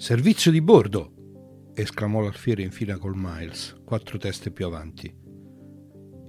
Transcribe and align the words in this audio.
Servizio 0.00 0.50
di 0.50 0.62
bordo! 0.62 1.72
esclamò 1.74 2.22
l'alfiere 2.22 2.62
in 2.62 2.70
fila 2.70 2.96
col 2.96 3.12
Miles, 3.14 3.76
quattro 3.84 4.16
teste 4.16 4.50
più 4.50 4.64
avanti. 4.64 5.14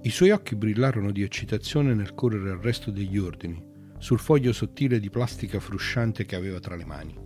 I 0.02 0.10
suoi 0.10 0.28
occhi 0.28 0.56
brillarono 0.56 1.10
di 1.10 1.22
eccitazione 1.22 1.94
nel 1.94 2.12
correre 2.12 2.50
al 2.50 2.58
resto 2.58 2.90
degli 2.90 3.16
ordini, 3.16 3.64
sul 3.96 4.18
foglio 4.18 4.52
sottile 4.52 5.00
di 5.00 5.08
plastica 5.08 5.58
frusciante 5.58 6.26
che 6.26 6.36
aveva 6.36 6.58
tra 6.58 6.76
le 6.76 6.84
mani. 6.84 7.18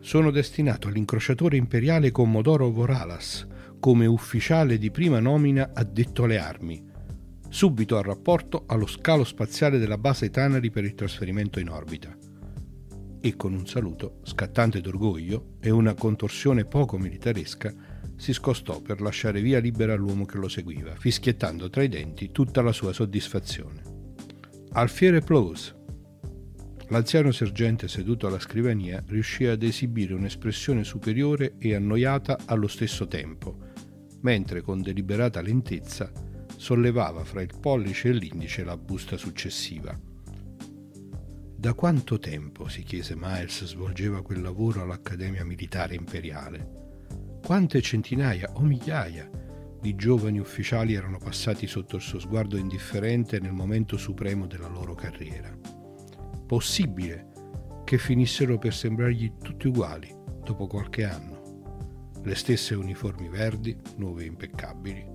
Sono 0.00 0.30
destinato 0.30 0.88
all'incrociatore 0.88 1.56
imperiale 1.56 2.10
Commodoro 2.10 2.68
Voralas, 2.68 3.46
come 3.80 4.04
ufficiale 4.04 4.76
di 4.76 4.90
prima 4.90 5.18
nomina 5.18 5.70
addetto 5.72 6.24
alle 6.24 6.38
armi, 6.38 6.84
subito 7.48 7.96
a 7.96 8.02
rapporto 8.02 8.64
allo 8.66 8.86
scalo 8.86 9.24
spaziale 9.24 9.78
della 9.78 9.96
base 9.96 10.28
Tanari 10.28 10.68
per 10.68 10.84
il 10.84 10.94
trasferimento 10.94 11.58
in 11.58 11.70
orbita 11.70 12.19
e 13.20 13.36
con 13.36 13.52
un 13.52 13.66
saluto 13.66 14.20
scattante 14.22 14.80
d'orgoglio 14.80 15.56
e 15.60 15.70
una 15.70 15.94
contorsione 15.94 16.64
poco 16.64 16.98
militaresca 16.98 17.72
si 18.16 18.32
scostò 18.32 18.80
per 18.80 19.00
lasciare 19.00 19.40
via 19.40 19.58
libera 19.60 19.94
all'uomo 19.94 20.26
che 20.26 20.36
lo 20.36 20.48
seguiva, 20.48 20.94
fischiettando 20.94 21.70
tra 21.70 21.82
i 21.82 21.88
denti 21.88 22.30
tutta 22.32 22.60
la 22.60 22.72
sua 22.72 22.92
soddisfazione. 22.92 23.82
Alfiere 24.72 25.20
Plose. 25.20 25.78
L'anziano 26.88 27.30
sergente 27.32 27.88
seduto 27.88 28.26
alla 28.26 28.38
scrivania 28.38 29.02
riuscì 29.06 29.46
ad 29.46 29.62
esibire 29.62 30.12
un'espressione 30.14 30.84
superiore 30.84 31.54
e 31.58 31.74
annoiata 31.74 32.40
allo 32.46 32.68
stesso 32.68 33.06
tempo, 33.06 33.56
mentre 34.20 34.60
con 34.60 34.82
deliberata 34.82 35.40
lentezza 35.40 36.12
sollevava 36.56 37.24
fra 37.24 37.40
il 37.40 37.52
pollice 37.58 38.08
e 38.08 38.12
l'indice 38.12 38.64
la 38.64 38.76
busta 38.76 39.16
successiva. 39.16 39.98
Da 41.60 41.74
quanto 41.74 42.18
tempo, 42.18 42.68
si 42.68 42.82
chiese 42.82 43.14
Miles, 43.14 43.66
svolgeva 43.66 44.22
quel 44.22 44.40
lavoro 44.40 44.80
all'Accademia 44.80 45.44
Militare 45.44 45.94
Imperiale? 45.94 47.06
Quante 47.44 47.82
centinaia 47.82 48.50
o 48.54 48.62
migliaia 48.62 49.28
di 49.78 49.94
giovani 49.94 50.38
ufficiali 50.38 50.94
erano 50.94 51.18
passati 51.18 51.66
sotto 51.66 51.96
il 51.96 52.00
suo 52.00 52.18
sguardo 52.18 52.56
indifferente 52.56 53.40
nel 53.40 53.52
momento 53.52 53.98
supremo 53.98 54.46
della 54.46 54.68
loro 54.68 54.94
carriera? 54.94 55.54
Possibile 56.46 57.28
che 57.84 57.98
finissero 57.98 58.56
per 58.56 58.72
sembrargli 58.72 59.34
tutti 59.42 59.68
uguali 59.68 60.10
dopo 60.42 60.66
qualche 60.66 61.04
anno? 61.04 62.12
Le 62.22 62.34
stesse 62.36 62.74
uniformi 62.74 63.28
verdi, 63.28 63.76
nuove 63.96 64.22
e 64.22 64.28
impeccabili, 64.28 65.06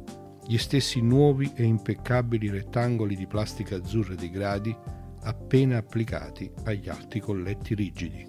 gli 0.45 0.57
stessi 0.59 1.01
nuovi 1.01 1.51
e 1.55 1.63
impeccabili 1.63 2.51
rettangoli 2.51 3.16
di 3.16 3.25
plastica 3.25 3.78
azzurra 3.78 4.13
dei 4.13 4.29
gradi 4.29 4.78
appena 5.25 5.78
applicati 5.78 6.50
agli 6.66 6.88
alti 6.88 7.19
colletti 7.19 7.74
rigidi. 7.74 8.25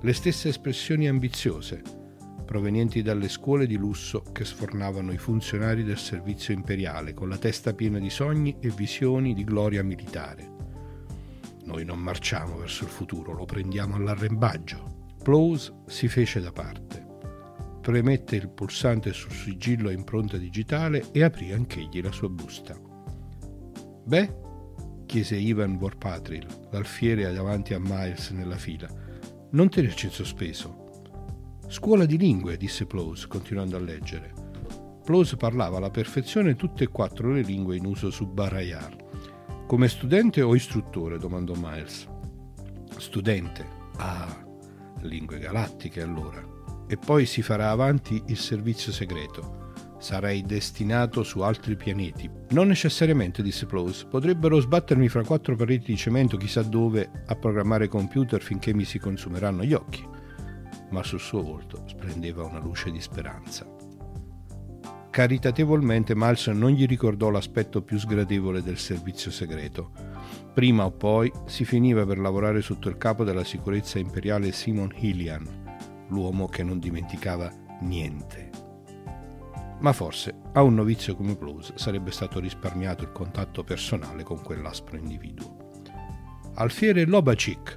Le 0.00 0.12
stesse 0.14 0.48
espressioni 0.48 1.06
ambiziose, 1.06 1.82
provenienti 2.46 3.02
dalle 3.02 3.28
scuole 3.28 3.66
di 3.66 3.76
lusso 3.76 4.22
che 4.32 4.46
sfornavano 4.46 5.12
i 5.12 5.18
funzionari 5.18 5.84
del 5.84 5.98
servizio 5.98 6.54
imperiale 6.54 7.12
con 7.12 7.28
la 7.28 7.36
testa 7.36 7.74
piena 7.74 7.98
di 7.98 8.08
sogni 8.08 8.56
e 8.58 8.70
visioni 8.70 9.34
di 9.34 9.44
gloria 9.44 9.84
militare. 9.84 10.56
Noi 11.64 11.84
non 11.84 11.98
marciamo 11.98 12.56
verso 12.56 12.84
il 12.84 12.90
futuro, 12.90 13.34
lo 13.34 13.44
prendiamo 13.44 13.96
all'arrembaggio. 13.96 15.16
Plowes 15.22 15.74
si 15.86 16.08
fece 16.08 16.40
da 16.40 16.52
parte. 16.52 17.06
Premette 17.82 18.36
il 18.36 18.48
pulsante 18.48 19.12
sul 19.12 19.32
sigillo 19.32 19.90
a 19.90 19.92
impronta 19.92 20.38
digitale 20.38 21.08
e 21.12 21.22
aprì 21.22 21.52
anch'egli 21.52 22.00
la 22.00 22.12
sua 22.12 22.30
busta. 22.30 22.80
Beh, 24.04 24.46
chiese 25.08 25.36
Ivan 25.36 25.78
Vorpatril, 25.78 26.46
l'alfiere 26.70 27.32
davanti 27.32 27.72
a 27.72 27.80
Miles 27.80 28.28
nella 28.28 28.58
fila. 28.58 28.86
Non 29.52 29.70
tenerci 29.70 30.04
in 30.04 30.12
sospeso. 30.12 31.00
Scuola 31.66 32.04
di 32.04 32.18
lingue, 32.18 32.58
disse 32.58 32.84
Plose, 32.84 33.26
continuando 33.26 33.76
a 33.76 33.80
leggere. 33.80 34.34
Plose 35.02 35.36
parlava 35.36 35.78
alla 35.78 35.90
perfezione 35.90 36.56
tutte 36.56 36.84
e 36.84 36.88
quattro 36.88 37.32
le 37.32 37.40
lingue 37.40 37.76
in 37.76 37.86
uso 37.86 38.10
su 38.10 38.26
Barayar. 38.26 38.96
Come 39.66 39.88
studente 39.88 40.42
o 40.42 40.54
istruttore? 40.54 41.18
domandò 41.18 41.54
Miles. 41.56 42.06
Studente. 42.98 43.66
Ah, 43.96 44.46
lingue 45.00 45.38
galattiche 45.38 46.02
allora. 46.02 46.44
E 46.86 46.98
poi 46.98 47.24
si 47.24 47.40
farà 47.40 47.70
avanti 47.70 48.22
il 48.26 48.36
servizio 48.36 48.92
segreto. 48.92 49.67
Sarei 49.98 50.42
destinato 50.42 51.24
su 51.24 51.40
altri 51.40 51.76
pianeti. 51.76 52.30
Non 52.50 52.68
necessariamente, 52.68 53.42
disse 53.42 53.66
Plose. 53.66 54.06
Potrebbero 54.06 54.60
sbattermi 54.60 55.08
fra 55.08 55.24
quattro 55.24 55.56
pareti 55.56 55.86
di 55.92 55.96
cemento 55.96 56.36
chissà 56.36 56.62
dove 56.62 57.10
a 57.26 57.34
programmare 57.34 57.88
computer 57.88 58.40
finché 58.40 58.72
mi 58.72 58.84
si 58.84 58.98
consumeranno 58.98 59.64
gli 59.64 59.74
occhi. 59.74 60.06
Ma 60.90 61.02
sul 61.02 61.20
suo 61.20 61.42
volto 61.42 61.82
splendeva 61.86 62.44
una 62.44 62.60
luce 62.60 62.90
di 62.92 63.00
speranza. 63.00 63.66
Caritatevolmente 65.10 66.14
Miles 66.14 66.46
non 66.48 66.70
gli 66.70 66.86
ricordò 66.86 67.30
l'aspetto 67.30 67.82
più 67.82 67.98
sgradevole 67.98 68.62
del 68.62 68.78
servizio 68.78 69.32
segreto. 69.32 69.90
Prima 70.54 70.84
o 70.84 70.92
poi 70.92 71.30
si 71.46 71.64
finiva 71.64 72.06
per 72.06 72.18
lavorare 72.18 72.62
sotto 72.62 72.88
il 72.88 72.98
capo 72.98 73.24
della 73.24 73.44
sicurezza 73.44 73.98
imperiale 73.98 74.52
Simon 74.52 74.92
Hillian, 74.94 76.06
l'uomo 76.10 76.46
che 76.46 76.62
non 76.62 76.78
dimenticava 76.78 77.52
niente 77.80 78.47
ma 79.80 79.92
forse 79.92 80.34
a 80.52 80.62
un 80.62 80.74
novizio 80.74 81.14
come 81.14 81.36
Blues 81.36 81.74
sarebbe 81.74 82.10
stato 82.10 82.40
risparmiato 82.40 83.04
il 83.04 83.12
contatto 83.12 83.62
personale 83.62 84.22
con 84.24 84.42
quell'aspro 84.42 84.96
individuo. 84.96 85.82
Alfiere 86.54 87.04
Lobacik. 87.04 87.76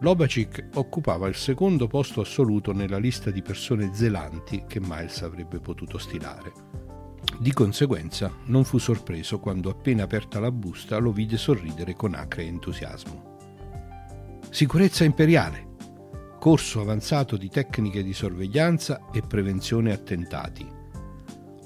Lobacik 0.00 0.68
occupava 0.74 1.28
il 1.28 1.34
secondo 1.34 1.86
posto 1.86 2.20
assoluto 2.20 2.72
nella 2.72 2.98
lista 2.98 3.30
di 3.30 3.42
persone 3.42 3.94
zelanti 3.94 4.64
che 4.66 4.80
Miles 4.80 5.22
avrebbe 5.22 5.60
potuto 5.60 5.96
stilare. 5.96 6.52
Di 7.38 7.52
conseguenza 7.52 8.30
non 8.46 8.64
fu 8.64 8.76
sorpreso 8.78 9.38
quando 9.38 9.70
appena 9.70 10.04
aperta 10.04 10.40
la 10.40 10.50
busta 10.50 10.98
lo 10.98 11.12
vide 11.12 11.38
sorridere 11.38 11.94
con 11.94 12.14
acre 12.14 12.44
entusiasmo. 12.44 13.38
Sicurezza 14.50 15.04
imperiale! 15.04 15.68
Corso 16.38 16.80
avanzato 16.80 17.36
di 17.36 17.48
tecniche 17.48 18.02
di 18.02 18.14
sorveglianza 18.14 19.10
e 19.12 19.20
prevenzione 19.20 19.92
attentati 19.92 20.78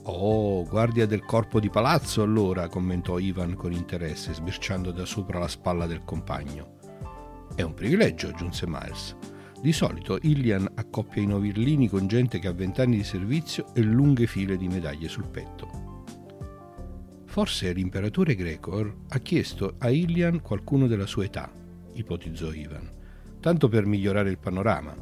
Oh, 0.06 0.64
guardia 0.64 1.06
del 1.06 1.24
corpo 1.24 1.58
di 1.58 1.70
palazzo 1.70 2.22
allora, 2.22 2.68
commentò 2.68 3.18
Ivan 3.18 3.54
con 3.54 3.72
interesse, 3.72 4.34
sbirciando 4.34 4.90
da 4.90 5.06
sopra 5.06 5.38
la 5.38 5.48
spalla 5.48 5.86
del 5.86 6.04
compagno. 6.04 6.74
È 7.54 7.62
un 7.62 7.72
privilegio, 7.72 8.28
aggiunse 8.28 8.66
Miles. 8.66 9.16
Di 9.62 9.72
solito 9.72 10.18
Ilian 10.20 10.70
accoppia 10.74 11.22
i 11.22 11.26
novillini 11.26 11.88
con 11.88 12.06
gente 12.06 12.38
che 12.38 12.48
ha 12.48 12.52
vent'anni 12.52 12.96
di 12.96 13.02
servizio 13.02 13.74
e 13.74 13.80
lunghe 13.80 14.26
file 14.26 14.58
di 14.58 14.68
medaglie 14.68 15.08
sul 15.08 15.26
petto. 15.26 16.02
Forse 17.24 17.72
l'imperatore 17.72 18.34
Gregor 18.34 18.94
ha 19.08 19.18
chiesto 19.20 19.76
a 19.78 19.88
Ilian 19.88 20.42
qualcuno 20.42 20.86
della 20.86 21.06
sua 21.06 21.24
età, 21.24 21.50
ipotizzò 21.94 22.52
Ivan, 22.52 22.90
tanto 23.40 23.68
per 23.68 23.86
migliorare 23.86 24.28
il 24.28 24.38
panorama. 24.38 24.94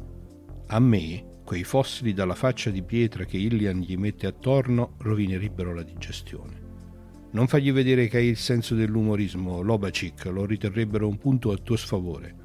A 0.67 0.79
me, 0.79 1.25
quei 1.43 1.63
fossili 1.63 2.13
dalla 2.13 2.35
faccia 2.35 2.69
di 2.69 2.81
pietra 2.81 3.25
che 3.25 3.37
Ilian 3.37 3.79
gli 3.79 3.97
mette 3.97 4.27
attorno 4.27 4.95
rovinerebbero 4.99 5.73
la 5.73 5.83
digestione. 5.83 6.61
Non 7.31 7.47
fagli 7.47 7.71
vedere 7.71 8.07
che 8.07 8.17
hai 8.17 8.27
il 8.27 8.37
senso 8.37 8.75
dell'umorismo, 8.75 9.61
Lobacic, 9.61 10.25
lo 10.25 10.45
riterrebbero 10.45 11.07
un 11.07 11.17
punto 11.17 11.51
a 11.51 11.57
tuo 11.57 11.75
sfavore. 11.75 12.35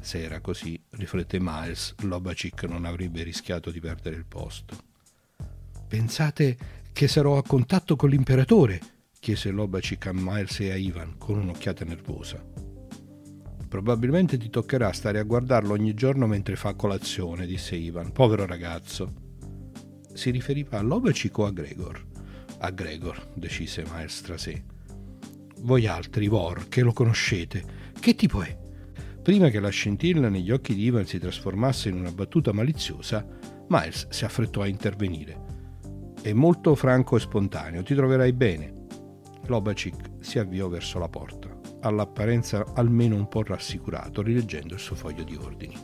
Se 0.00 0.22
era 0.22 0.40
così, 0.40 0.78
riflette 0.90 1.38
Miles, 1.40 1.94
Lobacic 2.02 2.64
non 2.64 2.84
avrebbe 2.84 3.22
rischiato 3.22 3.70
di 3.70 3.80
perdere 3.80 4.16
il 4.16 4.26
posto. 4.26 4.76
Pensate 5.88 6.56
che 6.92 7.08
sarò 7.08 7.38
a 7.38 7.42
contatto 7.42 7.96
con 7.96 8.10
l'imperatore? 8.10 8.80
chiese 9.18 9.50
Lobacic 9.50 10.06
a 10.08 10.12
Miles 10.12 10.60
e 10.60 10.70
a 10.70 10.76
Ivan 10.76 11.16
con 11.16 11.38
un'occhiata 11.38 11.86
nervosa. 11.86 12.63
Probabilmente 13.74 14.38
ti 14.38 14.50
toccherà 14.50 14.92
stare 14.92 15.18
a 15.18 15.24
guardarlo 15.24 15.72
ogni 15.72 15.94
giorno 15.94 16.28
mentre 16.28 16.54
fa 16.54 16.74
colazione, 16.74 17.44
disse 17.44 17.74
Ivan. 17.74 18.12
Povero 18.12 18.46
ragazzo. 18.46 19.12
Si 20.12 20.30
riferiva 20.30 20.78
a 20.78 20.82
Lobacic 20.82 21.36
o 21.38 21.46
a 21.46 21.50
Gregor? 21.50 22.06
A 22.58 22.70
Gregor, 22.70 23.32
decise 23.34 23.84
Miles 23.92 24.20
tra 24.20 24.38
sé. 24.38 24.62
Voi 25.62 25.88
altri, 25.88 26.28
Vor, 26.28 26.68
che 26.68 26.82
lo 26.82 26.92
conoscete, 26.92 27.64
che 27.98 28.14
tipo 28.14 28.42
è? 28.42 28.56
Prima 29.20 29.48
che 29.48 29.58
la 29.58 29.70
scintilla 29.70 30.28
negli 30.28 30.52
occhi 30.52 30.76
di 30.76 30.84
Ivan 30.84 31.06
si 31.06 31.18
trasformasse 31.18 31.88
in 31.88 31.96
una 31.96 32.12
battuta 32.12 32.52
maliziosa, 32.52 33.26
Miles 33.66 34.06
si 34.08 34.24
affrettò 34.24 34.60
a 34.60 34.68
intervenire. 34.68 35.36
È 36.22 36.32
molto 36.32 36.76
franco 36.76 37.16
e 37.16 37.20
spontaneo, 37.20 37.82
ti 37.82 37.96
troverai 37.96 38.32
bene. 38.34 38.72
Lobacic 39.46 40.10
si 40.20 40.38
avviò 40.38 40.68
verso 40.68 41.00
la 41.00 41.08
porta, 41.08 41.43
all'apparenza 41.86 42.64
almeno 42.74 43.16
un 43.16 43.28
po' 43.28 43.42
rassicurato, 43.42 44.22
rileggendo 44.22 44.74
il 44.74 44.80
suo 44.80 44.96
foglio 44.96 45.22
di 45.22 45.36
ordini. 45.36 45.76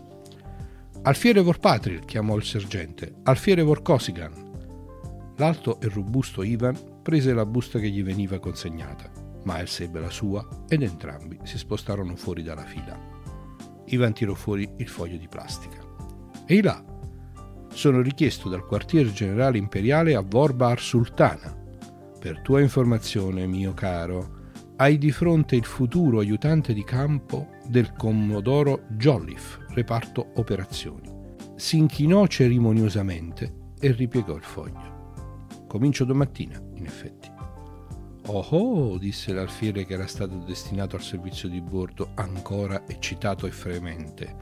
Alfiere 1.03 1.41
Vorpatril, 1.41 2.05
chiamò 2.05 2.37
il 2.37 2.45
sergente. 2.45 3.15
Alfiere 3.23 3.63
Vorkosigan. 3.63 4.49
L'alto 5.37 5.81
e 5.81 5.89
robusto 5.89 6.43
Ivan 6.43 6.77
prese 7.03 7.33
la 7.33 7.47
busta 7.47 7.79
che 7.79 7.89
gli 7.89 8.03
veniva 8.03 8.39
consegnata. 8.39 9.11
Miles 9.45 9.81
ebbe 9.81 10.01
la 10.01 10.11
sua 10.11 10.47
ed 10.69 10.83
entrambi 10.83 11.39
si 11.45 11.57
spostarono 11.57 12.15
fuori 12.17 12.43
dalla 12.43 12.65
fila. 12.65 12.99
Ivan 13.87 14.13
tirò 14.13 14.35
fuori 14.35 14.71
il 14.77 14.89
foglio 14.89 15.17
di 15.17 15.29
plastica. 15.29 15.79
Ehi 16.45 16.61
là, 16.61 16.85
sono 17.73 18.03
richiesto 18.03 18.49
dal 18.49 18.67
quartier 18.67 19.11
generale 19.11 19.57
imperiale 19.57 20.15
a 20.15 20.21
Vorbar 20.21 20.79
Sultana. 20.81 21.57
Per 22.19 22.43
tua 22.43 22.61
informazione, 22.61 23.47
mio 23.47 23.73
caro, 23.73 24.40
hai 24.81 24.97
di 24.97 25.13
fronte 25.13 25.57
il 25.57 25.67
futuro 25.67 26.21
aiutante 26.21 26.73
di 26.73 26.85
campo 26.85 27.49
del 27.67 27.93
commodoro 27.93 28.85
Jolliffe, 28.89 29.67
reparto 29.75 30.33
operazioni. 30.37 31.07
Si 31.55 31.77
inchinò 31.77 32.27
cerimoniosamente 32.27 33.73
e 33.79 33.93
ripiegò 33.93 34.35
il 34.35 34.43
foglio. 34.43 35.13
Comincio 35.69 36.07
domattina, 36.07 36.59
in 36.77 36.87
effetti. 36.87 37.31
Oh 38.29 38.47
oh, 38.49 38.99
disse 38.99 39.35
l'alfiere 39.35 39.85
che 39.85 39.93
era 39.93 40.07
stato 40.07 40.37
destinato 40.47 40.97
al 40.97 41.03
servizio 41.03 41.51
di 41.51 41.61
bordo, 41.61 42.13
ancora 42.15 42.85
eccitato 42.87 43.47
e 43.47 43.51
fremente. 43.51 44.35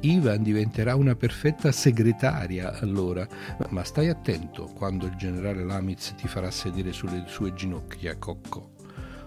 Ivan 0.00 0.42
diventerà 0.42 0.94
una 0.94 1.16
perfetta 1.16 1.70
segretaria 1.70 2.78
allora, 2.80 3.28
ma 3.68 3.84
stai 3.84 4.08
attento 4.08 4.70
quando 4.74 5.04
il 5.04 5.16
generale 5.16 5.62
Lamitz 5.62 6.14
ti 6.14 6.28
farà 6.28 6.50
sedere 6.50 6.92
sulle 6.92 7.24
sue 7.26 7.52
ginocchia, 7.52 8.16
Cocco. 8.16 8.71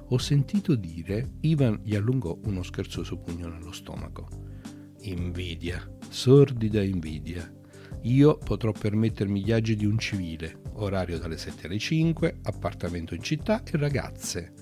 Ho 0.10 0.20
sentito 0.20 0.76
dire, 0.76 1.38
Ivan 1.42 1.80
gli 1.84 1.96
allungò 1.96 2.38
uno 2.44 2.62
scherzoso 2.62 3.18
pugno 3.18 3.48
nello 3.48 3.72
stomaco. 3.72 4.28
Invidia, 5.02 5.84
sordida 6.10 6.84
invidia. 6.84 7.52
Io 8.04 8.38
potrò 8.38 8.72
permettermi 8.72 9.44
gli 9.44 9.52
agi 9.52 9.76
di 9.76 9.86
un 9.86 9.98
civile, 9.98 10.62
orario 10.74 11.18
dalle 11.18 11.38
7 11.38 11.66
alle 11.66 11.80
5, 11.80 12.38
appartamento 12.44 13.16
in 13.16 13.24
città 13.24 13.64
e 13.64 13.78
ragazze. 13.78 14.54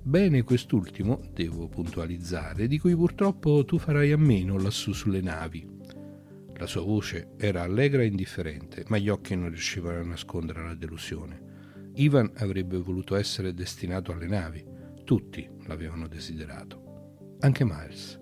Bene 0.00 0.42
quest'ultimo, 0.42 1.20
devo 1.32 1.66
puntualizzare, 1.66 2.68
di 2.68 2.78
cui 2.78 2.94
purtroppo 2.94 3.64
tu 3.64 3.78
farai 3.78 4.12
a 4.12 4.16
meno 4.16 4.58
lassù 4.58 4.92
sulle 4.92 5.20
navi. 5.20 5.66
La 6.56 6.66
sua 6.66 6.82
voce 6.82 7.32
era 7.36 7.62
allegra 7.62 8.02
e 8.02 8.06
indifferente, 8.06 8.84
ma 8.86 8.98
gli 8.98 9.08
occhi 9.08 9.34
non 9.34 9.48
riuscivano 9.48 9.98
a 9.98 10.04
nascondere 10.04 10.62
la 10.62 10.74
delusione. 10.74 11.90
Ivan 11.94 12.30
avrebbe 12.36 12.76
voluto 12.78 13.16
essere 13.16 13.54
destinato 13.54 14.12
alle 14.12 14.28
navi. 14.28 14.73
Tutti 15.04 15.48
l'avevano 15.66 16.08
desiderato. 16.08 17.36
Anche 17.40 17.64
Miles. 17.64 18.20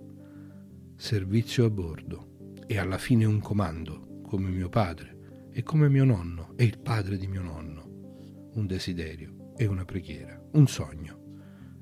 Servizio 0.96 1.64
a 1.64 1.70
bordo. 1.70 2.54
E 2.66 2.78
alla 2.78 2.98
fine 2.98 3.24
un 3.24 3.40
comando, 3.40 4.20
come 4.22 4.48
mio 4.50 4.68
padre, 4.68 5.48
e 5.52 5.62
come 5.62 5.88
mio 5.88 6.04
nonno, 6.04 6.52
e 6.56 6.64
il 6.64 6.78
padre 6.78 7.16
di 7.16 7.26
mio 7.26 7.42
nonno. 7.42 8.50
Un 8.54 8.66
desiderio 8.66 9.52
e 9.56 9.66
una 9.66 9.84
preghiera, 9.84 10.42
un 10.52 10.66
sogno 10.66 11.20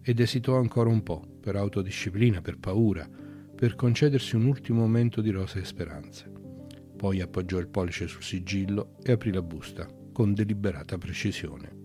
ed 0.03 0.19
esitò 0.19 0.57
ancora 0.57 0.89
un 0.89 1.03
po', 1.03 1.39
per 1.41 1.57
autodisciplina, 1.57 2.41
per 2.41 2.59
paura, 2.59 3.09
per 3.55 3.75
concedersi 3.75 4.35
un 4.35 4.47
ultimo 4.47 4.81
momento 4.81 5.21
di 5.21 5.31
rosee 5.31 5.65
speranze. 5.65 6.31
Poi 6.97 7.21
appoggiò 7.21 7.59
il 7.59 7.69
pollice 7.69 8.07
sul 8.07 8.23
sigillo 8.23 8.97
e 9.03 9.13
aprì 9.13 9.33
la 9.33 9.43
busta, 9.43 9.89
con 10.13 10.35
deliberata 10.35 10.99
precisione. 10.99 11.79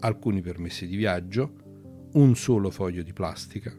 Alcuni 0.00 0.40
permessi 0.40 0.86
di 0.86 0.96
viaggio, 0.96 1.54
un 2.14 2.34
solo 2.36 2.70
foglio 2.70 3.02
di 3.02 3.12
plastica. 3.12 3.74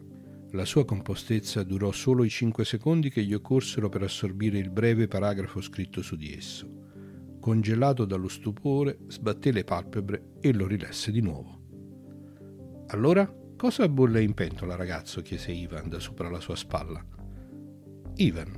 La 0.50 0.64
sua 0.64 0.84
compostezza 0.84 1.62
durò 1.62 1.92
solo 1.92 2.24
i 2.24 2.28
cinque 2.28 2.64
secondi 2.64 3.10
che 3.10 3.22
gli 3.22 3.34
occorsero 3.34 3.88
per 3.88 4.02
assorbire 4.02 4.58
il 4.58 4.70
breve 4.70 5.06
paragrafo 5.06 5.60
scritto 5.60 6.02
su 6.02 6.16
di 6.16 6.32
esso. 6.32 6.82
Congelato 7.40 8.04
dallo 8.04 8.28
stupore, 8.28 8.98
sbatté 9.08 9.52
le 9.52 9.64
palpebre 9.64 10.32
e 10.40 10.52
lo 10.52 10.66
rilesse 10.66 11.12
di 11.12 11.20
nuovo. 11.20 11.62
Allora, 12.88 13.32
cosa 13.56 13.88
bolle 13.88 14.22
in 14.22 14.34
pentola, 14.34 14.74
ragazzo? 14.74 15.22
chiese 15.22 15.52
Ivan 15.52 15.88
da 15.88 16.00
sopra 16.00 16.28
la 16.28 16.40
sua 16.40 16.56
spalla. 16.56 17.04
Ivan, 18.16 18.56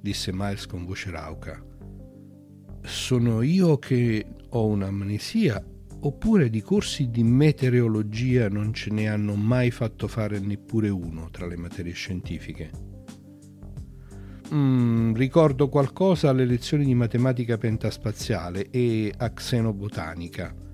disse 0.00 0.30
Miles 0.32 0.66
con 0.66 0.84
voce 0.84 1.10
rauca, 1.10 1.62
sono 2.82 3.42
io 3.42 3.78
che 3.78 4.26
ho 4.50 4.66
un'amnesia 4.66 5.62
oppure 6.00 6.50
di 6.50 6.62
corsi 6.62 7.10
di 7.10 7.22
meteorologia 7.22 8.48
non 8.48 8.72
ce 8.72 8.90
ne 8.90 9.08
hanno 9.08 9.34
mai 9.34 9.70
fatto 9.70 10.08
fare 10.08 10.38
neppure 10.38 10.88
uno 10.88 11.28
tra 11.30 11.46
le 11.46 11.56
materie 11.56 11.92
scientifiche? 11.92 12.70
Mm, 14.54 15.14
ricordo 15.14 15.68
qualcosa 15.68 16.30
alle 16.30 16.46
lezioni 16.46 16.84
di 16.84 16.94
matematica 16.94 17.58
pentaspaziale 17.58 18.70
e 18.70 19.12
a 19.16 19.30
xenobotanica 19.32 20.66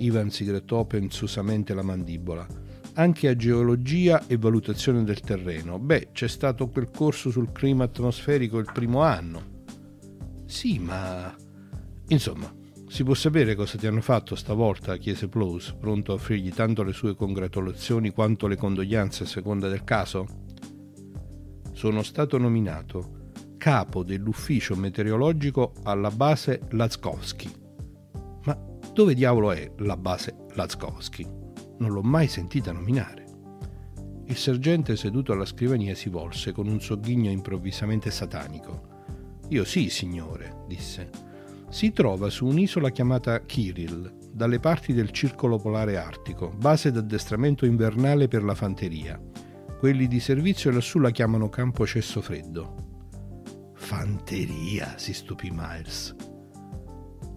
Ivan 0.00 0.30
si 0.30 0.44
grattò 0.44 0.84
pensosamente 0.84 1.74
la 1.74 1.82
mandibola. 1.82 2.46
Anche 2.94 3.28
a 3.28 3.36
geologia 3.36 4.26
e 4.26 4.36
valutazione 4.36 5.04
del 5.04 5.20
terreno. 5.20 5.78
Beh, 5.78 6.08
c'è 6.12 6.28
stato 6.28 6.68
quel 6.68 6.90
corso 6.90 7.30
sul 7.30 7.52
clima 7.52 7.84
atmosferico 7.84 8.58
il 8.58 8.68
primo 8.72 9.02
anno. 9.02 9.58
Sì, 10.46 10.78
ma... 10.78 11.34
Insomma, 12.08 12.52
si 12.90 13.04
può 13.04 13.14
sapere 13.14 13.54
cosa 13.54 13.78
ti 13.78 13.86
hanno 13.86 14.00
fatto 14.00 14.34
stavolta? 14.34 14.96
chiese 14.96 15.28
Plous, 15.28 15.76
pronto 15.78 16.10
a 16.10 16.16
offrirgli 16.16 16.52
tanto 16.52 16.82
le 16.82 16.92
sue 16.92 17.14
congratulazioni 17.14 18.10
quanto 18.10 18.48
le 18.48 18.56
condoglianze 18.56 19.22
a 19.22 19.26
seconda 19.26 19.68
del 19.68 19.84
caso. 19.84 20.26
Sono 21.70 22.02
stato 22.02 22.36
nominato 22.36 23.28
capo 23.58 24.02
dell'ufficio 24.02 24.74
meteorologico 24.74 25.72
alla 25.84 26.10
base 26.10 26.62
Lazkowski. 26.70 27.48
Dove 28.92 29.14
diavolo 29.14 29.52
è 29.52 29.72
la 29.78 29.96
base 29.96 30.46
Lazkowski? 30.54 31.24
Non 31.78 31.92
l'ho 31.92 32.02
mai 32.02 32.26
sentita 32.26 32.72
nominare. 32.72 33.24
Il 34.26 34.36
sergente 34.36 34.96
seduto 34.96 35.32
alla 35.32 35.46
scrivania 35.46 35.94
si 35.94 36.08
volse 36.08 36.50
con 36.50 36.66
un 36.66 36.80
sogghigno 36.80 37.30
improvvisamente 37.30 38.10
satanico. 38.10 38.88
Io 39.50 39.62
sì, 39.62 39.88
signore, 39.90 40.64
disse. 40.66 41.29
Si 41.70 41.92
trova 41.92 42.30
su 42.30 42.46
un'isola 42.46 42.90
chiamata 42.90 43.44
Kiril, 43.44 44.12
dalle 44.32 44.58
parti 44.58 44.92
del 44.92 45.12
circolo 45.12 45.56
polare 45.56 45.96
artico, 45.98 46.48
base 46.48 46.90
d'addestramento 46.90 47.64
invernale 47.64 48.26
per 48.26 48.42
la 48.42 48.56
fanteria. 48.56 49.22
Quelli 49.78 50.08
di 50.08 50.18
servizio 50.18 50.72
lassù 50.72 50.98
la 50.98 51.12
chiamano 51.12 51.48
campo 51.48 51.86
cesso 51.86 52.20
freddo. 52.20 53.72
Fanteria, 53.74 54.98
si 54.98 55.14
stupì 55.14 55.50
Miles. 55.52 56.12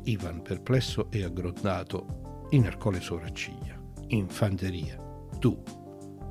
Ivan, 0.06 0.42
perplesso 0.42 1.12
e 1.12 1.24
aggrondato, 1.24 2.48
inarcò 2.50 2.90
le 2.90 3.02
sopracciglia. 3.02 3.80
Infanteria. 4.08 4.98
Tu. 5.38 5.62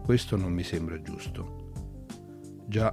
Questo 0.03 0.37
non 0.37 0.53
mi 0.53 0.65
sembra 0.65 1.01
giusto. 1.01 1.71
Già, 2.67 2.93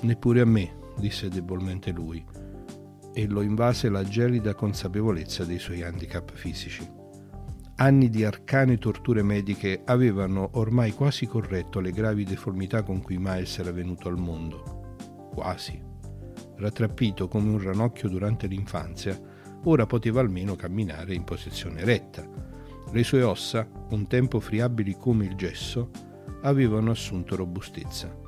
neppure 0.00 0.40
a 0.40 0.44
me, 0.44 0.76
disse 0.98 1.28
debolmente 1.28 1.92
lui, 1.92 2.22
e 3.12 3.26
lo 3.26 3.42
invase 3.42 3.88
la 3.88 4.04
gelida 4.04 4.54
consapevolezza 4.54 5.44
dei 5.44 5.58
suoi 5.58 5.82
handicap 5.82 6.32
fisici. 6.32 6.98
Anni 7.76 8.10
di 8.10 8.24
arcane 8.24 8.76
torture 8.76 9.22
mediche 9.22 9.82
avevano 9.86 10.50
ormai 10.54 10.92
quasi 10.92 11.26
corretto 11.26 11.80
le 11.80 11.92
gravi 11.92 12.24
deformità 12.24 12.82
con 12.82 13.00
cui 13.00 13.16
Miles 13.18 13.58
era 13.58 13.72
venuto 13.72 14.08
al 14.08 14.18
mondo. 14.18 15.28
Quasi. 15.32 15.80
Rattrappito 16.56 17.26
come 17.26 17.48
un 17.48 17.62
ranocchio 17.62 18.10
durante 18.10 18.46
l'infanzia, 18.46 19.18
ora 19.64 19.86
poteva 19.86 20.20
almeno 20.20 20.56
camminare 20.56 21.14
in 21.14 21.24
posizione 21.24 21.82
retta. 21.82 22.28
Le 22.92 23.02
sue 23.02 23.22
ossa, 23.22 23.66
un 23.90 24.06
tempo 24.06 24.40
friabili 24.40 24.96
come 24.98 25.24
il 25.24 25.34
gesso, 25.34 25.90
avevano 26.42 26.90
assunto 26.90 27.34
robustezza. 27.34 28.19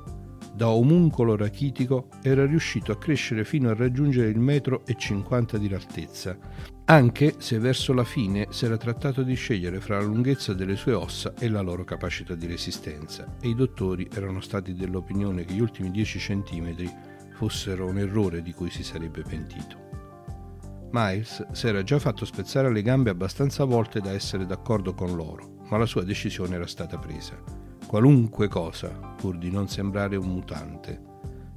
Da 0.55 0.69
omuncolo 0.69 1.35
rachitico 1.35 2.09
era 2.21 2.45
riuscito 2.45 2.91
a 2.91 2.97
crescere 2.97 3.43
fino 3.43 3.69
a 3.69 3.73
raggiungere 3.73 4.29
il 4.29 4.37
metro 4.37 4.85
e 4.85 4.95
cinquanta 4.95 5.57
di 5.57 5.73
altezza, 5.73 6.37
anche 6.85 7.35
se 7.39 7.57
verso 7.57 7.91
la 7.91 8.03
fine 8.03 8.47
si 8.51 8.65
era 8.65 8.77
trattato 8.77 9.23
di 9.23 9.33
scegliere 9.33 9.79
fra 9.79 9.97
la 9.97 10.03
lunghezza 10.03 10.53
delle 10.53 10.75
sue 10.75 10.93
ossa 10.93 11.33
e 11.39 11.49
la 11.49 11.61
loro 11.61 11.83
capacità 11.83 12.35
di 12.35 12.45
resistenza, 12.45 13.37
e 13.41 13.49
i 13.49 13.55
dottori 13.55 14.07
erano 14.13 14.41
stati 14.41 14.75
dell'opinione 14.75 15.43
che 15.43 15.53
gli 15.53 15.61
ultimi 15.61 15.89
10 15.89 16.19
centimetri 16.19 16.91
fossero 17.33 17.87
un 17.87 17.97
errore 17.97 18.43
di 18.43 18.53
cui 18.53 18.69
si 18.69 18.83
sarebbe 18.83 19.23
pentito. 19.23 19.81
Miles 20.91 21.47
si 21.51 21.67
era 21.67 21.81
già 21.81 21.97
fatto 21.97 22.25
spezzare 22.25 22.71
le 22.71 22.83
gambe 22.83 23.09
abbastanza 23.09 23.63
volte 23.63 24.01
da 24.01 24.11
essere 24.11 24.45
d'accordo 24.45 24.93
con 24.93 25.15
loro, 25.15 25.61
ma 25.69 25.77
la 25.77 25.87
sua 25.87 26.03
decisione 26.03 26.53
era 26.53 26.67
stata 26.67 26.99
presa. 26.99 27.62
Qualunque 27.93 28.47
cosa, 28.47 28.89
pur 28.89 29.37
di 29.37 29.51
non 29.51 29.67
sembrare 29.67 30.15
un 30.15 30.25
mutante, 30.25 30.99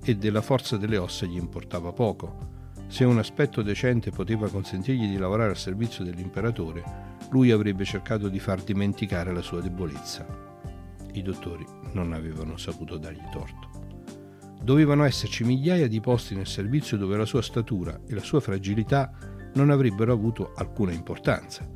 e 0.04 0.16
della 0.16 0.42
forza 0.42 0.76
delle 0.76 0.98
ossa 0.98 1.24
gli 1.24 1.38
importava 1.38 1.94
poco. 1.94 2.84
Se 2.88 3.04
un 3.04 3.16
aspetto 3.16 3.62
decente 3.62 4.10
poteva 4.10 4.50
consentirgli 4.50 5.08
di 5.08 5.16
lavorare 5.16 5.52
al 5.52 5.56
servizio 5.56 6.04
dell'imperatore, 6.04 6.84
lui 7.30 7.52
avrebbe 7.52 7.86
cercato 7.86 8.28
di 8.28 8.38
far 8.38 8.60
dimenticare 8.62 9.32
la 9.32 9.40
sua 9.40 9.62
debolezza. 9.62 10.26
I 11.14 11.22
dottori 11.22 11.64
non 11.92 12.12
avevano 12.12 12.58
saputo 12.58 12.98
dargli 12.98 13.26
torto. 13.32 13.70
Dovevano 14.60 15.04
esserci 15.04 15.42
migliaia 15.42 15.88
di 15.88 16.00
posti 16.00 16.34
nel 16.34 16.46
servizio 16.46 16.98
dove 16.98 17.16
la 17.16 17.24
sua 17.24 17.40
statura 17.40 17.98
e 18.06 18.12
la 18.12 18.20
sua 18.20 18.40
fragilità 18.40 19.10
non 19.54 19.70
avrebbero 19.70 20.12
avuto 20.12 20.52
alcuna 20.54 20.92
importanza. 20.92 21.66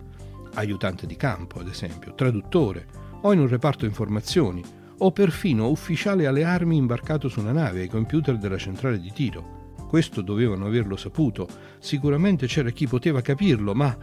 Aiutante 0.53 1.07
di 1.07 1.17
campo, 1.17 1.61
ad 1.61 1.69
esempio, 1.69 2.15
traduttore, 2.15 3.09
o 3.23 3.33
in 3.33 3.41
un 3.41 3.49
reparto 3.49 3.85
informazioni, 3.85 4.63
o 4.99 5.13
perfino 5.13 5.69
ufficiale 5.69 6.27
alle 6.27 6.45
armi 6.45 6.77
imbarcato 6.77 7.29
su 7.29 7.41
una 7.41 7.53
nave 7.53 7.81
ai 7.81 7.89
computer 7.89 8.37
della 8.37 8.59
centrale 8.59 9.01
di 9.01 9.13
tiro. 9.13 9.75
Questo 9.89 10.21
dovevano 10.21 10.67
averlo 10.67 10.97
saputo, 10.97 11.49
sicuramente 11.79 12.47
c'era 12.47 12.71
chi 12.71 12.87
poteva 12.87 13.21
capirlo, 13.21 13.75
ma 13.75 13.97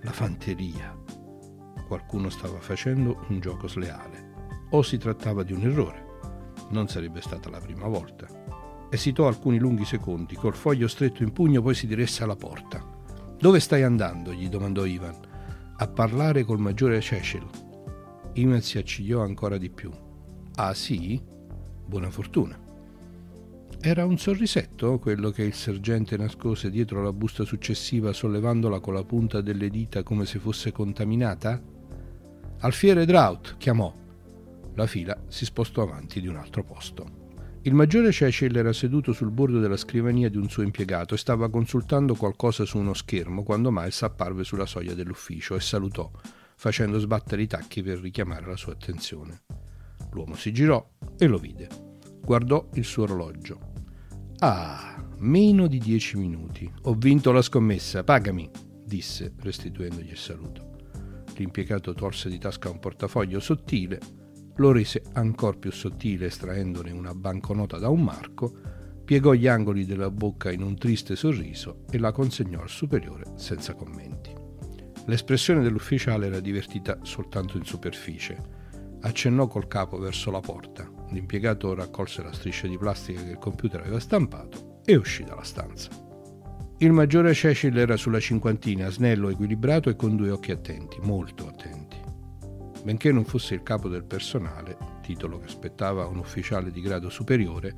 la 0.00 0.12
fanteria. 0.12 0.96
Qualcuno 1.86 2.28
stava 2.28 2.58
facendo 2.60 3.24
un 3.28 3.40
gioco 3.40 3.68
sleale, 3.68 4.66
o 4.70 4.82
si 4.82 4.98
trattava 4.98 5.42
di 5.42 5.52
un 5.52 5.62
errore 5.62 6.06
non 6.70 6.88
sarebbe 6.88 7.20
stata 7.20 7.50
la 7.50 7.60
prima 7.60 7.86
volta. 7.86 8.26
Esitò 8.90 9.26
alcuni 9.26 9.58
lunghi 9.58 9.84
secondi, 9.84 10.34
col 10.34 10.54
foglio 10.54 10.88
stretto 10.88 11.22
in 11.22 11.32
pugno, 11.32 11.62
poi 11.62 11.74
si 11.74 11.86
diresse 11.86 12.22
alla 12.22 12.36
porta. 12.36 12.82
Dove 13.38 13.60
stai 13.60 13.82
andando? 13.82 14.32
gli 14.32 14.48
domandò 14.48 14.84
Ivan. 14.84 15.16
A 15.76 15.86
parlare 15.86 16.44
col 16.44 16.58
maggiore 16.58 17.00
Cecil. 17.00 17.46
Ivan 18.38 18.62
si 18.62 18.78
accigliò 18.78 19.22
ancora 19.22 19.58
di 19.58 19.68
più. 19.68 19.90
Ah 20.54 20.72
sì? 20.72 21.20
Buona 21.86 22.10
fortuna. 22.10 22.58
Era 23.80 24.04
un 24.04 24.18
sorrisetto 24.18 24.98
quello 24.98 25.30
che 25.30 25.42
il 25.42 25.54
sergente 25.54 26.16
nascose 26.16 26.70
dietro 26.70 27.02
la 27.02 27.12
busta 27.12 27.44
successiva 27.44 28.12
sollevandola 28.12 28.80
con 28.80 28.94
la 28.94 29.04
punta 29.04 29.40
delle 29.40 29.70
dita 29.70 30.02
come 30.02 30.24
se 30.24 30.38
fosse 30.38 30.72
contaminata? 30.72 31.60
Alfiere 32.60 33.04
Draut 33.06 33.56
chiamò 33.56 33.94
la 34.78 34.86
fila 34.86 35.20
si 35.26 35.44
spostò 35.44 35.82
avanti 35.82 36.20
di 36.20 36.28
un 36.28 36.36
altro 36.36 36.62
posto. 36.62 37.26
Il 37.62 37.74
maggiore 37.74 38.12
Cecil 38.12 38.56
era 38.56 38.72
seduto 38.72 39.12
sul 39.12 39.32
bordo 39.32 39.58
della 39.58 39.76
scrivania 39.76 40.28
di 40.28 40.36
un 40.36 40.48
suo 40.48 40.62
impiegato 40.62 41.14
e 41.14 41.18
stava 41.18 41.50
consultando 41.50 42.14
qualcosa 42.14 42.64
su 42.64 42.78
uno 42.78 42.94
schermo 42.94 43.42
quando 43.42 43.72
Miles 43.72 44.02
apparve 44.02 44.44
sulla 44.44 44.66
soglia 44.66 44.94
dell'ufficio 44.94 45.56
e 45.56 45.60
salutò, 45.60 46.08
facendo 46.58 46.98
sbattere 46.98 47.42
i 47.42 47.46
tacchi 47.46 47.82
per 47.82 48.00
richiamare 48.00 48.44
la 48.44 48.56
sua 48.56 48.72
attenzione. 48.72 49.42
L'uomo 50.10 50.34
si 50.34 50.52
girò 50.52 50.84
e 51.16 51.26
lo 51.26 51.38
vide. 51.38 51.68
Guardò 52.20 52.68
il 52.74 52.84
suo 52.84 53.04
orologio. 53.04 53.72
Ah, 54.40 55.02
meno 55.18 55.68
di 55.68 55.78
dieci 55.78 56.18
minuti. 56.18 56.70
Ho 56.82 56.94
vinto 56.94 57.30
la 57.30 57.42
scommessa, 57.42 58.02
pagami, 58.02 58.50
disse, 58.84 59.34
restituendogli 59.38 60.10
il 60.10 60.18
saluto. 60.18 60.76
L'impiegato 61.36 61.94
tolse 61.94 62.28
di 62.28 62.38
tasca 62.38 62.68
un 62.68 62.80
portafoglio 62.80 63.38
sottile 63.38 64.00
lo 64.58 64.72
rese 64.72 65.02
ancora 65.12 65.56
più 65.56 65.70
sottile 65.70 66.26
estraendone 66.26 66.90
una 66.90 67.14
banconota 67.14 67.78
da 67.78 67.88
un 67.88 68.02
marco, 68.02 68.52
piegò 69.04 69.32
gli 69.32 69.46
angoli 69.46 69.86
della 69.86 70.10
bocca 70.10 70.50
in 70.50 70.62
un 70.62 70.76
triste 70.76 71.14
sorriso 71.14 71.84
e 71.90 71.98
la 71.98 72.10
consegnò 72.10 72.62
al 72.62 72.68
superiore 72.68 73.34
senza 73.36 73.74
commenti. 73.74 74.27
L'espressione 75.08 75.62
dell'ufficiale 75.62 76.26
era 76.26 76.38
divertita 76.38 76.98
soltanto 77.00 77.56
in 77.56 77.64
superficie. 77.64 78.36
Accennò 79.00 79.46
col 79.46 79.66
capo 79.66 79.98
verso 79.98 80.30
la 80.30 80.40
porta. 80.40 80.86
L'impiegato 81.10 81.74
raccolse 81.74 82.22
la 82.22 82.32
striscia 82.32 82.66
di 82.66 82.76
plastica 82.76 83.22
che 83.22 83.30
il 83.30 83.38
computer 83.38 83.80
aveva 83.80 84.00
stampato 84.00 84.82
e 84.84 84.96
uscì 84.96 85.24
dalla 85.24 85.44
stanza. 85.44 85.88
Il 86.76 86.92
maggiore 86.92 87.32
Cecil 87.32 87.78
era 87.78 87.96
sulla 87.96 88.20
cinquantina, 88.20 88.90
snello, 88.90 89.30
equilibrato 89.30 89.88
e 89.88 89.96
con 89.96 90.14
due 90.14 90.30
occhi 90.30 90.52
attenti, 90.52 90.98
molto 91.00 91.48
attenti. 91.48 91.96
Benché 92.84 93.10
non 93.10 93.24
fosse 93.24 93.54
il 93.54 93.62
capo 93.62 93.88
del 93.88 94.04
personale, 94.04 94.76
titolo 95.00 95.38
che 95.38 95.48
spettava 95.48 96.02
a 96.02 96.08
un 96.08 96.18
ufficiale 96.18 96.70
di 96.70 96.82
grado 96.82 97.08
superiore, 97.08 97.74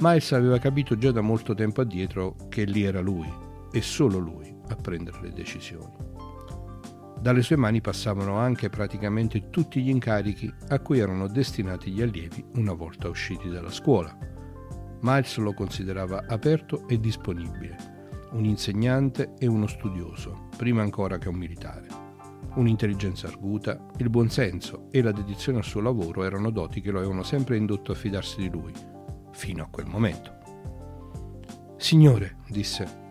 Miles 0.00 0.32
aveva 0.32 0.58
capito 0.58 0.98
già 0.98 1.12
da 1.12 1.22
molto 1.22 1.54
tempo 1.54 1.80
addietro 1.80 2.36
che 2.50 2.64
lì 2.64 2.82
era 2.82 3.00
lui, 3.00 3.32
e 3.72 3.80
solo 3.80 4.18
lui, 4.18 4.54
a 4.68 4.76
prendere 4.76 5.18
le 5.22 5.32
decisioni. 5.32 6.12
Dalle 7.24 7.40
sue 7.40 7.56
mani 7.56 7.80
passavano 7.80 8.36
anche 8.36 8.68
praticamente 8.68 9.48
tutti 9.48 9.80
gli 9.80 9.88
incarichi 9.88 10.52
a 10.68 10.78
cui 10.80 10.98
erano 10.98 11.26
destinati 11.26 11.90
gli 11.90 12.02
allievi 12.02 12.44
una 12.56 12.74
volta 12.74 13.08
usciti 13.08 13.48
dalla 13.48 13.70
scuola. 13.70 14.14
Miles 15.00 15.38
lo 15.38 15.54
considerava 15.54 16.26
aperto 16.28 16.86
e 16.86 17.00
disponibile, 17.00 18.28
un 18.32 18.44
insegnante 18.44 19.32
e 19.38 19.46
uno 19.46 19.66
studioso, 19.66 20.48
prima 20.58 20.82
ancora 20.82 21.16
che 21.16 21.30
un 21.30 21.36
militare. 21.36 21.86
Un'intelligenza 22.56 23.26
arguta, 23.26 23.86
il 23.96 24.10
buonsenso 24.10 24.88
e 24.90 25.00
la 25.00 25.10
dedizione 25.10 25.56
al 25.56 25.64
suo 25.64 25.80
lavoro 25.80 26.24
erano 26.24 26.50
doti 26.50 26.82
che 26.82 26.90
lo 26.90 26.98
avevano 26.98 27.22
sempre 27.22 27.56
indotto 27.56 27.92
a 27.92 27.94
fidarsi 27.94 28.42
di 28.42 28.50
lui, 28.50 28.72
fino 29.32 29.62
a 29.62 29.68
quel 29.70 29.86
momento. 29.86 30.30
Signore, 31.78 32.36
disse, 32.50 33.03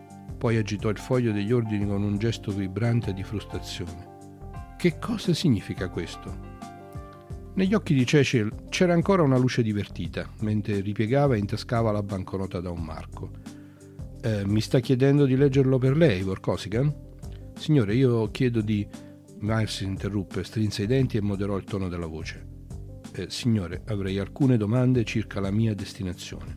poi 0.44 0.58
agitò 0.58 0.90
il 0.90 0.98
foglio 0.98 1.32
degli 1.32 1.52
ordini 1.52 1.86
con 1.86 2.02
un 2.02 2.18
gesto 2.18 2.52
vibrante 2.52 3.14
di 3.14 3.22
frustrazione. 3.22 4.74
Che 4.76 4.98
cosa 4.98 5.32
significa 5.32 5.88
questo? 5.88 6.36
Negli 7.54 7.72
occhi 7.72 7.94
di 7.94 8.04
Cecil 8.04 8.52
c'era 8.68 8.92
ancora 8.92 9.22
una 9.22 9.38
luce 9.38 9.62
divertita, 9.62 10.28
mentre 10.40 10.80
ripiegava 10.80 11.34
e 11.34 11.38
intascava 11.38 11.92
la 11.92 12.02
banconota 12.02 12.60
da 12.60 12.68
un 12.68 12.82
marco. 12.82 13.30
Eh, 14.20 14.44
mi 14.44 14.60
sta 14.60 14.80
chiedendo 14.80 15.24
di 15.24 15.34
leggerlo 15.34 15.78
per 15.78 15.96
lei, 15.96 16.20
Vorkosigan? 16.20 16.94
Signore, 17.56 17.94
io 17.94 18.30
chiedo 18.30 18.60
di 18.60 18.86
Miles 19.38 19.80
interruppe, 19.80 20.44
strinse 20.44 20.82
i 20.82 20.86
denti 20.86 21.16
e 21.16 21.22
moderò 21.22 21.56
il 21.56 21.64
tono 21.64 21.88
della 21.88 22.04
voce. 22.04 22.46
Eh, 23.14 23.30
signore, 23.30 23.80
avrei 23.86 24.18
alcune 24.18 24.58
domande 24.58 25.04
circa 25.04 25.40
la 25.40 25.50
mia 25.50 25.74
destinazione. 25.74 26.54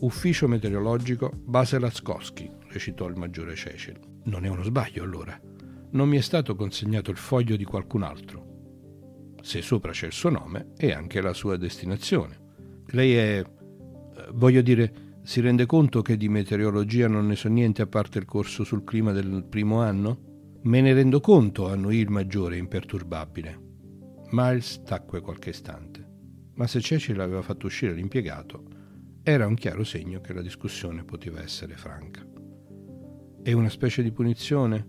Ufficio 0.00 0.46
meteorologico 0.46 1.30
Base 1.32 1.78
Laskowski, 1.78 2.60
recitò 2.72 3.06
il 3.06 3.16
maggiore 3.16 3.54
Cecil. 3.54 3.98
Non 4.24 4.44
è 4.44 4.48
uno 4.48 4.62
sbaglio 4.62 5.02
allora. 5.02 5.38
Non 5.90 6.08
mi 6.08 6.16
è 6.16 6.22
stato 6.22 6.54
consegnato 6.56 7.10
il 7.10 7.18
foglio 7.18 7.56
di 7.56 7.64
qualcun 7.64 8.02
altro. 8.02 9.36
Se 9.42 9.60
sopra 9.60 9.92
c'è 9.92 10.06
il 10.06 10.12
suo 10.12 10.30
nome 10.30 10.72
e 10.76 10.92
anche 10.92 11.20
la 11.20 11.34
sua 11.34 11.56
destinazione. 11.56 12.40
Lei 12.86 13.14
è... 13.14 13.38
Eh, 13.40 13.44
voglio 14.32 14.62
dire, 14.62 15.18
si 15.22 15.40
rende 15.40 15.66
conto 15.66 16.02
che 16.02 16.16
di 16.16 16.28
meteorologia 16.28 17.08
non 17.08 17.26
ne 17.26 17.36
so 17.36 17.48
niente 17.48 17.82
a 17.82 17.86
parte 17.86 18.18
il 18.18 18.24
corso 18.24 18.64
sul 18.64 18.84
clima 18.84 19.12
del 19.12 19.44
primo 19.48 19.80
anno? 19.80 20.30
Me 20.62 20.80
ne 20.80 20.94
rendo 20.94 21.20
conto, 21.20 21.68
annuì 21.68 21.98
il 21.98 22.10
maggiore 22.10 22.56
imperturbabile. 22.56 23.70
Miles 24.30 24.82
tacque 24.84 25.20
qualche 25.20 25.50
istante, 25.50 26.08
ma 26.54 26.66
se 26.66 26.80
Cecil 26.80 27.20
aveva 27.20 27.42
fatto 27.42 27.66
uscire 27.66 27.92
l'impiegato, 27.92 28.64
era 29.22 29.46
un 29.46 29.54
chiaro 29.54 29.84
segno 29.84 30.20
che 30.20 30.32
la 30.32 30.40
discussione 30.40 31.04
poteva 31.04 31.42
essere 31.42 31.76
franca. 31.76 32.31
È 33.44 33.50
una 33.50 33.70
specie 33.70 34.04
di 34.04 34.12
punizione? 34.12 34.86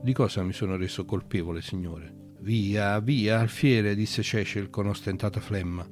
Di 0.00 0.12
cosa 0.12 0.40
mi 0.44 0.52
sono 0.52 0.76
reso 0.76 1.04
colpevole, 1.04 1.60
signore? 1.60 2.34
Via, 2.38 3.00
via, 3.00 3.40
alfiere, 3.40 3.96
disse 3.96 4.22
Cecil 4.22 4.70
con 4.70 4.86
ostentata 4.86 5.40
flemma. 5.40 5.84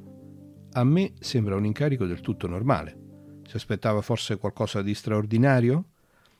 A 0.70 0.84
me 0.84 1.14
sembra 1.18 1.56
un 1.56 1.64
incarico 1.64 2.06
del 2.06 2.20
tutto 2.20 2.46
normale. 2.46 2.96
Si 3.44 3.56
aspettava 3.56 4.02
forse 4.02 4.36
qualcosa 4.38 4.82
di 4.82 4.94
straordinario? 4.94 5.86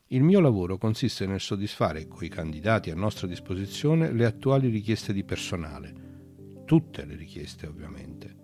Il 0.06 0.22
mio 0.22 0.38
lavoro 0.38 0.78
consiste 0.78 1.26
nel 1.26 1.40
soddisfare 1.40 2.06
coi 2.06 2.28
candidati 2.28 2.92
a 2.92 2.94
nostra 2.94 3.26
disposizione 3.26 4.12
le 4.12 4.26
attuali 4.26 4.68
richieste 4.68 5.12
di 5.12 5.24
personale. 5.24 5.92
Tutte 6.64 7.04
le 7.04 7.16
richieste, 7.16 7.66
ovviamente. 7.66 8.36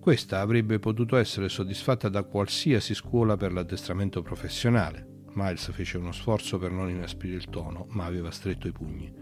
Questa 0.00 0.40
avrebbe 0.40 0.78
potuto 0.78 1.16
essere 1.16 1.50
soddisfatta 1.50 2.08
da 2.08 2.22
qualsiasi 2.22 2.94
scuola 2.94 3.36
per 3.36 3.52
l'addestramento 3.52 4.22
professionale. 4.22 5.11
Miles 5.34 5.70
fece 5.72 5.98
uno 5.98 6.12
sforzo 6.12 6.58
per 6.58 6.70
non 6.70 6.90
inasprire 6.90 7.36
il 7.36 7.48
tono, 7.48 7.86
ma 7.90 8.04
aveva 8.04 8.30
stretto 8.30 8.68
i 8.68 8.72
pugni. 8.72 9.12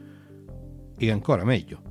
E 0.96 1.10
ancora 1.10 1.44
meglio, 1.44 1.82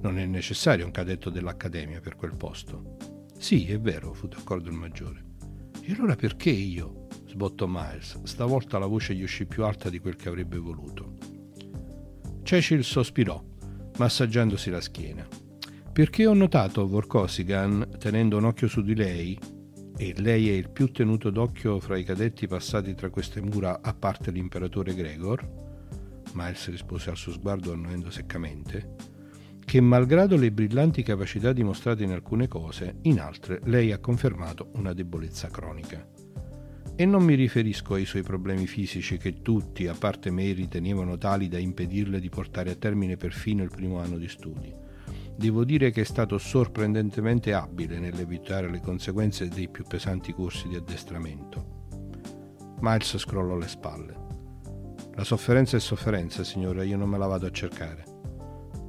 non 0.00 0.18
è 0.18 0.26
necessario 0.26 0.84
un 0.84 0.90
cadetto 0.90 1.30
dell'accademia 1.30 2.00
per 2.00 2.16
quel 2.16 2.34
posto. 2.36 2.96
Sì, 3.38 3.70
è 3.70 3.78
vero, 3.78 4.12
fu 4.12 4.28
d'accordo 4.28 4.68
il 4.68 4.76
maggiore. 4.76 5.24
E 5.82 5.92
allora 5.92 6.16
perché 6.16 6.50
io? 6.50 7.06
sbottò 7.26 7.66
Miles. 7.68 8.22
Stavolta 8.24 8.78
la 8.78 8.86
voce 8.86 9.14
gli 9.14 9.22
uscì 9.22 9.46
più 9.46 9.64
alta 9.64 9.88
di 9.88 9.98
quel 9.98 10.16
che 10.16 10.28
avrebbe 10.28 10.58
voluto. 10.58 11.16
Cecil 12.42 12.82
sospirò, 12.82 13.42
massaggiandosi 13.98 14.70
la 14.70 14.80
schiena. 14.80 15.26
Perché 15.92 16.26
ho 16.26 16.34
notato 16.34 16.86
Vorkosigan, 16.86 17.96
tenendo 17.98 18.36
un 18.36 18.44
occhio 18.44 18.68
su 18.68 18.82
di 18.82 18.94
lei, 18.94 19.38
e 20.00 20.14
lei 20.16 20.48
è 20.48 20.52
il 20.54 20.70
più 20.70 20.90
tenuto 20.90 21.28
d'occhio 21.28 21.78
fra 21.78 21.98
i 21.98 22.04
cadetti 22.04 22.46
passati 22.46 22.94
tra 22.94 23.10
queste 23.10 23.42
mura 23.42 23.80
a 23.82 23.92
parte 23.92 24.30
l'imperatore 24.30 24.94
Gregor, 24.94 25.46
Miles 26.32 26.70
rispose 26.70 27.10
al 27.10 27.18
suo 27.18 27.32
sguardo 27.32 27.70
annuendo 27.70 28.10
seccamente, 28.10 28.94
che 29.62 29.78
malgrado 29.82 30.36
le 30.36 30.52
brillanti 30.52 31.02
capacità 31.02 31.52
dimostrate 31.52 32.02
in 32.02 32.12
alcune 32.12 32.48
cose, 32.48 33.00
in 33.02 33.20
altre 33.20 33.60
lei 33.64 33.92
ha 33.92 33.98
confermato 33.98 34.70
una 34.76 34.94
debolezza 34.94 35.48
cronica. 35.48 36.08
E 36.96 37.04
non 37.04 37.22
mi 37.22 37.34
riferisco 37.34 37.92
ai 37.92 38.06
suoi 38.06 38.22
problemi 38.22 38.66
fisici 38.66 39.18
che 39.18 39.42
tutti, 39.42 39.86
a 39.86 39.92
parte 39.92 40.30
me, 40.30 40.50
ritenevano 40.52 41.18
tali 41.18 41.46
da 41.46 41.58
impedirle 41.58 42.20
di 42.20 42.30
portare 42.30 42.70
a 42.70 42.74
termine 42.74 43.18
perfino 43.18 43.62
il 43.62 43.70
primo 43.70 43.98
anno 43.98 44.16
di 44.16 44.28
studi 44.28 44.79
devo 45.40 45.64
dire 45.64 45.90
che 45.90 46.02
è 46.02 46.04
stato 46.04 46.36
sorprendentemente 46.36 47.54
abile 47.54 47.98
nell'evitare 47.98 48.68
le 48.68 48.78
conseguenze 48.78 49.48
dei 49.48 49.70
più 49.70 49.84
pesanti 49.88 50.34
corsi 50.34 50.68
di 50.68 50.76
addestramento. 50.76 51.78
Miles 52.80 53.16
scrollò 53.16 53.56
le 53.56 53.66
spalle. 53.66 54.14
La 55.14 55.24
sofferenza 55.24 55.78
è 55.78 55.80
sofferenza, 55.80 56.44
signora, 56.44 56.84
io 56.84 56.98
non 56.98 57.08
me 57.08 57.16
la 57.16 57.26
vado 57.26 57.46
a 57.46 57.50
cercare. 57.50 58.04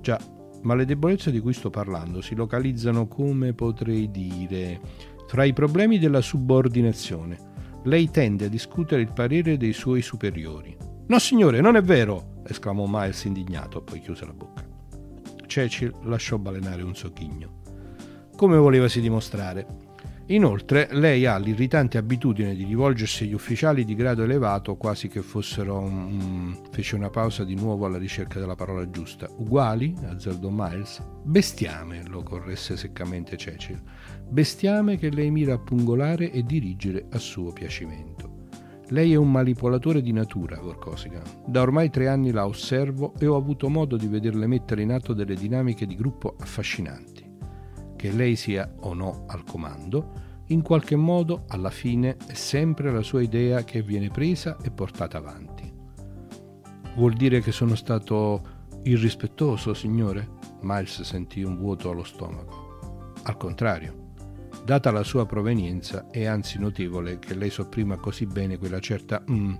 Già, 0.01 0.19
ma 0.63 0.75
le 0.75 0.83
debolezze 0.83 1.31
di 1.31 1.39
cui 1.39 1.53
sto 1.53 1.69
parlando 1.69 2.19
si 2.19 2.35
localizzano, 2.35 3.07
come 3.07 3.53
potrei 3.53 4.11
dire, 4.11 4.81
fra 5.27 5.45
i 5.45 5.53
problemi 5.53 5.99
della 5.99 6.21
subordinazione. 6.21 7.49
Lei 7.85 8.11
tende 8.11 8.45
a 8.45 8.49
discutere 8.49 9.01
il 9.01 9.13
parere 9.13 9.55
dei 9.55 9.71
suoi 9.71 10.01
superiori. 10.01 10.75
No, 11.07 11.17
signore, 11.17 11.61
non 11.61 11.77
è 11.77 11.81
vero! 11.81 12.41
esclamò 12.45 12.87
Miles 12.89 13.23
indignato, 13.23 13.81
poi 13.81 14.01
chiuse 14.01 14.25
la 14.25 14.33
bocca. 14.33 14.70
Cecil 15.51 15.93
lasciò 16.03 16.37
balenare 16.37 16.81
un 16.81 16.95
socchigno. 16.95 17.59
Come 18.37 18.55
volevasi 18.55 19.01
dimostrare? 19.01 19.67
Inoltre, 20.27 20.87
lei 20.91 21.25
ha 21.25 21.35
l'irritante 21.37 21.97
abitudine 21.97 22.55
di 22.55 22.63
rivolgersi 22.63 23.25
agli 23.25 23.33
ufficiali 23.33 23.83
di 23.83 23.93
grado 23.93 24.23
elevato 24.23 24.77
quasi 24.77 25.09
che 25.09 25.21
fossero 25.21 25.77
un... 25.77 26.57
fece 26.71 26.95
una 26.95 27.09
pausa 27.09 27.43
di 27.43 27.55
nuovo 27.55 27.85
alla 27.85 27.97
ricerca 27.97 28.39
della 28.39 28.55
parola 28.55 28.89
giusta. 28.89 29.27
Uguali? 29.29 29.93
azzardò 30.05 30.47
Miles. 30.49 31.03
Bestiame, 31.21 32.07
lo 32.07 32.23
corresse 32.23 32.77
seccamente 32.77 33.35
Cecil. 33.35 33.81
Bestiame 34.29 34.95
che 34.95 35.09
lei 35.09 35.31
mira 35.31 35.55
a 35.55 35.59
pungolare 35.59 36.31
e 36.31 36.43
dirigere 36.43 37.07
a 37.11 37.17
suo 37.17 37.51
piacimento. 37.51 38.30
Lei 38.91 39.13
è 39.13 39.15
un 39.15 39.31
manipolatore 39.31 40.01
di 40.01 40.11
natura, 40.11 40.59
Vorkosigan. 40.59 41.23
Da 41.45 41.61
ormai 41.61 41.89
tre 41.89 42.09
anni 42.09 42.31
la 42.31 42.45
osservo 42.45 43.13
e 43.17 43.25
ho 43.25 43.37
avuto 43.37 43.69
modo 43.69 43.95
di 43.95 44.07
vederle 44.07 44.47
mettere 44.47 44.81
in 44.81 44.91
atto 44.91 45.13
delle 45.13 45.35
dinamiche 45.35 45.85
di 45.85 45.95
gruppo 45.95 46.35
affascinanti. 46.37 47.25
Che 47.95 48.11
lei 48.11 48.35
sia 48.35 48.69
o 48.81 48.93
no 48.93 49.23
al 49.27 49.45
comando, 49.45 50.29
in 50.47 50.61
qualche 50.61 50.97
modo 50.97 51.45
alla 51.47 51.69
fine 51.69 52.17
è 52.27 52.33
sempre 52.33 52.91
la 52.91 53.01
sua 53.01 53.21
idea 53.21 53.63
che 53.63 53.81
viene 53.81 54.09
presa 54.09 54.57
e 54.61 54.71
portata 54.71 55.17
avanti. 55.19 55.71
Vuol 56.97 57.13
dire 57.13 57.39
che 57.39 57.53
sono 57.53 57.75
stato 57.75 58.41
irrispettoso, 58.83 59.73
signore? 59.73 60.27
Miles 60.63 61.01
sentì 61.03 61.43
un 61.43 61.55
vuoto 61.55 61.91
allo 61.91 62.03
stomaco. 62.03 63.13
Al 63.23 63.37
contrario, 63.37 64.00
Data 64.63 64.91
la 64.91 65.03
sua 65.03 65.25
provenienza, 65.25 66.09
è 66.11 66.25
anzi 66.25 66.59
notevole 66.59 67.17
che 67.17 67.33
lei 67.33 67.49
sopprima 67.49 67.97
così 67.97 68.25
bene 68.25 68.57
quella 68.57 68.79
certa 68.79 69.23
mm, 69.29 69.53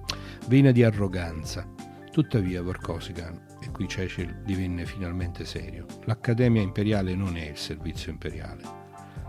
vena 0.48 0.72
di 0.72 0.84
arroganza. 0.84 1.68
Tuttavia, 2.12 2.62
Vorkosigan, 2.62 3.58
e 3.62 3.72
qui 3.72 3.88
Cecil 3.88 4.42
divenne 4.46 4.86
finalmente 4.86 5.46
serio, 5.46 5.86
l'Accademia 6.06 6.62
Imperiale 6.62 7.16
non 7.16 7.36
è 7.36 7.50
il 7.50 7.58
servizio 7.58 8.12
imperiale. 8.12 8.62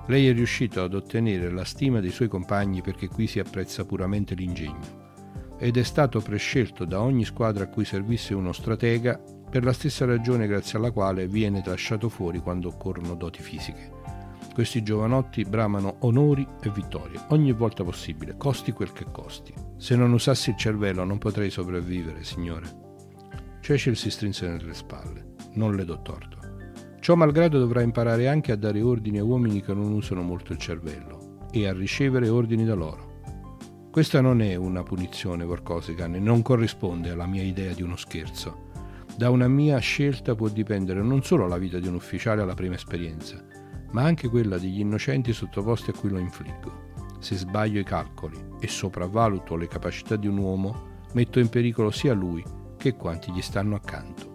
Lei 0.08 0.28
è 0.28 0.32
riuscito 0.32 0.82
ad 0.82 0.94
ottenere 0.94 1.50
la 1.50 1.64
stima 1.64 2.00
dei 2.00 2.10
suoi 2.10 2.28
compagni 2.28 2.82
perché 2.82 3.08
qui 3.08 3.26
si 3.26 3.38
apprezza 3.38 3.84
puramente 3.84 4.34
l'ingegno 4.34 5.00
ed 5.62 5.76
è 5.76 5.84
stato 5.84 6.20
prescelto 6.20 6.84
da 6.84 7.00
ogni 7.00 7.24
squadra 7.24 7.62
a 7.62 7.68
cui 7.68 7.84
servisse 7.84 8.34
uno 8.34 8.50
stratega 8.50 9.16
per 9.48 9.62
la 9.62 9.72
stessa 9.72 10.04
ragione 10.04 10.48
grazie 10.48 10.76
alla 10.76 10.90
quale 10.90 11.28
viene 11.28 11.62
lasciato 11.64 12.08
fuori 12.08 12.40
quando 12.40 12.66
occorrono 12.66 13.14
doti 13.14 13.42
fisiche. 13.42 13.91
Questi 14.52 14.82
giovanotti 14.82 15.44
bramano 15.44 15.96
onori 16.00 16.46
e 16.62 16.68
vittorie, 16.68 17.18
ogni 17.28 17.52
volta 17.52 17.84
possibile, 17.84 18.36
costi 18.36 18.72
quel 18.72 18.92
che 18.92 19.06
costi. 19.10 19.54
Se 19.78 19.96
non 19.96 20.12
usassi 20.12 20.50
il 20.50 20.56
cervello 20.56 21.04
non 21.04 21.16
potrei 21.16 21.48
sopravvivere, 21.48 22.22
signore. 22.22 22.80
Cecil 23.62 23.96
si 23.96 24.10
strinse 24.10 24.46
nelle 24.48 24.74
spalle. 24.74 25.36
Non 25.54 25.74
le 25.74 25.86
do 25.86 26.02
torto. 26.02 26.36
Ciò 27.00 27.14
malgrado 27.14 27.58
dovrà 27.58 27.80
imparare 27.80 28.28
anche 28.28 28.52
a 28.52 28.56
dare 28.56 28.82
ordini 28.82 29.18
a 29.18 29.24
uomini 29.24 29.62
che 29.62 29.72
non 29.72 29.90
usano 29.90 30.20
molto 30.20 30.52
il 30.52 30.58
cervello 30.58 31.48
e 31.50 31.66
a 31.66 31.72
ricevere 31.72 32.28
ordini 32.28 32.66
da 32.66 32.74
loro. 32.74 33.20
Questa 33.90 34.20
non 34.20 34.42
è 34.42 34.54
una 34.54 34.82
punizione, 34.82 35.44
Vorkosigan, 35.44 36.14
e 36.14 36.18
non 36.18 36.42
corrisponde 36.42 37.10
alla 37.10 37.26
mia 37.26 37.42
idea 37.42 37.72
di 37.72 37.82
uno 37.82 37.96
scherzo. 37.96 38.70
Da 39.16 39.30
una 39.30 39.48
mia 39.48 39.78
scelta 39.78 40.34
può 40.34 40.48
dipendere 40.48 41.02
non 41.02 41.22
solo 41.22 41.46
la 41.46 41.58
vita 41.58 41.78
di 41.78 41.88
un 41.88 41.94
ufficiale 41.94 42.42
alla 42.42 42.54
prima 42.54 42.74
esperienza, 42.74 43.42
ma 43.92 44.02
anche 44.02 44.28
quella 44.28 44.58
degli 44.58 44.80
innocenti 44.80 45.32
sottoposti 45.32 45.90
a 45.90 45.94
cui 45.94 46.10
lo 46.10 46.18
infliggo. 46.18 46.90
Se 47.20 47.36
sbaglio 47.36 47.80
i 47.80 47.84
calcoli 47.84 48.38
e 48.60 48.66
sopravvaluto 48.68 49.56
le 49.56 49.68
capacità 49.68 50.16
di 50.16 50.26
un 50.26 50.38
uomo, 50.38 50.90
metto 51.12 51.38
in 51.38 51.48
pericolo 51.48 51.90
sia 51.90 52.12
lui 52.12 52.44
che 52.76 52.94
quanti 52.94 53.32
gli 53.32 53.42
stanno 53.42 53.76
accanto. 53.76 54.30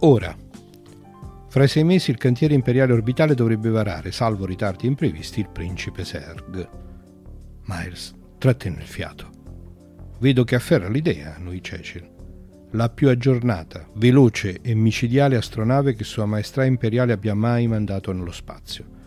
Ora, 0.00 0.34
fra 1.48 1.64
i 1.64 1.68
sei 1.68 1.84
mesi 1.84 2.10
il 2.10 2.16
cantiere 2.16 2.54
imperiale 2.54 2.92
orbitale 2.92 3.34
dovrebbe 3.34 3.68
varare, 3.68 4.12
salvo 4.12 4.46
ritardi 4.46 4.86
imprevisti, 4.86 5.40
il 5.40 5.50
principe 5.50 6.04
Serg. 6.04 6.68
Miles 7.64 8.14
trattenne 8.38 8.80
il 8.80 8.86
fiato. 8.86 9.30
Vedo 10.18 10.44
che 10.44 10.54
afferra 10.54 10.88
l'idea, 10.88 11.36
noi 11.38 11.62
Cecil 11.62 12.11
la 12.72 12.88
più 12.88 13.08
aggiornata, 13.08 13.86
veloce 13.94 14.60
e 14.62 14.74
micidiale 14.74 15.36
astronave 15.36 15.94
che 15.94 16.04
Sua 16.04 16.24
Maestà 16.24 16.64
Imperiale 16.64 17.12
abbia 17.12 17.34
mai 17.34 17.66
mandato 17.66 18.12
nello 18.12 18.32
spazio 18.32 19.00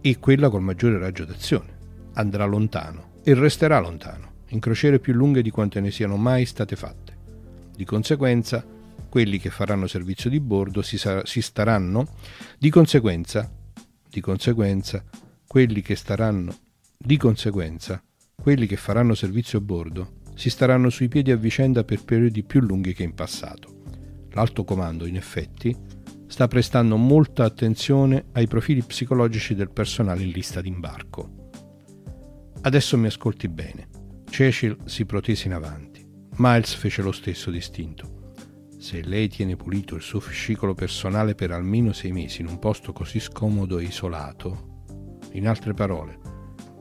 e 0.00 0.18
quella 0.18 0.48
col 0.48 0.62
maggiore 0.62 0.98
raggio 0.98 1.24
d'azione. 1.24 1.78
Andrà 2.14 2.44
lontano 2.44 3.20
e 3.22 3.34
resterà 3.34 3.78
lontano, 3.80 4.32
in 4.48 4.60
crociere 4.60 4.98
più 4.98 5.12
lunghe 5.12 5.42
di 5.42 5.50
quante 5.50 5.80
ne 5.80 5.90
siano 5.90 6.16
mai 6.16 6.46
state 6.46 6.74
fatte. 6.74 7.16
Di 7.74 7.84
conseguenza, 7.84 8.64
quelli 9.08 9.38
che 9.38 9.50
faranno 9.50 9.86
servizio 9.86 10.30
di 10.30 10.40
bordo 10.40 10.80
si, 10.80 10.96
sa- 10.96 11.24
si 11.26 11.42
staranno, 11.42 12.08
di 12.58 12.70
conseguenza, 12.70 13.50
di 14.08 14.20
conseguenza, 14.20 15.04
quelli 15.46 15.82
che 15.82 15.96
staranno, 15.96 16.56
di 16.96 17.18
conseguenza, 17.18 18.02
quelli 18.34 18.66
che 18.66 18.76
faranno 18.76 19.14
servizio 19.14 19.58
a 19.58 19.62
bordo 19.62 20.20
si 20.34 20.50
staranno 20.50 20.90
sui 20.90 21.08
piedi 21.08 21.30
a 21.30 21.36
vicenda 21.36 21.84
per 21.84 22.04
periodi 22.04 22.42
più 22.42 22.60
lunghi 22.60 22.94
che 22.94 23.02
in 23.02 23.14
passato. 23.14 23.82
L'alto 24.30 24.64
comando, 24.64 25.06
in 25.06 25.16
effetti, 25.16 25.76
sta 26.26 26.48
prestando 26.48 26.96
molta 26.96 27.44
attenzione 27.44 28.26
ai 28.32 28.46
profili 28.46 28.82
psicologici 28.82 29.54
del 29.54 29.70
personale 29.70 30.22
in 30.22 30.30
lista 30.30 30.60
d'imbarco. 30.60 31.50
Adesso 32.62 32.96
mi 32.96 33.06
ascolti 33.06 33.48
bene. 33.48 33.88
Cecil 34.30 34.78
si 34.86 35.04
protese 35.04 35.48
in 35.48 35.52
avanti. 35.52 36.02
Miles 36.36 36.72
fece 36.72 37.02
lo 37.02 37.12
stesso 37.12 37.50
distinto. 37.50 38.20
Se 38.78 39.02
lei 39.02 39.28
tiene 39.28 39.56
pulito 39.56 39.94
il 39.94 40.00
suo 40.00 40.20
fascicolo 40.20 40.74
personale 40.74 41.34
per 41.34 41.50
almeno 41.50 41.92
sei 41.92 42.12
mesi 42.12 42.40
in 42.40 42.48
un 42.48 42.58
posto 42.58 42.92
così 42.92 43.20
scomodo 43.20 43.78
e 43.78 43.84
isolato, 43.84 44.70
in 45.32 45.46
altre 45.46 45.74
parole, 45.74 46.18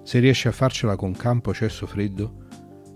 se 0.04 0.20
riesce 0.20 0.48
a 0.48 0.54
farcela 0.54 0.96
con 0.96 1.12
campo 1.14 1.54
cesso 1.54 1.86
freddo, 1.86 2.41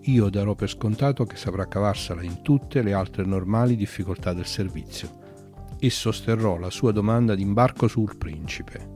io 0.07 0.29
darò 0.29 0.55
per 0.55 0.69
scontato 0.69 1.25
che 1.25 1.35
saprà 1.35 1.67
cavarsela 1.67 2.21
in 2.21 2.41
tutte 2.41 2.81
le 2.81 2.93
altre 2.93 3.25
normali 3.25 3.75
difficoltà 3.75 4.33
del 4.33 4.45
servizio 4.45 5.23
e 5.79 5.89
sosterrò 5.89 6.57
la 6.57 6.69
sua 6.69 6.91
domanda 6.91 7.35
d'imbarco 7.35 7.87
sul 7.87 8.17
principe. 8.17 8.93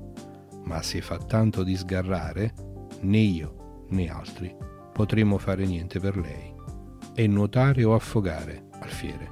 ma 0.66 0.84
se 0.84 1.02
fa 1.02 1.18
tanto 1.18 1.64
di 1.64 1.76
sgarrare, 1.76 2.54
né 3.02 3.18
io 3.18 3.86
né 3.90 4.08
altri 4.08 4.56
potremo 4.94 5.38
fare 5.38 5.66
niente 5.66 6.00
per 6.00 6.18
lei. 6.18 6.54
E 7.16 7.26
nuotare 7.26 7.84
o 7.84 7.96
affogare, 7.96 8.68
Alfiere. 8.80 9.32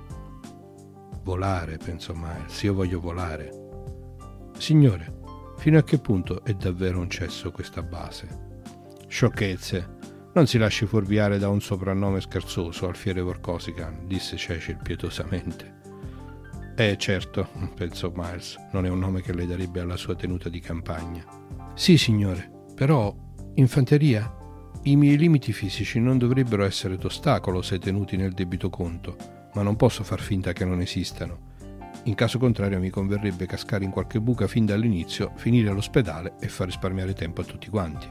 Volare, 1.23 1.77
pensò 1.77 2.13
Miles, 2.13 2.61
io 2.63 2.73
voglio 2.73 2.99
volare. 2.99 3.51
Signore, 4.57 5.19
fino 5.57 5.77
a 5.77 5.83
che 5.83 5.99
punto 5.99 6.43
è 6.43 6.53
davvero 6.53 6.99
un 6.99 7.09
cesso 7.09 7.51
questa 7.51 7.81
base? 7.81 8.27
Sciocchezze. 9.07 9.96
Non 10.37 10.45
si 10.45 10.59
lasci 10.59 10.85
fuorviare 10.85 11.39
da 11.39 11.49
un 11.49 11.61
soprannome 11.61 12.21
scherzoso, 12.21 12.87
Alfiere 12.87 13.21
Vorcosican, 13.21 14.05
disse 14.05 14.37
Cecil 14.37 14.77
pietosamente. 14.79 15.79
Eh, 16.75 16.95
certo, 16.95 17.49
pensò 17.73 18.11
Miles, 18.13 18.55
non 18.71 18.85
è 18.85 18.89
un 18.89 18.99
nome 18.99 19.23
che 19.23 19.33
le 19.33 19.47
darebbe 19.47 19.79
alla 19.79 19.97
sua 19.97 20.13
tenuta 20.13 20.47
di 20.47 20.59
campagna. 20.59 21.25
Sì, 21.73 21.97
signore, 21.97 22.51
però, 22.75 23.11
infanteria? 23.55 24.31
I 24.83 24.95
miei 24.95 25.17
limiti 25.17 25.51
fisici 25.53 25.99
non 25.99 26.19
dovrebbero 26.19 26.63
essere 26.63 26.97
d'ostacolo 26.97 27.63
se 27.63 27.79
tenuti 27.79 28.15
nel 28.15 28.33
debito 28.33 28.69
conto, 28.69 29.17
ma 29.55 29.63
non 29.63 29.75
posso 29.75 30.03
far 30.03 30.19
finta 30.19 30.53
che 30.53 30.65
non 30.65 30.81
esistano. 30.81 31.55
In 32.03 32.13
caso 32.13 32.37
contrario 32.37 32.77
mi 32.77 32.91
converrebbe 32.91 33.47
cascare 33.47 33.85
in 33.85 33.89
qualche 33.89 34.21
buca 34.21 34.45
fin 34.45 34.67
dall'inizio, 34.67 35.31
finire 35.37 35.71
all'ospedale 35.71 36.35
e 36.39 36.47
far 36.47 36.67
risparmiare 36.67 37.13
tempo 37.13 37.41
a 37.41 37.43
tutti 37.43 37.69
quanti. 37.69 38.07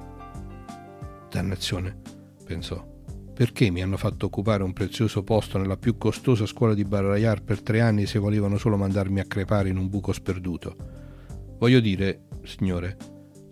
Dannazione, 1.30 2.15
pensò. 2.46 2.94
Perché 3.34 3.70
mi 3.70 3.82
hanno 3.82 3.98
fatto 3.98 4.26
occupare 4.26 4.62
un 4.62 4.72
prezioso 4.72 5.22
posto 5.22 5.58
nella 5.58 5.76
più 5.76 5.98
costosa 5.98 6.46
scuola 6.46 6.72
di 6.72 6.84
Barrayar 6.84 7.42
per 7.42 7.60
tre 7.60 7.82
anni 7.82 8.06
se 8.06 8.18
volevano 8.18 8.56
solo 8.56 8.78
mandarmi 8.78 9.20
a 9.20 9.24
crepare 9.24 9.68
in 9.68 9.76
un 9.76 9.90
buco 9.90 10.12
sperduto? 10.12 10.76
Voglio 11.58 11.80
dire, 11.80 12.28
signore, 12.44 12.96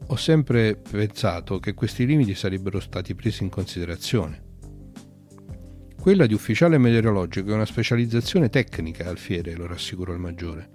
ho 0.06 0.16
sempre 0.16 0.76
pensato 0.76 1.58
che 1.58 1.74
questi 1.74 2.06
limiti 2.06 2.34
sarebbero 2.34 2.80
stati 2.80 3.14
presi 3.14 3.42
in 3.42 3.50
considerazione. 3.50 4.42
Quella 6.00 6.26
di 6.26 6.34
ufficiale 6.34 6.78
meteorologico 6.78 7.50
è 7.50 7.54
una 7.54 7.66
specializzazione 7.66 8.48
tecnica, 8.48 9.08
Alfiere, 9.08 9.54
lo 9.54 9.66
rassicurò 9.66 10.12
il 10.12 10.20
maggiore. 10.20 10.70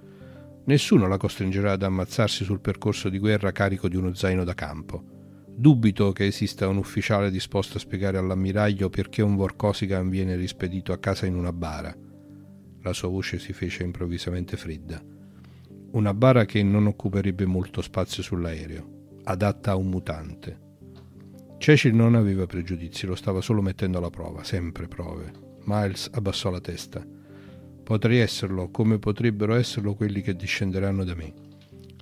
Nessuno 0.65 1.07
la 1.07 1.17
costringerà 1.17 1.71
ad 1.71 1.83
ammazzarsi 1.83 2.43
sul 2.43 2.59
percorso 2.59 3.09
di 3.09 3.17
guerra 3.17 3.51
carico 3.51 3.87
di 3.87 3.95
uno 3.95 4.13
zaino 4.13 4.43
da 4.43 4.53
campo. 4.53 5.17
Dubito 5.59 6.13
che 6.13 6.25
esista 6.25 6.69
un 6.69 6.77
ufficiale 6.77 7.29
disposto 7.29 7.75
a 7.75 7.79
spiegare 7.81 8.17
all'ammiraglio 8.17 8.89
perché 8.89 9.21
un 9.21 9.35
Vorkosigan 9.35 10.07
viene 10.07 10.37
rispedito 10.37 10.93
a 10.93 10.99
casa 10.99 11.25
in 11.25 11.35
una 11.35 11.51
bara. 11.51 11.93
La 12.81 12.93
sua 12.93 13.09
voce 13.09 13.39
si 13.39 13.51
fece 13.51 13.83
improvvisamente 13.83 14.55
fredda. 14.55 15.03
Una 15.91 16.13
bara 16.13 16.45
che 16.45 16.63
non 16.63 16.87
occuperebbe 16.87 17.45
molto 17.45 17.81
spazio 17.81 18.23
sull'aereo, 18.23 19.17
adatta 19.25 19.71
a 19.71 19.75
un 19.75 19.87
mutante. 19.87 20.59
Cecil 21.57 21.93
non 21.93 22.15
aveva 22.15 22.45
pregiudizi, 22.45 23.05
lo 23.05 23.15
stava 23.15 23.41
solo 23.41 23.61
mettendo 23.61 23.97
alla 23.97 24.09
prova, 24.09 24.45
sempre 24.45 24.87
prove. 24.87 25.29
Miles 25.65 26.09
abbassò 26.13 26.49
la 26.49 26.61
testa. 26.61 27.05
Potrei 27.83 28.19
esserlo, 28.19 28.69
come 28.71 28.97
potrebbero 28.97 29.55
esserlo 29.55 29.93
quelli 29.93 30.21
che 30.21 30.37
discenderanno 30.37 31.03
da 31.03 31.15
me. 31.15 31.33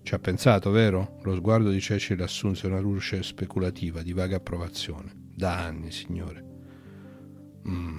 Ci 0.07 0.13
ha 0.13 0.19
pensato, 0.19 0.71
vero? 0.71 1.19
Lo 1.23 1.35
sguardo 1.35 1.69
di 1.69 1.81
Cecil 1.81 2.21
assunse 2.21 2.65
una 2.65 2.79
luce 2.79 3.21
speculativa, 3.23 4.01
di 4.01 4.13
vaga 4.13 4.37
approvazione. 4.37 5.11
Da 5.13 5.57
anni, 5.65 5.91
signore. 5.91 6.45
Mm. 7.67 7.97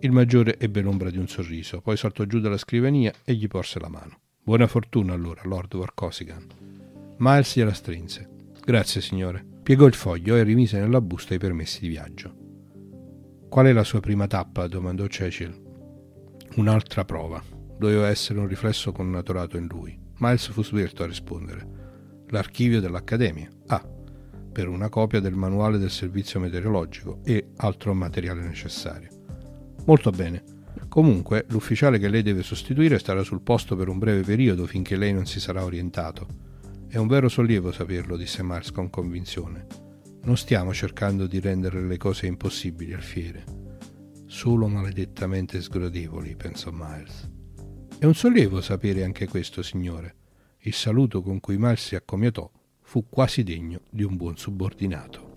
Il 0.00 0.10
maggiore 0.10 0.58
ebbe 0.58 0.80
l'ombra 0.80 1.10
di 1.10 1.18
un 1.18 1.28
sorriso, 1.28 1.82
poi 1.82 1.98
saltò 1.98 2.24
giù 2.24 2.40
dalla 2.40 2.56
scrivania 2.56 3.12
e 3.26 3.34
gli 3.34 3.46
porse 3.46 3.78
la 3.78 3.90
mano. 3.90 4.20
Buona 4.42 4.66
fortuna 4.66 5.12
allora, 5.12 5.42
Lord 5.44 5.74
Warcosigan. 5.74 6.46
Miles 7.18 7.58
gliela 7.58 7.74
strinse. 7.74 8.30
Grazie, 8.64 9.02
signore. 9.02 9.44
Piegò 9.62 9.84
il 9.84 9.94
foglio 9.94 10.36
e 10.36 10.42
rimise 10.44 10.80
nella 10.80 11.02
busta 11.02 11.34
i 11.34 11.38
permessi 11.38 11.80
di 11.80 11.88
viaggio. 11.88 12.34
Qual 13.50 13.66
è 13.66 13.72
la 13.72 13.84
sua 13.84 14.00
prima 14.00 14.26
tappa? 14.26 14.66
domandò 14.66 15.06
Cecil. 15.08 15.62
Un'altra 16.56 17.04
prova. 17.04 17.42
Doveva 17.78 18.08
essere 18.08 18.38
un 18.38 18.46
riflesso 18.46 18.92
connaturato 18.92 19.58
in 19.58 19.66
lui. 19.66 20.01
Miles 20.22 20.52
fu 20.52 20.62
svelto 20.62 21.02
a 21.02 21.06
rispondere. 21.06 21.66
L'archivio 22.28 22.80
dell'Accademia. 22.80 23.50
Ah, 23.66 23.84
per 24.52 24.68
una 24.68 24.88
copia 24.88 25.18
del 25.18 25.34
manuale 25.34 25.78
del 25.78 25.90
servizio 25.90 26.38
meteorologico 26.38 27.18
e 27.24 27.48
altro 27.56 27.92
materiale 27.92 28.42
necessario. 28.42 29.08
Molto 29.84 30.10
bene. 30.10 30.44
Comunque, 30.86 31.46
l'ufficiale 31.48 31.98
che 31.98 32.08
lei 32.08 32.22
deve 32.22 32.44
sostituire 32.44 33.00
starà 33.00 33.24
sul 33.24 33.40
posto 33.40 33.74
per 33.74 33.88
un 33.88 33.98
breve 33.98 34.20
periodo 34.20 34.64
finché 34.64 34.96
lei 34.96 35.12
non 35.12 35.26
si 35.26 35.40
sarà 35.40 35.64
orientato. 35.64 36.28
È 36.86 36.98
un 36.98 37.08
vero 37.08 37.28
sollievo 37.28 37.72
saperlo, 37.72 38.16
disse 38.16 38.44
Miles 38.44 38.70
con 38.70 38.90
convinzione. 38.90 39.66
Non 40.22 40.36
stiamo 40.36 40.72
cercando 40.72 41.26
di 41.26 41.40
rendere 41.40 41.82
le 41.82 41.96
cose 41.96 42.26
impossibili, 42.26 42.92
Alfiere. 42.92 43.44
Solo 44.26 44.68
maledettamente 44.68 45.60
sgradevoli, 45.60 46.36
pensò 46.36 46.70
Miles. 46.70 47.28
È 48.02 48.04
un 48.04 48.14
sollievo 48.16 48.60
sapere 48.60 49.04
anche 49.04 49.28
questo, 49.28 49.62
signore. 49.62 50.14
Il 50.62 50.74
saluto 50.74 51.22
con 51.22 51.38
cui 51.38 51.56
Miles 51.56 51.86
si 51.86 51.94
accomiatò 51.94 52.50
fu 52.80 53.08
quasi 53.08 53.44
degno 53.44 53.82
di 53.90 54.02
un 54.02 54.16
buon 54.16 54.36
subordinato. 54.36 55.31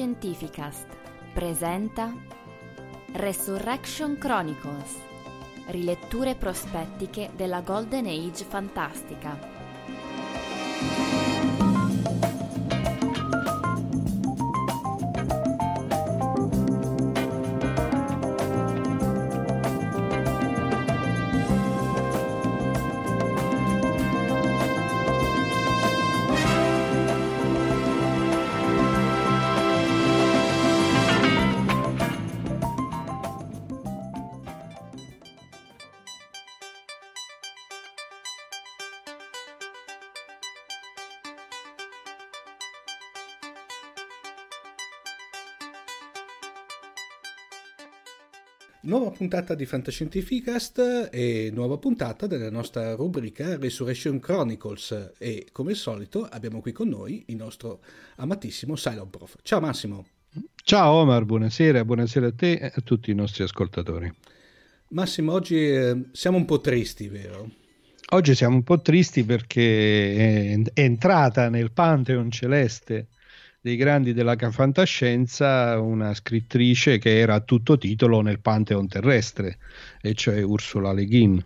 Fantascientificast 0.00 0.86
presenta 1.34 2.10
Resurrection 3.12 4.16
Chronicles 4.16 4.96
Riletture 5.66 6.36
prospettiche 6.36 7.30
della 7.36 7.60
Golden 7.60 8.06
Age 8.06 8.44
fantastica 8.44 9.59
Nuova 48.82 49.10
puntata 49.10 49.54
di 49.54 49.66
Fantascientificast 49.66 51.10
e 51.12 51.50
nuova 51.52 51.76
puntata 51.76 52.26
della 52.26 52.48
nostra 52.48 52.94
rubrica 52.94 53.58
Resurrection 53.58 54.18
Chronicles 54.18 55.12
e 55.18 55.48
come 55.52 55.72
al 55.72 55.76
solito 55.76 56.24
abbiamo 56.24 56.62
qui 56.62 56.72
con 56.72 56.88
noi 56.88 57.24
il 57.26 57.36
nostro 57.36 57.80
amatissimo 58.16 58.76
Cylon 58.76 59.10
Prof. 59.10 59.36
Ciao 59.42 59.60
Massimo. 59.60 60.06
Ciao 60.64 60.92
Omar, 60.92 61.26
buonasera, 61.26 61.84
buonasera 61.84 62.28
a 62.28 62.32
te 62.32 62.52
e 62.52 62.72
a 62.74 62.80
tutti 62.80 63.10
i 63.10 63.14
nostri 63.14 63.42
ascoltatori. 63.42 64.10
Massimo, 64.88 65.32
oggi 65.32 65.56
eh, 65.56 66.04
siamo 66.12 66.38
un 66.38 66.46
po' 66.46 66.62
tristi, 66.62 67.08
vero? 67.08 67.50
Oggi 68.12 68.34
siamo 68.34 68.56
un 68.56 68.62
po' 68.62 68.80
tristi 68.80 69.24
perché 69.24 70.54
è 70.54 70.80
entrata 70.80 71.50
nel 71.50 71.70
Pantheon 71.72 72.30
celeste 72.30 73.08
dei 73.60 73.76
grandi 73.76 74.12
della 74.12 74.36
fantascienza, 74.50 75.78
una 75.80 76.14
scrittrice 76.14 76.98
che 76.98 77.18
era 77.18 77.34
a 77.34 77.40
tutto 77.40 77.76
titolo 77.76 78.20
nel 78.22 78.40
Pantheon 78.40 78.88
terrestre, 78.88 79.58
e 80.00 80.14
cioè 80.14 80.42
Ursula 80.42 80.92
Le 80.92 81.06
Guin 81.06 81.44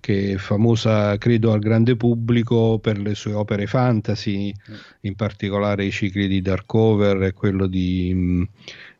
che 0.00 0.32
è 0.32 0.36
famosa 0.36 1.16
credo 1.18 1.52
al 1.52 1.60
grande 1.60 1.94
pubblico 1.94 2.78
per 2.78 2.98
le 2.98 3.14
sue 3.14 3.34
opere 3.34 3.66
fantasy, 3.66 4.50
mm. 4.50 4.74
in 5.02 5.14
particolare 5.14 5.84
i 5.84 5.90
cicli 5.90 6.26
di 6.26 6.40
Darkover 6.40 7.22
e 7.22 7.32
quello 7.34 7.66
di 7.66 8.10
mm, 8.14 8.42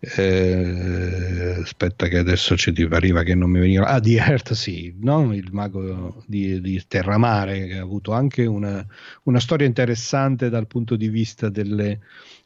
eh, 0.00 1.56
aspetta 1.62 2.06
che 2.06 2.18
adesso 2.18 2.56
ci 2.56 2.72
pareva 2.86 3.22
che 3.22 3.34
non 3.34 3.50
mi 3.50 3.60
veniva 3.60 3.86
ah 3.86 4.00
di 4.00 4.16
Earthsea 4.16 4.92
no? 5.00 5.34
il 5.34 5.48
mago 5.52 6.22
di, 6.26 6.60
di 6.60 6.82
Terramare 6.86 7.66
che 7.66 7.78
ha 7.78 7.82
avuto 7.82 8.12
anche 8.12 8.44
una, 8.44 8.84
una 9.24 9.40
storia 9.40 9.66
interessante 9.66 10.50
dal 10.50 10.66
punto 10.66 10.96
di 10.96 11.08
vista 11.08 11.48
delle, 11.48 12.00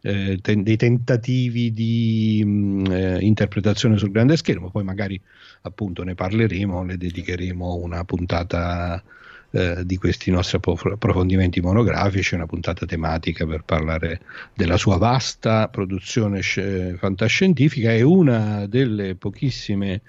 eh, 0.06 0.38
ten, 0.42 0.62
dei 0.62 0.76
tentativi 0.76 1.72
di 1.72 2.42
mh, 2.44 2.48
mm, 2.50 2.84
eh, 2.90 3.18
interpretazione 3.20 3.96
sul 3.96 4.10
grande 4.10 4.36
schermo 4.36 4.70
poi 4.70 4.84
magari 4.84 5.18
appunto 5.62 6.02
ne 6.02 6.14
parleremo 6.14 6.84
le 6.84 6.98
dedicheremo 6.98 7.74
una 7.76 8.04
puntata 8.04 9.02
eh, 9.50 9.82
di 9.86 9.96
questi 9.96 10.30
nostri 10.30 10.58
approfondimenti 10.58 11.62
monografici, 11.62 12.34
una 12.34 12.44
puntata 12.44 12.84
tematica 12.84 13.46
per 13.46 13.62
parlare 13.64 14.20
della 14.52 14.76
sua 14.76 14.98
vasta 14.98 15.68
produzione 15.68 16.42
sc- 16.42 16.96
fantascientifica 16.98 17.92
e 17.92 18.02
una 18.02 18.66
delle 18.66 19.14
pochissime 19.14 20.02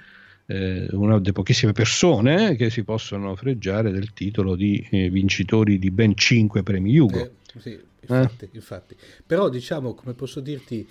eh, 0.47 0.87
una 0.91 1.19
delle 1.19 1.31
pochissime 1.31 1.71
persone 1.71 2.55
che 2.55 2.69
si 2.69 2.83
possono 2.83 3.35
freggiare 3.35 3.91
del 3.91 4.11
titolo 4.13 4.55
di 4.55 4.85
eh, 4.91 5.09
vincitori 5.09 5.79
di 5.79 5.89
ben 5.89 6.15
5 6.15 6.61
premi 6.61 6.97
Hugo. 6.97 7.19
Eh, 7.19 7.31
sì, 7.59 7.79
infatti, 8.07 8.49
infatti. 8.53 8.95
Però 9.25 9.49
diciamo, 9.49 9.93
come 9.93 10.13
posso 10.13 10.39
dirti, 10.39 10.87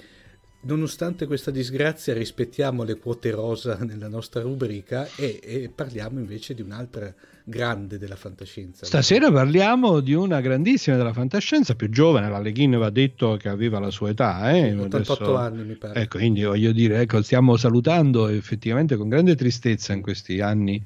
Nonostante 0.67 1.27
questa 1.27 1.51
disgrazia 1.51 2.15
rispettiamo 2.15 2.85
le 2.85 2.97
quote 2.97 3.31
rosa 3.31 3.77
nella 3.85 4.09
nostra 4.09 4.41
rubrica 4.41 5.07
e, 5.15 5.39
e 5.43 5.69
parliamo 5.69 6.19
invece 6.19 6.55
di 6.55 6.63
un'altra 6.63 7.15
grande 7.47 7.99
della 7.99 8.17
fantascienza. 8.17 8.87
Stasera 8.87 9.31
parliamo 9.31 10.01
di 10.01 10.15
una 10.15 10.41
grandissima 10.41 10.97
della 10.97 11.13
fantascienza, 11.13 11.75
più 11.75 11.91
giovane, 11.91 12.31
la 12.31 12.39
Leghin 12.39 12.79
va 12.79 12.89
detto 12.89 13.37
che 13.37 13.51
aveva 13.51 13.79
la 13.79 13.91
sua 13.91 14.11
età. 14.11 14.51
Eh? 14.51 14.73
88 14.73 15.13
Adesso, 15.13 15.37
anni 15.37 15.65
mi 15.65 15.75
pare. 15.75 16.01
Ecco, 16.01 16.17
quindi 16.19 16.43
voglio 16.43 16.73
dire, 16.73 17.01
ecco, 17.01 17.21
stiamo 17.23 17.59
salutando 17.59 18.29
effettivamente 18.29 18.97
con 18.97 19.11
grande 19.11 19.37
tristezza 19.37 19.93
in 19.93 20.01
questi 20.01 20.41
anni 20.41 20.83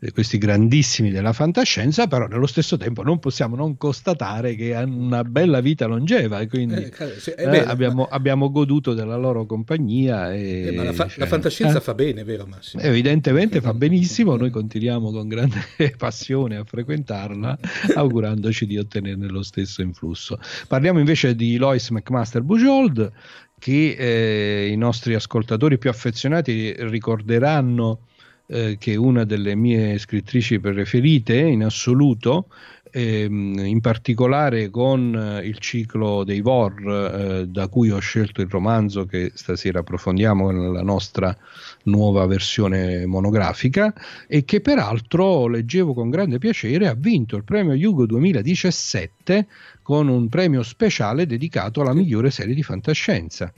eh, 0.00 0.10
questi 0.10 0.36
grandissimi 0.38 1.12
della 1.12 1.32
fantascienza, 1.32 2.08
però 2.08 2.26
nello 2.26 2.46
stesso 2.46 2.76
tempo 2.76 3.02
non 3.02 3.20
possiamo 3.20 3.54
non 3.54 3.76
constatare 3.76 4.56
che 4.56 4.74
hanno 4.74 4.96
una 4.96 5.22
bella 5.22 5.60
vita 5.60 5.86
longeva 5.86 6.40
e 6.40 6.48
quindi 6.48 6.90
eh, 6.98 7.18
sì, 7.18 7.30
eh, 7.30 7.48
beh, 7.48 7.64
abbiamo, 7.66 8.02
ma... 8.02 8.08
abbiamo, 8.16 8.50
goduto 8.50 8.94
della 8.94 9.16
loro 9.16 9.46
compagnia. 9.46 10.34
E, 10.34 10.66
eh, 10.66 10.74
la, 10.74 10.92
fa- 10.92 11.06
cioè, 11.06 11.20
la 11.20 11.26
fantascienza 11.26 11.78
fa 11.78 11.94
bene, 11.94 12.24
vero 12.24 12.46
Massimo? 12.46 12.82
Evidentemente 12.82 13.60
fa 13.60 13.72
benissimo, 13.74 14.36
noi 14.36 14.50
continuiamo 14.50 15.12
con 15.12 15.28
grande 15.28 15.58
passione 16.00 16.56
a 16.56 16.64
frequentarla, 16.64 17.58
augurandoci 17.94 18.66
di 18.66 18.78
ottenerne 18.78 19.28
lo 19.28 19.42
stesso 19.42 19.82
influsso. 19.82 20.38
Parliamo 20.66 20.98
invece 20.98 21.36
di 21.36 21.58
Lois 21.58 21.90
McMaster 21.90 22.40
Bujold, 22.40 23.12
che 23.58 23.94
eh, 23.98 24.68
i 24.68 24.76
nostri 24.76 25.14
ascoltatori 25.14 25.76
più 25.76 25.90
affezionati 25.90 26.74
ricorderanno 26.78 28.06
eh, 28.46 28.78
che 28.80 28.94
è 28.94 28.96
una 28.96 29.24
delle 29.24 29.54
mie 29.54 29.98
scrittrici 29.98 30.58
preferite 30.58 31.36
in 31.36 31.62
assoluto, 31.62 32.46
ehm, 32.90 33.58
in 33.58 33.80
particolare 33.80 34.70
con 34.70 35.14
eh, 35.14 35.46
il 35.46 35.58
ciclo 35.58 36.24
dei 36.24 36.40
Vor, 36.40 36.74
eh, 36.80 37.46
da 37.46 37.68
cui 37.68 37.90
ho 37.90 37.98
scelto 37.98 38.40
il 38.40 38.48
romanzo 38.48 39.04
che 39.04 39.30
stasera 39.34 39.80
approfondiamo 39.80 40.50
nella 40.50 40.82
nostra 40.82 41.36
nuova 41.84 42.26
versione 42.26 43.06
monografica 43.06 43.92
e 44.26 44.44
che 44.44 44.60
peraltro 44.60 45.46
leggevo 45.46 45.94
con 45.94 46.10
grande 46.10 46.38
piacere, 46.38 46.88
ha 46.88 46.94
vinto 46.94 47.36
il 47.36 47.44
premio 47.44 47.74
Yugo 47.74 48.06
2017 48.06 49.46
con 49.82 50.08
un 50.08 50.28
premio 50.28 50.62
speciale 50.62 51.26
dedicato 51.26 51.80
alla 51.80 51.94
migliore 51.94 52.30
serie 52.30 52.54
di 52.54 52.62
fantascienza. 52.62 53.52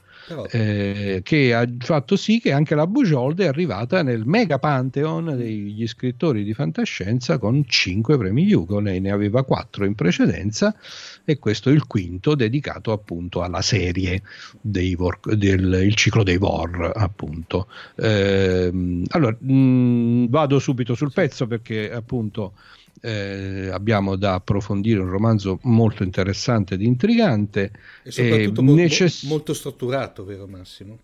Eh, 0.50 1.20
che 1.22 1.54
ha 1.54 1.66
fatto 1.78 2.16
sì 2.16 2.40
che 2.40 2.52
anche 2.52 2.74
la 2.74 2.86
Bujold 2.86 3.40
è 3.40 3.46
arrivata 3.46 4.02
nel 4.02 4.24
mega 4.24 4.58
pantheon 4.58 5.36
degli 5.36 5.86
scrittori 5.86 6.44
di 6.44 6.54
fantascienza 6.54 7.38
con 7.38 7.64
5 7.66 8.16
premi 8.16 8.50
Hugo, 8.52 8.78
lei 8.78 9.00
ne 9.00 9.10
aveva 9.10 9.42
4 9.42 9.84
in 9.84 9.94
precedenza 9.94 10.74
e 11.24 11.38
questo 11.38 11.70
è 11.70 11.72
il 11.72 11.86
quinto 11.86 12.34
dedicato 12.34 12.92
appunto 12.92 13.42
alla 13.42 13.62
serie 13.62 14.22
dei 14.60 14.94
Vor, 14.94 15.18
del 15.34 15.80
il 15.82 15.94
ciclo 15.94 16.22
dei 16.22 16.38
Vor 16.38 16.92
appunto. 16.94 17.68
Eh, 17.96 18.70
allora 19.08 19.36
mh, 19.38 19.52
mm, 19.52 20.24
vado 20.28 20.58
subito 20.58 20.94
sul 20.94 21.12
pezzo 21.12 21.46
perché 21.46 21.92
appunto 21.92 22.52
eh, 23.04 23.68
abbiamo 23.72 24.14
da 24.14 24.34
approfondire 24.34 25.00
un 25.00 25.08
romanzo 25.08 25.58
molto 25.62 26.04
interessante 26.04 26.74
ed 26.74 26.82
intrigante 26.82 27.72
e 28.04 28.10
soprattutto 28.12 28.60
e 28.60 28.64
mo- 28.64 28.74
necess- 28.74 29.24
molto 29.24 29.52
strutturato, 29.52 30.24
vero 30.24 30.46
Massimo? 30.46 30.98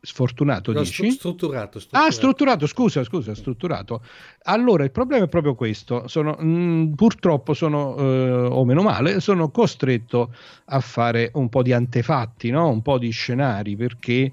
Sfortunato, 0.00 0.72
no, 0.72 0.82
dici? 0.82 1.10
Strutturato, 1.10 1.80
strutturato, 1.80 2.08
Ah, 2.08 2.12
strutturato, 2.12 2.66
scusa, 2.68 3.02
scusa, 3.02 3.34
strutturato. 3.34 4.04
Allora, 4.44 4.84
il 4.84 4.92
problema 4.92 5.24
è 5.24 5.28
proprio 5.28 5.56
questo. 5.56 6.06
Sono, 6.06 6.36
mh, 6.38 6.46
mm, 6.46 6.92
purtroppo 6.92 7.54
sono, 7.54 7.96
eh, 7.96 8.30
o 8.30 8.64
meno 8.64 8.82
male, 8.82 9.18
sono 9.18 9.50
costretto 9.50 10.32
a 10.66 10.78
fare 10.78 11.32
un 11.34 11.48
po' 11.48 11.62
di 11.62 11.72
antefatti, 11.72 12.50
no? 12.50 12.68
un 12.68 12.82
po' 12.82 12.98
di 12.98 13.10
scenari, 13.10 13.74
perché 13.74 14.30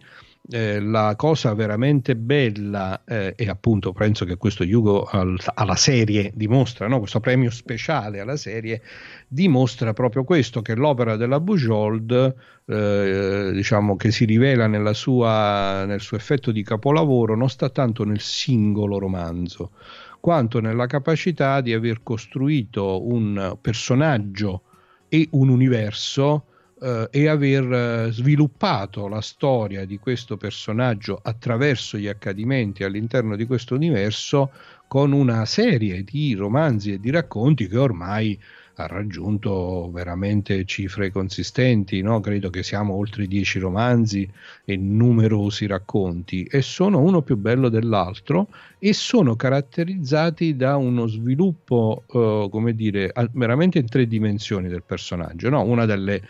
eh, 0.49 0.81
la 0.81 1.13
cosa 1.15 1.53
veramente 1.53 2.17
bella 2.17 3.03
eh, 3.05 3.33
e 3.37 3.47
appunto 3.47 3.93
penso 3.93 4.25
che 4.25 4.35
questo 4.35 4.63
Yugo 4.63 5.03
al, 5.05 5.37
alla 5.53 5.75
serie 5.75 6.31
dimostra, 6.35 6.87
no? 6.87 6.99
questo 6.99 7.21
premio 7.21 7.49
speciale 7.49 8.19
alla 8.19 8.35
serie 8.35 8.81
dimostra 9.27 9.93
proprio 9.93 10.25
questo, 10.25 10.61
che 10.61 10.75
l'opera 10.75 11.15
della 11.15 11.39
Bujold 11.39 12.35
eh, 12.65 13.51
diciamo 13.53 13.95
che 13.95 14.11
si 14.11 14.25
rivela 14.25 14.67
sua, 14.93 15.85
nel 15.85 16.01
suo 16.01 16.17
effetto 16.17 16.51
di 16.51 16.63
capolavoro 16.63 17.35
non 17.35 17.49
sta 17.49 17.69
tanto 17.69 18.03
nel 18.03 18.19
singolo 18.19 18.99
romanzo 18.99 19.71
quanto 20.19 20.59
nella 20.59 20.87
capacità 20.87 21.61
di 21.61 21.73
aver 21.73 22.01
costruito 22.01 23.05
un 23.05 23.57
personaggio 23.61 24.61
e 25.09 25.27
un 25.31 25.49
universo 25.49 26.45
eh, 26.83 27.07
e 27.11 27.27
aver 27.27 27.71
eh, 27.71 28.11
sviluppato 28.11 29.07
la 29.07 29.21
storia 29.21 29.85
di 29.85 29.97
questo 29.97 30.35
personaggio 30.35 31.17
attraverso 31.23 31.97
gli 31.97 32.07
accadimenti 32.07 32.83
all'interno 32.83 33.37
di 33.37 33.45
questo 33.45 33.73
universo 33.75 34.51
con 34.85 35.13
una 35.13 35.45
serie 35.45 36.03
di 36.03 36.33
romanzi 36.33 36.91
e 36.91 36.99
di 36.99 37.09
racconti 37.09 37.67
che 37.67 37.77
ormai 37.77 38.37
ha 38.75 38.87
raggiunto 38.87 39.91
veramente 39.91 40.65
cifre 40.65 41.11
consistenti, 41.11 42.01
no? 42.01 42.19
credo 42.19 42.49
che 42.49 42.63
siamo 42.63 42.95
oltre 42.95 43.27
dieci 43.27 43.59
romanzi 43.59 44.29
e 44.65 44.75
numerosi 44.77 45.67
racconti 45.67 46.43
e 46.43 46.61
sono 46.61 46.99
uno 46.99 47.21
più 47.21 47.37
bello 47.37 47.69
dell'altro 47.69 48.47
e 48.79 48.93
sono 48.93 49.35
caratterizzati 49.35 50.55
da 50.55 50.75
uno 50.75 51.07
sviluppo, 51.07 52.03
eh, 52.11 52.47
come 52.49 52.73
dire, 52.73 53.13
veramente 53.33 53.79
in 53.79 53.87
tre 53.87 54.07
dimensioni 54.07 54.67
del 54.67 54.83
personaggio. 54.83 55.49
No? 55.49 55.61
Una 55.63 55.85
delle 55.85 56.21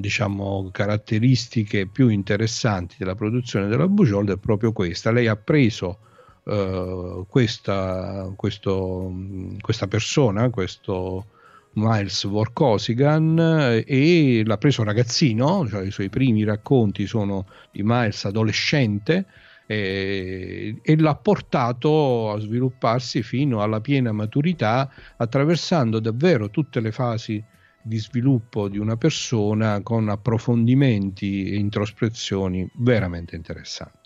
diciamo, 0.00 0.70
caratteristiche 0.72 1.86
più 1.86 2.08
interessanti 2.08 2.96
della 2.98 3.14
produzione 3.14 3.68
della 3.68 3.88
Bujold 3.88 4.32
è 4.32 4.36
proprio 4.38 4.72
questa. 4.72 5.10
Lei 5.12 5.26
ha 5.26 5.36
preso 5.36 5.98
uh, 6.44 7.24
questa, 7.28 8.32
questo, 8.36 9.12
questa 9.60 9.86
persona, 9.86 10.50
questo 10.50 11.26
Miles 11.72 12.26
Vorkosigan 12.26 13.82
e 13.86 14.42
l'ha 14.44 14.58
preso 14.58 14.82
ragazzino, 14.82 15.68
cioè 15.68 15.84
i 15.84 15.90
suoi 15.90 16.08
primi 16.08 16.42
racconti 16.42 17.06
sono 17.06 17.46
di 17.70 17.82
Miles 17.84 18.24
adolescente 18.24 19.26
e, 19.66 20.80
e 20.82 20.96
l'ha 20.96 21.14
portato 21.14 22.32
a 22.32 22.40
svilupparsi 22.40 23.22
fino 23.22 23.62
alla 23.62 23.80
piena 23.80 24.10
maturità 24.10 24.90
attraversando 25.16 26.00
davvero 26.00 26.50
tutte 26.50 26.80
le 26.80 26.90
fasi 26.90 27.42
di 27.82 27.98
sviluppo 27.98 28.68
di 28.68 28.78
una 28.78 28.96
persona 28.96 29.80
con 29.82 30.08
approfondimenti 30.08 31.50
e 31.50 31.56
introspezioni 31.56 32.68
veramente 32.74 33.36
interessanti. 33.36 33.98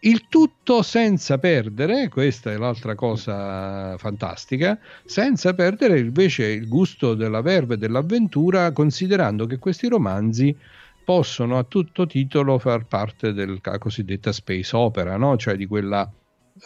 Il 0.00 0.28
tutto 0.28 0.82
senza 0.82 1.38
perdere, 1.38 2.08
questa 2.08 2.52
è 2.52 2.56
l'altra 2.56 2.94
cosa 2.94 3.96
fantastica, 3.96 4.78
senza 5.04 5.54
perdere 5.54 5.98
invece 5.98 6.46
il 6.46 6.68
gusto 6.68 7.14
della 7.14 7.40
verve 7.40 7.76
dell'avventura, 7.76 8.72
considerando 8.72 9.46
che 9.46 9.58
questi 9.58 9.88
romanzi 9.88 10.56
possono 11.04 11.58
a 11.58 11.64
tutto 11.64 12.06
titolo 12.06 12.58
far 12.58 12.84
parte 12.84 13.32
della 13.32 13.78
cosiddetta 13.78 14.32
space 14.32 14.76
opera, 14.76 15.16
no? 15.16 15.36
cioè 15.36 15.56
di 15.56 15.66
quella 15.66 16.08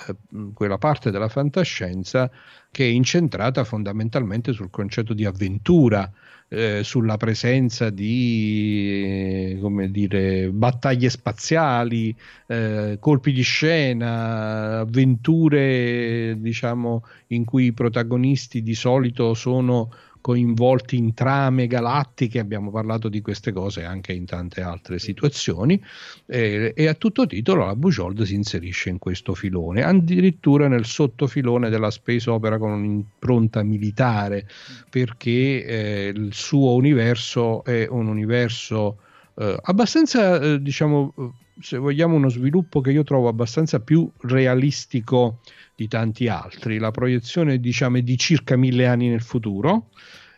eh, 0.07 0.17
quella 0.55 0.79
parte 0.79 1.11
della 1.11 1.29
fantascienza 1.29 2.31
che 2.71 2.85
è 2.85 2.89
incentrata 2.89 3.65
fondamentalmente 3.65 4.53
sul 4.53 4.71
concetto 4.71 5.13
di 5.15 5.25
avventura, 5.25 6.11
eh, 6.49 6.83
sulla 6.85 7.17
presenza 7.17 7.91
di 7.91 9.59
come 9.61 9.91
dire, 9.91 10.51
battaglie 10.51 11.11
spaziali, 11.11 12.15
eh, 12.47 12.99
colpi 13.01 13.33
di 13.33 13.43
scena, 13.43 14.81
avventure 14.81 16.37
diciamo, 16.39 17.05
in 17.29 17.45
cui 17.45 17.67
i 17.67 17.73
protagonisti 17.73 18.63
di 18.63 18.75
solito 18.75 19.35
sono 19.35 19.93
coinvolti 20.21 20.97
in 20.97 21.15
trame 21.15 21.67
galattiche, 21.67 22.39
abbiamo 22.39 22.71
parlato 22.71 23.09
di 23.09 23.21
queste 23.21 23.53
cose 23.53 23.85
anche 23.85 24.13
in 24.13 24.25
tante 24.25 24.61
altre 24.61 24.99
situazioni, 24.99 25.83
eh, 26.27 26.73
e 26.77 26.87
a 26.87 26.95
tutto 26.95 27.27
titolo 27.27 27.65
la 27.67 27.77
Bujold 27.77 28.23
si 28.23 28.35
inserisce 28.35 28.91
in 28.91 28.99
questo 28.99 29.35
filone, 29.35 29.83
addirittura 29.83 30.69
nel 30.69 30.85
sottofilone 30.85 31.71
della 31.71 31.91
space 31.91 32.31
opera 32.31 32.59
con 32.59 32.73
un'impronta 32.73 33.63
militare, 33.63 34.47
perché 34.89 35.65
eh, 35.65 36.13
il 36.15 36.33
suo 36.33 36.75
universo 36.75 37.65
è 37.65 37.87
un 37.89 38.07
universo 38.07 38.99
eh, 39.37 39.57
abbastanza, 39.63 40.41
eh, 40.41 40.61
diciamo, 40.61 41.15
se 41.61 41.77
vogliamo 41.77 42.15
uno 42.15 42.29
sviluppo 42.29 42.81
che 42.81 42.91
io 42.91 43.05
trovo 43.05 43.29
abbastanza 43.29 43.81
più 43.81 44.11
realistico 44.23 45.41
di 45.81 45.89
tanti 45.89 46.29
altri. 46.29 46.77
La 46.77 46.91
proiezione 46.91 47.59
diciamo 47.59 48.01
di 48.01 48.19
circa 48.19 48.55
mille 48.55 48.87
anni 48.87 49.09
nel 49.09 49.23
futuro, 49.23 49.89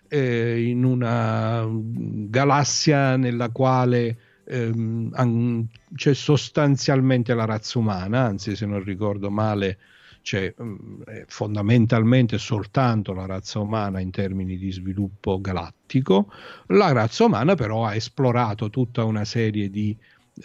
eh, 0.07 0.69
in 0.69 0.85
una 0.85 1.67
galassia 1.69 3.17
nella 3.17 3.49
quale 3.51 4.19
ehm, 4.45 5.67
c'è 5.97 6.15
sostanzialmente 6.15 7.35
la 7.35 7.45
razza 7.45 7.81
umana, 7.81 8.25
anzi 8.25 8.55
se 8.55 8.67
non 8.67 8.85
ricordo 8.85 9.31
male 9.31 9.79
c'è 10.23 10.55
mm, 10.63 11.03
fondamentalmente 11.27 12.39
soltanto 12.39 13.13
la 13.13 13.27
razza 13.27 13.59
umana 13.59 13.99
in 13.99 14.13
termini 14.13 14.57
di 14.57 14.71
sviluppo 14.71 15.41
galattico. 15.41 16.31
La 16.69 16.93
razza 16.93 17.25
umana 17.25 17.57
però 17.57 17.85
ha 17.85 17.97
esplorato 17.97 18.71
tutta 18.71 19.03
una 19.03 19.25
serie 19.25 19.69
di 19.71 19.97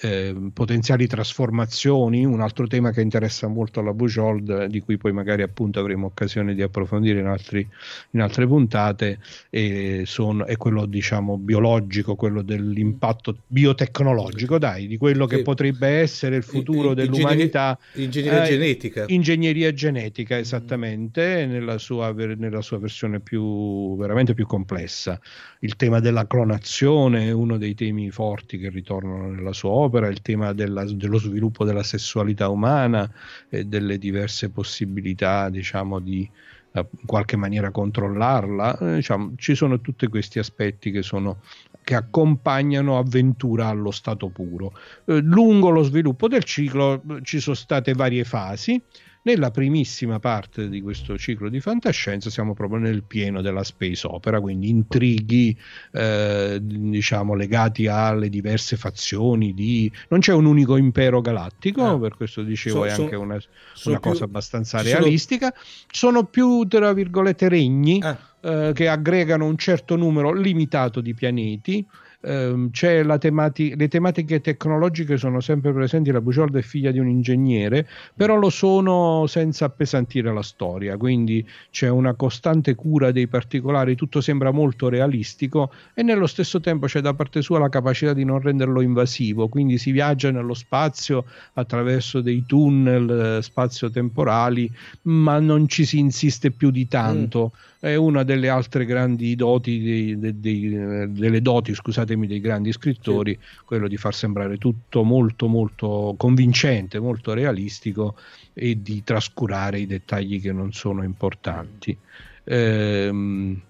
eh, 0.02 0.36
potenziali 0.54 1.08
trasformazioni, 1.08 2.26
un 2.26 2.42
altro 2.42 2.68
tema 2.68 2.92
che 2.92 3.02
interessa 3.02 3.48
molto 3.48 3.80
alla 3.80 3.94
Bujold, 3.94 4.66
di 4.66 4.82
cui 4.82 4.98
poi 4.98 5.14
magari 5.14 5.42
appunto 5.44 5.80
avremo 5.80 6.08
occasione 6.08 6.54
di 6.54 6.62
approfondire 6.62 7.20
in, 7.20 7.28
altri, 7.28 7.68
in 8.12 8.22
altre 8.22 8.46
puntate, 8.46 9.20
e 9.50 10.04
sono, 10.06 10.46
è 10.46 10.58
quello 10.58 10.86
diciamo 10.86 11.38
biologico, 11.38 12.16
quello 12.16 12.42
dell'impatto 12.42 13.38
biotecnologico, 13.48 14.58
dai, 14.58 14.88
di 14.88 14.98
quello 14.98 15.26
che 15.26 15.38
sì. 15.38 15.44
potrebbe 15.44 15.88
essere 15.88 16.36
il 16.36 16.44
futuro 16.44 16.94
dell'umanità. 16.94 17.78
Ingegneria 17.94 18.44
eh, 18.44 18.50
genetica. 18.50 19.06
Ingegneria 19.08 19.74
genetica, 19.74 20.38
esattamente, 20.38 21.46
mm. 21.46 21.52
nella, 21.52 21.78
sua, 21.78 22.12
nella 22.12 22.62
sua 22.62 22.78
versione 22.78 23.20
più, 23.20 23.96
veramente 23.96 24.34
più 24.34 24.46
complessa. 24.46 25.20
Il 25.60 25.76
tema 25.76 26.00
della 26.00 26.28
clonazione 26.28 27.28
è 27.28 27.32
uno 27.32 27.58
dei 27.58 27.74
temi 27.74 28.12
forti 28.12 28.58
che 28.58 28.70
ritornano 28.70 29.32
nella 29.32 29.54
sua 29.54 29.72
opera, 29.78 30.08
il 30.08 30.22
tema 30.22 30.54
della, 30.54 30.84
dello 30.86 31.20
sviluppo 31.20 31.64
della 31.64 31.84
sessualità 31.84 32.50
umana 32.50 33.10
e 33.50 33.66
delle 33.66 33.98
diverse 33.98 34.50
possibilità, 34.50 35.50
diciamo, 35.50 36.00
di 36.00 36.30
eh, 36.78 36.86
in 37.00 37.06
qualche 37.06 37.36
maniera 37.36 37.72
controllarla. 37.72 38.78
Eh, 38.78 38.96
diciamo, 38.96 39.34
ci 39.38 39.56
sono 39.56 39.82
tutti 39.82 40.08
questi 40.08 40.40
aspetti 40.40 40.92
che, 40.92 41.02
sono, 41.02 41.42
che 41.84 41.96
accompagnano 41.96 42.98
avventura 42.98 43.68
allo 43.68 43.92
stato 43.92 44.30
puro. 44.30 44.74
Eh, 45.06 45.20
lungo 45.22 45.70
lo 45.70 45.84
sviluppo 45.84 46.28
del 46.28 46.44
ciclo 46.44 47.02
ci 47.24 47.40
sono 47.40 47.56
state 47.56 47.94
varie 47.94 48.24
fasi. 48.24 48.82
Nella 49.28 49.52
primissima 49.52 50.20
parte 50.20 50.70
di 50.70 50.80
questo 50.80 51.18
ciclo 51.18 51.50
di 51.50 51.60
fantascienza 51.60 52.30
siamo 52.30 52.54
proprio 52.54 52.80
nel 52.80 53.04
pieno 53.04 53.42
della 53.42 53.66
space 53.66 54.08
opera, 54.08 54.40
quindi 54.40 54.70
intrighi 54.70 55.54
eh, 55.92 56.60
diciamo 56.62 57.34
legati 57.34 57.88
alle 57.88 58.30
diverse 58.30 58.78
fazioni 58.78 59.54
di... 59.54 59.92
non 60.08 60.22
c'è 60.22 60.32
un 60.32 60.46
unico 60.46 60.78
impero 60.78 61.20
galattico, 61.20 61.98
eh. 61.98 62.00
per 62.00 62.16
questo 62.16 62.42
dicevo 62.42 62.78
so, 62.78 62.86
è 62.86 62.92
anche 62.92 63.18
una, 63.18 63.38
una 63.84 64.00
cosa 64.00 64.24
abbastanza 64.24 64.82
realistica, 64.82 65.54
sono... 65.92 66.20
sono 66.20 66.24
più 66.28 66.66
tra 66.66 66.94
virgolette 66.94 67.50
regni 67.50 68.02
eh. 68.02 68.16
eh. 68.40 68.72
che 68.74 68.88
aggregano 68.88 69.46
un 69.46 69.58
certo 69.58 69.98
numero 69.98 70.32
limitato 70.32 71.02
di 71.02 71.14
pianeti 71.14 71.86
ehm, 72.28 72.70
temati- 73.18 73.76
le 73.76 73.88
tematiche 73.88 74.42
tecnologiche 74.42 75.18
sono 75.18 75.40
sempre 75.40 75.72
presenti, 75.72 76.12
la 76.12 76.22
Bugiorda 76.22 76.60
è 76.60 76.62
figlia 76.62 76.92
di 76.92 77.00
un 77.00 77.08
ingegnere, 77.08 77.88
però 78.16 78.36
lo 78.36 78.50
sono 78.50 79.26
senza 79.28 79.66
appesantire 79.66 80.34
la 80.34 80.42
storia, 80.42 80.98
quindi 80.98 81.48
c'è 81.72 81.90
una 81.90 82.14
costante 82.14 82.76
cura 82.76 83.12
dei 83.12 83.28
particolari, 83.28 83.96
tutto 83.96 84.22
sembra 84.22 84.52
molto 84.52 84.90
realistico 84.90 85.72
e 85.94 86.04
nello 86.04 86.28
stesso 86.28 86.60
tempo 86.60 86.88
c'è 86.88 87.02
da 87.02 87.14
parte 87.14 87.42
sua 87.42 87.60
la 87.60 87.70
capacità 87.70 88.14
di 88.14 88.26
non 88.26 88.42
renderlo 88.42 88.82
invasivo, 88.82 89.48
quindi 89.48 89.78
si 89.78 89.92
viaggia 89.92 90.32
nello 90.32 90.54
spazio 90.54 91.26
attraverso 91.54 92.22
dei 92.22 92.44
tunnel 92.46 93.38
eh, 93.38 93.42
spazio-temporali, 93.42 94.70
ma 95.04 95.40
non 95.40 95.68
ci 95.68 95.86
si 95.86 96.00
insiste 96.00 96.52
più 96.52 96.72
di 96.72 96.88
tanto. 96.88 97.52
Mm 97.56 97.76
è 97.88 97.96
una 97.96 98.24
delle 98.24 98.50
altre 98.50 98.86
grandi 98.86 99.36
doti 99.36 99.82
dei, 99.82 100.20
dei, 100.20 100.40
dei, 100.40 101.12
delle 101.12 101.42
doti 101.42 101.74
scusatemi 101.74 102.28
dei 102.28 102.40
grandi 102.40 102.72
scrittori 102.72 103.38
sì. 103.40 103.64
quello 103.66 103.88
di 103.88 103.98
far 103.98 104.14
sembrare 104.14 104.58
tutto 104.58 105.04
molto 105.04 105.48
molto 105.48 106.16
convincente 106.18 107.00
molto 107.00 107.34
realistico 107.34 108.16
e 108.54 108.82
di 108.82 109.04
trascurare 109.04 109.80
i 109.80 109.86
dettagli 109.86 110.42
che 110.42 110.52
non 110.52 110.74
sono 110.74 111.04
importanti 111.04 111.98
ehm, 112.44 113.62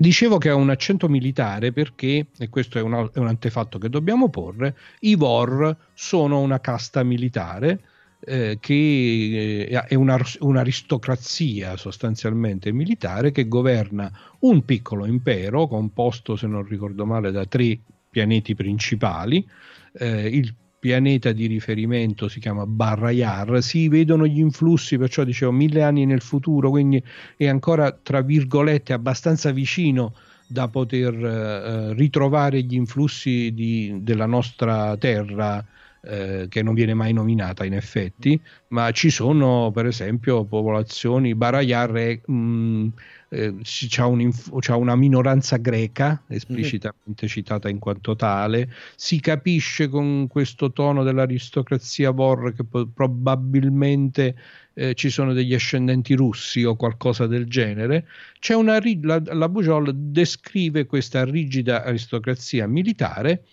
Dicevo 0.00 0.38
che 0.38 0.48
ha 0.48 0.54
un 0.54 0.70
accento 0.70 1.10
militare 1.10 1.72
perché, 1.72 2.28
e 2.38 2.48
questo 2.48 2.78
è 2.78 2.80
un, 2.80 3.10
è 3.12 3.18
un, 3.18 3.26
antefatto 3.26 3.76
che 3.76 3.90
dobbiamo 3.90 4.30
porre, 4.30 4.74
i 5.00 5.14
Vor 5.14 5.76
sono 5.92 6.40
una 6.40 6.58
casta 6.58 7.02
militare 7.02 7.80
eh, 8.20 8.58
che 8.60 9.66
eh, 9.68 9.82
è 9.86 9.94
una, 9.94 10.18
un'aristocrazia 10.40 11.76
sostanzialmente 11.76 12.72
militare 12.72 13.32
che 13.32 13.48
governa 13.48 14.10
un 14.40 14.64
piccolo 14.64 15.06
impero 15.06 15.66
composto, 15.66 16.36
se 16.36 16.46
non 16.46 16.66
ricordo 16.66 17.06
male, 17.06 17.30
da 17.30 17.46
tre 17.46 17.78
pianeti 18.10 18.54
principali. 18.54 19.46
Eh, 19.92 20.28
il 20.28 20.54
pianeta 20.80 21.32
di 21.32 21.46
riferimento 21.46 22.28
si 22.28 22.40
chiama 22.40 22.66
Barrayar, 22.66 23.62
si 23.62 23.88
vedono 23.88 24.26
gli 24.26 24.38
influssi, 24.38 24.96
perciò 24.96 25.24
dicevo 25.24 25.52
mille 25.52 25.82
anni 25.82 26.06
nel 26.06 26.22
futuro, 26.22 26.70
quindi 26.70 27.02
è 27.36 27.46
ancora 27.46 27.92
tra 27.92 28.22
virgolette 28.22 28.94
abbastanza 28.94 29.50
vicino 29.50 30.14
da 30.46 30.68
poter 30.68 31.14
eh, 31.14 31.94
ritrovare 31.94 32.62
gli 32.62 32.74
influssi 32.74 33.52
di, 33.52 33.98
della 34.00 34.26
nostra 34.26 34.96
terra 34.96 35.64
eh, 36.02 36.46
che 36.48 36.62
non 36.62 36.74
viene 36.74 36.94
mai 36.94 37.12
nominata 37.12 37.64
in 37.64 37.74
effetti, 37.74 38.40
ma 38.68 38.90
ci 38.90 39.10
sono 39.10 39.70
per 39.72 39.86
esempio 39.86 40.44
popolazioni, 40.44 41.34
Barayar 41.34 41.92
è, 41.92 42.20
mh, 42.24 42.88
eh, 43.28 43.54
c'ha, 43.62 44.06
un, 44.06 44.30
c'ha, 44.60 44.76
una 44.76 44.96
minoranza 44.96 45.56
greca 45.58 46.22
esplicitamente 46.28 47.24
mm-hmm. 47.24 47.32
citata 47.32 47.68
in 47.68 47.78
quanto 47.78 48.16
tale, 48.16 48.72
si 48.96 49.20
capisce 49.20 49.88
con 49.88 50.26
questo 50.26 50.72
tono 50.72 51.02
dell'aristocrazia 51.02 52.10
Vor 52.12 52.54
che 52.54 52.64
po- 52.64 52.86
probabilmente 52.86 54.34
eh, 54.72 54.94
ci 54.94 55.10
sono 55.10 55.34
degli 55.34 55.52
ascendenti 55.52 56.14
russi 56.14 56.64
o 56.64 56.76
qualcosa 56.76 57.26
del 57.26 57.46
genere. 57.46 58.06
C'è 58.38 58.54
una, 58.54 58.80
la, 59.02 59.20
la 59.24 59.48
Bujol 59.48 59.94
descrive 59.94 60.86
questa 60.86 61.24
rigida 61.24 61.84
aristocrazia 61.84 62.66
militare 62.66 63.44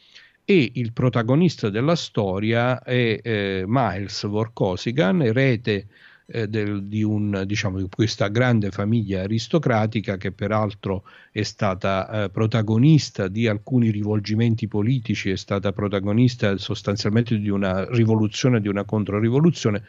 e 0.49 0.71
il 0.75 0.93
protagonista 0.93 1.69
della 1.69 1.97
storia 1.97 2.81
è 2.81 3.19
eh, 3.21 3.65
Miles 3.67 4.25
Vorkosigan, 4.25 5.21
erede 5.21 5.87
eh, 6.25 6.47
del, 6.47 6.85
di, 6.85 7.03
un, 7.03 7.43
diciamo, 7.45 7.79
di, 7.81 7.87
questa 7.89 8.29
grande 8.29 8.71
famiglia 8.71 9.23
aristocratica 9.23 10.15
che 10.15 10.31
peraltro 10.31 11.03
è 11.33 11.43
stata 11.43 12.23
eh, 12.23 12.29
protagonista 12.29 13.27
di 13.27 13.45
alcuni 13.45 13.89
rivolgimenti 13.89 14.69
politici, 14.69 15.31
è 15.31 15.35
stata 15.35 15.73
protagonista 15.73 16.55
sostanzialmente 16.55 17.37
di 17.37 17.49
una 17.49 17.85
rivoluzione, 17.89 18.61
di 18.61 18.69
una 18.69 18.85
controrivoluzione 18.85 19.83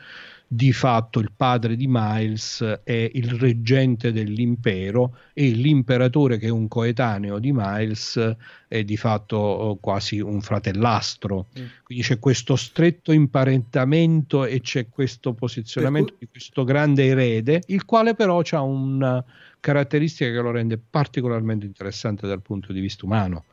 di 0.51 0.73
fatto 0.73 1.21
il 1.21 1.31
padre 1.37 1.77
di 1.77 1.85
Miles 1.87 2.81
è 2.83 3.11
il 3.13 3.33
reggente 3.33 4.13
dell'impero 4.13 5.19
e 5.35 5.51
l'imperatore 5.51 6.39
che 6.39 6.47
è 6.47 6.51
un 6.51 6.69
coetaneo 6.69 7.39
di 7.39 7.53
Miles 7.53 8.37
è 8.67 8.83
di 8.83 8.97
fatto 8.97 9.37
oh, 9.37 9.77
quasi 9.77 10.21
un 10.21 10.41
fratellastro. 10.41 11.49
Mm. 11.59 11.65
Quindi 11.83 12.03
c'è 12.03 12.19
questo 12.19 12.57
stretto 12.57 13.13
imparentamento 13.13 14.47
e 14.47 14.63
c'è 14.63 14.89
questo 14.89 15.35
posizionamento 15.35 16.15
di 16.19 16.27
questo 16.31 16.65
grande 16.65 17.05
erede, 17.05 17.63
il 17.67 17.85
quale 17.85 18.15
però 18.15 18.41
ha 18.51 18.63
una 18.63 19.23
caratteristica 19.61 20.31
che 20.31 20.41
lo 20.41 20.51
rende 20.51 20.79
particolarmente 20.79 21.67
interessante 21.67 22.27
dal 22.27 22.41
punto 22.41 22.73
di 22.73 22.81
vista 22.81 23.05
umano 23.05 23.45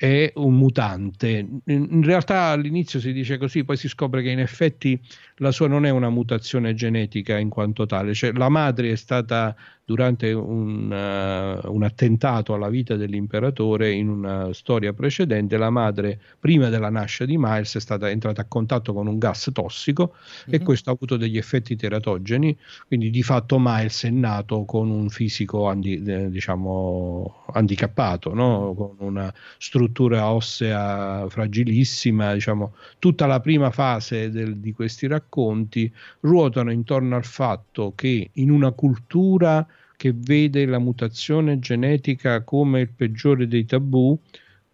è 0.00 0.32
un 0.36 0.56
mutante. 0.56 1.46
In 1.66 2.02
realtà 2.02 2.44
all'inizio 2.44 2.98
si 2.98 3.12
dice 3.12 3.36
così, 3.36 3.64
poi 3.64 3.76
si 3.76 3.86
scopre 3.86 4.22
che 4.22 4.30
in 4.30 4.38
effetti 4.38 4.98
la 5.36 5.50
sua 5.50 5.68
non 5.68 5.84
è 5.84 5.90
una 5.90 6.08
mutazione 6.08 6.72
genetica 6.72 7.36
in 7.36 7.50
quanto 7.50 7.84
tale, 7.84 8.14
cioè 8.14 8.32
la 8.32 8.48
madre 8.48 8.92
è 8.92 8.96
stata 8.96 9.54
durante 9.90 10.30
un, 10.30 10.84
uh, 10.84 11.74
un, 11.74 11.82
attentato 11.82 12.54
alla 12.54 12.68
vita 12.68 12.94
dell'imperatore 12.94 13.90
in 13.90 14.08
una 14.08 14.52
storia 14.52 14.92
precedente, 14.92 15.56
la 15.56 15.70
madre 15.70 16.20
prima 16.38 16.68
della 16.68 16.90
nascita 16.90 17.24
di 17.24 17.36
Miles 17.36 17.74
è 17.74 17.80
stata 17.80 18.08
entrata 18.08 18.42
a 18.42 18.44
contatto 18.44 18.92
con 18.92 19.08
un 19.08 19.18
gas 19.18 19.50
tossico 19.52 20.12
mm-hmm. 20.14 20.54
e 20.54 20.58
mhm. 20.60 20.64
questo 20.64 20.90
ha 20.90 20.92
avuto 20.92 21.16
degli 21.16 21.36
effetti 21.36 21.74
teratogeni, 21.74 22.56
quindi 22.86 23.10
di 23.10 23.24
fatto 23.24 23.56
Miles 23.58 24.04
è 24.04 24.10
nato 24.10 24.64
con 24.64 24.90
un 24.90 25.08
fisico 25.08 25.66
handi, 25.66 26.00
eh, 26.04 26.30
diciamo 26.30 27.46
handicappato, 27.52 28.32
no? 28.32 28.72
con 28.76 28.94
una 28.98 29.34
struttura 29.58 30.30
ossea 30.30 31.26
fragilissima, 31.28 32.32
diciamo, 32.32 32.74
tutta 33.00 33.26
la 33.26 33.40
prima 33.40 33.70
fase 33.72 34.30
del, 34.30 34.58
di 34.58 34.72
questi 34.72 35.08
racconti 35.08 35.92
ruotano 36.20 36.70
intorno 36.70 37.16
al 37.16 37.24
fatto 37.24 37.92
che 37.96 38.30
in 38.34 38.52
una 38.52 38.70
cultura 38.70 39.66
che 40.00 40.14
vede 40.14 40.64
la 40.64 40.78
mutazione 40.78 41.58
genetica 41.58 42.42
come 42.42 42.80
il 42.80 42.88
peggiore 42.88 43.46
dei 43.46 43.66
tabù, 43.66 44.18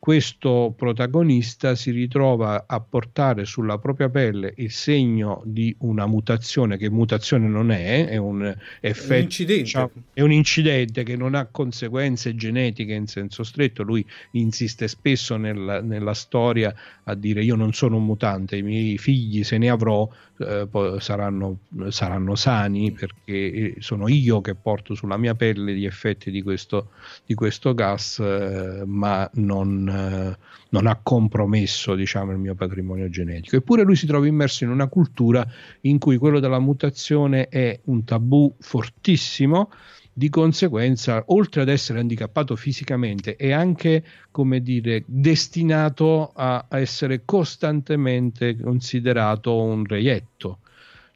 questo 0.06 0.72
protagonista 0.76 1.74
si 1.74 1.90
ritrova 1.90 2.66
a 2.68 2.78
portare 2.78 3.44
sulla 3.44 3.78
propria 3.78 4.08
pelle 4.08 4.54
il 4.58 4.70
segno 4.70 5.42
di 5.44 5.74
una 5.80 6.06
mutazione 6.06 6.76
che 6.76 6.88
mutazione 6.88 7.48
non 7.48 7.72
è, 7.72 8.06
è 8.06 8.16
un 8.16 8.56
effetto, 8.80 9.14
un 9.14 9.22
incidente. 9.22 9.62
Diciamo, 9.64 9.90
è 10.12 10.20
un 10.20 10.30
incidente 10.30 11.02
che 11.02 11.16
non 11.16 11.34
ha 11.34 11.46
conseguenze 11.46 12.36
genetiche 12.36 12.92
in 12.92 13.08
senso 13.08 13.42
stretto. 13.42 13.82
Lui 13.82 14.06
insiste 14.32 14.86
spesso 14.86 15.36
nel, 15.36 15.80
nella 15.82 16.14
storia 16.14 16.72
a 17.02 17.14
dire 17.16 17.42
io 17.42 17.56
non 17.56 17.72
sono 17.72 17.96
un 17.96 18.04
mutante, 18.04 18.54
i 18.54 18.62
miei 18.62 18.98
figli 18.98 19.42
se 19.42 19.58
ne 19.58 19.70
avrò 19.70 20.08
eh, 20.38 20.68
saranno, 20.98 21.60
saranno, 21.88 22.34
sani 22.34 22.92
perché 22.92 23.76
sono 23.78 24.06
io 24.06 24.42
che 24.42 24.54
porto 24.54 24.94
sulla 24.94 25.16
mia 25.16 25.34
pelle 25.34 25.74
gli 25.74 25.86
effetti 25.86 26.30
di 26.30 26.42
questo, 26.42 26.90
di 27.24 27.32
questo 27.32 27.74
gas, 27.74 28.18
eh, 28.18 28.82
ma 28.84 29.28
non, 29.34 29.88
eh, 29.96 30.36
non, 30.70 30.86
ha 30.86 31.00
compromesso 31.02 31.94
diciamo, 31.94 32.32
il 32.32 32.38
mio 32.38 32.54
patrimonio 32.54 33.08
genetico. 33.08 33.56
Eppure 33.56 33.82
lui 33.82 33.96
si 33.96 34.06
trova 34.06 34.26
immerso 34.26 34.64
in 34.64 34.70
una 34.70 34.88
cultura 34.88 35.46
in 35.82 35.98
cui 35.98 36.16
quello 36.16 36.40
della 36.40 36.58
mutazione 36.58 37.48
è 37.48 37.80
un 37.84 38.04
tabù 38.04 38.54
fortissimo 38.58 39.70
di 40.18 40.30
conseguenza, 40.30 41.22
oltre 41.26 41.60
ad 41.60 41.68
essere 41.68 42.00
handicappato 42.00 42.56
fisicamente, 42.56 43.36
è 43.36 43.52
anche, 43.52 44.02
come 44.30 44.62
dire, 44.62 45.02
destinato 45.04 46.32
a, 46.34 46.64
essere 46.70 47.22
costantemente 47.26 48.56
considerato 48.56 49.62
un 49.62 49.84
reietto. 49.84 50.60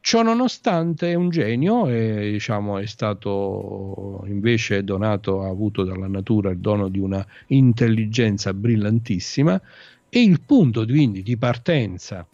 Ciò 0.03 0.23
nonostante 0.23 1.11
è 1.11 1.15
un 1.15 1.29
genio 1.29 1.87
e 1.87 2.31
diciamo, 2.33 2.79
è 2.79 2.87
stato 2.87 4.25
invece 4.27 4.83
donato, 4.83 5.43
ha 5.43 5.49
avuto 5.49 5.85
dalla 5.85 6.09
natura 6.09 6.51
il 6.51 6.59
dono 6.59 6.89
di 6.89 6.99
una 6.99 7.25
intelligenza 7.49 8.55
brillantissima. 8.55 9.61
E 10.09 10.23
il 10.23 10.41
punto 10.41 10.85
quindi 10.87 11.23
di 11.23 11.37
partenza 11.37 12.27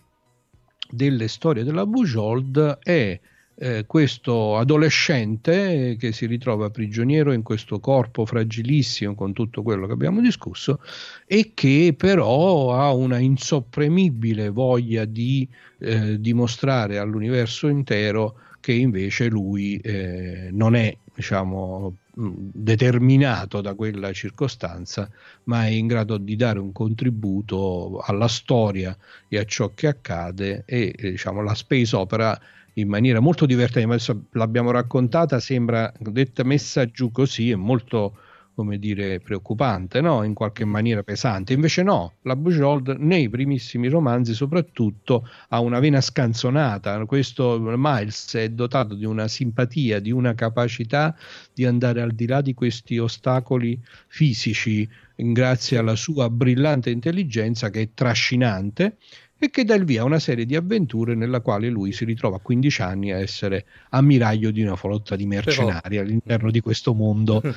delle 0.89 1.29
storie 1.29 1.65
della 1.65 1.85
Bujold 1.85 2.79
è 2.83 3.21
eh, 3.59 3.85
questo 3.87 4.57
adolescente 4.57 5.97
che 5.99 6.13
si 6.13 6.27
ritrova 6.27 6.71
prigioniero 6.71 7.33
in 7.33 7.43
questo 7.43 7.81
corpo 7.81 8.27
fragilissimo 8.27 9.15
con 9.15 9.33
tutto 9.33 9.63
quello 9.63 9.87
che 9.87 9.93
abbiamo 9.93 10.21
discusso 10.21 10.81
e 11.27 11.53
che 11.55 11.95
però 11.97 12.75
ha 12.75 12.93
una 12.93 13.19
insopprimibile 13.19 14.51
voglia 14.51 15.05
di 15.07 15.49
eh, 15.79 16.21
dimostrare 16.21 16.99
all'universo 16.99 17.69
intero 17.69 18.39
che 18.61 18.73
invece 18.73 19.29
lui 19.29 19.77
eh, 19.79 20.49
non 20.53 20.75
è 20.75 20.95
diciamo 21.15 21.97
determinato 22.19 23.61
da 23.61 23.75
quella 23.75 24.13
circostanza, 24.13 25.09
ma 25.45 25.67
è 25.67 25.71
in 25.71 25.87
grado 25.87 26.17
di 26.17 26.35
dare 26.35 26.59
un 26.59 26.73
contributo 26.73 28.03
alla 28.05 28.29
storia 28.29 28.97
e 29.29 29.39
a 29.39 29.45
ciò 29.45 29.73
che 29.75 29.87
accade 29.87 30.63
e 30.67 30.95
diciamo 30.99 31.43
la 31.43 31.55
space 31.55 31.95
opera 31.95 32.39
in 32.79 32.89
maniera 32.89 33.21
molto 33.21 33.47
divertente, 33.47 33.89
adesso 33.89 34.25
l'abbiamo 34.33 34.71
raccontata, 34.71 35.41
sembra 35.41 35.93
detta 35.99 36.45
messa 36.45 36.87
giù 36.91 37.11
così, 37.11 37.51
è 37.51 37.55
molto 37.55 38.17
come 38.57 38.79
dire 38.79 39.21
preoccupante, 39.21 40.01
no? 40.01 40.23
in 40.23 40.33
qualche 40.33 40.65
maniera 40.65 41.03
pesante. 41.03 41.53
Invece 41.53 41.83
no, 41.83 42.15
la 42.23 42.35
Bujold 42.37 42.97
nei 42.99 43.29
primissimi 43.29 43.89
romanzi 43.89 44.33
soprattutto 44.33 45.29
ha 45.49 45.61
una 45.61 45.79
vena 45.79 46.01
scanzonata. 46.01 47.05
Questo 47.05 47.59
Miles 47.61 48.35
è 48.35 48.49
dotato 48.49 48.95
di 48.95 49.05
una 49.05 49.29
simpatia, 49.29 50.01
di 50.01 50.11
una 50.11 50.35
capacità 50.35 51.15
di 51.53 51.67
andare 51.67 52.01
al 52.01 52.13
di 52.13 52.27
là 52.27 52.41
di 52.41 52.55
questi 52.55 52.97
ostacoli 52.97 53.79
fisici 54.07 54.89
grazie 55.15 55.79
alla 55.79 55.97
sua 55.97 56.29
brillante 56.31 56.91
intelligenza 56.91 57.69
che 57.71 57.83
è 57.83 57.89
trascinante 57.93 58.97
e 59.39 59.51
che 59.51 59.65
dà 59.65 59.75
il 59.75 59.85
via 59.85 60.03
a 60.03 60.05
una 60.05 60.19
serie 60.19 60.47
di 60.47 60.57
avventure 60.57 61.15
nella 61.15 61.41
quale 61.41 61.69
lui 61.69 61.93
si 61.93 62.05
ritrova 62.05 62.37
a 62.37 62.41
15 62.41 62.83
anni 62.83 63.13
a 63.13 63.19
essere 63.19 63.67
ammiraglio 63.91 64.51
di 64.51 64.63
una 64.63 64.77
flotta 64.77 65.17
di 65.17 65.27
mercenari 65.27 65.97
Però... 65.97 66.03
all'interno 66.03 66.51
di 66.51 66.61
questo 66.61 66.95
mondo. 66.95 67.43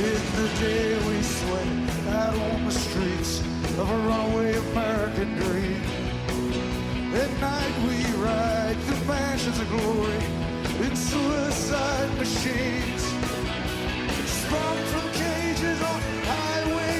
In 0.00 0.16
the 0.34 0.48
day 0.58 1.09
of 3.80 3.90
a 3.90 3.96
runaway 3.96 4.54
American 4.72 5.34
dream. 5.36 5.82
At 7.14 7.30
night 7.40 7.74
we 7.86 7.96
ride 8.20 8.76
through 8.84 9.04
mansions 9.08 9.58
of 9.58 9.68
glory 9.70 10.20
in 10.84 10.94
suicide 10.94 12.12
machines. 12.18 13.02
Sprung 14.36 14.78
from 14.92 15.06
cages 15.12 15.80
on 15.80 16.00
Highway 16.32 16.99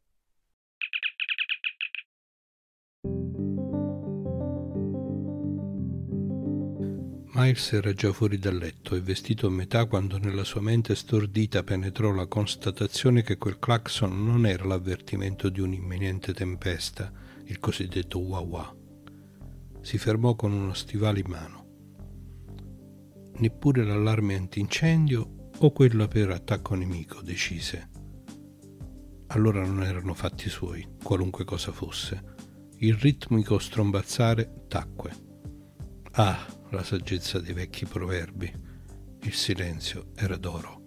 Miles 7.43 7.71
era 7.71 7.91
già 7.91 8.13
fuori 8.13 8.37
dal 8.37 8.55
letto 8.55 8.93
e 8.93 9.01
vestito 9.01 9.47
a 9.47 9.49
metà 9.49 9.85
quando 9.85 10.19
nella 10.19 10.43
sua 10.43 10.61
mente 10.61 10.93
stordita 10.93 11.63
penetrò 11.63 12.11
la 12.11 12.27
constatazione 12.27 13.23
che 13.23 13.39
quel 13.39 13.57
clacson 13.57 14.23
non 14.23 14.45
era 14.45 14.63
l'avvertimento 14.63 15.49
di 15.49 15.59
un'imminente 15.59 16.35
tempesta, 16.35 17.11
il 17.45 17.59
cosiddetto 17.59 18.19
wah 18.19 18.41
wah. 18.41 18.75
Si 19.81 19.97
fermò 19.97 20.35
con 20.35 20.51
uno 20.51 20.75
stivale 20.75 21.21
in 21.21 21.29
mano. 21.29 21.65
Neppure 23.37 23.85
l'allarme 23.85 24.35
antincendio 24.35 25.49
o 25.57 25.71
quello 25.71 26.07
per 26.07 26.29
attacco 26.29 26.75
nemico, 26.75 27.21
decise. 27.21 27.89
Allora 29.27 29.65
non 29.65 29.81
erano 29.81 30.13
fatti 30.13 30.47
suoi, 30.47 30.87
qualunque 31.01 31.43
cosa 31.43 31.71
fosse. 31.71 32.23
Il 32.77 32.93
ritmico 32.97 33.57
strombazzare 33.57 34.65
tacque. 34.67 35.29
Ah, 36.11 36.59
la 36.71 36.83
saggezza 36.83 37.39
dei 37.39 37.53
vecchi 37.53 37.85
proverbi. 37.85 38.51
Il 39.23 39.33
silenzio 39.33 40.07
era 40.15 40.37
d'oro. 40.37 40.79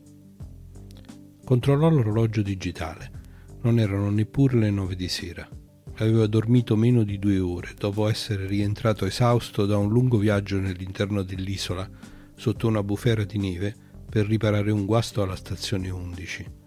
Controllò 1.45 1.91
l'orologio 1.91 2.43
digitale. 2.43 3.22
Non 3.62 3.78
erano 3.78 4.11
neppure 4.11 4.59
le 4.59 4.70
nove 4.70 4.97
di 4.97 5.09
sera. 5.09 5.47
Aveva 5.97 6.26
dormito 6.26 6.74
meno 6.74 7.05
di 7.05 7.18
due 7.18 7.39
ore 7.39 7.74
dopo 7.78 8.09
essere 8.09 8.47
rientrato 8.47 9.05
esausto 9.07 9.66
da 9.66 9.76
un 9.76 9.91
lungo 9.91 10.18
viaggio 10.18 10.59
nell'interno 10.59 11.22
dell'isola 11.22 11.89
sotto 12.35 12.66
una 12.66 12.82
bufera 12.82 13.24
di 13.24 13.39
neve 13.39 13.74
per 14.09 14.26
riparare 14.26 14.70
un 14.70 14.87
guasto 14.87 15.22
alla 15.22 15.37
stazione 15.37 15.91
11. 15.91 16.62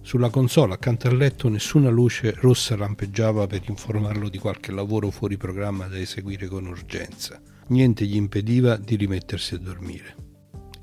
Sulla 0.00 0.30
console 0.30 0.74
accanto 0.74 1.08
al 1.08 1.16
letto 1.16 1.48
nessuna 1.48 1.90
luce 1.90 2.34
rossa 2.38 2.76
lampeggiava 2.76 3.46
per 3.46 3.62
informarlo 3.68 4.28
di 4.28 4.38
qualche 4.38 4.72
lavoro 4.72 5.10
fuori 5.10 5.36
programma 5.36 5.86
da 5.86 5.98
eseguire 5.98 6.46
con 6.46 6.66
urgenza. 6.66 7.40
Niente 7.68 8.04
gli 8.04 8.16
impediva 8.16 8.76
di 8.76 8.96
rimettersi 8.96 9.54
a 9.54 9.58
dormire. 9.58 10.16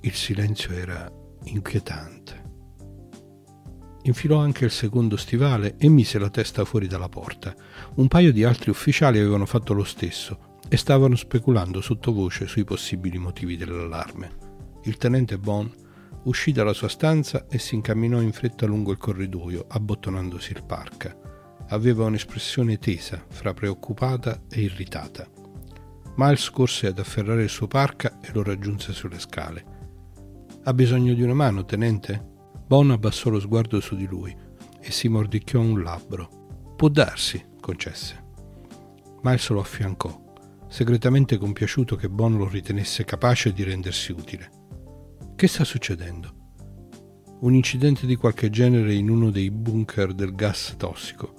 Il 0.01 0.13
silenzio 0.13 0.71
era 0.71 1.11
inquietante. 1.43 2.47
Infilò 4.03 4.37
anche 4.39 4.65
il 4.65 4.71
secondo 4.71 5.17
stivale 5.17 5.75
e 5.77 5.89
mise 5.89 6.17
la 6.19 6.29
testa 6.29 6.63
fuori 6.63 6.87
dalla 6.87 7.09
porta. 7.09 7.53
Un 7.95 8.07
paio 8.07 8.31
di 8.31 8.43
altri 8.43 8.69
ufficiali 8.69 9.19
avevano 9.19 9.45
fatto 9.45 9.73
lo 9.73 9.83
stesso 9.83 10.57
e 10.69 10.77
stavano 10.77 11.15
speculando 11.15 11.81
sottovoce 11.81 12.47
sui 12.47 12.63
possibili 12.63 13.17
motivi 13.17 13.57
dell'allarme. 13.57 14.47
Il 14.83 14.97
tenente 14.97 15.37
Bond 15.37 15.87
uscì 16.23 16.51
dalla 16.51 16.73
sua 16.73 16.87
stanza 16.87 17.47
e 17.49 17.59
si 17.59 17.75
incamminò 17.75 18.21
in 18.21 18.31
fretta 18.31 18.65
lungo 18.65 18.91
il 18.91 18.97
corridoio, 18.97 19.65
abbottonandosi 19.67 20.53
il 20.53 20.63
parca. 20.63 21.15
Aveva 21.69 22.05
un'espressione 22.05 22.79
tesa, 22.79 23.23
fra 23.27 23.53
preoccupata 23.53 24.43
e 24.49 24.61
irritata. 24.61 25.38
Miles 26.21 26.49
corse 26.49 26.87
ad 26.87 26.99
afferrare 26.99 27.43
il 27.43 27.49
suo 27.49 27.67
parca 27.67 28.19
e 28.19 28.31
lo 28.33 28.43
raggiunse 28.43 28.91
sulle 28.91 29.19
scale. 29.19 29.63
Ha 30.63 30.73
bisogno 30.73 31.13
di 31.13 31.21
una 31.21 31.33
mano, 31.33 31.63
tenente? 31.63 32.21
Bon 32.67 32.91
abbassò 32.91 33.29
lo 33.29 33.39
sguardo 33.39 33.79
su 33.79 33.95
di 33.95 34.05
lui 34.05 34.35
e 34.81 34.91
si 34.91 35.07
mordicchiò 35.07 35.61
un 35.61 35.81
labbro. 35.81 36.73
Può 36.75 36.89
darsi, 36.89 37.41
concesse. 37.61 38.21
Miles 39.21 39.47
lo 39.47 39.61
affiancò, 39.61 40.21
segretamente 40.67 41.37
compiaciuto 41.37 41.95
che 41.95 42.09
Bon 42.09 42.35
lo 42.35 42.49
ritenesse 42.49 43.05
capace 43.05 43.53
di 43.53 43.63
rendersi 43.63 44.11
utile. 44.11 44.51
Che 45.37 45.47
sta 45.47 45.63
succedendo? 45.63 46.33
Un 47.39 47.53
incidente 47.53 48.05
di 48.05 48.17
qualche 48.17 48.49
genere 48.49 48.93
in 48.93 49.09
uno 49.09 49.29
dei 49.29 49.49
bunker 49.51 50.11
del 50.11 50.35
gas 50.35 50.75
tossico. 50.77 51.33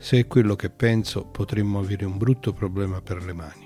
Se 0.00 0.18
è 0.18 0.26
quello 0.26 0.56
che 0.56 0.70
penso, 0.70 1.26
potremmo 1.26 1.78
avere 1.78 2.04
un 2.04 2.18
brutto 2.18 2.52
problema 2.52 3.00
per 3.00 3.22
le 3.24 3.32
mani. 3.32 3.65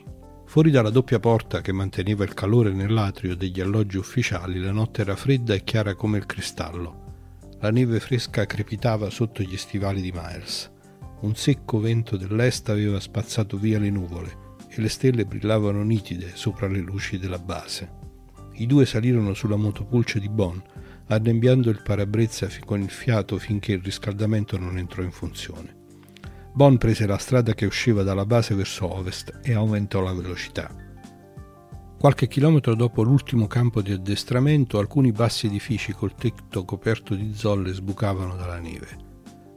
Fuori 0.51 0.73
dalla 0.73 0.91
doppia 0.91 1.21
porta 1.21 1.61
che 1.61 1.71
manteneva 1.71 2.25
il 2.25 2.35
calore 2.35 2.73
nell'atrio 2.73 3.37
degli 3.37 3.61
alloggi 3.61 3.99
ufficiali, 3.99 4.59
la 4.59 4.73
notte 4.73 5.03
era 5.03 5.15
fredda 5.15 5.55
e 5.55 5.63
chiara 5.63 5.95
come 5.95 6.19
il 6.19 6.27
cristallo. 6.27 7.39
La 7.61 7.71
neve 7.71 8.01
fresca 8.01 8.47
crepitava 8.47 9.11
sotto 9.11 9.45
gli 9.45 9.57
stivali 9.57 10.01
di 10.01 10.11
Miles. 10.13 10.69
Un 11.21 11.37
secco 11.37 11.79
vento 11.79 12.17
dell'est 12.17 12.69
aveva 12.69 12.99
spazzato 12.99 13.57
via 13.59 13.79
le 13.79 13.91
nuvole 13.91 14.57
e 14.69 14.81
le 14.81 14.89
stelle 14.89 15.25
brillavano 15.25 15.85
nitide 15.85 16.33
sopra 16.35 16.67
le 16.67 16.81
luci 16.81 17.17
della 17.17 17.39
base. 17.39 17.89
I 18.55 18.67
due 18.67 18.87
salirono 18.87 19.35
sulla 19.35 19.55
motopulce 19.55 20.19
di 20.19 20.29
Bonn, 20.29 20.59
annebbiando 21.07 21.71
il 21.71 21.81
parabrezza 21.81 22.49
con 22.65 22.81
il 22.81 22.91
fiato 22.91 23.39
finché 23.39 23.75
il 23.75 23.83
riscaldamento 23.85 24.59
non 24.59 24.79
entrò 24.79 25.05
in 25.05 25.13
funzione. 25.13 25.80
Bonn 26.53 26.77
prese 26.77 27.07
la 27.07 27.19
strada 27.19 27.55
che 27.55 27.67
usciva 27.67 28.03
dalla 28.03 28.27
base 28.27 28.55
verso 28.55 28.93
ovest 28.93 29.41
e 29.43 29.53
aumentò 29.55 30.01
la 30.01 30.13
velocità. 30.13 30.75
Qualche 31.99 32.29
chilometro 32.29 32.75
dopo 32.75 33.03
l'ultimo 33.03 33.47
campo 33.47 33.83
di 33.83 33.93
addestramento, 33.93 34.79
alcuni 34.79 35.13
bassi 35.13 35.47
edifici 35.47 35.93
col 35.93 36.15
tetto 36.15 36.65
coperto 36.65 37.15
di 37.15 37.35
zolle 37.35 37.73
sbucavano 37.73 38.37
dalla 38.37 38.59
neve. 38.59 39.09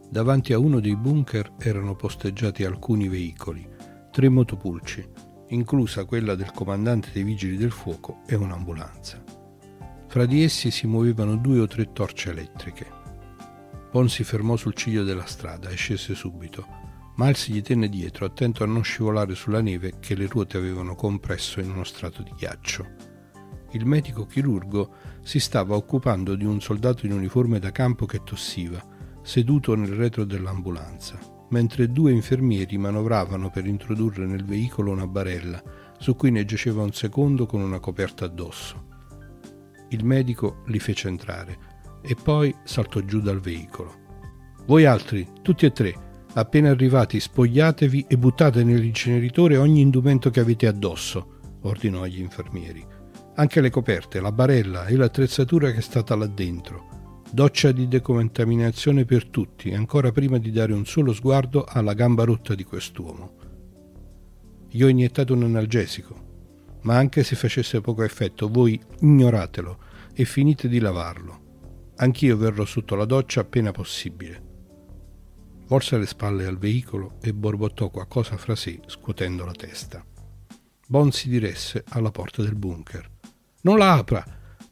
Davanti 0.10 0.54
a 0.54 0.60
uno 0.60 0.80
dei 0.80 0.96
bunker 0.96 1.54
erano 1.58 1.96
posteggiati 1.96 2.66
alcuni 2.66 3.08
veicoli, 3.08 3.68
tre 4.12 4.30
motopulci, 4.30 5.10
inclusa 5.48 6.06
quella 6.06 6.36
del 6.36 6.52
comandante 6.52 7.10
dei 7.14 7.24
vigili 7.24 7.58
del 7.58 7.72
fuoco 7.72 8.22
e 8.28 8.36
un'ambulanza. 8.36 9.24
Fra 10.08 10.26
di 10.26 10.44
essi 10.44 10.70
si 10.70 10.86
muovevano 10.86 11.38
due 11.38 11.60
o 11.62 11.66
tre 11.68 11.92
torce 11.92 12.30
elettriche. 12.30 12.86
Pon 13.90 14.10
si 14.10 14.24
fermò 14.24 14.58
sul 14.58 14.76
ciglio 14.76 15.04
della 15.04 15.26
strada 15.26 15.70
e 15.70 15.76
scese 15.76 16.14
subito. 16.14 16.83
Miles 17.16 17.48
gli 17.50 17.62
tenne 17.62 17.90
dietro, 17.90 18.26
attento 18.26 18.64
a 18.64 18.68
non 18.68 18.84
scivolare 18.84 19.36
sulla 19.36 19.62
neve 19.62 19.94
che 20.00 20.16
le 20.16 20.28
ruote 20.28 20.58
avevano 20.58 20.96
compresso 20.96 21.60
in 21.60 21.70
uno 21.70 21.84
strato 21.84 22.24
di 22.24 22.32
ghiaccio. 22.36 22.86
Il 23.72 23.86
medico 23.86 24.26
chirurgo 24.26 24.96
si 25.24 25.40
stava 25.40 25.76
occupando 25.76 26.36
di 26.36 26.46
un 26.46 26.62
soldato 26.62 27.06
in 27.06 27.14
uniforme 27.14 27.60
da 27.60 27.72
campo 27.72 28.06
che 28.06 28.24
tossiva, 28.24 28.84
seduto 29.22 29.76
nel 29.76 29.94
retro 29.94 30.26
dell'ambulanza 30.26 31.34
mentre 31.54 31.92
due 31.92 32.12
infermieri 32.12 32.78
manovravano 32.80 33.52
per 33.52 33.68
introdurre 33.68 34.26
nel 34.26 34.44
veicolo 34.44 34.92
una 34.92 35.06
barella 35.06 35.62
su 36.00 36.16
cui 36.16 36.32
ne 36.32 36.46
giaceva 36.46 36.82
un 36.82 36.92
secondo 36.92 37.46
con 37.46 37.62
una 37.62 37.80
coperta 37.80 38.26
addosso. 38.26 38.88
Il 39.90 40.04
medico 40.04 40.64
li 40.66 40.80
fece 40.80 41.08
entrare 41.08 41.58
e 42.02 42.16
poi 42.22 42.54
saltò 42.64 43.00
giù 43.02 43.22
dal 43.22 43.40
veicolo. 43.40 44.02
Voi 44.66 44.86
altri, 44.86 45.30
tutti 45.44 45.68
e 45.68 45.72
tre, 45.72 46.12
appena 46.34 46.70
arrivati, 46.70 47.20
spogliatevi 47.20 48.06
e 48.08 48.18
buttate 48.18 48.64
nell'inceneritore 48.64 49.58
ogni 49.58 49.82
indumento 49.82 50.30
che 50.30 50.40
avete 50.40 50.68
addosso, 50.68 51.60
ordinò 51.62 52.04
agli 52.04 52.20
infermieri. 52.20 52.86
Anche 53.36 53.62
le 53.62 53.70
coperte, 53.70 54.20
la 54.20 54.32
barella 54.32 54.86
e 54.86 54.96
l'attrezzatura 54.96 55.72
che 55.72 55.78
è 55.78 55.82
stata 55.82 56.16
là 56.16 56.28
dentro 56.28 56.94
doccia 57.34 57.72
di 57.72 57.88
decontaminazione 57.88 59.06
per 59.06 59.26
tutti, 59.26 59.74
ancora 59.74 60.12
prima 60.12 60.38
di 60.38 60.52
dare 60.52 60.72
un 60.72 60.86
solo 60.86 61.14
sguardo 61.14 61.64
alla 61.68 61.94
gamba 61.94 62.26
rotta 62.26 62.54
di 62.54 62.64
quest'uomo. 62.64 63.38
Gli 64.70 64.84
ho 64.84 64.88
iniettato 64.88 65.34
un 65.34 65.42
analgesico, 65.42 66.78
ma 66.82 66.96
anche 66.96 67.24
se 67.24 67.36
facesse 67.36 67.82
poco 67.82 68.04
effetto, 68.04 68.50
voi 68.50 68.80
ignoratelo 69.00 69.80
e 70.14 70.26
finite 70.26 70.68
di 70.68 70.78
lavarlo. 70.78 71.92
Anch'io 71.96 72.38
verrò 72.38 72.66
sotto 72.66 72.94
la 72.94 73.06
doccia 73.06 73.42
appena 73.42 73.72
possibile. 73.72 74.43
Volse 75.74 75.98
le 75.98 76.06
spalle 76.06 76.46
al 76.46 76.60
veicolo 76.60 77.18
e 77.20 77.34
borbottò 77.34 77.90
qualcosa 77.90 78.38
fra 78.38 78.56
sé, 78.56 78.80
scuotendo 78.86 79.44
la 79.44 79.54
testa. 79.54 80.06
Bon 80.86 81.12
si 81.12 81.30
diresse 81.30 81.84
alla 81.90 82.12
porta 82.12 82.44
del 82.44 82.54
bunker. 82.54 83.10
Non 83.62 83.80
la 83.80 83.94
apra! 83.94 84.24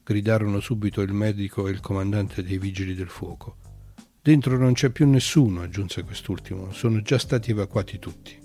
gridarono 0.04 0.60
subito 0.60 1.02
il 1.02 1.12
medico 1.12 1.68
e 1.68 1.72
il 1.72 1.80
comandante 1.80 2.44
dei 2.44 2.60
vigili 2.60 2.94
del 2.94 3.10
fuoco. 3.10 3.56
Dentro 4.22 4.60
non 4.60 4.74
c'è 4.74 4.92
più 4.92 5.10
nessuno, 5.10 5.64
aggiunse 5.64 6.04
quest'ultimo, 6.04 6.72
sono 6.72 7.02
già 7.02 7.18
stati 7.18 7.50
evacuati 7.50 7.98
tutti. 7.98 8.38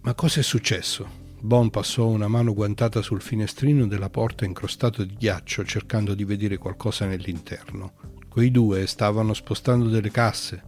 Ma 0.00 0.14
cosa 0.14 0.40
è 0.40 0.42
successo? 0.42 1.06
Bon 1.38 1.68
passò 1.68 2.06
una 2.06 2.26
mano 2.26 2.54
guantata 2.54 3.02
sul 3.02 3.20
finestrino 3.20 3.86
della 3.86 4.08
porta 4.08 4.46
incrostato 4.46 5.04
di 5.04 5.14
ghiaccio 5.14 5.62
cercando 5.62 6.14
di 6.14 6.24
vedere 6.24 6.56
qualcosa 6.56 7.04
nell'interno. 7.04 7.92
Quei 8.30 8.50
due 8.50 8.86
stavano 8.86 9.34
spostando 9.34 9.90
delle 9.90 10.10
casse. 10.10 10.67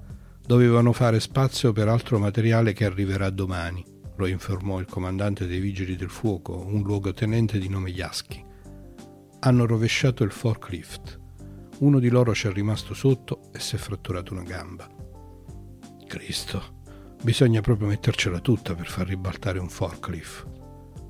Dovevano 0.51 0.93
fare 0.93 1.21
spazio 1.21 1.71
per 1.71 1.87
altro 1.87 2.19
materiale 2.19 2.73
che 2.73 2.85
arriverà 2.85 3.31
domani, 3.31 3.85
lo 4.17 4.27
informò 4.27 4.81
il 4.81 4.87
comandante 4.87 5.47
dei 5.47 5.61
vigili 5.61 5.95
del 5.95 6.11
fuoco, 6.11 6.67
un 6.67 6.83
luogotenente 6.83 7.57
di 7.61 7.69
nome 7.69 7.91
Yaschi 7.91 8.49
hanno 9.39 9.65
rovesciato 9.65 10.25
il 10.25 10.33
forklift. 10.33 11.21
Uno 11.79 12.01
di 12.01 12.09
loro 12.09 12.35
ci 12.35 12.49
è 12.49 12.53
rimasto 12.53 12.95
sotto 12.95 13.53
e 13.53 13.61
si 13.61 13.77
è 13.77 13.79
fratturato 13.79 14.33
una 14.33 14.43
gamba. 14.43 14.89
Cristo, 16.09 16.83
bisogna 17.23 17.61
proprio 17.61 17.87
mettercela 17.87 18.41
tutta 18.41 18.75
per 18.75 18.89
far 18.89 19.07
ribaltare 19.07 19.61
un 19.61 19.69
forklift. 19.69 20.49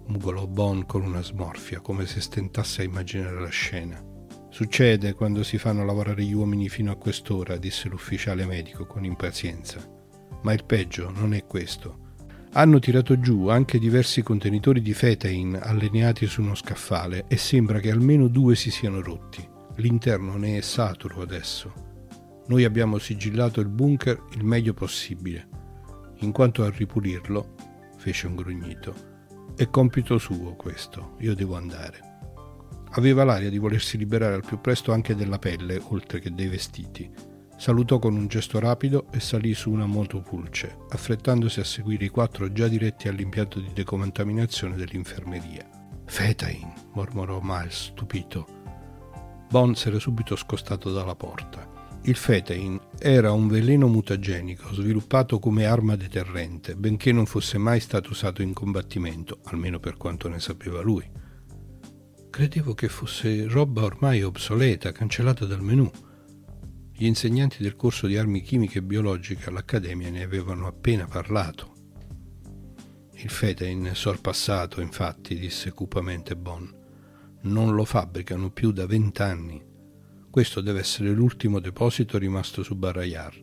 Mugolò 0.09 0.47
Bon 0.47 0.85
con 0.85 1.01
una 1.01 1.23
smorfia, 1.23 1.81
come 1.81 2.05
se 2.05 2.21
stentasse 2.21 2.83
a 2.83 2.85
immaginare 2.85 3.41
la 3.41 3.49
scena. 3.49 4.10
Succede 4.51 5.15
quando 5.15 5.43
si 5.43 5.59
fanno 5.59 5.85
lavorare 5.85 6.23
gli 6.23 6.35
uomini 6.35 6.69
fino 6.69 6.93
a 6.93 6.97
quest'ora, 6.97 7.57
disse 7.57 7.89
l'ufficiale 7.89 8.45
medico 8.45 8.85
con 8.87 9.05
impazienza. 9.05 9.81
Ma 10.43 10.53
il 10.53 10.65
peggio 10.65 11.11
non 11.11 11.35
è 11.35 11.47
questo 11.47 12.09
hanno 12.53 12.81
tirato 12.81 13.21
giù 13.21 13.47
anche 13.47 13.79
diversi 13.79 14.23
contenitori 14.23 14.83
di 14.83 14.93
fetain 14.93 15.57
allineati 15.63 16.27
su 16.27 16.43
uno 16.43 16.57
scaffale 16.57 17.27
e 17.29 17.37
sembra 17.37 17.79
che 17.79 17.93
almeno 17.93 18.27
due 18.27 18.57
si 18.57 18.73
siano 18.73 19.01
rotti. 19.01 19.47
L'interno 19.77 20.37
ne 20.37 20.59
è 20.59 20.61
saturo 20.61 21.23
adesso. 21.23 21.73
Noi 22.49 22.65
abbiamo 22.65 22.99
sigillato 22.99 23.61
il 23.61 23.69
bunker 23.69 24.25
il 24.33 24.45
meglio 24.45 24.75
possibile. 24.75 25.49
In 26.23 26.33
quanto 26.33 26.65
a 26.65 26.71
ripulirlo, 26.71 27.55
fece 27.99 28.27
un 28.27 28.35
grugnito. 28.35 28.95
È 29.55 29.69
compito 29.71 30.19
suo 30.19 30.57
questo, 30.57 31.15
io 31.21 31.37
devo 31.37 31.55
andare. 31.55 32.10
Aveva 32.93 33.25
l'aria 33.25 33.51
di 33.51 33.59
volersi 33.59 33.97
liberare 33.97 34.35
al 34.35 34.45
più 34.45 34.61
presto 34.61 34.93
anche 34.93 35.15
della 35.15 35.39
pelle, 35.39 35.81
oltre 35.89 36.19
che 36.19 36.33
dei 36.35 36.49
vestiti 36.49 37.29
Salutò 37.61 37.99
con 37.99 38.17
un 38.17 38.27
gesto 38.27 38.59
rapido 38.59 39.09
e 39.13 39.21
salì 39.21 39.53
su 39.53 39.71
una 39.71 39.85
motopulce, 39.85 40.79
affrettandosi 40.89 41.61
a 41.61 41.65
seguire 41.65 42.07
i 42.07 42.09
quattro 42.09 42.51
già 42.53 42.69
diretti 42.69 43.07
all'impianto 43.07 43.61
di 43.61 43.69
decontaminazione 43.75 44.77
dell'infermeria. 44.77 45.69
Fetain, 46.07 46.73
mormorò 46.95 47.39
Miles, 47.43 47.89
stupito. 47.89 48.47
Bond 49.51 49.75
si 49.75 49.89
era 49.89 49.99
subito 49.99 50.37
scostato 50.37 50.91
dalla 50.91 51.15
porta. 51.15 51.99
Il 52.05 52.17
fetain 52.17 52.81
era 52.99 53.31
un 53.33 53.47
veleno 53.47 53.89
mutagenico 53.89 54.73
sviluppato 54.73 55.39
come 55.39 55.67
arma 55.67 55.97
deterrente, 55.97 56.75
benché 56.77 57.13
non 57.13 57.27
fosse 57.27 57.59
mai 57.59 57.81
stato 57.81 58.13
usato 58.13 58.41
in 58.41 58.55
combattimento, 58.55 59.41
almeno 59.45 59.79
per 59.79 59.99
quanto 59.99 60.29
ne 60.29 60.41
sapeva 60.41 60.81
lui. 60.81 61.07
Credevo 62.41 62.73
che 62.73 62.89
fosse 62.89 63.47
roba 63.49 63.83
ormai 63.83 64.23
obsoleta, 64.23 64.93
cancellata 64.93 65.45
dal 65.45 65.61
menù. 65.61 65.91
Gli 66.91 67.05
insegnanti 67.05 67.63
del 67.63 67.77
corso 67.77 68.07
di 68.07 68.17
armi 68.17 68.41
chimiche 68.41 68.79
e 68.79 68.83
biologiche 68.83 69.51
all'Accademia 69.51 70.09
ne 70.09 70.23
avevano 70.23 70.67
appena 70.67 71.05
parlato. 71.05 71.75
Il 73.13 73.29
Fetein 73.29 73.91
sorpassato, 73.93 74.81
infatti, 74.81 75.39
disse 75.39 75.73
cupamente 75.73 76.35
Bon. 76.35 76.67
Non 77.43 77.75
lo 77.75 77.85
fabbricano 77.85 78.51
più 78.51 78.73
da 78.73 78.87
vent'anni. 78.87 79.63
Questo 80.31 80.63
deve 80.63 80.79
essere 80.79 81.11
l'ultimo 81.11 81.61
deposito 81.61 82.17
rimasto 82.17 82.63
su 82.63 82.75
Barrayar. 82.75 83.39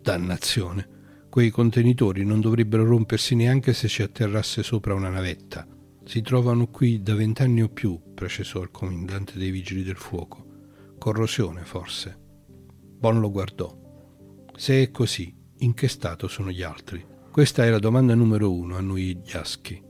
Dannazione! 0.00 1.26
Quei 1.28 1.50
contenitori 1.50 2.24
non 2.24 2.40
dovrebbero 2.40 2.86
rompersi 2.86 3.34
neanche 3.34 3.74
se 3.74 3.86
ci 3.86 4.00
atterrasse 4.00 4.62
sopra 4.62 4.94
una 4.94 5.10
navetta. 5.10 5.73
Si 6.04 6.20
trovano 6.20 6.68
qui 6.68 7.02
da 7.02 7.14
vent'anni 7.14 7.62
o 7.62 7.68
più, 7.68 7.98
precesò 8.14 8.62
il 8.62 8.70
comandante 8.70 9.38
dei 9.38 9.50
vigili 9.50 9.82
del 9.82 9.96
fuoco. 9.96 10.44
Corrosione, 10.98 11.64
forse. 11.64 12.18
Bon 12.98 13.20
lo 13.20 13.30
guardò. 13.30 13.76
Se 14.54 14.82
è 14.82 14.90
così, 14.90 15.34
in 15.58 15.74
che 15.74 15.88
stato 15.88 16.28
sono 16.28 16.50
gli 16.50 16.62
altri? 16.62 17.04
Questa 17.30 17.64
è 17.64 17.70
la 17.70 17.78
domanda 17.78 18.14
numero 18.14 18.52
uno, 18.52 18.76
annui 18.76 19.16
Jaschi. 19.16 19.82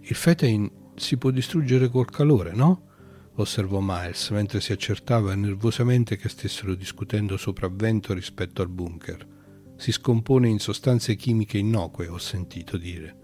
Il 0.00 0.14
Fetein 0.14 0.70
si 0.96 1.16
può 1.16 1.30
distruggere 1.30 1.88
col 1.88 2.10
calore, 2.10 2.52
no? 2.52 2.88
osservò 3.36 3.80
Miles 3.80 4.30
mentre 4.30 4.60
si 4.60 4.72
accertava 4.72 5.34
nervosamente 5.34 6.16
che 6.16 6.28
stessero 6.28 6.74
discutendo 6.74 7.36
sopravvento 7.36 8.12
rispetto 8.12 8.62
al 8.62 8.68
bunker. 8.68 9.26
Si 9.76 9.90
scompone 9.90 10.48
in 10.48 10.60
sostanze 10.60 11.16
chimiche 11.16 11.58
innocue, 11.58 12.06
ho 12.06 12.18
sentito 12.18 12.76
dire. 12.76 13.16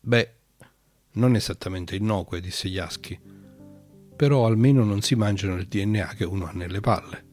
Beh, 0.00 0.35
non 1.16 1.34
esattamente 1.34 1.96
innocue, 1.96 2.40
disse 2.40 2.68
Yasky, 2.68 3.18
però 4.16 4.46
almeno 4.46 4.84
non 4.84 5.02
si 5.02 5.14
mangiano 5.14 5.56
il 5.56 5.66
DNA 5.66 6.14
che 6.16 6.24
uno 6.24 6.46
ha 6.46 6.52
nelle 6.52 6.80
palle. 6.80 7.24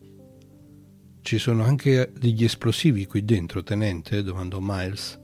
Ci 1.21 1.37
sono 1.37 1.63
anche 1.63 2.11
degli 2.17 2.43
esplosivi 2.43 3.05
qui 3.05 3.23
dentro, 3.23 3.63
tenente? 3.63 4.23
domandò 4.23 4.59
Miles. 4.59 5.19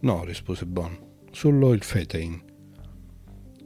No, 0.00 0.24
rispose 0.24 0.66
Bon, 0.66 0.96
solo 1.32 1.72
il 1.72 1.82
Fetein. 1.82 2.42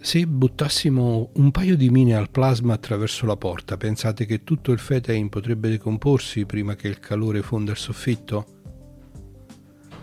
Se 0.00 0.26
buttassimo 0.26 1.32
un 1.34 1.50
paio 1.50 1.76
di 1.76 1.90
mine 1.90 2.14
al 2.14 2.30
plasma 2.30 2.74
attraverso 2.74 3.26
la 3.26 3.36
porta, 3.36 3.76
pensate 3.76 4.24
che 4.24 4.44
tutto 4.44 4.72
il 4.72 4.78
Fetein 4.78 5.28
potrebbe 5.28 5.68
decomporsi 5.68 6.46
prima 6.46 6.76
che 6.76 6.88
il 6.88 7.00
calore 7.00 7.42
fonda 7.42 7.72
il 7.72 7.76
soffitto? 7.76 8.56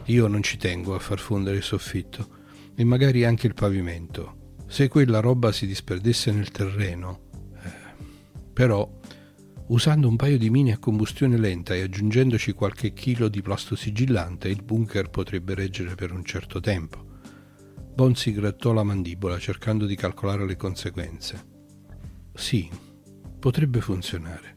Io 0.05 0.27
non 0.27 0.43
ci 0.43 0.57
tengo 0.57 0.93
a 0.93 0.99
far 0.99 1.17
fondere 1.17 1.57
il 1.57 1.63
soffitto 1.63 2.43
e 2.75 2.83
magari 2.83 3.23
anche 3.23 3.47
il 3.47 3.53
pavimento. 3.53 4.53
Se 4.67 4.87
quella 4.87 5.19
roba 5.19 5.51
si 5.51 5.65
disperdesse 5.65 6.31
nel 6.31 6.51
terreno. 6.51 7.29
Eh, 7.63 8.03
però, 8.53 8.89
usando 9.67 10.07
un 10.07 10.15
paio 10.15 10.37
di 10.37 10.49
mine 10.49 10.73
a 10.73 10.79
combustione 10.79 11.37
lenta 11.37 11.73
e 11.73 11.81
aggiungendoci 11.81 12.51
qualche 12.53 12.93
chilo 12.93 13.29
di 13.29 13.41
plastosigillante, 13.41 14.49
il 14.49 14.63
bunker 14.63 15.09
potrebbe 15.09 15.53
reggere 15.53 15.95
per 15.95 16.11
un 16.11 16.23
certo 16.23 16.59
tempo. 16.59 17.03
Bon 17.93 18.13
si 18.15 18.33
grattò 18.33 18.73
la 18.73 18.83
mandibola 18.83 19.39
cercando 19.39 19.85
di 19.85 19.95
calcolare 19.95 20.45
le 20.45 20.57
conseguenze. 20.57 21.53
Sì, 22.33 22.69
potrebbe 23.39 23.79
funzionare. 23.79 24.54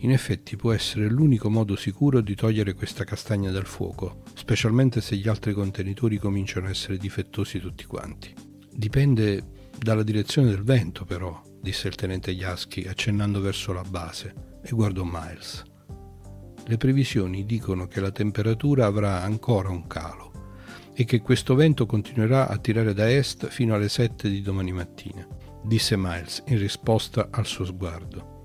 In 0.00 0.12
effetti 0.12 0.56
può 0.56 0.72
essere 0.72 1.08
l'unico 1.08 1.48
modo 1.48 1.74
sicuro 1.74 2.20
di 2.20 2.34
togliere 2.34 2.74
questa 2.74 3.04
castagna 3.04 3.50
dal 3.50 3.64
fuoco, 3.64 4.22
specialmente 4.34 5.00
se 5.00 5.16
gli 5.16 5.26
altri 5.26 5.54
contenitori 5.54 6.18
cominciano 6.18 6.66
a 6.66 6.70
essere 6.70 6.98
difettosi 6.98 7.58
tutti 7.58 7.86
quanti. 7.86 8.34
Dipende 8.70 9.70
dalla 9.78 10.02
direzione 10.02 10.50
del 10.50 10.62
vento, 10.62 11.04
però, 11.06 11.42
disse 11.62 11.88
il 11.88 11.94
tenente 11.94 12.30
Yasky 12.30 12.86
accennando 12.86 13.40
verso 13.40 13.72
la 13.72 13.82
base 13.82 14.58
e 14.62 14.70
guardò 14.70 15.02
Miles. 15.04 15.62
Le 16.66 16.76
previsioni 16.76 17.46
dicono 17.46 17.86
che 17.86 18.00
la 18.00 18.10
temperatura 18.10 18.84
avrà 18.84 19.22
ancora 19.22 19.70
un 19.70 19.86
calo 19.86 20.32
e 20.92 21.04
che 21.04 21.20
questo 21.20 21.54
vento 21.54 21.86
continuerà 21.86 22.48
a 22.48 22.58
tirare 22.58 22.92
da 22.92 23.10
est 23.10 23.48
fino 23.48 23.74
alle 23.74 23.88
7 23.88 24.28
di 24.28 24.42
domani 24.42 24.72
mattina, 24.72 25.26
disse 25.64 25.96
Miles 25.96 26.42
in 26.46 26.58
risposta 26.58 27.28
al 27.30 27.46
suo 27.46 27.64
sguardo. 27.64 28.35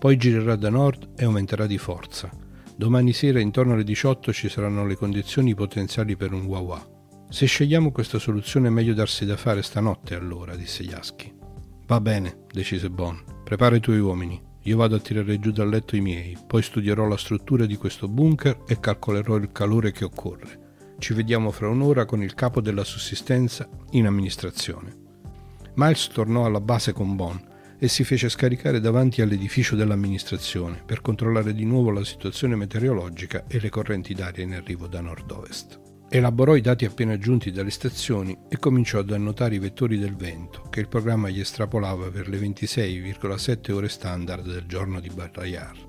Poi 0.00 0.16
girerà 0.16 0.56
da 0.56 0.70
nord 0.70 1.10
e 1.14 1.24
aumenterà 1.24 1.66
di 1.66 1.76
forza. 1.76 2.30
Domani 2.74 3.12
sera 3.12 3.38
intorno 3.38 3.74
alle 3.74 3.84
18 3.84 4.32
ci 4.32 4.48
saranno 4.48 4.86
le 4.86 4.96
condizioni 4.96 5.54
potenziali 5.54 6.16
per 6.16 6.32
un 6.32 6.46
wah 6.46 6.82
Se 7.28 7.44
scegliamo 7.44 7.92
questa 7.92 8.18
soluzione 8.18 8.68
è 8.68 8.70
meglio 8.70 8.94
darsi 8.94 9.26
da 9.26 9.36
fare 9.36 9.60
stanotte 9.60 10.14
allora, 10.14 10.56
disse 10.56 10.84
Yasky. 10.84 11.30
Va 11.86 12.00
bene, 12.00 12.46
decise 12.50 12.88
Bon. 12.88 13.22
Prepara 13.44 13.76
i 13.76 13.80
tuoi 13.80 14.00
uomini. 14.00 14.40
Io 14.62 14.78
vado 14.78 14.96
a 14.96 15.00
tirare 15.00 15.38
giù 15.38 15.50
dal 15.50 15.68
letto 15.68 15.96
i 15.96 16.00
miei, 16.00 16.34
poi 16.46 16.62
studierò 16.62 17.06
la 17.06 17.18
struttura 17.18 17.66
di 17.66 17.76
questo 17.76 18.08
bunker 18.08 18.62
e 18.66 18.80
calcolerò 18.80 19.36
il 19.36 19.52
calore 19.52 19.92
che 19.92 20.04
occorre. 20.04 20.94
Ci 20.98 21.12
vediamo 21.12 21.50
fra 21.50 21.68
un'ora 21.68 22.06
con 22.06 22.22
il 22.22 22.32
capo 22.32 22.62
della 22.62 22.84
sussistenza 22.84 23.68
in 23.90 24.06
amministrazione. 24.06 24.96
Miles 25.74 26.08
tornò 26.08 26.46
alla 26.46 26.60
base 26.62 26.94
con 26.94 27.16
Bon 27.16 27.48
e 27.82 27.88
si 27.88 28.04
fece 28.04 28.28
scaricare 28.28 28.78
davanti 28.78 29.22
all'edificio 29.22 29.74
dell'amministrazione 29.74 30.82
per 30.84 31.00
controllare 31.00 31.54
di 31.54 31.64
nuovo 31.64 31.90
la 31.90 32.04
situazione 32.04 32.54
meteorologica 32.54 33.44
e 33.48 33.58
le 33.58 33.70
correnti 33.70 34.12
d'aria 34.12 34.44
in 34.44 34.52
arrivo 34.52 34.86
da 34.86 35.00
nord-ovest. 35.00 35.80
Elaborò 36.10 36.56
i 36.56 36.60
dati 36.60 36.84
appena 36.84 37.14
aggiunti 37.14 37.50
dalle 37.50 37.70
stazioni 37.70 38.36
e 38.50 38.58
cominciò 38.58 38.98
ad 38.98 39.10
annotare 39.10 39.54
i 39.54 39.58
vettori 39.58 39.98
del 39.98 40.14
vento 40.14 40.66
che 40.68 40.80
il 40.80 40.88
programma 40.88 41.30
gli 41.30 41.40
estrapolava 41.40 42.10
per 42.10 42.28
le 42.28 42.38
26,7 42.38 43.72
ore 43.72 43.88
standard 43.88 44.44
del 44.44 44.66
giorno 44.66 45.00
di 45.00 45.08
Barrayar. 45.08 45.88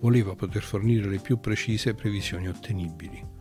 Voleva 0.00 0.34
poter 0.34 0.62
fornire 0.62 1.08
le 1.08 1.20
più 1.20 1.38
precise 1.38 1.94
previsioni 1.94 2.48
ottenibili 2.48 3.34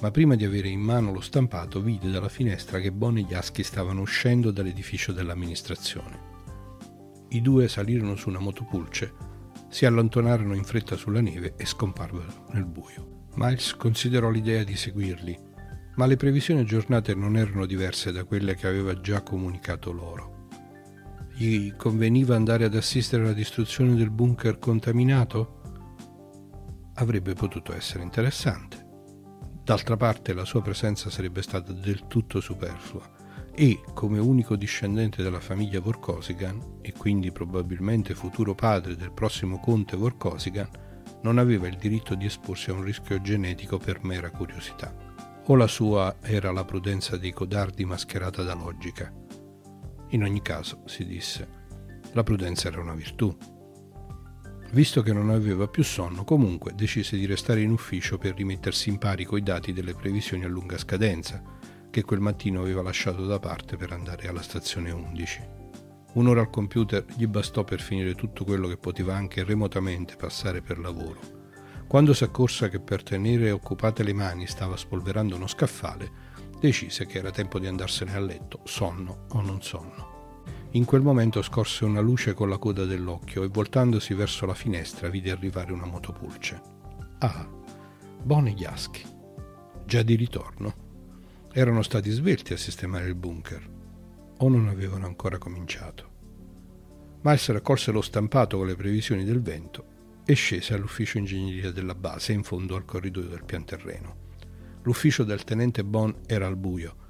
ma 0.00 0.10
prima 0.10 0.34
di 0.34 0.46
avere 0.46 0.68
in 0.68 0.80
mano 0.80 1.12
lo 1.12 1.20
stampato 1.20 1.82
vide 1.82 2.10
dalla 2.10 2.30
finestra 2.30 2.80
che 2.80 2.90
Bon 2.90 3.18
e 3.18 3.26
Yasky 3.28 3.62
stavano 3.62 4.00
uscendo 4.00 4.50
dall'edificio 4.50 5.12
dell'amministrazione. 5.12 6.29
I 7.32 7.40
due 7.42 7.68
salirono 7.68 8.16
su 8.16 8.28
una 8.28 8.40
motopulce, 8.40 9.14
si 9.68 9.86
allontanarono 9.86 10.54
in 10.54 10.64
fretta 10.64 10.96
sulla 10.96 11.20
neve 11.20 11.54
e 11.56 11.64
scomparvero 11.64 12.46
nel 12.50 12.64
buio. 12.64 13.28
Miles 13.34 13.76
considerò 13.76 14.30
l'idea 14.30 14.64
di 14.64 14.74
seguirli, 14.74 15.38
ma 15.94 16.06
le 16.06 16.16
previsioni 16.16 16.60
aggiornate 16.60 17.14
non 17.14 17.36
erano 17.36 17.66
diverse 17.66 18.10
da 18.10 18.24
quelle 18.24 18.56
che 18.56 18.66
aveva 18.66 19.00
già 19.00 19.22
comunicato 19.22 19.92
loro. 19.92 20.48
Gli 21.32 21.72
conveniva 21.76 22.34
andare 22.34 22.64
ad 22.64 22.74
assistere 22.74 23.22
alla 23.22 23.32
distruzione 23.32 23.94
del 23.94 24.10
bunker 24.10 24.58
contaminato? 24.58 25.60
Avrebbe 26.94 27.34
potuto 27.34 27.72
essere 27.72 28.02
interessante. 28.02 28.88
D'altra 29.62 29.96
parte 29.96 30.34
la 30.34 30.44
sua 30.44 30.62
presenza 30.62 31.10
sarebbe 31.10 31.42
stata 31.42 31.72
del 31.72 32.08
tutto 32.08 32.40
superflua 32.40 33.18
e, 33.60 33.82
come 33.92 34.18
unico 34.18 34.56
discendente 34.56 35.22
della 35.22 35.38
famiglia 35.38 35.80
Vorkosigan, 35.80 36.78
e 36.80 36.94
quindi 36.96 37.30
probabilmente 37.30 38.14
futuro 38.14 38.54
padre 38.54 38.96
del 38.96 39.12
prossimo 39.12 39.60
conte 39.60 39.98
Vorkosigan, 39.98 40.66
non 41.20 41.36
aveva 41.36 41.68
il 41.68 41.76
diritto 41.76 42.14
di 42.14 42.24
esporsi 42.24 42.70
a 42.70 42.72
un 42.72 42.82
rischio 42.82 43.20
genetico 43.20 43.76
per 43.76 44.02
mera 44.02 44.30
curiosità. 44.30 44.96
O 45.44 45.56
la 45.56 45.66
sua 45.66 46.16
era 46.22 46.50
la 46.52 46.64
prudenza 46.64 47.18
dei 47.18 47.32
codardi 47.32 47.84
mascherata 47.84 48.42
da 48.42 48.54
logica. 48.54 49.12
In 50.08 50.22
ogni 50.22 50.40
caso, 50.40 50.80
si 50.86 51.04
disse, 51.04 51.46
la 52.12 52.22
prudenza 52.22 52.68
era 52.68 52.80
una 52.80 52.94
virtù 52.94 53.36
Visto 54.72 55.02
che 55.02 55.12
non 55.12 55.30
aveva 55.30 55.66
più 55.66 55.82
sonno, 55.82 56.22
comunque 56.22 56.72
decise 56.76 57.16
di 57.16 57.26
restare 57.26 57.60
in 57.60 57.72
ufficio 57.72 58.18
per 58.18 58.36
rimettersi 58.36 58.88
in 58.88 58.98
pari 58.98 59.24
coi 59.24 59.42
dati 59.42 59.72
delle 59.72 59.94
previsioni 59.94 60.44
a 60.44 60.48
lunga 60.48 60.78
scadenza, 60.78 61.42
che 61.90 62.02
quel 62.02 62.20
mattino 62.20 62.60
aveva 62.60 62.82
lasciato 62.82 63.26
da 63.26 63.38
parte 63.38 63.76
per 63.76 63.92
andare 63.92 64.28
alla 64.28 64.42
stazione 64.42 64.90
11. 64.90 65.58
Un'ora 66.12 66.40
al 66.40 66.50
computer 66.50 67.04
gli 67.16 67.26
bastò 67.26 67.62
per 67.62 67.80
finire 67.80 68.14
tutto 68.14 68.44
quello 68.44 68.66
che 68.66 68.76
poteva 68.76 69.14
anche 69.14 69.44
remotamente 69.44 70.16
passare 70.16 70.62
per 70.62 70.78
lavoro. 70.78 71.38
Quando 71.86 72.14
si 72.14 72.24
accorse 72.24 72.68
che 72.68 72.80
per 72.80 73.02
tenere 73.02 73.50
occupate 73.50 74.02
le 74.02 74.12
mani 74.12 74.46
stava 74.46 74.76
spolverando 74.76 75.36
uno 75.36 75.46
scaffale, 75.46 76.28
decise 76.60 77.06
che 77.06 77.18
era 77.18 77.30
tempo 77.30 77.58
di 77.58 77.66
andarsene 77.66 78.14
a 78.14 78.20
letto, 78.20 78.60
sonno 78.64 79.26
o 79.30 79.40
non 79.40 79.62
sonno. 79.62 80.18
In 80.72 80.84
quel 80.84 81.02
momento 81.02 81.42
scorse 81.42 81.84
una 81.84 82.00
luce 82.00 82.32
con 82.32 82.48
la 82.48 82.58
coda 82.58 82.84
dell'occhio 82.84 83.42
e 83.42 83.48
voltandosi 83.48 84.14
verso 84.14 84.46
la 84.46 84.54
finestra 84.54 85.08
vide 85.08 85.32
arrivare 85.32 85.72
una 85.72 85.86
motopulce. 85.86 86.60
Ah, 87.18 87.48
e 88.24 88.50
Yasky. 88.50 89.02
Già 89.84 90.02
di 90.02 90.14
ritorno. 90.14 90.89
Erano 91.52 91.82
stati 91.82 92.10
svelti 92.10 92.52
a 92.52 92.56
sistemare 92.56 93.06
il 93.06 93.14
bunker. 93.14 93.68
O 94.38 94.48
non 94.48 94.68
avevano 94.68 95.06
ancora 95.06 95.38
cominciato. 95.38 96.08
Miles 97.22 97.48
raccolse 97.50 97.92
lo 97.92 98.00
stampato 98.00 98.56
con 98.56 98.66
le 98.66 98.76
previsioni 98.76 99.24
del 99.24 99.42
vento 99.42 99.84
e 100.24 100.34
scese 100.34 100.74
all'ufficio 100.74 101.18
ingegneria 101.18 101.70
della 101.72 101.94
base 101.94 102.32
in 102.32 102.42
fondo 102.42 102.76
al 102.76 102.84
corridoio 102.84 103.28
del 103.28 103.44
pian 103.44 103.64
terreno. 103.64 104.28
L'ufficio 104.82 105.24
del 105.24 105.44
tenente 105.44 105.84
Bon 105.84 106.14
era 106.26 106.46
al 106.46 106.56
buio 106.56 107.00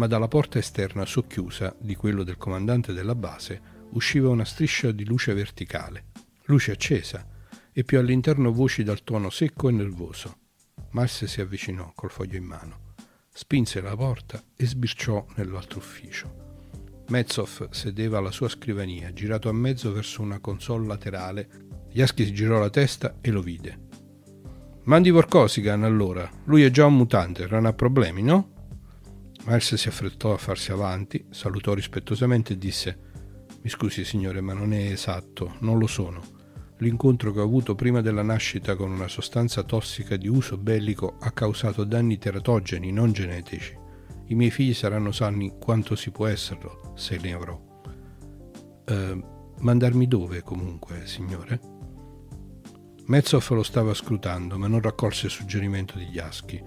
ma 0.00 0.06
dalla 0.06 0.28
porta 0.28 0.58
esterna 0.58 1.04
socchiusa 1.04 1.76
di 1.78 1.94
quello 1.94 2.22
del 2.22 2.38
comandante 2.38 2.94
della 2.94 3.14
base 3.14 3.60
usciva 3.90 4.30
una 4.30 4.46
striscia 4.46 4.92
di 4.92 5.04
luce 5.04 5.34
verticale, 5.34 6.06
luce 6.44 6.72
accesa, 6.72 7.28
e 7.70 7.84
più 7.84 7.98
all'interno 7.98 8.50
voci 8.50 8.82
dal 8.82 9.04
tono 9.04 9.28
secco 9.28 9.68
e 9.68 9.72
nervoso. 9.72 10.38
Miles 10.92 11.26
si 11.26 11.42
avvicinò 11.42 11.92
col 11.94 12.10
foglio 12.10 12.38
in 12.38 12.44
mano, 12.44 12.79
spinse 13.40 13.80
la 13.80 13.96
porta 13.96 14.44
e 14.54 14.66
sbirciò 14.66 15.24
nell'altro 15.36 15.78
ufficio. 15.78 17.04
Metzoff 17.08 17.70
sedeva 17.70 18.18
alla 18.18 18.30
sua 18.30 18.50
scrivania, 18.50 19.14
girato 19.14 19.48
a 19.48 19.52
mezzo 19.54 19.92
verso 19.92 20.20
una 20.20 20.40
console 20.40 20.86
laterale. 20.86 21.48
Yasky 21.92 22.26
si 22.26 22.34
girò 22.34 22.58
la 22.58 22.68
testa 22.68 23.16
e 23.22 23.30
lo 23.30 23.40
vide. 23.40 23.88
Mandi 24.84 25.08
Vorkosigan 25.08 25.84
allora, 25.84 26.30
lui 26.44 26.64
è 26.64 26.70
già 26.70 26.84
un 26.84 26.98
mutante, 26.98 27.46
non 27.48 27.64
ha 27.64 27.72
problemi, 27.72 28.22
no? 28.22 28.50
Miles 29.46 29.74
si 29.74 29.88
affrettò 29.88 30.34
a 30.34 30.38
farsi 30.38 30.70
avanti, 30.70 31.24
salutò 31.30 31.72
rispettosamente 31.72 32.52
e 32.52 32.58
disse 32.58 32.98
Mi 33.62 33.70
scusi 33.70 34.04
signore, 34.04 34.42
ma 34.42 34.52
non 34.52 34.74
è 34.74 34.92
esatto, 34.92 35.56
non 35.60 35.78
lo 35.78 35.86
sono. 35.86 36.39
L'incontro 36.80 37.30
che 37.32 37.40
ho 37.40 37.44
avuto 37.44 37.74
prima 37.74 38.00
della 38.00 38.22
nascita 38.22 38.74
con 38.74 38.90
una 38.90 39.08
sostanza 39.08 39.62
tossica 39.62 40.16
di 40.16 40.28
uso 40.28 40.56
bellico 40.56 41.16
ha 41.20 41.30
causato 41.30 41.84
danni 41.84 42.16
teratogeni, 42.16 42.90
non 42.90 43.12
genetici. 43.12 43.76
I 44.28 44.34
miei 44.34 44.50
figli 44.50 44.72
saranno 44.72 45.12
sani 45.12 45.58
quanto 45.58 45.94
si 45.94 46.10
può 46.10 46.26
esserlo, 46.26 46.92
se 46.96 47.18
ne 47.18 47.34
avrò. 47.34 47.60
Eh, 48.86 49.24
mandarmi 49.58 50.08
dove, 50.08 50.42
comunque, 50.42 51.06
signore? 51.06 51.60
Metzoff 53.06 53.50
lo 53.50 53.62
stava 53.62 53.92
scrutando, 53.92 54.56
ma 54.56 54.66
non 54.66 54.80
raccolse 54.80 55.26
il 55.26 55.32
suggerimento 55.32 55.98
di 55.98 56.04
Yasky. 56.04 56.62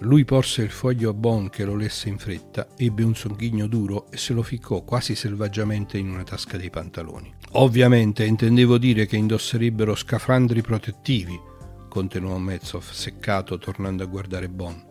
Lui 0.00 0.26
porse 0.26 0.62
il 0.62 0.70
foglio 0.70 1.08
a 1.08 1.14
Bon 1.14 1.48
che 1.48 1.64
lo 1.64 1.74
lesse 1.74 2.10
in 2.10 2.18
fretta, 2.18 2.68
ebbe 2.76 3.02
un 3.02 3.14
songhigno 3.14 3.66
duro 3.66 4.10
e 4.10 4.18
se 4.18 4.34
lo 4.34 4.42
ficcò 4.42 4.82
quasi 4.82 5.14
selvaggiamente 5.14 5.96
in 5.96 6.10
una 6.10 6.22
tasca 6.22 6.58
dei 6.58 6.68
pantaloni. 6.68 7.32
Ovviamente 7.52 8.24
intendevo 8.24 8.76
dire 8.76 9.06
che 9.06 9.16
indosserebbero 9.16 9.94
scafandri 9.94 10.60
protettivi, 10.60 11.40
continuò 11.88 12.36
Metzoff 12.36 12.90
seccato 12.92 13.56
tornando 13.56 14.02
a 14.02 14.06
guardare 14.06 14.50
Bon. 14.50 14.84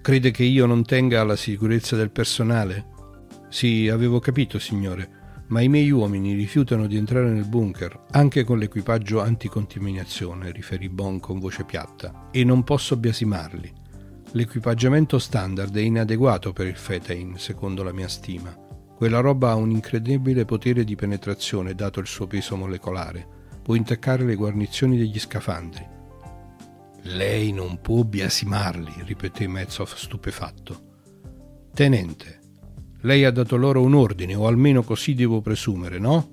Crede 0.00 0.30
che 0.30 0.44
io 0.44 0.64
non 0.64 0.82
tenga 0.82 1.20
alla 1.20 1.36
sicurezza 1.36 1.94
del 1.94 2.10
personale? 2.10 2.86
Sì, 3.50 3.88
avevo 3.88 4.18
capito, 4.18 4.58
signore, 4.58 5.44
ma 5.48 5.60
i 5.60 5.68
miei 5.68 5.90
uomini 5.90 6.32
rifiutano 6.32 6.86
di 6.86 6.96
entrare 6.96 7.28
nel 7.30 7.46
bunker, 7.46 8.06
anche 8.12 8.44
con 8.44 8.58
l'equipaggio 8.58 9.20
anticontaminazione, 9.20 10.52
riferì 10.52 10.88
Bon 10.88 11.20
con 11.20 11.38
voce 11.38 11.64
piatta, 11.64 12.28
e 12.30 12.44
non 12.44 12.64
posso 12.64 12.96
biasimarli. 12.96 13.77
L'equipaggiamento 14.32 15.18
standard 15.18 15.74
è 15.74 15.80
inadeguato 15.80 16.52
per 16.52 16.66
il 16.66 16.76
Fetain, 16.76 17.38
secondo 17.38 17.82
la 17.82 17.92
mia 17.92 18.08
stima. 18.08 18.54
Quella 18.94 19.20
roba 19.20 19.50
ha 19.50 19.54
un 19.54 19.70
incredibile 19.70 20.44
potere 20.44 20.84
di 20.84 20.96
penetrazione, 20.96 21.74
dato 21.74 21.98
il 21.98 22.06
suo 22.06 22.26
peso 22.26 22.54
molecolare. 22.54 23.26
Può 23.62 23.74
intaccare 23.74 24.24
le 24.24 24.34
guarnizioni 24.34 24.98
degli 24.98 25.18
scafandri. 25.18 25.86
Lei 27.02 27.52
non 27.52 27.80
può 27.80 28.02
biasimarli, 28.02 28.92
ripeté 29.04 29.46
Metzoff 29.46 29.94
stupefatto. 29.94 30.82
Tenente, 31.72 32.40
lei 33.02 33.24
ha 33.24 33.30
dato 33.30 33.56
loro 33.56 33.80
un 33.80 33.94
ordine, 33.94 34.34
o 34.34 34.46
almeno 34.46 34.82
così 34.82 35.14
devo 35.14 35.40
presumere, 35.40 35.98
no? 35.98 36.30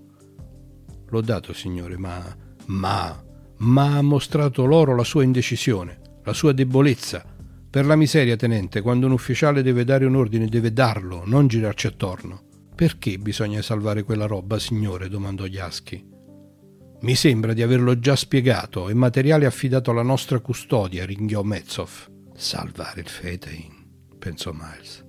L'ho 1.08 1.22
dato, 1.22 1.54
signore, 1.54 1.98
ma... 1.98 2.22
ma... 2.66 3.24
ma 3.58 3.98
ha 3.98 4.02
mostrato 4.02 4.66
loro 4.66 4.96
la 4.96 5.04
sua 5.04 5.24
indecisione, 5.24 6.00
la 6.24 6.34
sua 6.34 6.52
debolezza. 6.52 7.35
Per 7.76 7.86
la 7.86 7.98
miseria, 7.98 8.38
tenente, 8.38 8.80
quando 8.80 9.06
un 9.06 9.12
ufficiale 9.12 9.62
deve 9.62 9.84
dare 9.84 10.06
un 10.06 10.16
ordine 10.16 10.48
deve 10.48 10.72
darlo, 10.72 11.24
non 11.26 11.48
girarci 11.48 11.88
attorno. 11.88 12.44
Perché 12.74 13.18
bisogna 13.18 13.62
salvare 13.62 14.04
quella 14.04 14.28
roba, 14.28 14.58
signore? 14.60 15.10
domandò 15.10 15.46
Yasky. 15.46 16.02
Mi 17.02 17.16
sembra 17.16 17.52
di 17.52 17.62
averlo 17.62 18.00
già 18.00 18.16
spiegato. 18.16 18.88
È 18.88 18.94
materiale 18.94 19.46
affidato 19.46 19.92
alla 19.92 20.04
nostra 20.04 20.40
custodia, 20.40 21.06
ringhiò 21.06 21.44
Metzoff. 21.44 22.08
Salvare 22.34 23.02
il 23.02 23.10
Fetain, 23.10 23.74
pensò 24.18 24.54
Miles. 24.54 25.06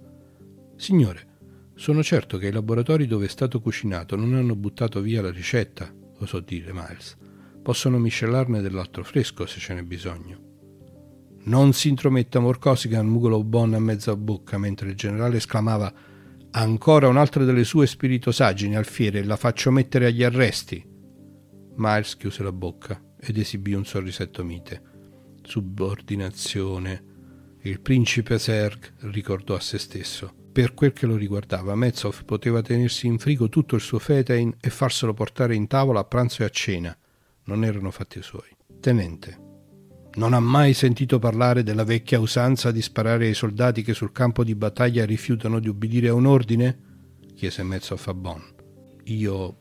Signore, 0.75 1.39
sono 1.77 2.03
certo 2.03 2.37
che 2.37 2.49
i 2.49 2.53
laboratori 2.53 3.07
dove 3.07 3.27
è 3.27 3.29
stato 3.29 3.61
cucinato 3.61 4.17
non 4.17 4.35
hanno 4.35 4.57
buttato 4.57 5.01
via 5.01 5.23
la 5.23 5.31
ricetta, 5.31 5.89
osò 6.19 6.41
dire 6.41 6.73
Miles. 6.73 7.17
Possono 7.62 7.99
miscelarne 7.99 8.61
dell'altro 8.61 9.05
fresco 9.05 9.47
se 9.47 9.61
ce 9.61 9.73
n'è 9.73 9.85
bisogno. 9.85 10.45
Non 11.47 11.72
si 11.72 11.88
intrometta 11.88 12.40
Morcosigan, 12.40 13.07
mugolò 13.07 13.40
Bon 13.42 13.72
a 13.74 13.78
mezza 13.78 14.16
bocca 14.16 14.59
mentre 14.59 14.90
il 14.90 14.97
generale 14.97 15.36
esclamava 15.36 15.92
Ancora 16.51 17.07
un'altra 17.09 17.44
delle 17.44 17.64
sue 17.64 17.86
spiritosaggini, 17.86 18.76
alfiere, 18.76 19.22
la 19.22 19.36
faccio 19.36 19.70
mettere 19.70 20.07
agli 20.07 20.22
arresti. 20.22 20.82
Miles 21.76 22.16
chiuse 22.16 22.42
la 22.42 22.53
bocca 22.53 23.01
ed 23.20 23.36
esibì 23.36 23.74
un 23.74 23.84
sorrisetto 23.84 24.42
mite. 24.42 24.82
Subordinazione. 25.42 27.05
Il 27.61 27.80
principe 27.80 28.38
Serg 28.38 28.94
ricordò 29.01 29.55
a 29.55 29.61
se 29.61 29.78
stesso. 29.78 30.34
Per 30.51 30.72
quel 30.72 30.94
che 30.94 31.05
lo 31.05 31.16
riguardava, 31.16 31.74
Metzoff 31.74 32.22
poteva 32.24 32.62
tenersi 32.62 33.07
in 33.07 33.18
frigo 33.18 33.51
tutto 33.51 33.74
il 33.74 33.82
suo 33.82 33.99
fetain 33.99 34.57
e 34.59 34.70
farselo 34.70 35.12
portare 35.12 35.55
in 35.55 35.66
tavola 35.66 36.01
a 36.01 36.05
pranzo 36.05 36.42
e 36.42 36.47
a 36.47 36.49
cena. 36.49 36.97
Non 37.44 37.64
erano 37.64 37.90
fatti 37.90 38.22
suoi. 38.22 38.49
Tenente, 38.80 39.45
non 40.17 40.33
ha 40.33 40.41
mai 40.41 40.73
sentito 40.73 41.19
parlare 41.19 41.62
della 41.62 41.85
vecchia 41.85 42.19
usanza 42.19 42.71
di 42.71 42.81
sparare 42.81 43.27
ai 43.27 43.35
soldati 43.35 43.83
che 43.83 43.93
sul 43.93 44.12
campo 44.12 44.45
di 44.45 44.55
battaglia 44.55 45.05
rifiutano 45.05 45.59
di 45.59 45.69
ubbidire 45.69 46.09
a 46.09 46.14
un 46.14 46.27
ordine? 46.27 46.79
chiese 47.35 47.62
Metzoff 47.62 48.07
a 48.09 48.14
Bon. 48.14 48.43
Io 49.05 49.57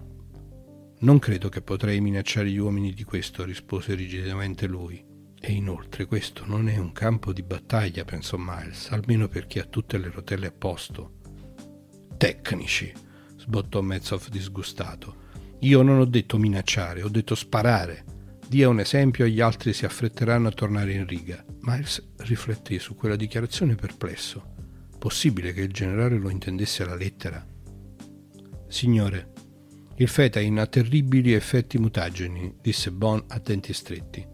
non 1.00 1.20
credo 1.20 1.50
che 1.50 1.62
potrei 1.62 2.00
minacciare 2.00 2.50
gli 2.50 2.58
uomini 2.58 2.94
di 2.94 3.04
questo, 3.04 3.44
rispose 3.44 3.96
rigidamente 3.96 4.66
lui. 4.66 5.04
E 5.38 5.52
inoltre 5.52 6.06
questo 6.06 6.46
non 6.46 6.70
è 6.70 6.78
un 6.78 6.94
campo 6.94 7.34
di 7.34 7.44
battaglia, 7.44 8.06
pensò 8.06 8.38
Miles, 8.40 8.90
almeno 8.92 9.28
per 9.28 9.48
chi 9.48 9.60
ha 9.60 9.66
tutte 9.66 9.98
le 9.98 10.10
rotelle 10.10 10.48
a 10.48 10.54
posto. 10.58 11.20
Tecnici, 12.16 12.92
sbottò 13.36 13.82
Metzoff 13.82 14.30
disgustato. 14.30 15.24
Io 15.60 15.82
non 15.82 16.00
ho 16.00 16.06
detto 16.06 16.38
minacciare, 16.38 17.04
ho 17.04 17.10
detto 17.10 17.36
sparare. 17.36 18.05
Dia 18.48 18.70
un 18.70 18.80
esempio 18.80 19.26
e 19.26 19.32
gli 19.32 19.42
altri 19.42 19.74
si 19.74 19.86
affretteranno 19.86 20.48
a 20.48 20.52
tornare 20.52 20.94
in 20.94 21.08
riga. 21.08 21.44
Miles 21.62 22.12
riflettì 22.18 22.78
su 22.78 22.96
quella 22.96 23.16
dichiarazione 23.16 23.76
perplesso. 23.76 24.54
Possibile 25.00 25.52
che 25.52 25.62
il 25.62 25.72
generale 25.72 26.18
lo 26.18 26.30
intendesse 26.30 26.84
alla 26.84 26.96
lettera? 26.96 27.46
Signore, 28.68 29.34
il 29.98 30.08
fetain 30.08 30.60
ha 30.60 30.68
terribili 30.68 31.34
effetti 31.34 31.78
mutageni, 31.78 32.56
disse 32.62 32.92
Bon 32.92 33.24
a 33.28 33.40
denti 33.40 33.74
stretti. 33.74 34.26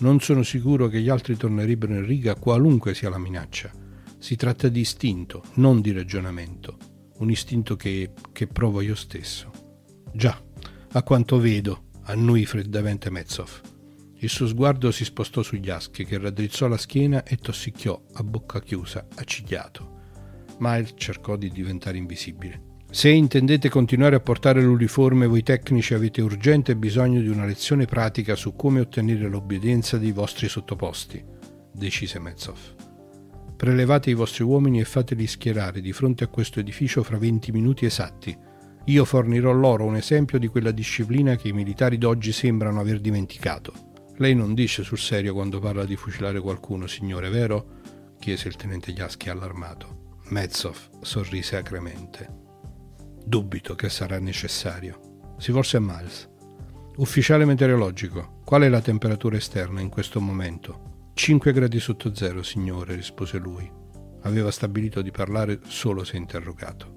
Non 0.00 0.20
sono 0.20 0.42
sicuro 0.44 0.86
che 0.86 1.00
gli 1.00 1.08
altri 1.08 1.36
tornerebbero 1.36 1.94
in 1.94 2.06
riga 2.06 2.36
qualunque 2.36 2.94
sia 2.94 3.10
la 3.10 3.18
minaccia. 3.18 3.72
Si 4.18 4.36
tratta 4.36 4.68
di 4.68 4.80
istinto, 4.80 5.42
non 5.54 5.80
di 5.80 5.92
ragionamento. 5.92 6.76
Un 7.18 7.30
istinto 7.30 7.74
che, 7.74 8.12
che 8.32 8.46
provo 8.46 8.80
io 8.80 8.94
stesso. 8.94 9.50
Già, 10.12 10.40
a 10.92 11.02
quanto 11.02 11.40
vedo, 11.40 11.87
annui 12.08 12.46
freddamente 12.46 13.10
Metzoff. 13.10 13.60
Il 14.20 14.28
suo 14.28 14.46
sguardo 14.46 14.90
si 14.90 15.04
spostò 15.04 15.42
sugli 15.42 15.70
aschi, 15.70 16.04
che 16.04 16.18
raddrizzò 16.18 16.66
la 16.66 16.78
schiena 16.78 17.22
e 17.22 17.36
tossicchiò 17.36 18.00
a 18.14 18.22
bocca 18.22 18.60
chiusa, 18.60 19.06
accigliato. 19.14 19.96
Miles 20.58 20.94
cercò 20.96 21.36
di 21.36 21.50
diventare 21.50 21.98
invisibile. 21.98 22.76
Se 22.90 23.10
intendete 23.10 23.68
continuare 23.68 24.16
a 24.16 24.20
portare 24.20 24.62
l'uniforme, 24.62 25.26
voi 25.26 25.42
tecnici 25.42 25.92
avete 25.92 26.22
urgente 26.22 26.74
bisogno 26.74 27.20
di 27.20 27.28
una 27.28 27.44
lezione 27.44 27.84
pratica 27.84 28.34
su 28.34 28.56
come 28.56 28.80
ottenere 28.80 29.28
l'obbedienza 29.28 29.98
dei 29.98 30.12
vostri 30.12 30.48
sottoposti, 30.48 31.22
decise 31.70 32.18
Metzoff. 32.18 32.72
Prelevate 33.54 34.08
i 34.08 34.14
vostri 34.14 34.44
uomini 34.44 34.80
e 34.80 34.84
fateli 34.84 35.26
schierare 35.26 35.82
di 35.82 35.92
fronte 35.92 36.24
a 36.24 36.28
questo 36.28 36.58
edificio 36.58 37.02
fra 37.02 37.18
20 37.18 37.52
minuti 37.52 37.84
esatti. 37.84 38.47
Io 38.88 39.04
fornirò 39.04 39.52
loro 39.52 39.84
un 39.84 39.96
esempio 39.96 40.38
di 40.38 40.46
quella 40.46 40.70
disciplina 40.70 41.36
che 41.36 41.48
i 41.48 41.52
militari 41.52 41.98
d'oggi 41.98 42.32
sembrano 42.32 42.80
aver 42.80 43.00
dimenticato. 43.00 43.72
Lei 44.16 44.34
non 44.34 44.54
dice 44.54 44.82
sul 44.82 44.98
serio 44.98 45.34
quando 45.34 45.58
parla 45.58 45.84
di 45.84 45.94
fucilare 45.94 46.40
qualcuno, 46.40 46.86
signore, 46.86 47.28
vero? 47.28 47.76
chiese 48.18 48.48
il 48.48 48.56
tenente 48.56 48.90
Yasky 48.92 49.28
allarmato. 49.28 50.16
Metzoff 50.30 50.88
sorrise 51.02 51.56
acremente. 51.56 52.28
Dubito 53.26 53.74
che 53.74 53.90
sarà 53.90 54.18
necessario. 54.18 55.34
Si 55.36 55.52
volse 55.52 55.76
a 55.76 55.80
Miles. 55.80 56.26
Ufficiale 56.96 57.44
meteorologico, 57.44 58.40
qual 58.42 58.62
è 58.62 58.70
la 58.70 58.80
temperatura 58.80 59.36
esterna 59.36 59.82
in 59.82 59.90
questo 59.90 60.18
momento? 60.18 61.10
5 61.12 61.52
gradi 61.52 61.78
sotto 61.78 62.14
zero, 62.14 62.42
signore, 62.42 62.94
rispose 62.94 63.36
lui. 63.36 63.70
Aveva 64.22 64.50
stabilito 64.50 65.02
di 65.02 65.10
parlare 65.10 65.60
solo 65.66 66.04
se 66.04 66.16
interrogato. 66.16 66.96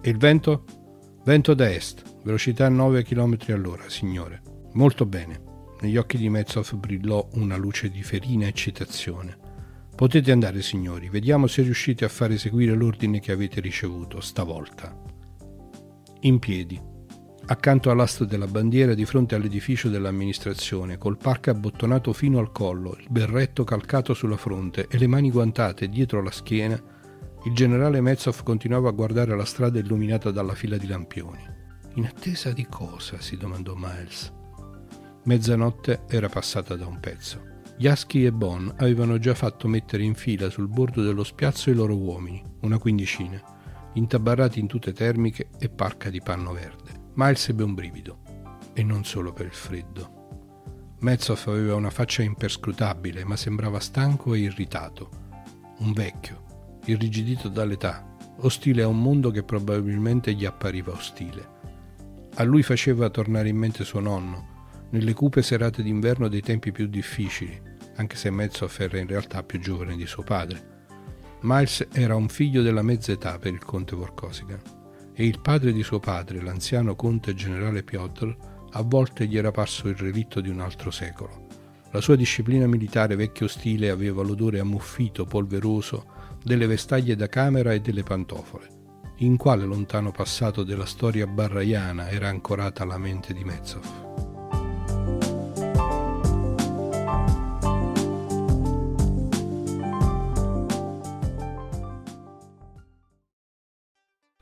E 0.00 0.10
il 0.10 0.16
vento? 0.16 0.86
Vento 1.28 1.52
da 1.52 1.70
est, 1.70 2.02
velocità 2.24 2.70
9 2.70 3.02
km 3.02 3.36
all'ora, 3.48 3.82
signore. 3.88 4.40
Molto 4.72 5.04
bene. 5.04 5.42
Negli 5.82 5.98
occhi 5.98 6.16
di 6.16 6.30
Metzoff 6.30 6.72
brillò 6.72 7.28
una 7.32 7.58
luce 7.58 7.90
di 7.90 8.02
ferina 8.02 8.46
eccitazione. 8.46 9.36
Potete 9.94 10.32
andare, 10.32 10.62
signori, 10.62 11.10
vediamo 11.10 11.46
se 11.46 11.60
riuscite 11.60 12.06
a 12.06 12.08
far 12.08 12.30
eseguire 12.30 12.74
l'ordine 12.74 13.20
che 13.20 13.32
avete 13.32 13.60
ricevuto 13.60 14.20
stavolta 14.20 14.98
in 16.20 16.38
piedi. 16.38 16.80
accanto 17.44 17.90
all'asta 17.90 18.24
della 18.24 18.46
bandiera 18.46 18.94
di 18.94 19.04
fronte 19.04 19.34
all'edificio 19.34 19.90
dell'amministrazione, 19.90 20.96
col 20.96 21.18
parco 21.18 21.50
abbottonato 21.50 22.14
fino 22.14 22.38
al 22.38 22.52
collo, 22.52 22.96
il 22.98 23.06
berretto 23.10 23.64
calcato 23.64 24.14
sulla 24.14 24.38
fronte 24.38 24.86
e 24.88 24.96
le 24.96 25.06
mani 25.06 25.30
guantate 25.30 25.90
dietro 25.90 26.22
la 26.22 26.30
schiena, 26.30 26.82
il 27.44 27.54
generale 27.54 28.00
Metzov 28.00 28.42
continuava 28.42 28.88
a 28.88 28.92
guardare 28.92 29.36
la 29.36 29.44
strada 29.44 29.78
illuminata 29.78 30.30
dalla 30.30 30.54
fila 30.54 30.76
di 30.76 30.86
lampioni. 30.86 31.42
In 31.94 32.04
attesa 32.04 32.52
di 32.52 32.66
cosa? 32.66 33.20
si 33.20 33.36
domandò 33.36 33.74
Miles. 33.76 34.32
Mezzanotte 35.24 36.02
era 36.08 36.28
passata 36.28 36.74
da 36.74 36.86
un 36.86 37.00
pezzo. 37.00 37.56
Yasky 37.78 38.24
e 38.24 38.32
Bon 38.32 38.72
avevano 38.78 39.18
già 39.18 39.34
fatto 39.34 39.68
mettere 39.68 40.02
in 40.02 40.14
fila 40.14 40.50
sul 40.50 40.68
bordo 40.68 41.02
dello 41.02 41.22
spiazzo 41.22 41.70
i 41.70 41.74
loro 41.74 41.96
uomini, 41.96 42.42
una 42.62 42.78
quindicina, 42.78 43.40
intabarrati 43.94 44.58
in 44.58 44.66
tute 44.66 44.92
termiche 44.92 45.50
e 45.58 45.68
parca 45.68 46.10
di 46.10 46.20
panno 46.20 46.52
verde. 46.52 47.06
Miles 47.14 47.48
ebbe 47.48 47.62
un 47.62 47.74
brivido, 47.74 48.18
e 48.72 48.82
non 48.82 49.04
solo 49.04 49.32
per 49.32 49.46
il 49.46 49.52
freddo. 49.52 50.16
Metzov 51.00 51.44
aveva 51.46 51.76
una 51.76 51.90
faccia 51.90 52.22
imperscrutabile, 52.22 53.24
ma 53.24 53.36
sembrava 53.36 53.78
stanco 53.78 54.34
e 54.34 54.38
irritato. 54.38 55.10
Un 55.78 55.92
vecchio, 55.92 56.46
irrigidito 56.90 57.48
dall'età, 57.48 58.16
ostile 58.40 58.82
a 58.82 58.88
un 58.88 59.00
mondo 59.00 59.30
che 59.30 59.42
probabilmente 59.42 60.32
gli 60.34 60.44
appariva 60.44 60.92
ostile. 60.92 61.56
A 62.34 62.44
lui 62.44 62.62
faceva 62.62 63.10
tornare 63.10 63.48
in 63.48 63.56
mente 63.56 63.84
suo 63.84 64.00
nonno, 64.00 64.56
nelle 64.90 65.12
cupe 65.12 65.42
serate 65.42 65.82
d'inverno 65.82 66.28
dei 66.28 66.40
tempi 66.40 66.72
più 66.72 66.86
difficili, 66.86 67.60
anche 67.96 68.16
se 68.16 68.30
Metzov 68.30 68.74
era 68.78 68.98
in 68.98 69.06
realtà 69.06 69.42
più 69.42 69.58
giovane 69.60 69.96
di 69.96 70.06
suo 70.06 70.22
padre. 70.22 70.76
Miles 71.40 71.86
era 71.92 72.16
un 72.16 72.28
figlio 72.28 72.62
della 72.62 72.82
mezza 72.82 73.12
età 73.12 73.38
per 73.38 73.52
il 73.52 73.64
conte 73.64 73.94
Vorkosigan 73.94 74.60
e 75.14 75.26
il 75.26 75.40
padre 75.40 75.72
di 75.72 75.82
suo 75.82 75.98
padre, 75.98 76.40
l'anziano 76.40 76.94
conte 76.94 77.34
generale 77.34 77.82
Piotr, 77.82 78.34
a 78.70 78.82
volte 78.82 79.26
gli 79.26 79.36
era 79.36 79.50
parso 79.50 79.88
il 79.88 79.96
relitto 79.96 80.40
di 80.40 80.48
un 80.48 80.60
altro 80.60 80.90
secolo. 80.90 81.46
La 81.90 82.00
sua 82.00 82.16
disciplina 82.16 82.66
militare 82.66 83.16
vecchio 83.16 83.48
stile 83.48 83.90
aveva 83.90 84.22
l'odore 84.22 84.60
ammuffito, 84.60 85.24
polveroso, 85.24 86.06
delle 86.48 86.66
vestaglie 86.66 87.14
da 87.14 87.28
camera 87.28 87.74
e 87.74 87.82
delle 87.82 88.02
pantofole. 88.02 88.68
In 89.16 89.36
quale 89.36 89.66
lontano 89.66 90.12
passato 90.12 90.62
della 90.62 90.86
storia 90.86 91.26
barraiana 91.26 92.08
era 92.08 92.28
ancorata 92.28 92.86
la 92.86 92.96
mente 92.96 93.34
di 93.34 93.44
Metzov? 93.44 94.06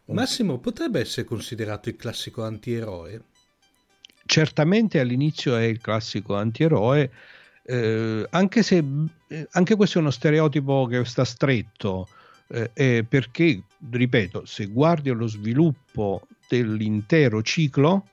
Massimo 0.04 0.58
potrebbe 0.58 1.00
essere 1.00 1.26
considerato 1.26 1.88
il 1.88 1.96
classico 1.96 2.44
antieroe? 2.44 3.20
Certamente 4.24 5.00
all'inizio 5.00 5.56
è 5.56 5.64
il 5.64 5.80
classico 5.80 6.36
antieroe, 6.36 7.10
eh, 7.66 8.26
anche 8.30 8.62
se 8.62 8.84
eh, 9.28 9.48
anche 9.50 9.74
questo 9.74 9.98
è 9.98 10.00
uno 10.00 10.10
stereotipo 10.10 10.86
che 10.86 11.04
sta 11.04 11.24
stretto, 11.24 12.08
eh, 12.48 13.04
perché, 13.08 13.60
ripeto, 13.90 14.44
se 14.46 14.66
guardi 14.66 15.10
allo 15.10 15.26
sviluppo 15.26 16.22
dell'intero 16.48 17.42
ciclo, 17.42 18.06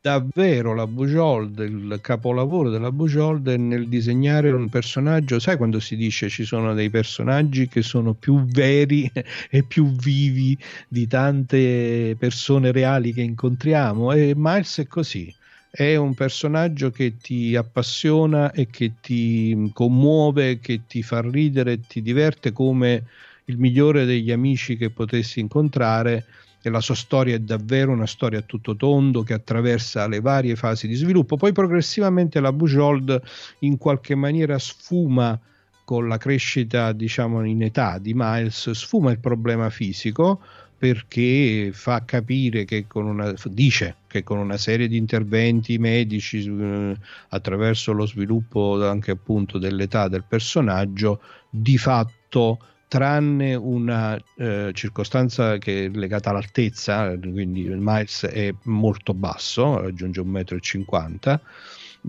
davvero 0.00 0.74
la 0.74 0.86
Bujold, 0.86 1.58
il 1.58 1.98
capolavoro 2.00 2.70
della 2.70 2.90
Bujold 2.90 3.48
è 3.48 3.56
nel 3.56 3.88
disegnare 3.88 4.50
un 4.50 4.68
personaggio, 4.68 5.38
sai 5.38 5.56
quando 5.56 5.78
si 5.78 5.94
dice 5.96 6.28
ci 6.28 6.44
sono 6.44 6.74
dei 6.74 6.90
personaggi 6.90 7.68
che 7.68 7.82
sono 7.82 8.14
più 8.14 8.44
veri 8.44 9.10
e 9.50 9.62
più 9.62 9.94
vivi 9.94 10.58
di 10.88 11.06
tante 11.06 12.16
persone 12.18 12.72
reali 12.72 13.12
che 13.12 13.22
incontriamo 13.22 14.12
e 14.12 14.32
Miles 14.36 14.78
è 14.78 14.86
così. 14.86 15.32
È 15.74 15.96
un 15.96 16.12
personaggio 16.12 16.90
che 16.90 17.16
ti 17.16 17.56
appassiona 17.56 18.52
e 18.52 18.66
che 18.66 18.96
ti 19.00 19.70
commuove, 19.72 20.58
che 20.58 20.82
ti 20.86 21.02
fa 21.02 21.22
ridere, 21.22 21.80
ti 21.80 22.02
diverte 22.02 22.52
come 22.52 23.04
il 23.46 23.56
migliore 23.56 24.04
degli 24.04 24.30
amici 24.30 24.76
che 24.76 24.90
potessi 24.90 25.40
incontrare 25.40 26.26
e 26.60 26.68
la 26.68 26.82
sua 26.82 26.94
storia 26.94 27.36
è 27.36 27.38
davvero 27.38 27.90
una 27.90 28.04
storia 28.04 28.40
a 28.40 28.42
tutto 28.42 28.76
tondo 28.76 29.22
che 29.22 29.32
attraversa 29.32 30.06
le 30.08 30.20
varie 30.20 30.56
fasi 30.56 30.86
di 30.86 30.94
sviluppo. 30.94 31.38
Poi 31.38 31.52
progressivamente 31.52 32.38
la 32.38 32.52
Bujold 32.52 33.22
in 33.60 33.78
qualche 33.78 34.14
maniera 34.14 34.58
sfuma 34.58 35.40
con 35.84 36.06
la 36.06 36.18
crescita, 36.18 36.92
diciamo, 36.92 37.46
in 37.46 37.62
età 37.62 37.96
di 37.96 38.12
Miles, 38.14 38.70
sfuma 38.72 39.10
il 39.10 39.20
problema 39.20 39.70
fisico 39.70 40.38
perché 40.82 41.70
fa 41.72 42.04
capire 42.04 42.64
che 42.64 42.88
con 42.88 43.06
una 43.06 43.32
dice 43.44 43.98
che 44.08 44.24
con 44.24 44.38
una 44.38 44.56
serie 44.56 44.88
di 44.88 44.96
interventi 44.96 45.78
medici 45.78 46.44
eh, 46.44 46.96
attraverso 47.28 47.92
lo 47.92 48.04
sviluppo 48.04 48.84
anche 48.84 49.12
appunto 49.12 49.58
dell'età 49.58 50.08
del 50.08 50.24
personaggio 50.28 51.20
di 51.48 51.78
fatto 51.78 52.58
tranne 52.88 53.54
una 53.54 54.20
eh, 54.36 54.72
circostanza 54.74 55.56
che 55.58 55.84
è 55.84 55.88
legata 55.88 56.30
all'altezza, 56.30 57.16
quindi 57.16 57.60
il 57.60 57.78
Miles 57.78 58.26
è 58.26 58.52
molto 58.64 59.14
basso, 59.14 59.80
raggiunge 59.80 60.20
1,50 60.20 61.32
m, 61.32 61.40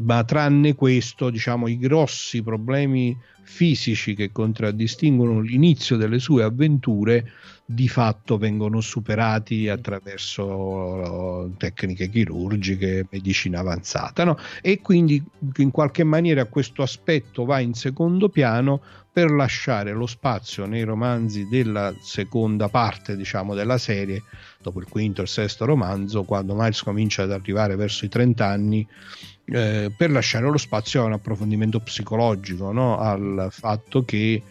ma 0.04 0.24
tranne 0.24 0.74
questo, 0.74 1.30
diciamo, 1.30 1.68
i 1.68 1.78
grossi 1.78 2.42
problemi 2.42 3.16
fisici 3.44 4.16
che 4.16 4.32
contraddistinguono 4.32 5.42
l'inizio 5.42 5.96
delle 5.96 6.18
sue 6.18 6.42
avventure 6.42 7.32
di 7.66 7.88
fatto 7.88 8.38
vengono 8.38 8.82
superati 8.82 9.70
attraverso 9.70 11.54
tecniche 11.58 12.10
chirurgiche, 12.10 13.08
medicina 13.10 13.60
avanzata 13.60 14.26
no? 14.26 14.38
e 14.62 14.82
quindi 14.82 15.24
in 15.58 15.72
qualche 15.72 16.04
maniera 16.04 16.46
questo 16.46 16.82
aspetto 16.82 17.46
va 17.46 17.60
in 17.60 17.74
secondo 17.74 18.28
piano 18.28 18.82
per 19.14 19.32
lasciare 19.32 19.94
lo 19.94 20.08
spazio 20.08 20.66
nei 20.66 20.84
romanzi 20.84 21.48
della 21.48 21.94
seconda 22.02 22.68
parte 22.68 23.16
diciamo 23.16 23.54
della 23.54 23.78
serie 23.78 24.24
dopo 24.62 24.80
il 24.80 24.88
quinto 24.90 25.22
e 25.22 25.24
il 25.24 25.30
sesto 25.30 25.66
romanzo 25.66 26.24
quando 26.24 26.56
Miles 26.56 26.82
comincia 26.82 27.24
ad 27.24 27.32
arrivare 27.32 27.76
verso 27.76 28.04
i 28.04 28.10
30 28.10 28.46
anni 28.46 28.86
eh, 29.46 29.92
per 29.96 30.12
lasciare 30.12 30.50
lo 30.50 30.58
spazio 30.58 31.02
a 31.02 31.06
un 31.06 31.14
approfondimento 31.14 31.80
psicologico 31.80 32.72
no? 32.74 32.98
al 32.98 33.48
fatto 33.52 34.04
che 34.04 34.42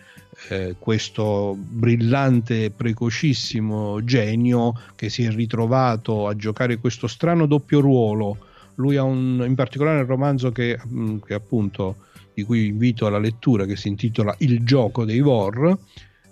eh, 0.48 0.76
questo 0.78 1.54
brillante, 1.56 2.70
precocissimo 2.70 4.02
genio 4.02 4.74
che 4.96 5.08
si 5.08 5.24
è 5.24 5.30
ritrovato 5.30 6.26
a 6.26 6.34
giocare 6.34 6.78
questo 6.78 7.06
strano 7.06 7.46
doppio 7.46 7.80
ruolo. 7.80 8.38
Lui 8.76 8.96
ha 8.96 9.02
un, 9.02 9.44
in 9.46 9.54
particolare 9.54 9.98
nel 9.98 10.06
romanzo 10.06 10.50
che, 10.50 10.78
mm, 10.86 11.18
che 11.18 11.34
appunto 11.34 11.96
di 12.34 12.42
cui 12.44 12.66
invito 12.66 13.06
alla 13.06 13.18
lettura, 13.18 13.66
che 13.66 13.76
si 13.76 13.88
intitola 13.88 14.34
Il 14.38 14.64
gioco 14.64 15.04
dei 15.04 15.20
Vor. 15.20 15.78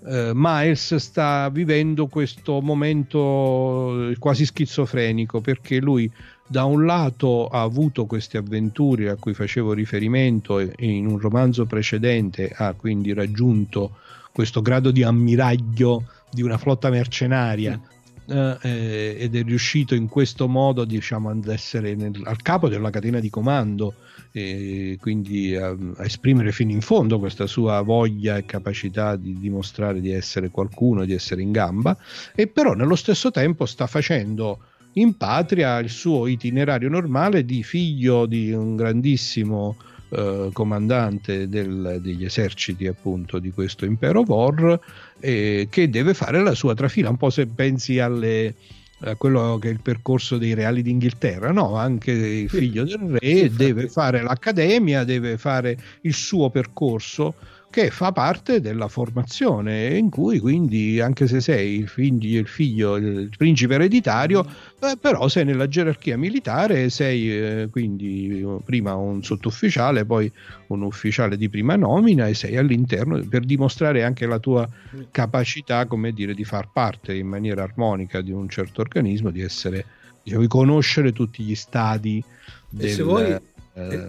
Eh, 0.06 0.30
Miles 0.34 0.96
sta 0.96 1.50
vivendo 1.50 2.06
questo 2.06 2.62
momento 2.62 4.10
quasi 4.18 4.46
schizofrenico 4.46 5.42
perché 5.42 5.78
lui 5.78 6.10
da 6.50 6.64
un 6.64 6.84
lato 6.84 7.46
ha 7.46 7.62
avuto 7.62 8.06
queste 8.06 8.36
avventure 8.36 9.08
a 9.08 9.14
cui 9.14 9.34
facevo 9.34 9.72
riferimento 9.72 10.58
e 10.58 10.74
in 10.78 11.06
un 11.06 11.16
romanzo 11.16 11.64
precedente 11.64 12.50
ha 12.52 12.72
quindi 12.72 13.12
raggiunto 13.12 13.98
questo 14.32 14.60
grado 14.60 14.90
di 14.90 15.04
ammiraglio 15.04 16.06
di 16.28 16.42
una 16.42 16.58
flotta 16.58 16.90
mercenaria 16.90 17.80
eh, 18.26 18.56
eh, 18.62 19.16
ed 19.20 19.36
è 19.36 19.44
riuscito 19.44 19.94
in 19.94 20.08
questo 20.08 20.48
modo 20.48 20.84
diciamo 20.84 21.30
ad 21.30 21.46
essere 21.46 21.94
nel, 21.94 22.20
al 22.24 22.42
capo 22.42 22.68
della 22.68 22.90
catena 22.90 23.20
di 23.20 23.30
comando 23.30 23.94
e 24.32 24.98
quindi 25.00 25.54
a, 25.54 25.68
a, 25.68 26.04
esprimere 26.04 26.50
fino 26.50 26.72
in 26.72 26.80
fondo 26.80 27.20
questa 27.20 27.46
sua 27.46 27.80
voglia 27.82 28.36
e 28.36 28.44
capacità 28.44 29.14
di 29.14 29.38
dimostrare 29.38 30.00
di 30.00 30.10
essere 30.10 30.48
qualcuno, 30.50 31.04
di 31.04 31.12
essere 31.12 31.42
in 31.42 31.52
gamba 31.52 31.96
e 32.34 32.48
però 32.48 32.72
nello 32.72 32.96
stesso 32.96 33.30
tempo 33.30 33.66
sta 33.66 33.86
facendo 33.86 34.58
in 34.94 35.16
patria 35.16 35.78
il 35.78 35.90
suo 35.90 36.26
itinerario 36.26 36.88
normale 36.88 37.44
di 37.44 37.62
figlio 37.62 38.26
di 38.26 38.52
un 38.52 38.76
grandissimo 38.76 39.76
eh, 40.10 40.50
comandante 40.52 41.48
del, 41.48 42.00
degli 42.02 42.24
eserciti 42.24 42.88
appunto 42.88 43.38
di 43.38 43.52
questo 43.52 43.84
impero 43.84 44.24
Vor 44.24 44.80
eh, 45.20 45.68
che 45.70 45.88
deve 45.88 46.14
fare 46.14 46.42
la 46.42 46.54
sua 46.54 46.74
trafila 46.74 47.10
un 47.10 47.16
po' 47.16 47.30
se 47.30 47.46
pensi 47.46 48.00
alle, 48.00 48.54
a 49.02 49.14
quello 49.14 49.58
che 49.60 49.68
è 49.68 49.72
il 49.72 49.80
percorso 49.80 50.36
dei 50.36 50.54
reali 50.54 50.82
d'Inghilterra 50.82 51.52
no? 51.52 51.76
anche 51.76 52.10
il 52.10 52.48
figlio 52.48 52.82
del 52.82 53.18
re 53.20 53.50
deve 53.54 53.88
fare 53.88 54.22
l'accademia 54.22 55.04
deve 55.04 55.38
fare 55.38 55.78
il 56.00 56.14
suo 56.14 56.50
percorso 56.50 57.34
che 57.70 57.90
fa 57.90 58.10
parte 58.10 58.60
della 58.60 58.88
formazione 58.88 59.96
in 59.96 60.10
cui 60.10 60.40
quindi 60.40 61.00
anche 61.00 61.28
se 61.28 61.40
sei 61.40 61.78
il 61.78 61.88
figlio, 61.88 62.40
il, 62.40 62.48
figlio, 62.48 62.96
il 62.96 63.30
principe 63.36 63.74
ereditario 63.74 64.44
eh, 64.80 64.96
però 65.00 65.28
sei 65.28 65.44
nella 65.44 65.68
gerarchia 65.68 66.18
militare 66.18 66.90
sei 66.90 67.30
eh, 67.30 67.68
quindi 67.70 68.44
prima 68.64 68.96
un 68.96 69.22
sottufficiale 69.22 70.04
poi 70.04 70.30
un 70.68 70.82
ufficiale 70.82 71.36
di 71.36 71.48
prima 71.48 71.76
nomina 71.76 72.26
e 72.26 72.34
sei 72.34 72.56
all'interno 72.56 73.20
per 73.28 73.44
dimostrare 73.44 74.02
anche 74.02 74.26
la 74.26 74.40
tua 74.40 74.68
capacità 75.12 75.86
come 75.86 76.12
dire 76.12 76.34
di 76.34 76.44
far 76.44 76.70
parte 76.72 77.14
in 77.14 77.28
maniera 77.28 77.62
armonica 77.62 78.20
di 78.20 78.32
un 78.32 78.48
certo 78.48 78.80
organismo 78.80 79.30
di 79.30 79.42
essere 79.42 79.84
devi 80.24 80.48
conoscere 80.48 81.12
tutti 81.12 81.44
gli 81.44 81.54
stadi 81.54 82.22
del, 82.68 82.90
se 82.90 83.02
vuoi- 83.04 83.30
eh, 83.30 83.40
eh, 83.74 84.08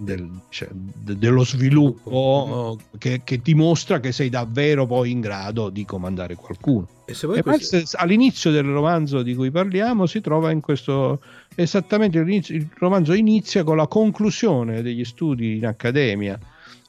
del- 0.00 0.28
cioè, 0.48 0.68
de- 0.72 1.16
dello 1.18 1.44
sviluppo 1.44 2.78
che, 2.98 3.20
che 3.24 3.40
dimostra 3.42 4.00
che 4.00 4.12
sei 4.12 4.28
davvero 4.30 4.86
poi 4.86 5.10
in 5.10 5.20
grado 5.20 5.68
di 5.68 5.84
comandare 5.84 6.34
qualcuno. 6.34 6.88
E 7.04 7.14
se 7.14 7.26
E 7.34 7.42
questo- 7.42 7.82
all'inizio 7.98 8.50
del 8.50 8.64
romanzo 8.64 9.22
di 9.22 9.34
cui 9.34 9.50
parliamo 9.50 10.06
si 10.06 10.20
trova 10.20 10.50
in 10.50 10.60
questo 10.60 11.20
esattamente 11.54 12.18
il 12.18 12.68
romanzo 12.78 13.12
inizia 13.12 13.64
con 13.64 13.76
la 13.76 13.86
conclusione 13.86 14.82
degli 14.82 15.04
studi 15.04 15.56
in 15.56 15.66
accademia 15.66 16.38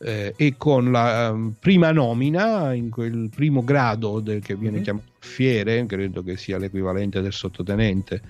eh, 0.04 0.34
e 0.36 0.56
con 0.58 0.92
la 0.92 1.28
ehm, 1.28 1.54
prima 1.60 1.92
nomina 1.92 2.74
in 2.74 2.90
quel 2.90 3.30
primo 3.34 3.64
grado 3.64 4.20
del, 4.20 4.42
che 4.42 4.56
viene 4.56 4.78
Mhm. 4.78 4.84
chiamato 4.84 5.06
fiere, 5.20 5.86
credo 5.86 6.24
che 6.24 6.38
sia 6.38 6.58
l'equivalente 6.58 7.22
del 7.22 7.32
sottotenente 7.34 8.22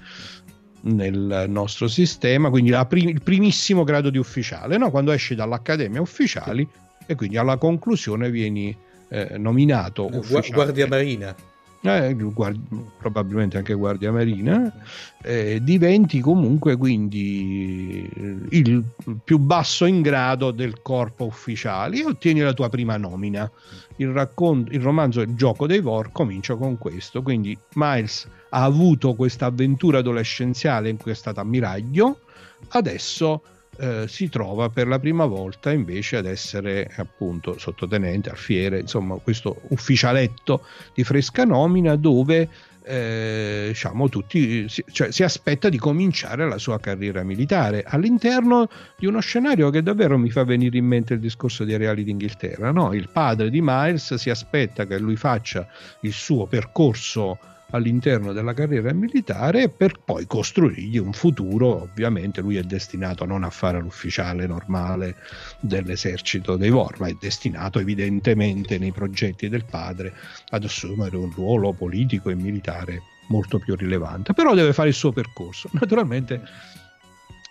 nel 0.81 1.45
nostro 1.47 1.87
sistema, 1.87 2.49
quindi 2.49 2.71
prim- 2.87 3.09
il 3.09 3.21
primissimo 3.21 3.83
grado 3.83 4.09
di 4.09 4.17
ufficiale, 4.17 4.77
no? 4.77 4.89
quando 4.89 5.11
esci 5.11 5.35
dall'accademia 5.35 6.01
ufficiali 6.01 6.67
e 7.05 7.15
quindi 7.15 7.37
alla 7.37 7.57
conclusione 7.57 8.29
vieni 8.31 8.75
eh, 9.09 9.37
nominato 9.37 10.05
ufficiale. 10.05 10.49
Guardia 10.49 10.87
Marina. 10.87 11.35
Eh, 11.83 12.13
guard- 12.13 12.59
probabilmente 12.99 13.57
anche 13.57 13.73
Guardia 13.73 14.11
Marina, 14.11 14.71
eh, 15.23 15.59
diventi 15.63 16.19
comunque 16.19 16.75
quindi 16.77 18.07
eh, 18.15 18.37
il 18.49 18.83
più 19.23 19.39
basso 19.39 19.85
in 19.85 20.03
grado 20.03 20.51
del 20.51 20.83
corpo 20.83 21.25
ufficiale 21.25 21.97
e 21.97 22.05
ottieni 22.05 22.41
la 22.41 22.53
tua 22.53 22.69
prima 22.69 22.97
nomina. 22.97 23.49
Il, 23.95 24.09
raccon- 24.09 24.67
il 24.69 24.79
romanzo 24.79 25.21
Il 25.21 25.33
gioco 25.33 25.65
dei 25.65 25.79
Vor 25.79 26.11
comincia 26.11 26.55
con 26.55 26.77
questo, 26.77 27.23
quindi 27.23 27.57
Miles 27.73 28.27
ha 28.53 28.63
avuto 28.63 29.13
questa 29.13 29.47
avventura 29.47 29.99
adolescenziale 29.99 30.89
in 30.89 30.97
cui 30.97 31.11
è 31.11 31.15
stato 31.15 31.39
ammiraglio, 31.39 32.21
adesso 32.69 33.41
eh, 33.77 34.05
si 34.07 34.29
trova 34.29 34.69
per 34.69 34.87
la 34.87 34.99
prima 34.99 35.25
volta 35.25 35.71
invece 35.71 36.17
ad 36.17 36.25
essere 36.25 36.91
appunto 36.97 37.57
sottotenente, 37.57 38.29
alfiere, 38.29 38.79
insomma 38.79 39.15
questo 39.15 39.61
ufficialetto 39.69 40.65
di 40.93 41.03
fresca 41.03 41.45
nomina 41.45 41.95
dove 41.95 42.49
eh, 42.83 43.65
diciamo 43.69 44.09
tutti 44.09 44.67
cioè, 44.67 45.11
si 45.11 45.23
aspetta 45.23 45.69
di 45.69 45.77
cominciare 45.77 46.47
la 46.47 46.57
sua 46.57 46.79
carriera 46.79 47.23
militare 47.23 47.83
all'interno 47.85 48.67
di 48.97 49.05
uno 49.05 49.19
scenario 49.19 49.69
che 49.69 49.83
davvero 49.83 50.17
mi 50.17 50.31
fa 50.31 50.43
venire 50.43 50.77
in 50.77 50.85
mente 50.85 51.13
il 51.13 51.19
discorso 51.19 51.63
dei 51.63 51.77
reali 51.77 52.03
d'Inghilterra 52.03 52.71
no? 52.71 52.93
il 52.93 53.07
padre 53.09 53.51
di 53.51 53.61
Miles 53.61 54.15
si 54.15 54.31
aspetta 54.31 54.85
che 54.87 54.97
lui 54.97 55.15
faccia 55.15 55.67
il 56.01 56.11
suo 56.11 56.47
percorso 56.47 57.37
all'interno 57.71 58.31
della 58.33 58.53
carriera 58.53 58.93
militare 58.93 59.69
per 59.69 59.99
poi 60.03 60.25
costruirgli 60.25 60.97
un 60.97 61.13
futuro. 61.13 61.81
Ovviamente 61.81 62.41
lui 62.41 62.57
è 62.57 62.63
destinato 62.63 63.25
non 63.25 63.43
a 63.43 63.49
fare 63.49 63.79
l'ufficiale 63.79 64.47
normale 64.47 65.15
dell'esercito 65.59 66.55
dei 66.55 66.69
Vor 66.69 66.99
ma 66.99 67.07
è 67.07 67.15
destinato 67.19 67.79
evidentemente 67.79 68.77
nei 68.77 68.91
progetti 68.91 69.49
del 69.49 69.65
padre 69.65 70.13
ad 70.49 70.63
assumere 70.63 71.17
un 71.17 71.31
ruolo 71.31 71.73
politico 71.73 72.29
e 72.29 72.35
militare 72.35 73.01
molto 73.27 73.59
più 73.59 73.75
rilevante. 73.75 74.33
Però 74.33 74.53
deve 74.53 74.73
fare 74.73 74.89
il 74.89 74.95
suo 74.95 75.11
percorso. 75.11 75.69
Naturalmente 75.73 76.41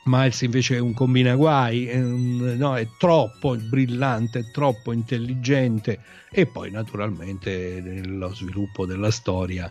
Miles 0.05 0.41
invece 0.43 0.77
è 0.77 0.79
un 0.79 0.95
combinaguai, 0.95 1.87
è, 1.87 2.01
un- 2.01 2.57
no, 2.57 2.77
è 2.77 2.89
troppo 2.99 3.57
brillante, 3.57 4.41
è 4.41 4.51
troppo 4.51 4.93
intelligente 4.93 6.01
e 6.31 6.47
poi 6.47 6.71
naturalmente 6.71 7.81
nello 7.83 8.35
sviluppo 8.35 8.87
della 8.87 9.11
storia 9.11 9.71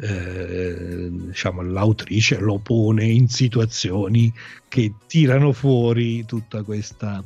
eh, 0.00 1.08
diciamo, 1.10 1.62
l'autrice 1.62 2.38
lo 2.38 2.58
pone 2.58 3.04
in 3.04 3.28
situazioni 3.28 4.32
che 4.68 4.94
tirano 5.06 5.52
fuori 5.52 6.24
tutta 6.24 6.62
questa 6.62 7.22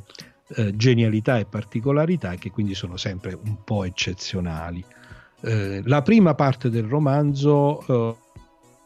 eh, 0.54 0.74
genialità 0.76 1.38
e 1.38 1.44
particolarità 1.44 2.34
che 2.36 2.50
quindi 2.50 2.74
sono 2.74 2.96
sempre 2.96 3.38
un 3.40 3.62
po' 3.62 3.84
eccezionali. 3.84 4.84
Eh, 5.42 5.82
la 5.84 6.02
prima 6.02 6.34
parte 6.34 6.70
del 6.70 6.84
romanzo, 6.84 8.16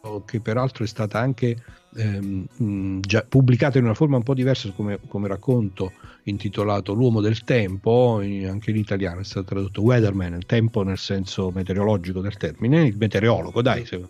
eh, 0.03 0.23
che 0.25 0.41
peraltro 0.41 0.85
è 0.85 0.87
stata 0.87 1.19
anche 1.19 1.57
ehm, 1.97 3.01
già 3.01 3.25
pubblicata 3.29 3.79
in 3.79 3.85
una 3.85 3.95
forma 3.95 4.17
un 4.17 4.23
po' 4.23 4.35
diversa 4.35 4.71
come, 4.73 4.99
come 5.09 5.29
racconto 5.29 5.93
intitolato 6.25 6.93
L'uomo 6.93 7.21
del 7.21 7.45
tempo, 7.45 8.21
in- 8.21 8.49
anche 8.49 8.71
in 8.71 8.77
italiano 8.77 9.21
è 9.21 9.25
stato 9.25 9.47
tradotto 9.47 9.83
Weatherman, 9.83 10.35
il 10.35 10.47
tempo 10.47 10.83
nel 10.83 10.99
senso 10.99 11.51
meteorologico 11.51 12.21
del 12.21 12.37
termine, 12.37 12.85
il 12.85 12.97
meteorologo, 12.97 13.63
dai, 13.63 13.85
se- 13.87 14.09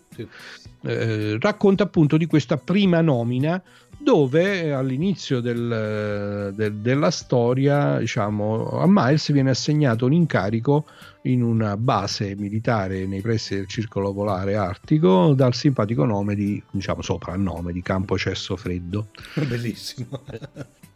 eh, 0.82 1.36
racconta 1.40 1.84
appunto 1.84 2.16
di 2.16 2.26
questa 2.26 2.56
prima 2.56 3.00
nomina 3.00 3.62
dove 4.06 4.62
eh, 4.62 4.70
all'inizio 4.70 5.40
del- 5.40 6.52
del- 6.54 6.74
della 6.74 7.10
storia 7.10 7.98
diciamo, 7.98 8.78
a 8.78 8.84
Miles 8.86 9.32
viene 9.32 9.50
assegnato 9.50 10.06
un 10.06 10.12
incarico 10.12 10.86
in 11.22 11.42
una 11.42 11.76
base 11.76 12.36
militare 12.36 13.04
nei 13.04 13.20
pressi 13.20 13.56
del 13.56 13.66
circolo 13.66 14.14
polare 14.14 14.54
artico 14.54 15.34
dal 15.34 15.54
simpatico 15.54 16.04
nome 16.04 16.36
di 16.36 16.62
diciamo 16.70 17.02
soprannome 17.02 17.72
di 17.72 17.82
Campo 17.82 18.16
Cesso 18.16 18.54
Freddo 18.56 19.08
Bellissimo. 19.48 20.20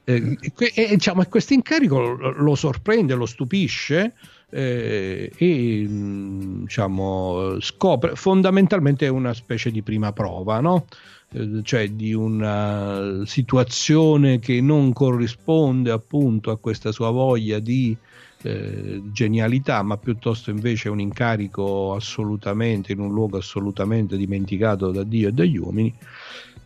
eh, 0.05 0.37
e, 0.41 0.53
que- 0.55 0.71
e, 0.73 0.89
diciamo, 0.91 1.25
questo 1.25 1.53
incarico 1.53 1.99
lo, 1.99 2.31
lo 2.31 2.55
sorprende, 2.55 3.15
lo 3.15 3.27
stupisce 3.27 4.15
eh, 4.51 5.33
e 5.37 5.83
mh, 5.89 6.61
diciamo, 6.63 7.59
scopre 7.61 8.15
fondamentalmente 8.15 9.09
una 9.09 9.35
specie 9.35 9.73
di 9.73 9.83
prima 9.83 10.13
prova, 10.13 10.61
no? 10.61 10.87
Eh, 11.33 11.61
cioè 11.63 11.89
di 11.91 12.13
una 12.13 13.23
situazione 13.25 14.41
che 14.41 14.61
non 14.61 14.93
corrisponde 14.93 15.93
appunto 15.93 16.51
a 16.51 16.59
questa 16.59 16.91
sua 16.91 17.11
voglia 17.11 17.61
di 17.61 17.97
eh, 18.43 19.01
genialità, 19.13 19.83
ma 19.83 19.97
piuttosto 19.97 20.51
invece 20.51 20.89
un 20.89 20.99
incarico 20.99 21.95
assolutamente 21.95 22.93
in 22.93 22.99
un 22.99 23.13
luogo 23.13 23.39
assolutamente 23.39 24.17
dimenticato 24.17 24.91
da 24.91 25.05
Dio 25.05 25.29
e 25.29 25.33
dagli 25.33 25.57
uomini 25.57 25.95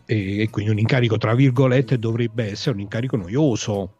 e, 0.05 0.41
e 0.41 0.49
quindi 0.49 0.71
un 0.71 0.79
incarico 0.79 1.17
tra 1.17 1.35
virgolette 1.35 1.99
dovrebbe 1.99 2.49
essere 2.49 2.75
un 2.75 2.81
incarico 2.81 3.17
noioso 3.17 3.97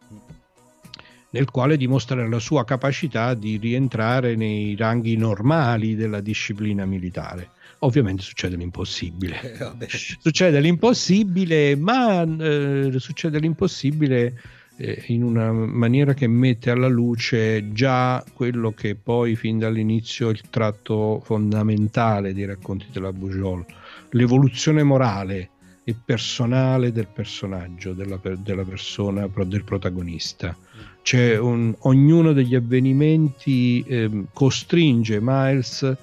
nel 1.30 1.50
quale 1.50 1.76
dimostrare 1.76 2.28
la 2.28 2.38
sua 2.38 2.64
capacità 2.64 3.34
di 3.34 3.56
rientrare 3.58 4.34
nei 4.34 4.74
ranghi 4.74 5.16
normali 5.16 5.94
della 5.94 6.20
disciplina 6.20 6.86
militare. 6.86 7.50
Ovviamente 7.80 8.22
succede 8.22 8.56
l'impossibile. 8.56 9.40
Eh. 9.78 9.88
Succede 10.20 10.60
l'impossibile, 10.60 11.76
ma 11.76 12.22
eh, 12.22 12.94
succede 12.98 13.38
l'impossibile 13.38 14.40
eh, 14.76 15.04
in 15.08 15.22
una 15.22 15.52
maniera 15.52 16.14
che 16.14 16.26
mette 16.26 16.70
alla 16.70 16.88
luce 16.88 17.72
già 17.72 18.22
quello 18.32 18.72
che 18.72 18.94
poi 18.94 19.36
fin 19.36 19.58
dall'inizio 19.58 20.28
è 20.28 20.32
il 20.32 20.42
tratto 20.50 21.20
fondamentale 21.24 22.34
dei 22.34 22.46
racconti 22.46 22.86
della 22.92 23.12
Bugiol, 23.12 23.64
l'evoluzione 24.10 24.82
morale 24.82 25.50
e 25.84 25.94
personale 26.04 26.92
del 26.92 27.06
personaggio, 27.06 27.92
della, 27.92 28.20
della 28.38 28.64
persona, 28.64 29.28
del 29.44 29.64
protagonista. 29.64 30.56
C'è 31.02 31.38
un- 31.38 31.74
ognuno 31.80 32.32
degli 32.32 32.56
avvenimenti 32.56 33.84
ehm, 33.86 34.26
costringe 34.32 35.20
Miles 35.20 35.82
a 35.82 35.96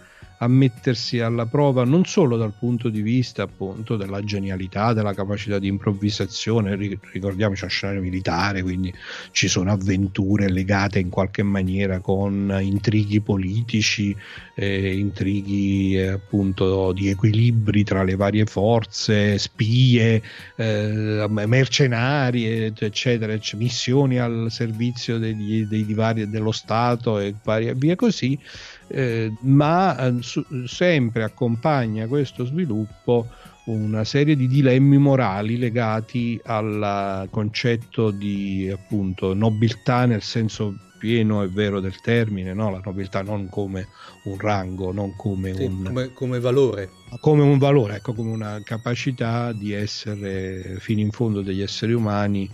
mettersi 0.47 1.19
alla 1.19 1.45
prova 1.45 1.83
non 1.83 2.05
solo 2.05 2.37
dal 2.37 2.53
punto 2.57 2.89
di 2.89 3.01
vista 3.01 3.43
appunto 3.43 3.95
della 3.95 4.23
genialità, 4.23 4.93
della 4.93 5.13
capacità 5.13 5.59
di 5.59 5.67
improvvisazione, 5.67 6.75
ri- 6.75 6.97
ricordiamoci 7.11 7.63
uno 7.63 7.71
scenario 7.71 8.01
militare, 8.01 8.61
quindi 8.61 8.93
ci 9.31 9.47
sono 9.47 9.71
avventure 9.71 10.49
legate 10.49 10.99
in 10.99 11.09
qualche 11.09 11.43
maniera 11.43 11.99
con 11.99 12.57
intrighi 12.61 13.21
politici, 13.21 14.15
eh, 14.55 14.95
intrighi 14.97 15.97
eh, 15.97 16.07
appunto 16.07 16.91
di 16.93 17.09
equilibri 17.09 17.83
tra 17.83 18.03
le 18.03 18.15
varie 18.15 18.45
forze, 18.45 19.37
spie, 19.37 20.21
eh, 20.55 21.25
mercenari, 21.29 22.65
et- 22.65 22.81
eccetera, 22.81 23.33
ecc- 23.33 23.55
missioni 23.55 24.19
al 24.19 24.47
servizio 24.49 25.17
degli, 25.17 25.65
dei 25.65 25.93
vari 25.93 26.29
dello 26.29 26.51
Stato 26.51 27.19
e 27.19 27.33
via 27.75 27.95
così 27.95 28.39
eh, 28.87 29.31
ma 29.41 29.97
eh, 29.97 30.21
su- 30.21 30.45
sempre 30.65 31.23
accompagna 31.23 32.07
questo 32.07 32.45
sviluppo 32.45 33.27
una 33.65 34.03
serie 34.03 34.35
di 34.35 34.47
dilemmi 34.47 34.97
morali 34.97 35.57
legati 35.57 36.39
al 36.43 37.27
concetto 37.31 38.11
di 38.11 38.69
appunto 38.69 39.33
nobiltà 39.33 40.05
nel 40.05 40.21
senso 40.21 40.75
pieno 41.03 41.43
e 41.43 41.49
vero 41.49 41.81
del 41.81 41.99
termine, 41.99 42.53
no? 42.53 42.71
la 42.71 42.81
nobiltà 42.81 43.21
non 43.21 43.49
come 43.49 43.89
un 44.23 44.37
rango, 44.37 44.93
non 44.93 45.13
come, 45.17 45.53
Sì, 45.53 45.63
un, 45.65 45.83
come, 45.83 46.13
come 46.13 46.39
valore. 46.39 46.89
come 47.19 47.43
un 47.43 47.57
valore, 47.57 47.97
ecco, 47.97 48.13
come 48.13 48.31
una 48.31 48.61
capacità 48.63 49.51
di 49.51 49.73
essere 49.73 50.77
fino 50.79 51.01
in 51.01 51.11
fondo 51.11 51.41
degli 51.41 51.61
esseri 51.61 51.91
umani 51.91 52.49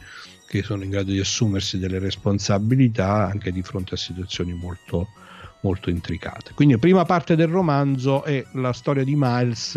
che 0.47 0.63
sono 0.63 0.83
in 0.83 0.89
grado 0.89 1.11
di 1.11 1.19
assumersi 1.19 1.77
delle 1.77 1.99
responsabilità 1.99 3.27
anche 3.27 3.51
di 3.51 3.61
fronte 3.61 3.93
a 3.93 3.97
situazioni 3.97 4.53
molto, 4.53 5.09
molto 5.61 5.89
intricate. 5.89 6.51
Quindi 6.53 6.77
prima 6.77 7.05
parte 7.05 7.35
del 7.35 7.47
romanzo 7.47 8.23
è 8.23 8.45
la 8.53 8.73
storia 8.73 9.03
di 9.03 9.15
Miles 9.17 9.75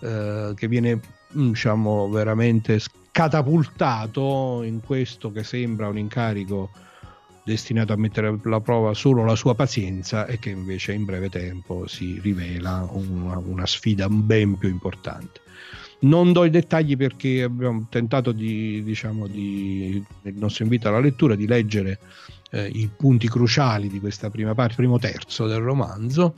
eh, 0.00 0.52
che 0.54 0.68
viene 0.68 1.00
mm, 1.36 1.48
diciamo, 1.50 2.08
veramente 2.08 2.80
catapultato 3.10 4.62
in 4.62 4.80
questo 4.80 5.32
che 5.32 5.42
sembra 5.42 5.88
un 5.88 5.98
incarico 5.98 6.70
destinato 7.44 7.92
a 7.92 7.96
mettere 7.96 8.38
alla 8.42 8.60
prova 8.60 8.94
solo 8.94 9.24
la 9.24 9.34
sua 9.34 9.54
pazienza 9.54 10.26
e 10.26 10.38
che 10.38 10.50
invece 10.50 10.92
in 10.92 11.04
breve 11.04 11.28
tempo 11.28 11.86
si 11.86 12.18
rivela 12.20 12.86
una, 12.90 13.38
una 13.38 13.66
sfida 13.66 14.08
ben 14.08 14.56
più 14.56 14.68
importante. 14.68 15.40
Non 16.02 16.32
do 16.32 16.44
i 16.44 16.50
dettagli 16.50 16.96
perché 16.96 17.42
abbiamo 17.42 17.86
tentato 17.90 18.32
di, 18.32 18.82
diciamo, 18.82 19.26
di, 19.26 20.02
nel 20.22 20.34
nostro 20.34 20.64
invito 20.64 20.88
alla 20.88 21.00
lettura 21.00 21.34
di 21.34 21.46
leggere 21.46 21.98
eh, 22.50 22.66
i 22.66 22.90
punti 22.94 23.28
cruciali 23.28 23.88
di 23.88 24.00
questa 24.00 24.30
prima 24.30 24.54
parte, 24.54 24.74
primo 24.74 24.98
terzo 24.98 25.46
del 25.46 25.60
romanzo, 25.60 26.34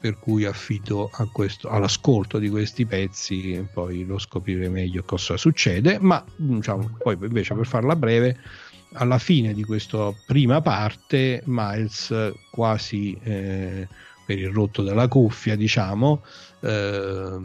per 0.00 0.18
cui 0.18 0.44
affido 0.46 1.10
questo, 1.32 1.68
all'ascolto 1.68 2.38
di 2.38 2.48
questi 2.48 2.86
pezzi 2.86 3.52
e 3.52 3.62
poi 3.62 4.06
lo 4.06 4.18
scoprire 4.18 4.68
meglio 4.68 5.02
cosa 5.04 5.36
succede, 5.36 5.98
ma 6.00 6.24
diciamo, 6.36 6.96
poi 6.98 7.18
invece 7.20 7.54
per 7.54 7.66
farla 7.66 7.94
breve, 7.94 8.38
alla 8.94 9.18
fine 9.18 9.52
di 9.52 9.62
questa 9.62 10.12
prima 10.26 10.60
parte 10.60 11.42
Miles 11.44 12.12
quasi 12.50 13.16
eh, 13.22 13.86
per 14.24 14.38
il 14.38 14.50
rotto 14.50 14.82
della 14.82 15.06
cuffia, 15.06 15.54
diciamo, 15.54 16.22
eh, 16.60 17.38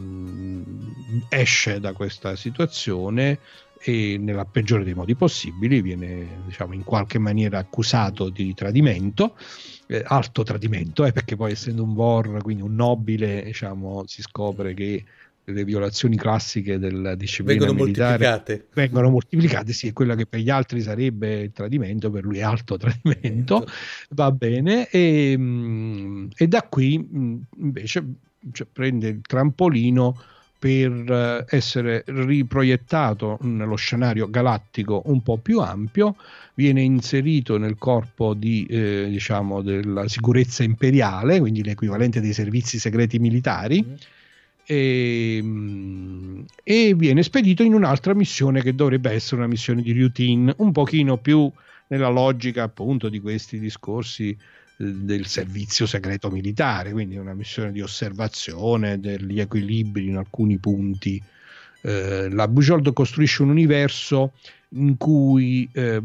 esce 1.30 1.80
da 1.80 1.94
questa 1.94 2.36
situazione 2.36 3.40
e 3.88 4.18
nella 4.18 4.46
peggiore 4.46 4.84
dei 4.84 4.96
modi 4.96 5.14
possibili 5.14 5.80
viene 5.80 6.42
diciamo, 6.46 6.74
in 6.74 6.84
qualche 6.84 7.20
maniera 7.20 7.60
accusato 7.60 8.30
di 8.30 8.52
tradimento, 8.56 9.38
eh, 9.86 10.02
alto 10.04 10.42
tradimento, 10.42 11.06
eh, 11.06 11.12
perché 11.12 11.36
poi 11.36 11.52
essendo 11.52 11.84
un 11.84 11.94
Vor, 11.94 12.42
quindi 12.42 12.64
un 12.64 12.74
nobile, 12.74 13.44
diciamo, 13.44 14.04
si 14.08 14.24
scopre 14.24 14.74
che 14.74 15.04
le 15.44 15.64
violazioni 15.64 16.18
classiche 16.18 16.80
della 16.80 17.14
disciplina 17.14 17.60
vengono 17.60 17.78
moltiplicate. 17.78 18.66
vengono 18.74 19.10
moltiplicate, 19.12 19.72
sì, 19.72 19.90
è 19.90 19.94
quella 19.94 20.16
che 20.16 20.26
per 20.26 20.40
gli 20.40 20.50
altri 20.50 20.82
sarebbe 20.82 21.42
il 21.42 21.52
tradimento, 21.52 22.10
per 22.10 22.24
lui 22.24 22.40
è 22.40 22.42
alto 22.42 22.78
tradimento, 22.78 23.68
va 24.10 24.32
bene, 24.32 24.90
e, 24.90 25.36
mm, 25.38 26.30
e 26.36 26.48
da 26.48 26.64
qui 26.64 26.98
mm, 26.98 27.38
invece 27.58 28.04
cioè, 28.52 28.66
prende 28.66 29.10
il 29.10 29.22
trampolino 29.22 30.20
per 30.66 30.92
eh, 31.12 31.46
essere 31.56 32.04
riproiettato 32.08 33.38
nello 33.42 33.76
scenario 33.76 34.28
galattico 34.28 35.04
un 35.06 35.22
po' 35.22 35.38
più 35.38 35.60
ampio, 35.60 36.16
viene 36.56 36.82
inserito 36.82 37.60
nel 37.60 37.78
corpo 37.78 38.34
di, 38.34 38.66
eh, 38.68 39.06
diciamo, 39.08 39.62
della 39.62 40.08
sicurezza 40.08 40.64
imperiale, 40.64 41.40
quindi 41.40 41.64
l'equivalente 41.64 42.20
dei 42.20 42.34
servizi 42.34 42.80
segreti 42.80 43.20
militari, 43.20 43.86
e, 44.66 45.40
mm, 45.40 46.42
e 46.64 46.96
viene 46.96 47.22
spedito 47.22 47.62
in 47.62 47.76
un'altra 47.76 48.16
missione 48.16 48.64
che 48.64 48.74
dovrebbe 48.74 49.12
essere 49.12 49.42
una 49.42 49.48
missione 49.48 49.84
di 49.84 49.94
routine, 49.94 50.52
un 50.58 50.72
pochino 50.72 51.18
più 51.18 51.48
nella 51.90 52.10
logica 52.10 52.64
appunto 52.64 53.08
di 53.08 53.20
questi 53.20 53.60
discorsi 53.60 54.36
del 54.78 55.26
servizio 55.26 55.86
segreto 55.86 56.30
militare, 56.30 56.92
quindi 56.92 57.18
una 57.18 57.34
missione 57.34 57.72
di 57.72 57.82
osservazione 57.82 59.00
degli 59.00 59.40
equilibri 59.40 60.08
in 60.08 60.18
alcuni 60.18 60.58
punti. 60.58 61.22
Eh, 61.82 62.30
la 62.30 62.48
Bujold 62.48 62.92
costruisce 62.94 63.44
un 63.44 63.50
universo 63.50 64.34
in 64.70 64.98
cui 64.98 65.70
eh, 65.74 66.02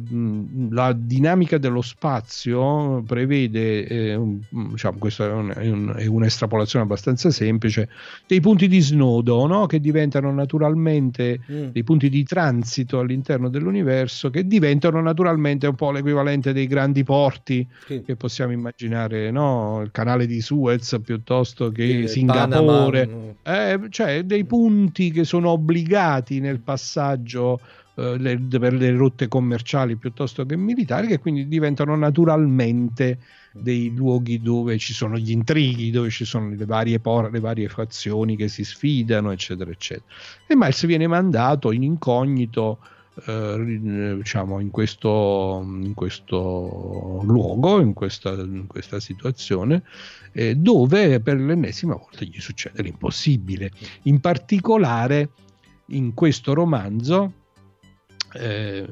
la 0.71 0.93
dinamica 0.93 1.59
dello 1.59 1.81
spazio 1.83 3.03
prevede, 3.07 3.87
eh, 3.87 4.15
un- 4.15 4.39
diciamo, 4.51 4.99
questa 4.99 5.27
è, 5.27 5.33
un- 5.33 5.53
è 5.57 5.69
un- 5.71 5.95
è 5.97 6.07
un'estrapolazione 6.07 6.85
abbastanza 6.85 7.31
semplice, 7.31 7.89
dei 8.27 8.41
punti 8.41 8.69
di 8.69 8.81
snodo 8.81 9.47
no? 9.47 9.67
che 9.67 9.81
diventano 9.81 10.31
naturalmente 10.33 11.41
Mm. 11.51 11.69
dei 11.73 11.83
punti 11.85 12.09
di 12.09 12.23
transito 12.25 12.99
all'interno 12.99 13.49
dell'universo 13.49 14.31
che 14.31 14.47
diventano 14.47 15.01
naturalmente 15.01 15.67
un 15.67 15.75
po' 15.75 15.91
l'equivalente 15.91 16.53
dei 16.53 16.67
grandi 16.67 17.03
porti 17.03 17.67
Sì. 17.87 18.03
che 18.03 18.17
possiamo 18.17 18.53
immaginare, 18.53 19.31
no? 19.31 19.81
il 19.83 19.91
canale 19.91 20.27
di 20.27 20.41
Suez 20.41 21.01
piuttosto 21.03 21.71
che 21.71 21.83
Il 21.85 22.09
Singapore, 22.09 23.07
Panama, 23.43 23.71
eh, 23.71 23.81
cioè 23.91 24.23
dei 24.25 24.45
punti 24.45 25.11
che 25.11 25.25
sono 25.25 25.51
obbligati 25.51 26.41
nel 26.41 26.61
passaggio 26.61 27.59
eh, 28.01 28.17
le- 28.19 28.39
per 28.39 28.73
le 28.73 28.91
rotte 28.93 29.29
commerciali 29.29 29.97
piuttosto 29.97 30.47
che 30.47 30.57
militari, 30.57 31.07
che 31.07 31.19
quindi 31.19 31.47
diventano 31.47 31.95
naturalmente 31.97 33.19
dei 33.53 33.93
luoghi 33.95 34.41
dove 34.41 34.79
ci 34.79 34.95
sono 34.95 35.19
gli 35.19 35.31
intrighi, 35.31 35.91
dove 35.91 36.09
ci 36.09 36.25
sono 36.25 36.49
le 36.49 36.65
varie, 36.65 36.99
por- 37.01 37.31
le 37.31 37.41
varie 37.41 37.69
fazioni 37.69 38.37
che 38.37 38.49
si 38.49 38.65
sfidano, 38.65 39.33
eccetera, 39.33 39.71
eccetera. 39.71 40.07
E 40.47 40.57
Miles 40.57 40.87
viene 40.87 41.07
mandato 41.07 41.73
in 41.73 41.83
incognito. 41.83 42.79
eh, 43.27 44.17
diciamo 44.17 44.61
in 44.61 44.71
questo, 44.71 45.61
in 45.83 45.93
questo 45.95 47.21
luogo, 47.25 47.81
in 47.81 47.93
questa, 47.93 48.31
in 48.31 48.67
questa 48.67 48.99
situazione, 48.99 49.83
eh, 50.33 50.55
dove 50.55 51.21
per 51.21 51.39
l'ennesima 51.39 51.97
volta 51.97 52.25
gli 52.25 52.41
succede 52.41 52.83
l'impossibile. 52.83 53.73
In 54.05 54.21
particolare 54.21 55.31
in 55.87 56.15
questo 56.15 56.55
romanzo 56.55 57.33
eh, 58.35 58.87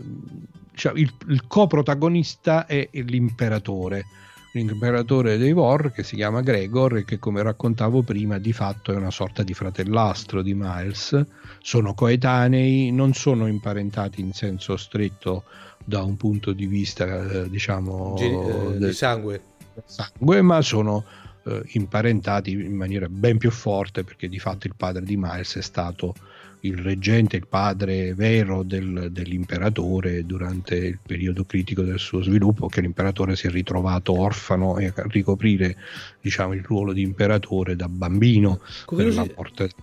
diciamo, 0.70 0.98
il, 0.98 1.12
il 1.28 1.46
coprotagonista 1.46 2.66
è 2.66 2.88
l'imperatore 2.92 4.04
l'imperatore 4.52 5.36
dei 5.36 5.52
Vor 5.52 5.92
che 5.92 6.02
si 6.02 6.16
chiama 6.16 6.40
Gregor 6.40 6.96
e 6.96 7.04
che 7.04 7.18
come 7.18 7.42
raccontavo 7.42 8.02
prima 8.02 8.38
di 8.38 8.52
fatto 8.52 8.92
è 8.92 8.96
una 8.96 9.10
sorta 9.10 9.42
di 9.42 9.52
fratellastro 9.54 10.42
di 10.42 10.54
Miles 10.54 11.22
sono 11.60 11.94
coetanei 11.94 12.90
non 12.90 13.12
sono 13.12 13.46
imparentati 13.46 14.20
in 14.20 14.32
senso 14.32 14.76
stretto 14.76 15.44
da 15.84 16.02
un 16.02 16.16
punto 16.16 16.52
di 16.52 16.66
vista 16.66 17.04
eh, 17.30 17.50
diciamo 17.50 18.14
Gi- 18.16 18.24
eh, 18.24 18.78
del- 18.78 18.88
di 18.88 18.92
sangue. 18.94 19.42
sangue, 19.84 20.42
ma 20.42 20.60
sono 20.62 21.04
eh, 21.44 21.62
imparentati 21.72 22.50
in 22.50 22.74
maniera 22.74 23.06
ben 23.08 23.38
più 23.38 23.50
forte 23.50 24.02
perché 24.02 24.28
di 24.28 24.38
fatto 24.38 24.66
il 24.66 24.74
padre 24.76 25.04
di 25.04 25.16
Miles 25.16 25.56
è 25.56 25.62
stato 25.62 26.14
il 26.60 26.76
reggente, 26.78 27.36
il 27.36 27.46
padre 27.46 28.14
vero 28.14 28.62
del- 28.62 29.08
dell'imperatore 29.10 30.24
durante 30.26 30.74
il 30.76 30.98
periodo 31.04 31.44
critico 31.44 31.82
del 31.82 31.98
suo 31.98 32.22
sviluppo, 32.22 32.66
che 32.68 32.80
l'imperatore 32.80 33.36
si 33.36 33.46
è 33.46 33.50
ritrovato 33.50 34.12
orfano 34.18 34.78
e 34.78 34.86
a 34.86 34.92
ricoprire 35.06 35.76
diciamo, 36.20 36.52
il 36.54 36.62
ruolo 36.64 36.92
di 36.92 37.02
imperatore 37.02 37.76
da 37.76 37.88
bambino 37.88 38.60
Curiosi- 38.84 39.34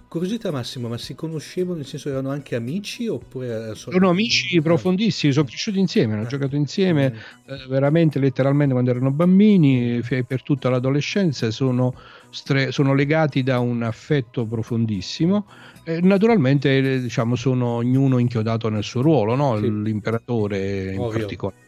Curiosità 0.08 0.52
Massimo, 0.52 0.88
ma 0.90 0.98
si 0.98 1.16
conoscevano, 1.16 1.78
nel 1.78 1.86
senso 1.86 2.10
erano 2.10 2.30
anche 2.30 2.56
amici 2.56 3.08
oppure... 3.08 3.72
eh, 3.72 3.76
sono 3.76 4.10
amici 4.10 4.58
Ah. 4.58 4.62
profondissimi, 4.62 5.32
sono 5.34 5.46
cresciuti 5.46 5.80
insieme, 5.80 6.14
hanno 6.14 6.24
Ah. 6.24 6.28
giocato 6.28 6.56
insieme 6.56 7.12
Mm. 7.12 7.54
eh, 7.54 7.66
veramente 7.70 8.20
letteralmente 8.20 8.74
quando 8.74 8.92
erano 8.92 9.12
bambini 9.12 10.02
f- 10.02 10.24
per 10.26 10.44
tutta 10.44 10.70
l'adolescenza 10.70 11.50
sono, 11.52 11.94
stre- 12.36 12.72
sono 12.72 12.94
legati 12.94 13.42
da 13.44 13.60
un 13.60 13.82
affetto 13.82 14.46
profondissimo 14.46 15.48
e 15.86 16.02
naturalmente 16.02 16.78
eh, 16.78 17.02
diciamo 17.02 17.36
sono 17.36 17.68
ognuno 17.68 18.18
inchiodato 18.18 18.68
nel 18.70 18.84
suo 18.84 19.02
ruolo 19.02 19.36
no? 19.36 19.58
Sì. 19.58 19.72
l'imperatore 19.82 20.92
in 20.94 21.00
Ovvio. 21.00 21.20
particolare 21.20 21.64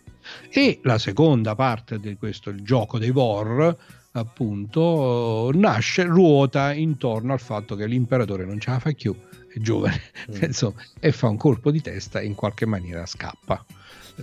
e 0.49 0.79
la 0.83 0.97
seconda 0.97 1.55
parte 1.55 1.99
di 1.99 2.15
questo 2.17 2.49
il 2.49 2.61
gioco 2.61 2.99
dei 2.99 3.11
Vor 3.11 3.75
appunto 4.11 5.51
nasce 5.53 6.03
ruota 6.03 6.73
intorno 6.73 7.33
al 7.33 7.39
fatto 7.39 7.75
che 7.75 7.85
l'imperatore 7.87 8.45
non 8.45 8.59
ce 8.59 8.71
la 8.71 8.79
fa 8.79 8.91
più 8.91 9.15
è 9.47 9.59
giovane 9.59 10.01
Mm. 10.29 10.43
insomma, 10.43 10.81
e 10.99 11.11
fa 11.13 11.29
un 11.29 11.37
colpo 11.37 11.71
di 11.71 11.79
testa 11.81 12.19
e 12.19 12.25
in 12.25 12.35
qualche 12.35 12.65
maniera 12.65 13.05
scappa 13.05 13.63
Eh, 13.69 13.76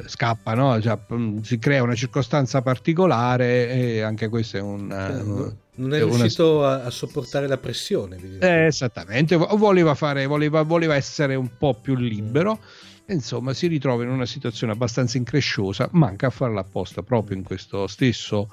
scappa 0.06 0.54
no? 0.54 0.80
Cioè, 0.80 0.98
mm, 1.12 1.38
si 1.40 1.58
crea 1.58 1.82
una 1.82 1.94
circostanza 1.94 2.62
particolare 2.62 3.68
e 3.70 4.00
anche 4.02 4.28
questo 4.28 4.56
è 4.56 4.60
un 4.60 4.90
Eh, 4.90 5.18
eh, 5.18 5.22
no- 5.22 5.56
non 5.76 5.92
è 5.94 5.98
è 5.98 6.02
una- 6.02 6.16
riuscito 6.16 6.64
a, 6.64 6.82
a 6.84 6.90
sopportare 6.90 7.46
la 7.48 7.58
pressione. 7.58 8.18
eh, 8.40 8.66
esattamente 8.66 9.36
vo- 9.36 9.56
voleva 9.56 9.94
fare 9.94 10.26
voleva, 10.26 10.62
voleva 10.62 10.94
essere 10.94 11.34
un 11.34 11.50
po' 11.58 11.74
più 11.74 11.94
libero 11.96 12.60
insomma 13.08 13.52
si 13.52 13.66
ritrova 13.66 14.02
in 14.02 14.08
una 14.08 14.24
situazione 14.26 14.72
abbastanza 14.72 15.18
incresciosa 15.18 15.88
manca 15.92 16.28
a 16.28 16.30
farla 16.30 16.60
apposta 16.60 17.02
proprio 17.02 17.36
in 17.36 17.42
questo 17.42 17.86
stesso 17.86 18.48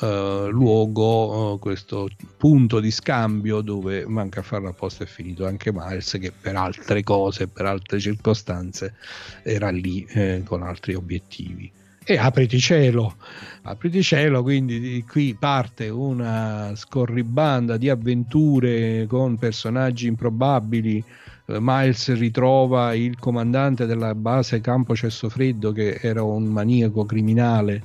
eh, 0.00 0.48
luogo 0.50 1.54
eh, 1.54 1.58
questo 1.58 2.08
punto 2.36 2.78
di 2.78 2.90
scambio 2.90 3.62
dove 3.62 4.06
manca 4.06 4.40
a 4.40 4.42
farla 4.42 4.70
apposta 4.70 5.04
è 5.04 5.06
finito. 5.06 5.46
Anche 5.46 5.72
Miles 5.72 6.18
che 6.20 6.32
per 6.38 6.56
altre 6.56 7.02
cose 7.02 7.48
per 7.48 7.66
altre 7.66 7.98
circostanze 7.98 8.94
era 9.42 9.70
lì 9.70 10.04
eh, 10.10 10.42
con 10.44 10.62
altri 10.62 10.94
obiettivi. 10.94 11.72
E 12.10 12.16
apriti 12.16 12.58
cielo. 12.58 13.16
Apriti 13.62 14.02
cielo 14.02 14.42
quindi 14.42 14.80
di 14.80 15.04
qui 15.06 15.36
parte 15.38 15.90
una 15.90 16.72
scorribanda 16.74 17.76
di 17.76 17.90
avventure 17.90 19.06
con 19.06 19.36
personaggi 19.36 20.06
improbabili. 20.06 21.04
Eh, 21.44 21.58
Miles 21.60 22.14
ritrova 22.14 22.94
il 22.94 23.18
comandante 23.18 23.84
della 23.84 24.14
base 24.14 24.60
Campo 24.62 24.96
Cesso 24.96 25.28
Freddo 25.28 25.72
che 25.72 25.98
era 26.00 26.22
un 26.22 26.44
maniaco 26.44 27.04
criminale 27.04 27.84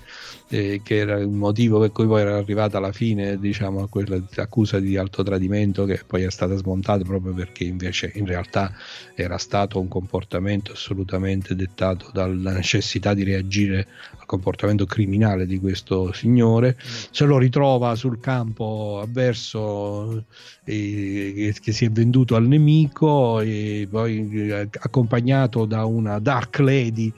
eh, 0.53 0.81
che 0.83 0.97
era 0.97 1.17
il 1.17 1.29
motivo 1.29 1.79
per 1.79 1.91
cui 1.91 2.05
poi 2.05 2.21
era 2.21 2.37
arrivata 2.37 2.77
alla 2.77 2.91
fine 2.91 3.39
diciamo 3.39 3.81
a 3.81 3.87
quella 3.87 4.21
accusa 4.35 4.79
di 4.79 4.95
alto 4.97 5.23
tradimento 5.23 5.83
che 5.85 6.01
poi 6.05 6.21
è 6.21 6.29
stata 6.29 6.55
smontata 6.55 7.03
proprio 7.03 7.33
perché 7.33 7.63
invece 7.63 8.11
in 8.13 8.27
realtà 8.27 8.71
era 9.15 9.39
stato 9.39 9.79
un 9.79 9.87
comportamento 9.87 10.73
assolutamente 10.73 11.55
dettato 11.55 12.11
dalla 12.13 12.51
necessità 12.51 13.15
di 13.15 13.23
reagire 13.23 13.87
al 14.15 14.27
comportamento 14.27 14.85
criminale 14.85 15.47
di 15.47 15.59
questo 15.59 16.13
signore. 16.13 16.77
Se 17.09 17.25
lo 17.25 17.39
ritrova 17.39 17.95
sul 17.95 18.19
campo 18.19 18.99
avverso 19.01 20.25
eh, 20.65 21.53
che, 21.59 21.71
si 21.71 21.85
è 21.85 21.89
venduto 21.89 22.35
al 22.35 22.45
nemico 22.45 23.39
e 23.39 23.87
poi 23.89 24.49
eh, 24.49 24.69
accompagnato 24.79 25.65
da 25.65 25.85
una 25.85 26.19
dark 26.19 26.59
lady 26.59 27.11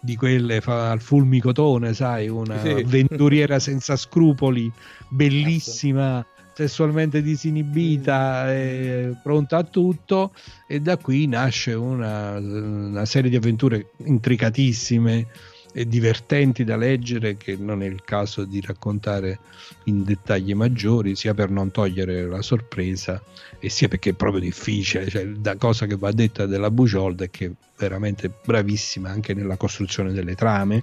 di 0.00 0.16
quelle 0.16 0.60
fa 0.60 0.90
al 0.90 1.00
fulmicotone, 1.00 1.94
sai, 1.94 2.28
una 2.28 2.60
Sì. 2.60 2.68
avventuriera 2.68 3.58
senza 3.58 3.96
scrupoli, 3.96 4.70
bellissima, 5.08 6.24
sessualmente 6.54 7.22
disinibita, 7.22 8.52
e 8.52 9.14
pronta 9.22 9.58
a 9.58 9.62
tutto 9.64 10.32
e 10.66 10.80
da 10.80 10.96
qui 10.96 11.26
nasce 11.26 11.72
una, 11.74 12.38
una 12.38 13.04
serie 13.04 13.30
di 13.30 13.36
avventure 13.36 13.90
intricatissime 14.04 15.26
e 15.72 15.86
divertenti 15.86 16.64
da 16.64 16.76
leggere 16.76 17.36
che 17.36 17.56
non 17.56 17.82
è 17.82 17.86
il 17.86 18.02
caso 18.04 18.44
di 18.44 18.60
raccontare 18.60 19.38
in 19.84 20.04
dettagli 20.04 20.54
maggiori, 20.54 21.14
sia 21.14 21.34
per 21.34 21.50
non 21.50 21.70
togliere 21.70 22.26
la 22.26 22.42
sorpresa 22.42 23.22
e 23.58 23.68
sia 23.68 23.88
perché 23.88 24.10
è 24.10 24.14
proprio 24.14 24.40
difficile. 24.40 25.08
Cioè, 25.08 25.28
la 25.42 25.56
cosa 25.56 25.86
che 25.86 25.96
va 25.96 26.10
detta 26.12 26.46
della 26.46 26.70
Bujold 26.70 27.22
è 27.22 27.30
che 27.30 27.46
è 27.46 27.50
veramente 27.76 28.30
bravissima 28.44 29.10
anche 29.10 29.34
nella 29.34 29.56
costruzione 29.56 30.12
delle 30.12 30.34
trame, 30.34 30.82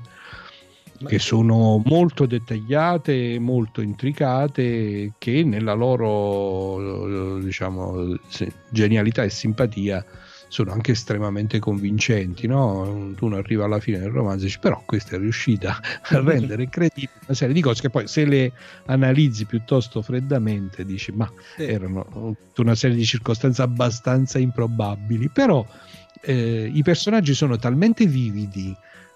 che 1.05 1.19
sono 1.19 1.81
molto 1.83 2.25
dettagliate, 2.25 3.37
molto 3.39 3.81
intricate, 3.81 5.13
che 5.17 5.43
nella 5.43 5.73
loro 5.73 7.37
diciamo, 7.39 8.17
genialità 8.69 9.23
e 9.23 9.29
simpatia 9.29 10.05
sono 10.47 10.71
anche 10.71 10.91
estremamente 10.91 11.59
convincenti. 11.59 12.47
No? 12.47 13.13
Tu 13.15 13.27
non 13.27 13.39
arriva 13.39 13.65
alla 13.65 13.79
fine 13.79 13.99
del 13.99 14.09
romanzo 14.09 14.43
e 14.43 14.47
dici, 14.47 14.59
però 14.59 14.81
questa 14.85 15.15
è 15.15 15.19
riuscita 15.19 15.79
a 16.03 16.19
rendere 16.21 16.69
credibile 16.69 17.11
una 17.25 17.35
serie 17.35 17.53
di 17.53 17.61
cose 17.61 17.81
che 17.81 17.89
poi 17.89 18.07
se 18.07 18.25
le 18.25 18.51
analizzi 18.85 19.45
piuttosto 19.45 20.01
freddamente 20.01 20.85
dici, 20.85 21.11
ma 21.11 21.29
Eh, 21.57 21.65
erano 21.65 22.35
tutta 22.45 22.61
una 22.61 22.75
serie 22.75 22.95
di 22.95 23.05
circostanze 23.05 23.61
abbastanza 23.61 24.39
improbabili, 24.39 25.29
però 25.29 25.65
eh, 26.21 26.69
i 26.73 26.81
personaggi 26.83 27.33
sono 27.33 27.57
talmente 27.57 28.05
vividi 28.05 28.75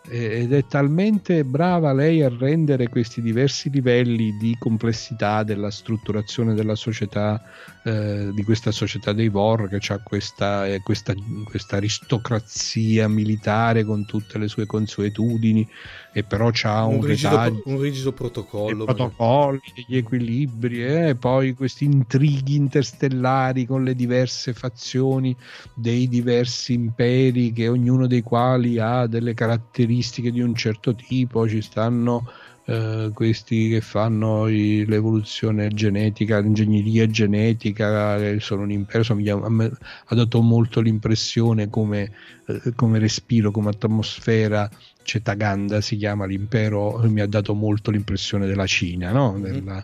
ed 0.10 0.54
è 0.54 0.66
talmente 0.66 1.44
brava 1.46 1.94
lei 1.94 2.24
a 2.24 2.30
rendere 2.30 2.90
questi 2.90 3.22
diversi 3.22 3.70
livelli 3.70 4.36
di 4.38 4.56
complessità 4.58 5.44
della 5.44 5.70
strutturazione 5.70 6.56
della 6.56 6.74
società, 6.74 7.42
eh, 7.84 8.32
di 8.34 8.44
questa 8.44 8.72
società 8.72 9.14
dei 9.14 9.30
Vor 9.30 9.70
che 9.70 9.94
ha 9.94 10.00
questa, 10.00 10.66
eh, 10.66 10.82
questa, 10.82 11.14
questa 11.44 11.76
aristocrazia 11.76 13.08
militare 13.08 13.84
con 13.84 14.06
tutte 14.06 14.40
le 14.40 14.48
sue 14.48 14.66
consuetudini 14.66 15.68
e 16.12 16.24
però 16.24 16.50
c'ha 16.52 16.86
un, 16.86 16.96
un, 16.96 17.02
rigido, 17.04 17.62
un 17.66 17.80
rigido 17.80 18.14
protocollo. 18.14 18.84
protocolli, 18.86 19.60
gli 19.86 19.96
equilibri 19.98 20.84
e 20.84 21.16
poi 21.16 21.54
questi 21.54 21.86
intrighi 21.86 22.56
interstellari 22.56 23.66
con 23.66 23.84
le 23.84 23.94
diverse 23.96 24.54
fazioni 24.54 25.36
dei 25.74 26.08
diversi 26.08 26.74
imperi 26.74 27.52
che 27.52 27.68
ognuno 27.68 28.08
dei 28.08 28.22
quali 28.22 28.80
ha 28.80 29.06
delle 29.08 29.34
caratteristiche 29.34 30.32
di 30.32 30.42
un 30.42 30.56
certo 30.56 30.96
tipo 30.96 31.48
ci 31.48 31.62
stanno 31.62 32.24
eh, 32.66 33.12
questi 33.14 33.70
che 33.70 33.82
fanno 33.82 34.48
i- 34.48 34.86
l'evoluzione 34.86 35.70
genetica 35.70 36.40
l'ingegneria 36.40 37.08
genetica 37.08 38.18
che 38.18 38.40
sono 38.40 38.64
un 38.64 38.72
impero 38.72 39.00
insomma, 39.00 39.50
mi 39.50 39.62
ha- 39.64 39.72
ha 40.06 40.16
dato 40.16 40.42
molto 40.42 40.80
l'impressione 40.82 41.70
come, 41.70 42.12
eh, 42.48 42.74
come 42.76 43.00
respiro 43.00 43.52
come 43.52 43.70
atmosfera 43.70 44.70
Cetaganda 45.10 45.82
si 45.82 45.98
chiama 45.98 46.28
l'impero, 46.28 47.02
mi 47.06 47.20
ha 47.22 47.26
dato 47.26 47.56
molto 47.56 47.90
l'impressione 47.90 48.46
della 48.46 48.68
Cina, 48.68 49.12
no? 49.12 49.32
Mhm. 49.34 49.42
Della- 49.42 49.84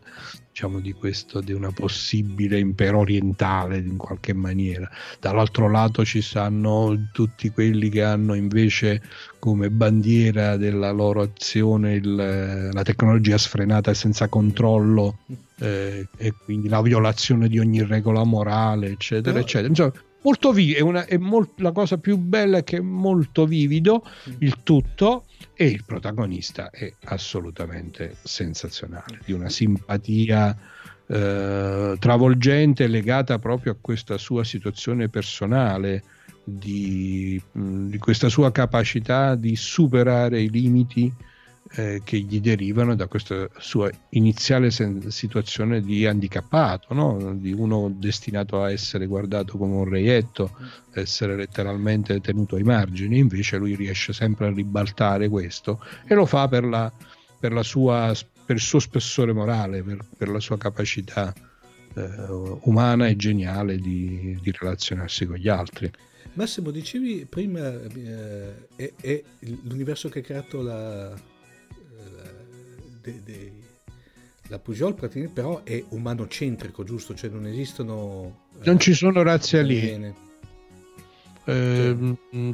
diciamo 0.56 0.80
di 0.80 0.94
questo, 0.94 1.42
di 1.42 1.52
una 1.52 1.72
possibile 1.72 2.60
impero 2.60 3.00
orientale 3.00 3.78
in 3.78 3.98
qualche 3.98 4.34
maniera. 4.34 4.88
Dall'altro 5.20 5.68
lato 5.70 6.06
ci 6.06 6.22
stanno 6.22 7.10
tutti 7.12 7.50
quelli 7.50 7.90
che 7.90 8.04
hanno 8.04 8.36
invece 8.36 9.02
come 9.40 9.70
bandiera 9.72 10.56
della 10.58 10.92
loro 10.92 11.22
azione 11.24 11.96
il- 11.96 12.70
la 12.72 12.84
tecnologia 12.84 13.38
sfrenata 13.40 13.90
e 13.92 13.96
senza 13.96 14.28
controllo 14.30 15.18
eh, 15.60 16.08
e 16.18 16.34
quindi 16.44 16.68
la 16.70 16.82
violazione 16.82 17.48
di 17.48 17.58
ogni 17.60 17.84
regola 17.84 18.24
morale, 18.24 18.88
eccetera, 18.90 19.32
Però- 19.34 19.44
eccetera. 19.44 19.68
Insomma, 19.70 19.92
molto 20.26 20.52
vi- 20.52 20.74
è 20.74 20.80
una- 20.82 21.06
è 21.06 21.18
mol- 21.18 21.52
la 21.58 21.72
cosa 21.72 22.00
più 22.00 22.18
bella 22.18 22.58
è 22.58 22.64
che 22.64 22.78
è 22.78 22.82
molto 22.82 23.46
vivido 23.46 24.04
il 24.40 24.64
tutto 24.64 25.26
e 25.54 25.68
il 25.68 25.84
protagonista 25.86 26.72
è 26.72 26.92
assolutamente 27.06 28.16
sensazionale, 28.24 29.20
di 29.24 29.32
una 29.34 29.50
simpatia 29.50 30.58
eh, 31.08 31.96
travolgente 32.00 32.88
legata 32.88 33.38
proprio 33.38 33.74
a 33.74 33.78
questa 33.80 34.18
sua 34.18 34.44
situazione 34.44 35.08
personale, 35.08 36.02
di, 36.44 37.40
mh, 37.52 37.90
di 37.90 37.98
questa 38.00 38.28
sua 38.28 38.52
capacità 38.52 39.36
di 39.36 39.56
superare 39.56 40.42
i 40.42 40.50
limiti 40.50 41.14
eh, 41.72 42.02
che 42.04 42.18
gli 42.20 42.40
derivano 42.40 42.96
da 42.96 43.08
questa 43.08 43.50
sua 43.58 43.90
iniziale 44.10 44.70
sen- 44.70 45.10
situazione 45.10 45.82
di 45.82 46.06
handicappato, 46.06 46.94
no? 46.94 47.34
di 47.36 47.52
uno 47.54 47.92
destinato 47.96 48.62
a 48.62 48.72
essere 48.72 49.08
guardato 49.08 49.58
come 49.58 49.76
un 49.76 49.90
reietto, 49.90 50.52
essere 50.94 51.36
letteralmente 51.36 52.20
tenuto 52.22 52.56
ai 52.56 52.64
margini, 52.64 53.18
invece 53.18 53.58
lui 53.58 53.76
riesce 53.76 54.14
sempre 54.14 54.48
a 54.48 54.52
ribaltare 54.52 55.28
questo 55.28 55.84
e 56.06 56.14
lo 56.14 56.26
fa 56.26 56.48
per, 56.48 56.64
la, 56.64 56.92
per, 57.40 57.52
la 57.52 57.64
sua, 57.64 58.14
per 58.46 58.56
il 58.56 58.62
suo 58.62 58.80
spessore 58.80 59.34
morale, 59.34 59.82
per, 59.82 60.06
per 60.18 60.30
la 60.30 60.40
sua 60.40 60.58
capacità 60.58 61.34
eh, 61.96 62.10
umana 62.64 63.08
e 63.08 63.16
geniale 63.16 63.78
di, 63.78 64.38
di 64.42 64.52
relazionarsi 64.52 65.26
con 65.26 65.38
gli 65.38 65.50
altri. 65.50 65.92
Massimo, 66.34 66.70
dicevi 66.70 67.26
prima, 67.30 67.72
eh, 67.72 68.68
è, 68.76 68.94
è 69.00 69.24
l'universo 69.64 70.10
che 70.10 70.20
ha 70.20 70.22
creato 70.22 70.62
la, 70.62 71.10
la, 71.10 71.35
de- 73.06 73.22
de- 73.24 73.52
la 74.48 74.60
Pujol, 74.60 74.94
praticamente, 74.94 75.34
però 75.42 75.64
è 75.64 75.84
umanocentrico, 75.90 76.84
giusto? 76.84 77.16
Cioè 77.16 77.30
non 77.30 77.48
esistono... 77.48 78.48
eh, 78.60 78.66
Non 78.66 78.80
ci 78.80 78.94
sono 78.94 79.24
razze 79.24 79.60
aliene. 79.60 80.14
Eh, 81.46 81.96
mm, 82.36 82.52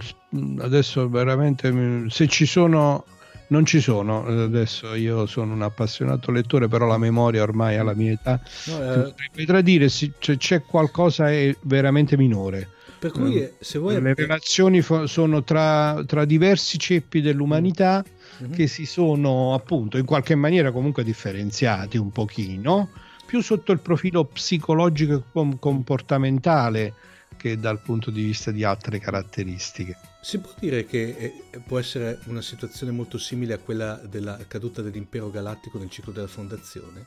adesso 0.59 1.07
veramente 1.09 1.71
mm, 1.71 2.07
se 2.07 2.27
ci 2.27 2.45
sono 2.45 3.05
non 3.47 3.65
ci 3.65 3.79
sono 3.79 4.25
adesso 4.25 4.93
io 4.95 5.25
sono 5.27 5.53
un 5.53 5.61
appassionato 5.61 6.29
lettore 6.29 6.67
però 6.67 6.87
la 6.87 6.97
memoria 6.97 7.41
ormai 7.41 7.77
alla 7.77 7.93
mia 7.93 8.11
età 8.11 8.41
No, 8.65 8.81
eh, 8.83 9.01
potrebbe 9.03 9.45
tradire 9.45 9.87
se 9.87 10.11
c'è 10.19 10.63
qualcosa 10.63 11.31
è 11.31 11.55
veramente 11.61 12.17
minore 12.17 12.67
per 12.99 13.11
cui, 13.11 13.41
eh, 13.41 13.53
se 13.59 13.79
vuoi... 13.79 14.01
le 14.01 14.13
relazioni 14.13 14.81
sono 14.81 15.43
tra, 15.43 16.03
tra 16.05 16.25
diversi 16.25 16.77
ceppi 16.77 17.21
dell'umanità 17.21 18.03
Mhm. 18.41 18.53
che 18.53 18.67
si 18.67 18.85
sono 18.85 19.53
appunto 19.53 19.97
in 19.97 20.05
qualche 20.05 20.35
maniera 20.35 20.71
comunque 20.71 21.03
differenziati 21.03 21.97
un 21.97 22.11
pochino 22.11 22.89
più 23.25 23.41
sotto 23.41 23.71
il 23.71 23.79
profilo 23.79 24.25
psicologico 24.25 25.13
e 25.15 25.21
com- 25.31 25.57
comportamentale 25.59 26.93
che 27.37 27.57
dal 27.59 27.79
punto 27.79 28.11
di 28.11 28.23
vista 28.23 28.51
di 28.51 28.63
altre 28.63 28.99
caratteristiche. 28.99 29.97
Si 30.21 30.37
può 30.39 30.51
dire 30.59 30.85
che 30.85 31.15
eh, 31.51 31.59
può 31.65 31.79
essere 31.79 32.19
una 32.25 32.41
situazione 32.41 32.91
molto 32.91 33.17
simile 33.17 33.53
a 33.53 33.57
quella 33.57 33.99
della 34.07 34.37
caduta 34.47 34.81
dell'impero 34.81 35.31
galattico 35.31 35.77
nel 35.79 35.89
ciclo 35.89 36.11
della 36.11 36.27
fondazione? 36.27 37.05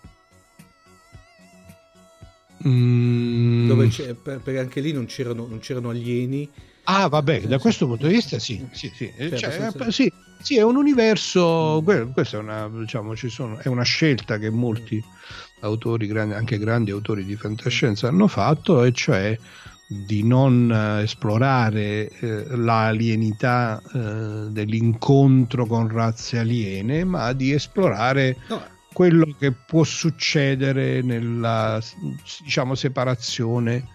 Mm. 2.66 3.66
Dove 3.68 3.88
c'è- 3.88 4.14
per- 4.14 4.40
perché 4.40 4.58
anche 4.60 4.80
lì 4.80 4.92
non 4.92 5.06
c'erano, 5.06 5.46
non 5.46 5.58
c'erano 5.58 5.90
alieni. 5.90 6.48
Ah, 6.84 7.08
vabbè, 7.08 7.42
da 7.42 7.58
questo 7.58 7.86
punto 7.86 8.06
di 8.06 8.14
vista 8.14 8.38
sì, 8.38 8.66
sì, 8.72 8.90
sì. 8.94 9.12
Cioè, 9.16 9.36
Cioè, 9.36 9.54
abbastanza- 9.54 9.86
eh, 9.86 9.92
sì, 9.92 10.12
sì, 10.44 10.58
è 10.58 10.62
un 10.62 10.76
universo, 10.76 11.80
que- 11.82 12.10
questa 12.12 12.36
è 12.36 12.40
una, 12.40 12.68
diciamo, 12.68 13.16
ci 13.16 13.30
sono, 13.30 13.56
è 13.56 13.68
una 13.68 13.82
scelta 13.82 14.36
che 14.36 14.50
molti 14.50 15.02
autori, 15.60 16.10
anche 16.18 16.58
grandi 16.58 16.90
autori 16.90 17.24
di 17.24 17.34
fantascienza 17.34 18.08
hanno 18.08 18.28
fatto, 18.28 18.84
e 18.84 18.92
cioè 18.92 19.38
di 19.86 20.22
non 20.22 20.70
eh, 20.70 21.04
esplorare 21.04 22.10
eh, 22.10 22.44
l'alienità 22.56 23.80
eh, 23.80 24.50
dell'incontro 24.50 25.64
con 25.64 25.88
razze 25.88 26.38
aliene, 26.38 27.04
ma 27.04 27.32
di 27.32 27.52
esplorare 27.52 28.36
No, 28.48 28.62
quello 28.92 29.34
che 29.38 29.52
può 29.52 29.82
succedere 29.82 31.00
nella 31.00 31.80
diciamo 32.42 32.74
separazione 32.74 33.88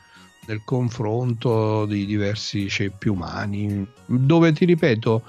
nel 0.47 0.63
confronto 0.65 1.85
di 1.85 2.07
diversi 2.07 2.67
ceppi 2.69 3.07
umani. 3.07 3.87
Dove 4.07 4.51
ti 4.51 4.65
ripeto 4.65 5.23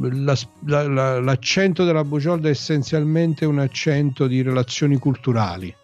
la- 0.00 0.36
la- 0.66 0.88
la- 0.88 1.20
l'accento 1.20 1.84
della 1.84 2.04
Bugiolda 2.04 2.48
è 2.48 2.50
essenzialmente 2.50 3.44
un 3.44 3.58
accento 3.58 4.26
di 4.26 4.42
relazioni 4.42 4.96
culturali. 4.98 5.74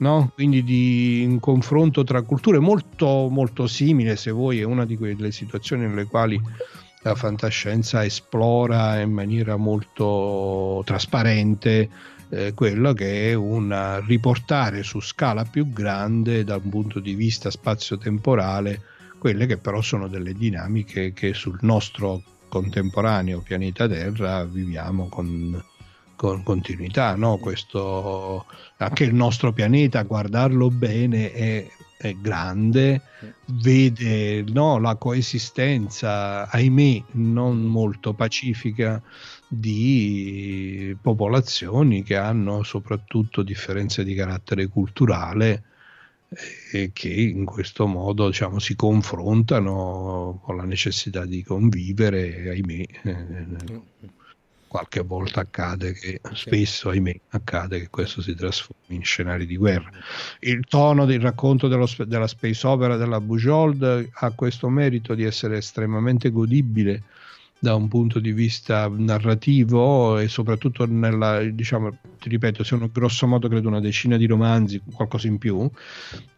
No? 0.00 0.30
Quindi 0.32 0.62
di 0.62 1.26
un 1.28 1.40
confronto 1.40 2.04
tra 2.04 2.22
culture 2.22 2.60
molto, 2.60 3.28
molto 3.28 3.66
simile, 3.66 4.14
se 4.14 4.30
vuoi, 4.30 4.60
è 4.60 4.62
una 4.62 4.86
di 4.86 4.96
quelle 4.96 5.32
situazioni 5.32 5.88
nelle 5.88 6.04
quali 6.04 6.40
la 7.02 7.16
fantascienza 7.16 8.04
esplora 8.04 9.00
in 9.00 9.10
maniera 9.10 9.56
molto 9.56 10.82
trasparente 10.84 11.88
eh, 12.28 12.52
quello 12.54 12.92
che 12.92 13.30
è 13.30 13.34
un 13.34 14.02
riportare 14.06 14.82
su 14.84 15.00
scala 15.00 15.44
più 15.44 15.72
grande 15.72 16.44
dal 16.44 16.60
punto 16.60 17.00
di 17.00 17.14
vista 17.14 17.50
spazio-temporale 17.50 18.82
quelle 19.18 19.46
che 19.46 19.56
però 19.56 19.80
sono 19.80 20.06
delle 20.06 20.32
dinamiche 20.32 21.12
che 21.12 21.34
sul 21.34 21.58
nostro 21.62 22.22
contemporaneo 22.48 23.40
pianeta 23.40 23.86
Terra 23.86 24.44
viviamo 24.44 25.08
con, 25.08 25.62
con 26.16 26.42
continuità. 26.42 27.14
No? 27.14 27.38
Questo, 27.38 28.46
anche 28.78 29.04
il 29.04 29.14
nostro 29.14 29.52
pianeta, 29.52 30.02
guardarlo 30.02 30.70
bene, 30.70 31.32
è, 31.32 31.66
è 31.96 32.14
grande, 32.14 33.02
vede 33.46 34.42
no, 34.42 34.78
la 34.78 34.96
coesistenza, 34.96 36.48
ahimè, 36.48 37.02
non 37.12 37.60
molto 37.62 38.14
pacifica 38.14 39.02
di 39.46 40.96
popolazioni 41.00 42.02
che 42.02 42.16
hanno 42.16 42.62
soprattutto 42.62 43.42
differenze 43.42 44.04
di 44.04 44.14
carattere 44.14 44.66
culturale 44.66 45.62
e 46.70 46.90
che 46.92 47.08
in 47.08 47.44
questo 47.44 47.86
modo 47.86 48.26
diciamo, 48.26 48.58
si 48.58 48.76
confrontano 48.76 50.40
con 50.42 50.56
la 50.56 50.64
necessità 50.64 51.24
di 51.24 51.42
convivere 51.42 52.50
ahimè 52.50 52.84
eh, 53.02 53.46
qualche 54.68 55.00
volta 55.00 55.40
accade 55.40 55.92
che 55.94 56.20
spesso 56.34 56.90
ahimè 56.90 57.18
accade 57.30 57.80
che 57.80 57.88
questo 57.88 58.20
si 58.20 58.34
trasformi 58.34 58.96
in 58.96 59.02
scenari 59.02 59.46
di 59.46 59.56
guerra. 59.56 59.90
Il 60.40 60.64
tono 60.68 61.06
del 61.06 61.20
racconto 61.20 61.68
dello 61.68 61.88
della 62.06 62.26
space 62.26 62.66
opera 62.66 62.96
della 62.96 63.20
Bujold 63.20 64.10
ha 64.12 64.30
questo 64.32 64.68
merito 64.68 65.14
di 65.14 65.24
essere 65.24 65.56
estremamente 65.56 66.30
godibile 66.30 67.02
da 67.60 67.74
un 67.74 67.88
punto 67.88 68.20
di 68.20 68.32
vista 68.32 68.88
narrativo 68.88 70.18
e 70.18 70.28
soprattutto 70.28 70.86
nella, 70.86 71.42
diciamo, 71.42 71.96
ti 72.20 72.28
ripeto, 72.28 72.62
sono 72.62 72.88
grosso 72.92 73.26
modo 73.26 73.48
credo 73.48 73.68
una 73.68 73.80
decina 73.80 74.16
di 74.16 74.26
romanzi, 74.26 74.80
qualcosa 74.92 75.26
in 75.26 75.38
più. 75.38 75.68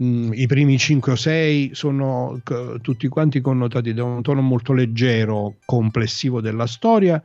Mm, 0.03 0.33
I 0.33 0.47
primi 0.47 0.79
5 0.79 1.13
o 1.13 1.17
6 1.17 1.71
sono 1.75 2.41
c- 2.43 2.81
tutti 2.81 3.07
quanti 3.09 3.41
connotati 3.41 3.93
da 3.93 4.05
un 4.05 4.23
tono 4.23 4.41
molto 4.41 4.73
leggero, 4.73 5.57
complessivo 5.65 6.41
della 6.41 6.67
storia, 6.67 7.23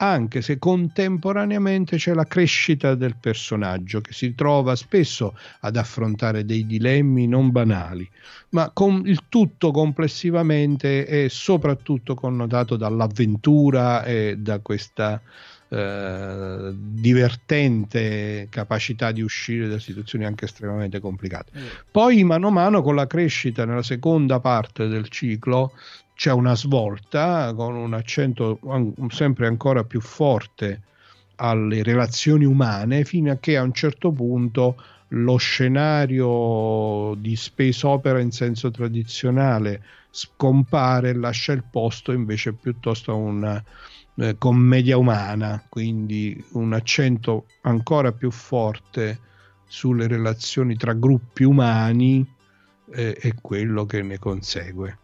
anche 0.00 0.42
se 0.42 0.58
contemporaneamente 0.58 1.96
c'è 1.96 2.14
la 2.14 2.24
crescita 2.24 2.94
del 2.94 3.16
personaggio 3.16 4.00
che 4.00 4.12
si 4.12 4.34
trova 4.34 4.76
spesso 4.76 5.36
ad 5.60 5.76
affrontare 5.76 6.44
dei 6.44 6.66
dilemmi 6.66 7.26
non 7.26 7.50
banali, 7.50 8.08
ma 8.50 8.70
con 8.72 9.02
il 9.06 9.24
tutto 9.28 9.72
complessivamente 9.72 11.04
è 11.04 11.28
soprattutto 11.28 12.14
connotato 12.14 12.76
dall'avventura 12.76 14.04
e 14.04 14.36
da 14.38 14.60
questa 14.60 15.20
eh, 15.70 16.72
divertente 16.74 18.46
capacità 18.50 19.10
di 19.10 19.20
uscire 19.20 19.68
da 19.68 19.78
situazioni 19.78 20.24
anche 20.24 20.44
estremamente 20.44 21.00
complicate. 21.00 21.50
Poi 21.90 22.22
mano 22.22 22.46
a 22.46 22.50
mano 22.50 22.82
con 22.82 22.94
la 22.94 23.06
crescita 23.06 23.64
nella 23.64 23.82
seconda 23.82 24.38
parte 24.38 24.86
del 24.86 25.08
ciclo 25.08 25.72
c'è 26.18 26.32
una 26.32 26.56
svolta 26.56 27.54
con 27.54 27.76
un 27.76 27.94
accento 27.94 28.58
sempre 29.06 29.46
ancora 29.46 29.84
più 29.84 30.00
forte 30.00 30.82
alle 31.36 31.84
relazioni 31.84 32.44
umane 32.44 33.04
fino 33.04 33.30
a 33.30 33.36
che 33.36 33.56
a 33.56 33.62
un 33.62 33.72
certo 33.72 34.10
punto 34.10 34.82
lo 35.10 35.36
scenario 35.36 37.14
di 37.14 37.36
space 37.36 37.86
opera 37.86 38.18
in 38.18 38.32
senso 38.32 38.72
tradizionale 38.72 39.80
scompare 40.10 41.10
e 41.10 41.14
lascia 41.14 41.52
il 41.52 41.62
posto 41.62 42.10
invece 42.10 42.52
piuttosto 42.52 43.12
a 43.12 43.14
una 43.14 43.64
eh, 44.16 44.34
commedia 44.38 44.96
umana, 44.96 45.64
quindi 45.68 46.44
un 46.54 46.72
accento 46.72 47.46
ancora 47.60 48.10
più 48.10 48.32
forte 48.32 49.20
sulle 49.68 50.08
relazioni 50.08 50.74
tra 50.74 50.94
gruppi 50.94 51.44
umani 51.44 52.28
eh, 52.90 53.16
e 53.20 53.34
quello 53.40 53.86
che 53.86 54.02
ne 54.02 54.18
consegue. 54.18 54.98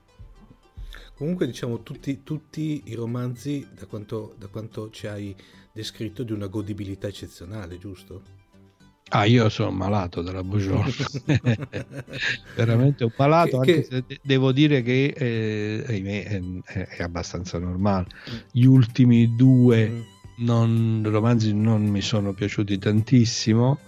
Comunque 1.16 1.46
diciamo 1.46 1.82
tutti, 1.82 2.22
tutti 2.24 2.82
i 2.86 2.94
romanzi, 2.94 3.66
da 3.72 3.86
quanto, 3.86 4.34
da 4.38 4.48
quanto 4.48 4.90
ci 4.90 5.06
hai 5.06 5.34
descritto, 5.72 6.22
di 6.24 6.32
una 6.32 6.46
godibilità 6.48 7.06
eccezionale, 7.06 7.78
giusto? 7.78 8.22
Ah, 9.10 9.24
io 9.26 9.48
sono 9.48 9.70
malato 9.70 10.22
della 10.22 10.42
Bugiol, 10.42 10.82
veramente 12.56 13.04
un 13.04 13.12
malato, 13.16 13.60
Che- 13.60 13.72
anche 13.72 13.74
che- 13.74 13.82
se 13.84 14.04
de- 14.06 14.20
devo 14.22 14.50
dire 14.50 14.82
che 14.82 15.12
eh, 15.16 15.84
è, 15.84 16.40
è- 16.64 16.86
è 16.96 17.02
abbastanza 17.02 17.58
normale. 17.58 18.06
Gli 18.50 18.64
ultimi 18.64 19.34
due 19.36 19.88
Mm. 19.88 20.00
non- 20.38 21.02
romanzi 21.04 21.52
non 21.54 21.84
mi 21.84 22.00
sono 22.00 22.32
piaciuti 22.32 22.78
tantissimo, 22.78 23.78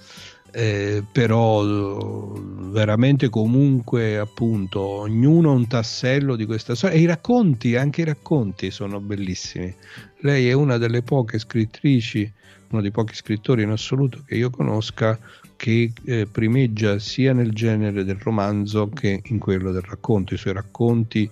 eh, 0.59 1.05
però 1.13 2.33
veramente 2.71 3.29
comunque 3.29 4.17
appunto 4.17 4.81
ognuno 4.81 5.53
un 5.53 5.67
tassello 5.67 6.35
di 6.35 6.47
questa 6.47 6.75
storia 6.75 6.97
e 6.97 7.01
i 7.03 7.05
racconti, 7.05 7.77
anche 7.77 8.01
i 8.01 8.05
racconti 8.05 8.71
sono 8.71 8.99
bellissimi. 8.99 9.75
Lei 10.21 10.49
è 10.49 10.55
una 10.55 10.79
delle 10.79 11.03
poche 11.03 11.39
scrittrici, 11.39 12.33
uno 12.71 12.81
dei 12.81 12.91
pochi 12.91 13.15
scrittori 13.15 13.65
in 13.65 13.69
assoluto 13.69 14.23
che 14.25 14.37
io 14.37 14.49
conosca 14.49 15.19
che 15.57 15.93
eh, 16.07 16.27
primeggia 16.27 16.99
sia 16.99 17.35
nel 17.35 17.53
genere 17.53 18.03
del 18.03 18.19
romanzo 18.19 18.89
che 18.89 19.21
in 19.25 19.39
quello 19.39 19.73
del 19.73 19.83
racconto. 19.83 20.33
I 20.33 20.39
suoi 20.39 20.55
racconti 20.55 21.31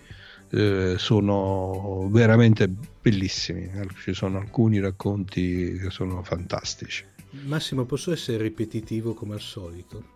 eh, 0.51 0.97
sono 0.99 2.11
veramente 2.11 2.71
bellissimi. 3.01 3.71
Ci 4.03 4.13
sono 4.13 4.37
alcuni 4.37 4.81
racconti 4.81 5.79
che 5.81 5.89
sono 5.89 6.23
fantastici. 6.23 7.13
Massimo, 7.43 7.85
posso 7.85 8.13
essere 8.13 8.43
ripetitivo 8.43 9.15
come 9.15 9.35
al 9.35 9.41
solito? 9.41 10.13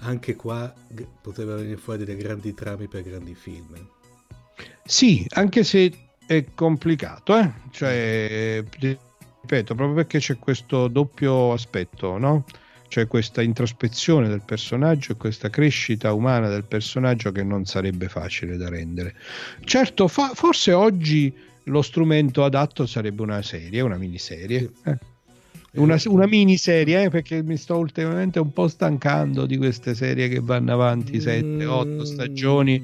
Anche 0.00 0.36
qua 0.36 0.72
g- 0.88 1.06
poteva 1.20 1.54
venire 1.56 1.76
fuori 1.76 2.04
delle 2.04 2.16
grandi 2.16 2.54
trame 2.54 2.88
per 2.88 3.02
grandi 3.02 3.34
film. 3.34 3.74
Sì, 4.84 5.26
anche 5.30 5.64
se 5.64 5.92
è 6.26 6.44
complicato, 6.54 7.36
eh? 7.36 7.52
cioè, 7.70 8.62
ripeto, 8.68 9.74
proprio 9.74 9.94
perché 9.94 10.18
c'è 10.18 10.38
questo 10.38 10.88
doppio 10.88 11.52
aspetto, 11.52 12.18
no? 12.18 12.44
C'è 12.88 13.06
questa 13.06 13.42
introspezione 13.42 14.28
del 14.28 14.42
personaggio 14.42 15.12
e 15.12 15.16
questa 15.16 15.50
crescita 15.50 16.12
umana 16.12 16.48
del 16.48 16.64
personaggio 16.64 17.32
che 17.32 17.42
non 17.42 17.66
sarebbe 17.66 18.08
facile 18.08 18.56
da 18.56 18.68
rendere. 18.68 19.14
Certo, 19.64 20.08
fa- 20.08 20.32
forse 20.34 20.72
oggi 20.72 21.34
lo 21.64 21.82
strumento 21.82 22.44
adatto 22.44 22.86
sarebbe 22.86 23.22
una 23.22 23.42
serie, 23.42 23.82
una 23.82 23.98
miniserie. 23.98 24.70
eh. 24.84 24.98
Una, 25.70 25.98
una 26.06 26.26
miniserie, 26.26 27.04
eh, 27.04 27.10
perché 27.10 27.42
mi 27.42 27.56
sto 27.58 27.76
ultimamente 27.76 28.38
un 28.40 28.52
po' 28.52 28.68
stancando 28.68 29.44
di 29.44 29.58
queste 29.58 29.94
serie 29.94 30.28
che 30.28 30.40
vanno 30.40 30.72
avanti 30.72 31.20
7, 31.20 31.66
8 31.66 32.04
stagioni 32.06 32.76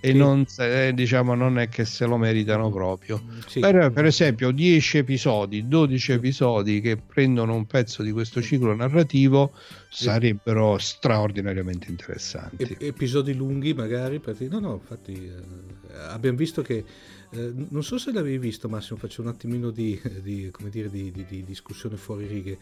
e 0.00 0.10
Mm, 0.10 0.12
Sì. 0.12 0.16
non, 0.16 0.46
se- 0.46 0.94
diciamo, 0.94 1.34
non 1.34 1.58
è 1.58 1.68
che 1.68 1.84
se 1.84 2.06
lo 2.06 2.16
meritano 2.16 2.70
proprio. 2.70 3.20
Sì. 3.46 3.58
Per, 3.58 3.90
per 3.92 4.04
esempio, 4.04 4.52
10 4.52 4.98
episodi, 4.98 5.66
12 5.66 6.12
episodi 6.12 6.80
che 6.80 6.96
prendono 6.96 7.54
un 7.54 7.66
pezzo 7.66 8.02
di 8.04 8.12
questo 8.12 8.40
ciclo 8.40 8.74
narrativo 8.74 9.52
sarebbero 9.90 10.78
straordinariamente 10.78 11.88
interessanti. 11.90 12.62
Ep- 12.62 12.82
episodi 12.82 13.34
lunghi 13.34 13.74
magari 13.74 14.20
per 14.20 14.34
dire- 14.36 14.50
no 14.50 14.60
no 14.60 14.72
infatti 14.74 15.12
eh, 15.12 15.98
abbiamo 16.08 16.36
visto 16.36 16.62
che 16.62 16.84
eh, 17.30 17.52
non 17.68 17.82
so 17.84 17.98
se 17.98 18.12
l'avevi 18.12 18.38
visto 18.38 18.68
Massimo 18.68 18.98
faccio 18.98 19.20
un 19.22 19.28
attimino 19.28 19.70
di, 19.70 20.00
di, 20.22 20.50
come 20.50 20.70
dire, 20.70 20.88
di, 20.90 21.10
di- 21.10 21.24
di 21.26 21.44
discussione 21.44 21.96
fuori 21.96 22.26
righe 22.26 22.58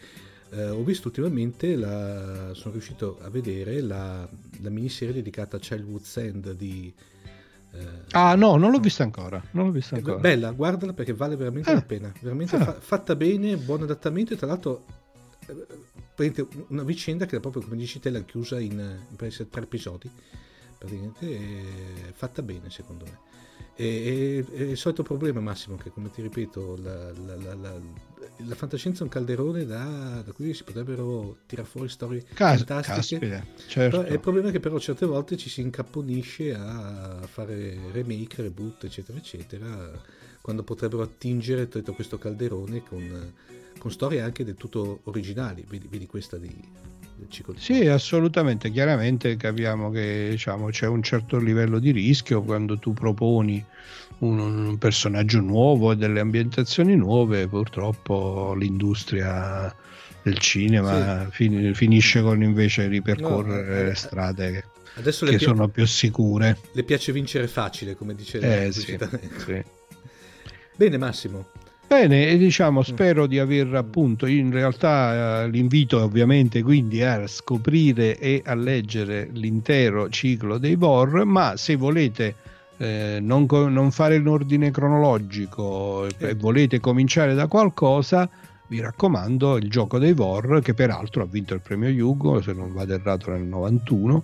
Eh, 0.49 0.69
ho 0.69 0.81
visto 0.81 1.09
ultimamente 1.09 1.75
la, 1.75 2.53
sono 2.53 2.71
riuscito 2.71 3.17
a 3.21 3.29
vedere 3.29 3.81
la, 3.81 4.25
la 4.61 4.69
miniserie 4.69 5.13
dedicata 5.13 5.57
a 5.57 5.59
Childhood's 5.59 6.15
End 6.17 6.51
di 6.53 6.93
eh, 7.73 7.85
Ah, 8.11 8.33
no, 8.35 8.55
non 8.55 8.71
l'ho 8.71 8.79
vista 8.79 9.03
ancora. 9.03 9.43
Non 9.51 9.65
l'ho 9.65 9.71
vista 9.71 9.95
è 9.95 9.97
ancora. 9.97 10.19
bella 10.19 10.51
guardala 10.51 10.93
perché 10.93 11.11
vale 11.13 11.35
veramente 11.35 11.69
Ah. 11.69 11.73
la 11.73 11.81
pena 11.81 12.13
veramente 12.21 12.55
Ah. 12.55 12.63
fa- 12.63 12.79
fatta 12.79 13.15
bene 13.17 13.57
buon 13.57 13.81
adattamento 13.83 14.33
e 14.33 14.37
tra 14.37 14.47
l'altro 14.47 14.85
eh, 15.47 16.47
una 16.69 16.83
vicenda 16.83 17.25
che 17.25 17.39
proprio 17.41 17.61
come 17.61 17.75
dici 17.75 17.99
te 17.99 18.09
l'ha 18.09 18.21
chiusa 18.23 18.57
in, 18.57 18.71
in 19.09 19.15
tre 19.17 19.61
episodi 19.61 20.09
praticamente 20.77 21.35
è 21.37 22.11
fatta 22.13 22.41
bene 22.41 22.69
secondo 22.69 23.03
me 23.03 23.19
e, 23.77 24.43
e- 24.51 24.63
il 24.71 24.77
solito 24.77 25.03
problema 25.03 25.39
Massimo 25.39 25.77
che 25.77 25.91
come 25.91 26.09
ti 26.09 26.21
ripeto 26.21 26.77
la, 26.81 27.11
la- 27.11 27.35
la- 27.35 27.53
la- 27.55 28.55
fantascienza 28.55 29.01
è 29.01 29.03
un 29.03 29.09
calderone 29.09 29.65
da, 29.65 30.21
da 30.25 30.31
cui 30.31 30.53
si 30.53 30.63
potrebbero 30.63 31.37
tirare 31.45 31.67
fuori 31.67 31.87
storie 31.89 32.23
Cas- 32.33 32.63
fantastiche 32.63 33.19
caspita, 33.29 33.45
certo. 33.67 33.99
però 34.01 34.11
il 34.11 34.19
problema 34.19 34.49
è 34.49 34.51
che 34.51 34.59
però 34.59 34.77
certe 34.79 35.05
volte 35.05 35.37
ci 35.37 35.49
si 35.49 35.61
incapponisce 35.61 36.53
a 36.53 37.21
fare 37.27 37.77
remake, 37.91 38.41
reboot, 38.41 38.83
eccetera, 38.85 39.17
eccetera, 39.17 39.91
quando 40.41 40.63
potrebbero 40.63 41.03
attingere 41.03 41.67
dentro 41.67 41.93
questo 41.93 42.17
calderone 42.17 42.83
con, 42.83 43.33
con 43.77 43.91
storie 43.91 44.21
anche 44.21 44.43
del 44.43 44.55
tutto 44.55 45.01
originali, 45.03 45.63
vedi, 45.67 45.87
vedi 45.87 46.05
questa 46.07 46.37
di, 46.37 46.53
del 47.17 47.29
ciclo 47.29 47.53
di 47.53 47.59
Sì, 47.59 47.87
assolutamente. 47.87 48.71
Chiaramente 48.71 49.35
capiamo 49.37 49.89
che 49.89 50.27
diciamo, 50.31 50.69
c'è 50.69 50.87
un 50.87 51.01
certo 51.03 51.37
livello 51.39 51.79
di 51.79 51.91
rischio 51.91 52.41
quando 52.43 52.77
tu 52.77 52.93
proponi 52.93 53.63
un, 54.19 54.39
un 54.39 54.77
personaggio 54.77 55.39
nuovo 55.39 55.91
e 55.91 55.95
delle 55.95 56.19
ambientazioni 56.19 56.95
nuove, 56.95 57.47
purtroppo 57.47 58.53
l'industria 58.55 59.73
del 60.23 60.37
cinema 60.39 61.27
fin- 61.29 61.73
finisce 61.73 62.21
con 62.21 62.41
invece 62.43 62.87
ripercorrere 62.87 63.73
No, 63.73 63.79
eh, 63.81 63.85
le 63.85 63.95
strade 63.95 64.63
Adesso 64.95 65.25
le, 65.25 65.31
che 65.31 65.37
pi- 65.37 65.43
sono 65.43 65.67
più 65.67 65.85
sicure. 65.85 66.57
le 66.71 66.83
piace 66.83 67.11
vincere 67.11 67.47
facile, 67.47 67.95
come 67.95 68.15
dice 68.15 68.39
Eh, 68.65 68.71
sì, 68.71 68.81
sì. 68.81 69.63
Bene 70.75 70.97
Massimo, 70.97 71.51
Bene, 71.87 72.27
e 72.27 72.37
diciamo, 72.37 72.83
spero 72.83 73.27
di 73.27 73.39
aver 73.39 73.73
appunto, 73.73 74.25
in 74.25 74.51
realtà 74.51 75.43
eh, 75.43 75.49
l'invito 75.49 76.03
ovviamente 76.03 76.61
quindi 76.61 77.01
a 77.01 77.25
scoprire 77.27 78.19
e 78.19 78.41
a 78.45 78.55
leggere 78.55 79.29
l'intero 79.31 80.09
ciclo 80.09 80.57
dei 80.57 80.75
Vor, 80.75 81.23
ma 81.23 81.55
se 81.55 81.77
volete 81.77 82.35
eh, 82.75 83.19
non, 83.21 83.47
non 83.49 83.91
fare 83.91 84.15
in 84.15 84.27
ordine 84.27 84.69
cronologico 84.69 86.07
e- 86.17 86.35
volete 86.35 86.81
cominciare 86.81 87.33
da 87.33 87.47
qualcosa, 87.47 88.29
vi 88.67 88.81
raccomando 88.81 89.55
il 89.55 89.69
gioco 89.69 89.97
dei 89.97 90.11
Vor, 90.11 90.59
che 90.61 90.73
peraltro 90.73 91.23
ha 91.23 91.27
vinto 91.27 91.53
il 91.53 91.61
premio 91.61 91.89
Hugo, 92.05 92.41
se 92.41 92.51
non 92.51 92.73
vado 92.73 92.95
errato 92.95 93.31
nel 93.31 93.43
91, 93.43 94.23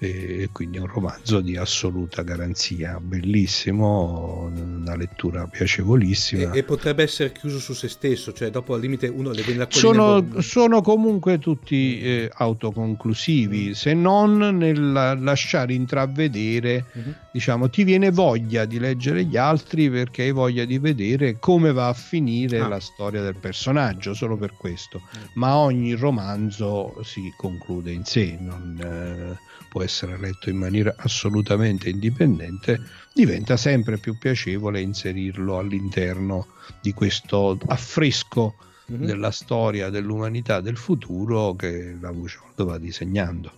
e 0.00 0.48
quindi 0.52 0.78
un 0.78 0.86
romanzo 0.86 1.40
di 1.40 1.56
assoluta 1.56 2.22
garanzia, 2.22 3.00
bellissimo, 3.00 4.50
una 4.54 4.94
lettura 4.96 5.46
piacevolissima. 5.46 6.52
e, 6.52 6.58
e 6.58 6.62
potrebbe 6.62 7.02
essere 7.02 7.32
chiuso 7.32 7.58
su 7.58 7.72
se 7.72 7.88
stesso, 7.88 8.32
cioè 8.32 8.50
dopo 8.50 8.74
al 8.74 8.80
limite 8.80 9.08
uno 9.08 9.30
le 9.32 9.42
vende 9.42 9.58
la 9.58 9.66
sono, 9.70 10.40
sono 10.40 10.82
comunque 10.82 11.38
tutti 11.38 12.00
eh, 12.00 12.30
autoconclusivi, 12.32 13.74
se 13.74 13.94
non 13.94 14.36
nel 14.56 14.92
lasciare 15.20 15.72
intravedere, 15.74 16.84
Mhm. 16.92 17.14
diciamo, 17.32 17.68
ti 17.68 17.84
viene 17.84 18.10
voglia 18.10 18.64
di 18.64 18.78
leggere 18.78 19.24
gli 19.24 19.36
altri 19.36 19.90
perché 19.90 20.22
hai 20.22 20.30
voglia 20.32 20.64
di 20.64 20.78
vedere 20.78 21.38
come 21.38 21.72
va 21.72 21.88
a 21.88 21.92
finire 21.94 22.60
Ah. 22.60 22.68
la 22.68 22.80
storia 22.80 23.22
del 23.22 23.36
personaggio, 23.36 24.14
solo 24.14 24.36
per 24.36 24.54
questo. 24.56 25.02
Ma 25.34 25.56
ogni 25.56 25.92
romanzo 25.94 27.00
si 27.02 27.32
conclude 27.36 27.90
in 27.92 28.04
sé, 28.04 28.36
non 28.40 28.78
eh, 28.82 29.38
può 29.78 29.82
essere 29.86 30.18
letto 30.18 30.50
in 30.50 30.56
maniera 30.56 30.92
assolutamente 30.98 31.88
indipendente, 31.88 32.80
diventa 33.14 33.56
sempre 33.56 33.96
più 33.98 34.18
piacevole 34.18 34.80
inserirlo 34.80 35.56
all'interno 35.58 36.48
di 36.80 36.92
questo 36.92 37.56
affresco 37.66 38.56
Mhm. 38.86 39.04
della 39.04 39.30
storia 39.30 39.88
dell'umanità 39.90 40.60
del 40.60 40.76
futuro 40.78 41.54
che 41.54 41.94
la 42.00 42.10
voce 42.10 42.38
va 42.56 42.78
disegnando. 42.78 43.52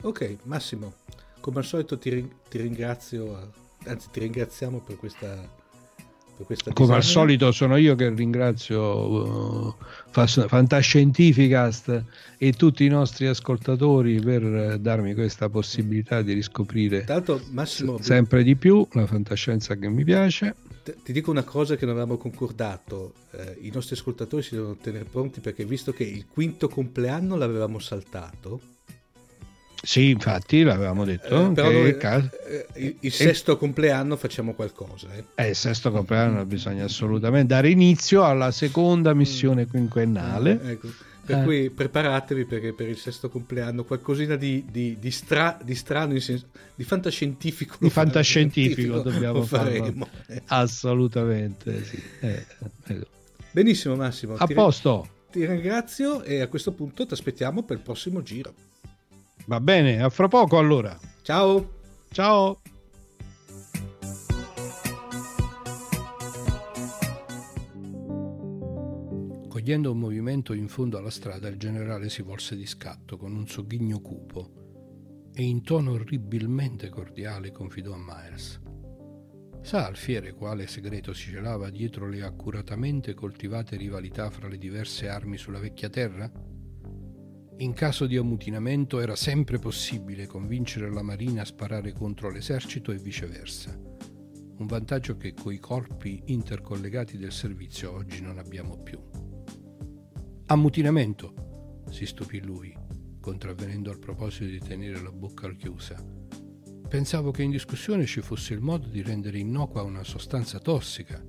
Ok, 0.00 0.38
Massimo, 0.44 0.94
come 1.40 1.58
al 1.58 1.64
solito 1.64 1.96
ti, 1.98 2.08
rin- 2.10 2.30
ti 2.48 2.58
ringrazio, 2.58 3.52
anzi 3.84 4.08
ti 4.10 4.18
ringraziamo 4.20 4.78
per 4.78 4.96
questa 4.96 5.48
Come 6.74 6.94
al 6.94 7.02
solito 7.02 7.50
sono 7.50 7.76
io 7.76 7.94
che 7.94 8.10
ringrazio 8.10 9.74
uh, 9.74 9.74
Fantascientificast 10.10 12.04
e 12.36 12.52
tutti 12.52 12.84
i 12.84 12.88
nostri 12.88 13.26
ascoltatori 13.26 14.20
per 14.20 14.44
eh, 14.44 14.78
darmi 14.78 15.14
questa 15.14 15.48
possibilità 15.48 16.20
di 16.20 16.34
riscoprire 16.34 17.04
l'altro, 17.06 17.40
Massimo, 17.50 17.98
sempre 18.00 18.42
di 18.42 18.54
più 18.54 18.86
la 18.92 19.06
fantascienza 19.06 19.76
che 19.76 19.88
mi 19.88 20.04
piace. 20.04 20.54
ti 21.02 21.12
dico 21.12 21.30
una 21.30 21.44
cosa 21.44 21.76
che 21.76 21.86
non 21.86 21.94
avevamo 21.94 22.18
concordato. 22.18 23.14
eh, 23.32 23.56
I 23.62 23.70
nostri 23.72 23.94
ascoltatori 23.94 24.42
si 24.42 24.56
devono 24.56 24.76
tenere 24.76 25.04
pronti 25.04 25.40
perché 25.40 25.64
visto 25.64 25.92
che 25.92 26.04
il 26.04 26.26
quinto 26.26 26.68
compleanno 26.68 27.36
l'avevamo 27.36 27.78
saltato, 27.78 28.60
Sì, 29.86 30.10
infatti 30.10 30.62
l'avevamo 30.64 31.04
detto. 31.04 31.50
eh, 31.50 31.52
però 31.52 31.70
noi- 31.70 31.96
ca- 31.96 32.28
eh, 32.48 32.66
il, 32.74 32.96
il 33.00 33.12
sesto 33.12 33.56
compleanno 33.56 34.16
facciamo 34.16 34.52
qualcosa. 34.52 35.06
eh. 35.14 35.24
eh, 35.36 35.48
il 35.50 35.54
sesto 35.54 35.92
compleanno 35.92 36.44
bisogna 36.44 36.84
assolutamente 36.84 37.46
dare 37.54 37.70
inizio 37.70 38.24
alla 38.24 38.50
seconda 38.50 39.14
missione 39.14 39.66
quinquennale. 39.66 40.60
Ecco, 40.64 40.88
Per 41.26 41.38
Eh. 41.38 41.42
cui 41.44 41.70
preparatevi 41.70 42.44
perché 42.46 42.72
per 42.72 42.88
il 42.88 42.96
sesto 42.98 43.28
compleanno 43.28 43.84
qualcosina 43.84 44.34
di, 44.36 44.64
di, 44.70 44.96
di, 44.98 45.10
stra- 45.12 45.58
di 45.62 45.74
strano, 45.76 46.14
in 46.14 46.20
senso, 46.20 46.46
di 46.74 46.82
fantascientifico. 46.84 47.76
Di 47.80 47.90
fantascientifico 47.90 48.98
dobbiamo 49.02 49.38
lo 49.38 49.44
farlo. 49.44 49.70
faremo. 49.70 50.08
Eh. 50.26 50.42
Assolutamente 50.46 51.84
sì. 51.84 52.02
Eh, 52.20 52.44
eh. 52.88 53.06
Benissimo 53.50 53.94
Massimo, 53.96 54.34
A 54.34 54.46
ti, 54.46 54.54
posto, 54.54 55.08
ti 55.30 55.44
ringrazio 55.46 56.22
e 56.22 56.40
a 56.40 56.46
questo 56.48 56.72
punto 56.72 57.06
ti 57.06 57.12
aspettiamo 57.14 57.62
per 57.62 57.76
il 57.78 57.82
prossimo 57.82 58.22
giro. 58.22 58.52
Va 59.46 59.60
bene, 59.60 60.02
a 60.02 60.08
fra 60.08 60.28
poco 60.28 60.58
allora. 60.58 60.98
Ciao! 61.22 61.74
Ciao. 62.10 62.60
Cogliendo 69.48 69.90
un 69.90 69.98
movimento 69.98 70.52
in 70.52 70.68
fondo 70.68 70.96
alla 70.98 71.10
strada, 71.10 71.48
il 71.48 71.56
generale 71.56 72.08
si 72.08 72.22
volse 72.22 72.54
di 72.54 72.66
scatto 72.66 73.16
con 73.16 73.34
un 73.34 73.48
sogghigno 73.48 74.00
cupo 74.00 75.30
e 75.34 75.42
in 75.42 75.62
tono 75.62 75.92
orribilmente 75.92 76.88
cordiale 76.88 77.50
confidò 77.50 77.92
a 77.92 77.98
Miles. 77.98 78.60
Sa 79.62 79.84
Alfiere 79.84 80.32
quale 80.32 80.68
segreto 80.68 81.12
si 81.12 81.30
celava 81.32 81.70
dietro 81.70 82.08
le 82.08 82.22
accuratamente 82.22 83.14
coltivate 83.14 83.76
rivalità 83.76 84.30
fra 84.30 84.46
le 84.46 84.58
diverse 84.58 85.08
armi 85.08 85.36
sulla 85.36 85.58
vecchia 85.58 85.88
terra? 85.88 86.30
In 87.58 87.72
caso 87.72 88.06
di 88.06 88.18
ammutinamento 88.18 89.00
era 89.00 89.16
sempre 89.16 89.58
possibile 89.58 90.26
convincere 90.26 90.92
la 90.92 91.00
Marina 91.00 91.40
a 91.40 91.46
sparare 91.46 91.92
contro 91.92 92.30
l'esercito 92.30 92.92
e 92.92 92.98
viceversa. 92.98 93.74
Un 94.58 94.66
vantaggio 94.66 95.16
che 95.16 95.32
coi 95.32 95.58
corpi 95.58 96.22
intercollegati 96.26 97.16
del 97.16 97.32
servizio 97.32 97.92
oggi 97.92 98.20
non 98.20 98.36
abbiamo 98.36 98.76
più. 98.76 99.00
Ammutinamento, 100.48 101.84
si 101.88 102.04
stupì 102.04 102.42
lui, 102.42 102.76
contravvenendo 103.20 103.90
al 103.90 104.00
proposito 104.00 104.44
di 104.44 104.58
tenere 104.58 105.00
la 105.00 105.10
bocca 105.10 105.50
chiusa. 105.54 105.96
Pensavo 106.86 107.30
che 107.30 107.42
in 107.42 107.52
discussione 107.52 108.04
ci 108.04 108.20
fosse 108.20 108.52
il 108.52 108.60
modo 108.60 108.86
di 108.86 109.00
rendere 109.00 109.38
innocua 109.38 109.82
una 109.82 110.04
sostanza 110.04 110.58
tossica. 110.58 111.24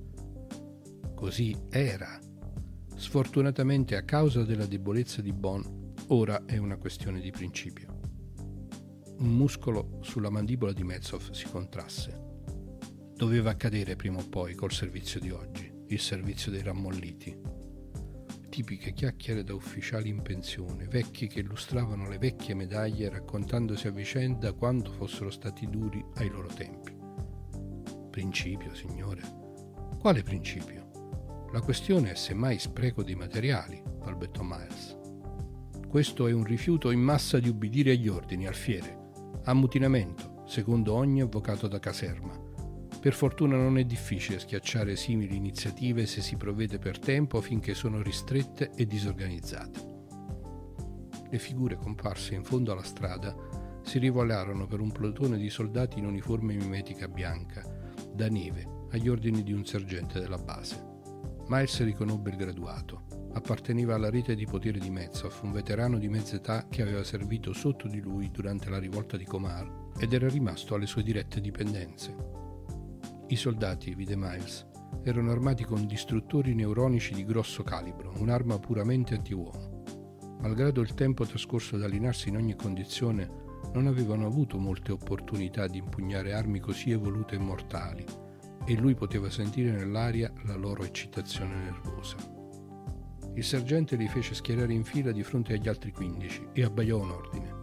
Così 1.14 1.56
era. 1.70 2.20
Sfortunatamente, 2.94 3.96
a 3.96 4.02
causa 4.02 4.44
della 4.44 4.66
debolezza 4.66 5.22
di 5.22 5.32
Bon, 5.32 5.77
ora 6.08 6.44
è 6.46 6.56
una 6.56 6.76
questione 6.76 7.20
di 7.20 7.30
principio. 7.30 8.00
Un 9.18 9.28
muscolo 9.34 9.98
sulla 10.00 10.30
mandibola 10.30 10.72
di 10.72 10.82
Mezov 10.82 11.32
si 11.32 11.46
contrasse. 11.46 12.26
Doveva 13.14 13.50
accadere 13.50 13.96
prima 13.96 14.18
o 14.18 14.28
poi 14.28 14.54
col 14.54 14.72
servizio 14.72 15.20
di 15.20 15.30
oggi, 15.30 15.70
il 15.88 16.00
servizio 16.00 16.50
dei 16.50 16.62
rammolliti. 16.62 17.36
Tipiche 18.48 18.92
chiacchiere 18.92 19.44
da 19.44 19.54
ufficiali 19.54 20.08
in 20.08 20.22
pensione, 20.22 20.86
vecchi 20.86 21.26
che 21.26 21.40
illustravano 21.40 22.08
le 22.08 22.18
vecchie 22.18 22.54
medaglie 22.54 23.10
raccontandosi 23.10 23.86
a 23.86 23.90
vicenda 23.90 24.52
quanto 24.52 24.92
fossero 24.92 25.30
stati 25.30 25.68
duri 25.68 26.02
ai 26.14 26.30
loro 26.30 26.48
tempi. 26.48 26.96
Principio, 28.10 28.74
signore? 28.74 29.22
Quale 29.98 30.22
principio? 30.22 31.48
La 31.52 31.60
questione 31.60 32.12
è 32.12 32.14
semmai 32.14 32.58
spreco 32.58 33.02
di 33.02 33.14
materiali, 33.14 33.82
balbettò 33.84 34.42
Miles. 34.42 34.97
Questo 35.88 36.26
è 36.26 36.32
un 36.32 36.44
rifiuto 36.44 36.90
in 36.90 37.00
massa 37.00 37.38
di 37.38 37.48
ubbidire 37.48 37.92
agli 37.92 38.08
ordini, 38.08 38.46
alfiere. 38.46 39.40
Ammutinamento, 39.44 40.42
secondo 40.46 40.92
ogni 40.92 41.22
avvocato 41.22 41.66
da 41.66 41.78
caserma. 41.78 42.38
Per 43.00 43.14
fortuna 43.14 43.56
non 43.56 43.78
è 43.78 43.84
difficile 43.84 44.38
schiacciare 44.38 44.96
simili 44.96 45.34
iniziative 45.34 46.04
se 46.04 46.20
si 46.20 46.36
provvede 46.36 46.78
per 46.78 46.98
tempo 46.98 47.40
finché 47.40 47.72
sono 47.72 48.02
ristrette 48.02 48.70
e 48.76 48.84
disorganizzate. 48.84 49.86
Le 51.30 51.38
figure 51.38 51.76
comparse 51.76 52.34
in 52.34 52.44
fondo 52.44 52.72
alla 52.72 52.82
strada 52.82 53.34
si 53.82 53.98
rivelarono 53.98 54.66
per 54.66 54.80
un 54.80 54.92
plotone 54.92 55.38
di 55.38 55.48
soldati 55.48 55.98
in 55.98 56.04
uniforme 56.04 56.52
mimetica 56.52 57.08
bianca, 57.08 57.64
da 58.12 58.28
neve, 58.28 58.86
agli 58.90 59.08
ordini 59.08 59.42
di 59.42 59.54
un 59.54 59.64
sergente 59.64 60.20
della 60.20 60.36
base. 60.36 60.84
Miles 61.46 61.82
riconobbe 61.82 62.28
il 62.28 62.36
graduato. 62.36 63.07
Apparteneva 63.32 63.94
alla 63.94 64.10
rete 64.10 64.34
di 64.34 64.46
potere 64.46 64.78
di 64.78 64.90
Mezov, 64.90 65.40
un 65.42 65.52
veterano 65.52 65.98
di 65.98 66.08
mezza 66.08 66.36
età 66.36 66.66
che 66.68 66.82
aveva 66.82 67.04
servito 67.04 67.52
sotto 67.52 67.86
di 67.86 68.00
lui 68.00 68.30
durante 68.30 68.70
la 68.70 68.78
rivolta 68.78 69.16
di 69.16 69.24
Comar 69.24 69.90
ed 69.98 70.12
era 70.12 70.28
rimasto 70.28 70.74
alle 70.74 70.86
sue 70.86 71.02
dirette 71.02 71.40
dipendenze. 71.40 72.14
I 73.28 73.36
soldati, 73.36 73.94
vide 73.94 74.16
Miles, 74.16 74.66
erano 75.02 75.30
armati 75.30 75.64
con 75.64 75.86
distruttori 75.86 76.54
neuronici 76.54 77.14
di 77.14 77.24
grosso 77.24 77.62
calibro, 77.62 78.14
un'arma 78.18 78.58
puramente 78.58 79.14
antiuomo. 79.14 79.82
Malgrado 80.40 80.80
il 80.80 80.94
tempo 80.94 81.26
trascorso 81.26 81.76
ad 81.76 81.82
allenarsi 81.82 82.28
in 82.28 82.36
ogni 82.36 82.54
condizione, 82.54 83.46
non 83.74 83.86
avevano 83.86 84.26
avuto 84.26 84.58
molte 84.58 84.92
opportunità 84.92 85.66
di 85.66 85.78
impugnare 85.78 86.32
armi 86.32 86.58
così 86.60 86.90
evolute 86.90 87.34
e 87.34 87.38
mortali, 87.38 88.04
e 88.64 88.74
lui 88.74 88.94
poteva 88.94 89.30
sentire 89.30 89.70
nell'aria 89.72 90.32
la 90.44 90.54
loro 90.54 90.84
eccitazione 90.84 91.54
nervosa. 91.56 92.37
Il 93.38 93.44
sergente 93.44 93.94
li 93.94 94.08
fece 94.08 94.34
schierare 94.34 94.72
in 94.72 94.82
fila 94.82 95.12
di 95.12 95.22
fronte 95.22 95.52
agli 95.52 95.68
altri 95.68 95.92
15 95.92 96.48
e 96.54 96.64
abbaiò 96.64 96.98
un 96.98 97.10
ordine. 97.10 97.54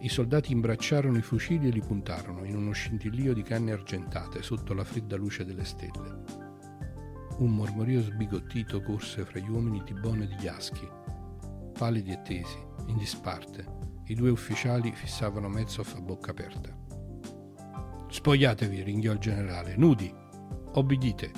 I 0.00 0.08
soldati 0.08 0.50
imbracciarono 0.50 1.16
i 1.16 1.22
fucili 1.22 1.68
e 1.68 1.70
li 1.70 1.80
puntarono 1.80 2.42
in 2.42 2.56
uno 2.56 2.72
scintillio 2.72 3.32
di 3.32 3.44
canne 3.44 3.70
argentate 3.70 4.42
sotto 4.42 4.74
la 4.74 4.82
fredda 4.82 5.14
luce 5.14 5.44
delle 5.44 5.64
stelle. 5.64 6.24
Un 7.38 7.54
mormorio 7.54 8.00
sbigottito 8.00 8.82
corse 8.82 9.24
fra 9.24 9.38
gli 9.38 9.48
uomini 9.48 9.84
di 9.84 9.94
Bonne 9.94 10.24
e 10.24 10.26
di 10.26 10.34
Yaschi. 10.34 10.88
Pallidi 11.78 12.10
e 12.10 12.20
tesi, 12.22 12.58
in 12.86 12.96
disparte, 12.96 13.64
i 14.06 14.14
due 14.16 14.30
ufficiali 14.30 14.90
fissavano 14.90 15.48
Mezzoff 15.48 15.94
a 15.94 16.00
bocca 16.00 16.32
aperta. 16.32 16.76
Spogliatevi, 18.08 18.82
ringhiò 18.82 19.12
il 19.12 19.20
generale, 19.20 19.76
nudi, 19.76 20.12
obbedite. 20.72 21.30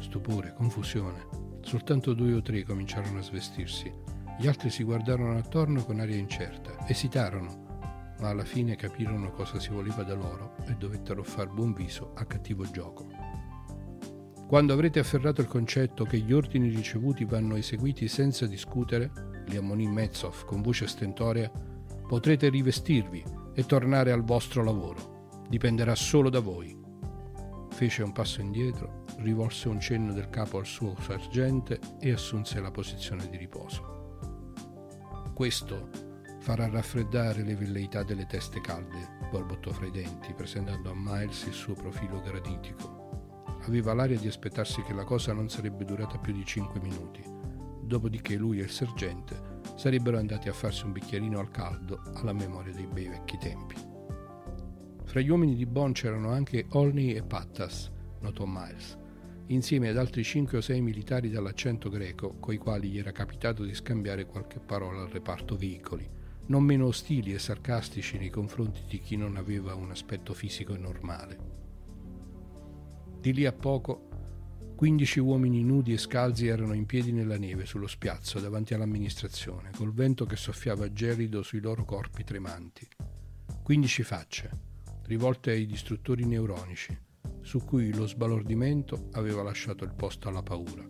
Stupore, 0.00 0.54
confusione. 0.54 1.31
Soltanto 1.62 2.12
due 2.12 2.34
o 2.34 2.42
tre 2.42 2.64
cominciarono 2.64 3.18
a 3.18 3.22
svestirsi. 3.22 3.90
Gli 4.38 4.46
altri 4.46 4.70
si 4.70 4.82
guardarono 4.82 5.38
attorno 5.38 5.84
con 5.84 6.00
aria 6.00 6.16
incerta, 6.16 6.86
esitarono, 6.86 8.14
ma 8.20 8.28
alla 8.28 8.44
fine 8.44 8.76
capirono 8.76 9.30
cosa 9.32 9.58
si 9.58 9.70
voleva 9.70 10.02
da 10.02 10.14
loro 10.14 10.56
e 10.66 10.74
dovettero 10.74 11.22
far 11.22 11.48
buon 11.48 11.72
viso 11.72 12.12
a 12.14 12.24
cattivo 12.24 12.68
gioco. 12.70 13.06
Quando 14.46 14.72
avrete 14.72 14.98
afferrato 14.98 15.40
il 15.40 15.46
concetto 15.46 16.04
che 16.04 16.18
gli 16.18 16.32
ordini 16.32 16.68
ricevuti 16.68 17.24
vanno 17.24 17.56
eseguiti 17.56 18.06
senza 18.06 18.46
discutere, 18.46 19.10
li 19.46 19.56
ammonì 19.56 19.86
Mezzoff 19.86 20.44
con 20.44 20.60
voce 20.60 20.86
stentorea, 20.86 21.50
potrete 22.06 22.50
rivestirvi 22.50 23.24
e 23.54 23.64
tornare 23.64 24.12
al 24.12 24.24
vostro 24.24 24.62
lavoro. 24.62 25.30
Dipenderà 25.48 25.94
solo 25.94 26.28
da 26.28 26.40
voi. 26.40 26.78
Fece 27.70 28.02
un 28.02 28.12
passo 28.12 28.40
indietro, 28.40 29.01
rivolse 29.22 29.68
un 29.68 29.80
cenno 29.80 30.12
del 30.12 30.28
capo 30.28 30.58
al 30.58 30.66
suo 30.66 30.94
sergente 31.00 31.78
e 31.98 32.12
assunse 32.12 32.60
la 32.60 32.70
posizione 32.70 33.28
di 33.28 33.36
riposo. 33.36 34.18
Questo 35.34 35.88
farà 36.40 36.68
raffreddare 36.68 37.42
le 37.42 37.54
velleità 37.54 38.02
delle 38.02 38.26
teste 38.26 38.60
calde, 38.60 39.16
borbottò 39.30 39.70
fra 39.70 39.86
i 39.86 39.90
denti, 39.90 40.34
presentando 40.34 40.90
a 40.90 40.94
Miles 40.94 41.44
il 41.46 41.52
suo 41.52 41.74
profilo 41.74 42.20
granitico. 42.20 43.00
Aveva 43.62 43.94
l'aria 43.94 44.18
di 44.18 44.26
aspettarsi 44.26 44.82
che 44.82 44.92
la 44.92 45.04
cosa 45.04 45.32
non 45.32 45.48
sarebbe 45.48 45.84
durata 45.84 46.18
più 46.18 46.32
di 46.32 46.44
cinque 46.44 46.80
minuti, 46.80 47.22
dopodiché 47.82 48.36
lui 48.36 48.58
e 48.58 48.64
il 48.64 48.70
sergente 48.70 49.60
sarebbero 49.76 50.18
andati 50.18 50.48
a 50.48 50.52
farsi 50.52 50.84
un 50.84 50.92
bicchierino 50.92 51.38
al 51.38 51.50
caldo 51.50 52.02
alla 52.14 52.32
memoria 52.32 52.72
dei 52.72 52.86
bei 52.86 53.08
vecchi 53.08 53.38
tempi. 53.38 53.76
Fra 55.04 55.20
gli 55.20 55.28
uomini 55.28 55.54
di 55.54 55.66
Bonn 55.66 55.92
c'erano 55.92 56.30
anche 56.30 56.66
Olney 56.70 57.12
e 57.12 57.22
Pattas, 57.22 57.90
notò 58.20 58.44
Miles, 58.46 58.98
insieme 59.46 59.88
ad 59.88 59.98
altri 59.98 60.24
cinque 60.24 60.58
o 60.58 60.60
sei 60.60 60.80
militari 60.80 61.30
dall'accento 61.30 61.88
greco, 61.88 62.36
coi 62.38 62.56
quali 62.56 62.88
gli 62.88 62.98
era 62.98 63.12
capitato 63.12 63.64
di 63.64 63.74
scambiare 63.74 64.26
qualche 64.26 64.60
parola 64.60 65.02
al 65.02 65.08
reparto 65.08 65.56
veicoli, 65.56 66.08
non 66.46 66.64
meno 66.64 66.86
ostili 66.86 67.32
e 67.32 67.38
sarcastici 67.38 68.18
nei 68.18 68.30
confronti 68.30 68.82
di 68.86 68.98
chi 68.98 69.16
non 69.16 69.36
aveva 69.36 69.74
un 69.74 69.90
aspetto 69.90 70.34
fisico 70.34 70.76
normale. 70.76 71.60
Di 73.20 73.32
lì 73.32 73.46
a 73.46 73.52
poco, 73.52 74.08
quindici 74.74 75.20
uomini 75.20 75.62
nudi 75.62 75.92
e 75.92 75.98
scalzi 75.98 76.48
erano 76.48 76.72
in 76.72 76.86
piedi 76.86 77.12
nella 77.12 77.38
neve 77.38 77.66
sullo 77.66 77.86
spiazzo 77.86 78.40
davanti 78.40 78.74
all'amministrazione, 78.74 79.70
col 79.76 79.92
vento 79.92 80.24
che 80.24 80.36
soffiava 80.36 80.92
gelido 80.92 81.42
sui 81.42 81.60
loro 81.60 81.84
corpi 81.84 82.24
tremanti. 82.24 82.88
Quindici 83.62 84.02
facce, 84.02 84.50
rivolte 85.04 85.52
ai 85.52 85.66
distruttori 85.66 86.24
neuronici, 86.24 86.98
su 87.42 87.60
cui 87.64 87.92
lo 87.92 88.06
sbalordimento 88.06 89.08
aveva 89.12 89.42
lasciato 89.42 89.84
il 89.84 89.94
posto 89.94 90.28
alla 90.28 90.42
paura. 90.42 90.88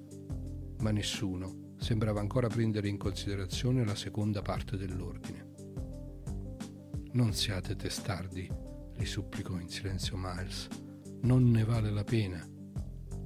Ma 0.79 0.91
nessuno 0.91 1.75
sembrava 1.79 2.21
ancora 2.21 2.49
prendere 2.49 2.89
in 2.89 2.97
considerazione 2.97 3.85
la 3.85 3.95
seconda 3.95 4.41
parte 4.43 4.77
dell'ordine. 4.77 5.51
Non 7.13 7.33
siate 7.33 7.77
testardi, 7.77 8.49
gli 8.97 9.05
supplicò 9.05 9.59
in 9.59 9.69
silenzio 9.69 10.17
Miles. 10.17 10.69
Non 11.23 11.51
ne 11.51 11.65
vale 11.65 11.91
la 11.91 12.05
pena. 12.05 12.47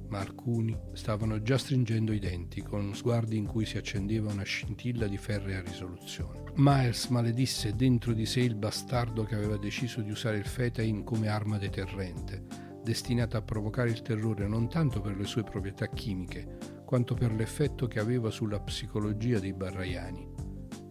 Ma 0.09 0.19
alcuni 0.19 0.77
stavano 0.93 1.41
già 1.41 1.57
stringendo 1.57 2.13
i 2.13 2.19
denti, 2.19 2.61
con 2.61 2.95
sguardi 2.95 3.37
in 3.37 3.45
cui 3.45 3.65
si 3.65 3.77
accendeva 3.77 4.31
una 4.31 4.43
scintilla 4.43 5.07
di 5.07 5.17
ferrea 5.17 5.61
risoluzione. 5.61 6.51
Miles 6.55 7.07
maledisse 7.07 7.75
dentro 7.75 8.13
di 8.13 8.25
sé 8.25 8.39
il 8.39 8.55
bastardo 8.55 9.23
che 9.23 9.35
aveva 9.35 9.57
deciso 9.57 10.01
di 10.01 10.09
usare 10.09 10.37
il 10.37 10.45
Fetain 10.45 11.03
come 11.03 11.27
arma 11.27 11.57
deterrente, 11.57 12.66
destinata 12.87 13.39
a 13.39 13.41
provocare 13.41 13.89
il 13.89 14.01
terrore 14.01 14.47
non 14.47 14.69
tanto 14.69 15.01
per 15.01 15.17
le 15.17 15.25
sue 15.25 15.43
proprietà 15.43 15.87
chimiche, 15.87 16.57
quanto 16.85 17.15
per 17.15 17.33
l'effetto 17.33 17.85
che 17.85 17.99
aveva 17.99 18.29
sulla 18.29 18.61
psicologia 18.61 19.39
dei 19.39 19.51
barraiani. 19.51 20.25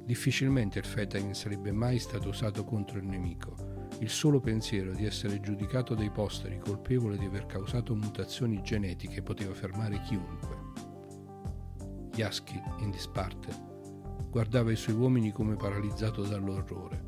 Difficilmente 0.05 0.78
il 0.78 0.85
Fetain 0.85 1.35
sarebbe 1.35 1.73
mai 1.73 1.98
stato 1.98 2.28
usato 2.28 2.64
contro 2.64 2.98
il 2.98 3.06
nemico. 3.06 3.89
Il 4.01 4.10
solo 4.10 4.40
pensiero 4.40 4.93
di 4.93 5.06
essere 5.06 5.40
giudicato 5.40 5.94
dai 5.94 6.10
posteri 6.10 6.59
colpevole 6.59 7.16
di 7.16 7.24
aver 7.24 7.47
causato 7.47 7.94
mutazioni 7.94 8.60
genetiche 8.60 9.23
poteva 9.23 9.55
fermare 9.55 9.98
chiunque. 10.02 10.56
Yasky, 12.14 12.60
in 12.81 12.90
disparte, 12.90 13.48
guardava 14.28 14.70
i 14.70 14.77
suoi 14.77 14.97
uomini 14.97 15.32
come 15.32 15.56
paralizzato 15.56 16.24
dall'orrore. 16.24 17.02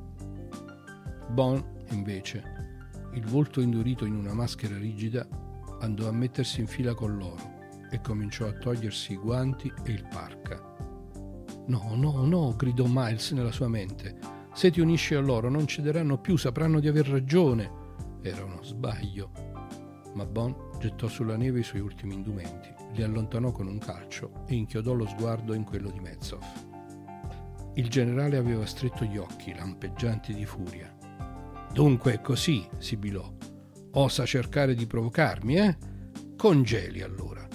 Bon, 1.29 1.63
invece, 1.91 2.58
il 3.19 3.27
volto 3.27 3.61
indurito 3.61 4.05
in 4.05 4.15
una 4.15 4.33
maschera 4.33 4.79
rigida, 4.79 5.27
andò 5.81 6.09
a 6.09 6.13
mettersi 6.13 6.61
in 6.61 6.69
fila 6.69 6.95
con 6.95 7.17
loro 7.17 7.57
e 7.91 8.01
cominciò 8.01 8.47
a 8.47 8.53
togliersi 8.53 9.15
i 9.15 9.17
guanti 9.17 9.73
e 9.83 9.91
il 9.91 10.07
parca. 10.09 10.77
No, 11.67 11.95
no, 11.97 12.25
no, 12.25 12.55
gridò 12.57 12.85
Miles 12.87 13.33
nella 13.33 13.51
sua 13.51 13.67
mente. 13.67 14.17
Se 14.55 14.71
ti 14.71 14.81
unisci 14.81 15.15
a 15.15 15.21
loro 15.21 15.51
non 15.51 15.67
cederanno 15.67 16.19
più, 16.19 16.37
sapranno 16.37 16.79
di 16.79 16.87
aver 16.87 17.09
ragione. 17.09 17.71
Era 18.23 18.45
uno 18.45 18.63
sbaglio. 18.63 19.31
Ma 20.15 20.25
Bon 20.25 20.55
gettò 20.79 21.09
sulla 21.09 21.37
neve 21.37 21.61
i 21.61 21.65
suoi 21.65 21.81
ultimi 21.81 22.15
indumenti, 22.15 22.73
li 22.93 23.03
allontanò 23.03 23.51
con 23.51 23.67
un 23.67 23.79
calcio 23.79 24.45
e 24.47 24.55
inchiodò 24.55 24.93
lo 24.93 25.07
sguardo 25.07 25.55
in 25.55 25.65
quello 25.65 25.91
di 25.91 25.99
Mezzoff. 25.99 26.47
Il 27.75 27.89
generale 27.89 28.37
aveva 28.37 28.65
stretto 28.65 29.05
gli 29.05 29.19
occhi, 29.19 29.55
lampeggianti 29.55 30.35
di 30.35 30.45
furia. 30.45 30.98
Dunque 31.73 32.15
è 32.15 32.21
così, 32.21 32.67
sibilò. 32.79 33.33
Osa 33.93 34.27
cercare 34.27 34.75
di 34.75 34.87
provocarmi, 34.87 35.57
eh? 35.57 35.77
Congeli 36.37 37.03
allora. 37.03 37.47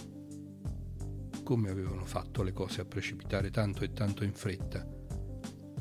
Come 1.44 1.70
avevano 1.70 2.06
fatto 2.06 2.42
le 2.42 2.54
cose 2.54 2.82
a 2.82 2.86
precipitare 2.86 3.50
tanto 3.50 3.84
e 3.84 3.92
tanto 3.92 4.24
in 4.24 4.34
fretta? 4.34 4.88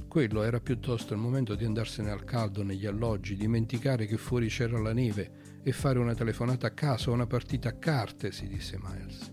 Quello 0.08 0.42
era 0.42 0.60
piuttosto 0.60 1.14
il 1.14 1.20
momento 1.20 1.54
di 1.54 1.64
andarsene 1.64 2.10
al 2.10 2.24
caldo 2.24 2.62
negli 2.62 2.84
alloggi, 2.84 3.36
dimenticare 3.36 4.06
che 4.06 4.18
fuori 4.18 4.48
c'era 4.48 4.78
la 4.78 4.92
neve 4.92 5.60
e 5.62 5.72
fare 5.72 5.98
una 5.98 6.14
telefonata 6.14 6.66
a 6.66 6.72
casa 6.72 7.10
o 7.10 7.14
una 7.14 7.26
partita 7.26 7.70
a 7.70 7.78
carte, 7.78 8.32
si 8.32 8.46
disse 8.46 8.78
Miles. 8.82 9.32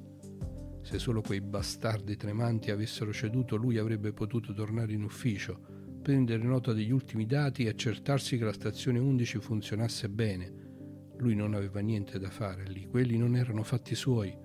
Se 0.82 0.98
solo 0.98 1.22
quei 1.22 1.42
bastardi 1.42 2.16
tremanti 2.16 2.72
avessero 2.72 3.12
ceduto, 3.12 3.56
lui 3.56 3.78
avrebbe 3.78 4.14
potuto 4.14 4.54
tornare 4.54 4.94
in 4.94 5.04
ufficio, 5.04 5.79
prendere 6.02 6.44
nota 6.44 6.74
degli 6.74 6.92
ultimi 6.92 7.26
dati 7.26 7.66
e 7.66 7.70
accertarsi 7.70 8.38
che 8.38 8.46
la 8.46 8.54
stazione 8.54 9.00
11 9.00 9.40
funzionasse 9.40 10.10
bene. 10.10 10.54
Lui 11.18 11.36
non 11.36 11.54
aveva 11.54 11.80
niente 11.82 12.18
da 12.18 12.30
fare 12.30 12.64
lì, 12.66 12.88
quelli 12.88 13.18
non 13.18 13.36
erano 13.36 13.64
fatti 13.64 13.96
suoi. 13.96 14.36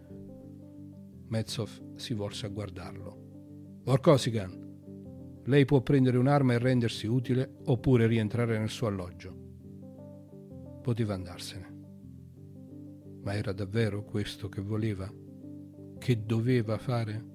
Mezzoff 1.28 1.80
si 1.96 2.14
volse 2.14 2.46
a 2.46 2.50
guardarlo. 2.50 3.82
Vorkosigan, 3.84 5.42
lei 5.44 5.64
può 5.64 5.80
prendere 5.82 6.16
un'arma 6.16 6.54
e 6.54 6.58
rendersi 6.58 7.06
utile 7.06 7.56
oppure 7.64 8.06
rientrare 8.06 8.58
nel 8.58 8.70
suo 8.70 8.86
alloggio. 8.86 9.42
Poteva 10.82 11.14
andarsene. 11.14 11.72
Ma 13.22 13.34
era 13.34 13.52
davvero 13.52 14.04
questo 14.04 14.48
che 14.48 14.60
voleva? 14.60 15.10
Che 15.98 16.24
doveva 16.24 16.78
fare? 16.78 17.33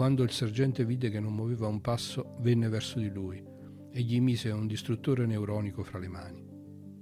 Quando 0.00 0.22
il 0.22 0.30
sergente 0.30 0.86
vide 0.86 1.10
che 1.10 1.20
non 1.20 1.34
muoveva 1.34 1.66
un 1.66 1.82
passo, 1.82 2.36
venne 2.40 2.70
verso 2.70 2.98
di 2.98 3.10
lui 3.10 3.44
e 3.92 4.00
gli 4.00 4.18
mise 4.18 4.50
un 4.50 4.66
distruttore 4.66 5.26
neuronico 5.26 5.84
fra 5.84 5.98
le 5.98 6.08
mani. 6.08 6.42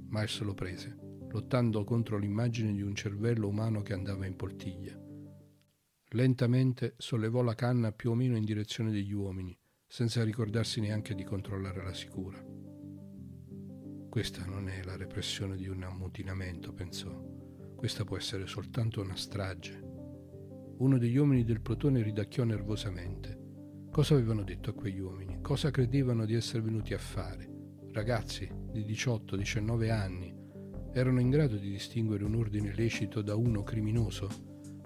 Miles 0.08 0.40
lo 0.40 0.52
prese, 0.52 0.98
lottando 1.28 1.84
contro 1.84 2.18
l'immagine 2.18 2.72
di 2.72 2.82
un 2.82 2.96
cervello 2.96 3.46
umano 3.46 3.82
che 3.82 3.92
andava 3.92 4.26
in 4.26 4.34
poltiglia. 4.34 5.00
Lentamente 6.08 6.94
sollevò 6.96 7.42
la 7.42 7.54
canna 7.54 7.92
più 7.92 8.10
o 8.10 8.14
meno 8.16 8.36
in 8.36 8.44
direzione 8.44 8.90
degli 8.90 9.12
uomini, 9.12 9.56
senza 9.86 10.24
ricordarsi 10.24 10.80
neanche 10.80 11.14
di 11.14 11.22
controllare 11.22 11.84
la 11.84 11.94
sicura. 11.94 12.44
Questa 14.10 14.44
non 14.44 14.68
è 14.68 14.82
la 14.82 14.96
repressione 14.96 15.54
di 15.54 15.68
un 15.68 15.84
ammutinamento, 15.84 16.72
pensò. 16.72 17.16
Questa 17.76 18.02
può 18.02 18.16
essere 18.16 18.48
soltanto 18.48 19.00
una 19.00 19.14
strage. 19.14 19.87
Uno 20.78 20.98
degli 20.98 21.16
uomini 21.16 21.44
del 21.44 21.60
plotone 21.60 22.02
ridacchiò 22.02 22.44
nervosamente. 22.44 23.86
Cosa 23.90 24.14
avevano 24.14 24.42
detto 24.42 24.70
a 24.70 24.74
quegli 24.74 25.00
uomini? 25.00 25.40
Cosa 25.40 25.70
credevano 25.70 26.24
di 26.24 26.34
essere 26.34 26.62
venuti 26.62 26.94
a 26.94 26.98
fare? 26.98 27.48
Ragazzi 27.92 28.48
di 28.72 28.84
18-19 28.84 29.90
anni, 29.90 30.38
Erano 30.92 31.20
in 31.20 31.30
grado 31.30 31.56
di 31.56 31.70
distinguere 31.70 32.24
un 32.24 32.34
ordine 32.34 32.74
lecito 32.74 33.20
da 33.22 33.36
uno 33.36 33.62
criminoso? 33.62 34.28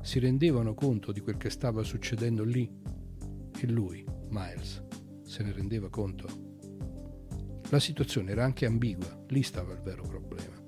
Si 0.03 0.19
rendevano 0.19 0.75
conto 0.75 1.13
di 1.13 1.21
quel 1.21 1.37
che 1.37 1.49
stava 1.49 1.83
succedendo 1.85 2.45
lì? 2.45 2.71
E 3.59 3.67
lui, 3.69 4.05
Miles, 4.29 4.85
se 5.23 5.43
ne 5.43 5.53
rendeva 5.53 5.89
conto? 5.89 6.27
La 7.71 7.79
situazione 7.79 8.33
era 8.33 8.45
anche 8.45 8.67
ambigua, 8.67 9.25
lì 9.29 9.43
stava 9.43 9.73
il 9.73 9.81
vero 9.81 10.03
problema. 10.03 10.61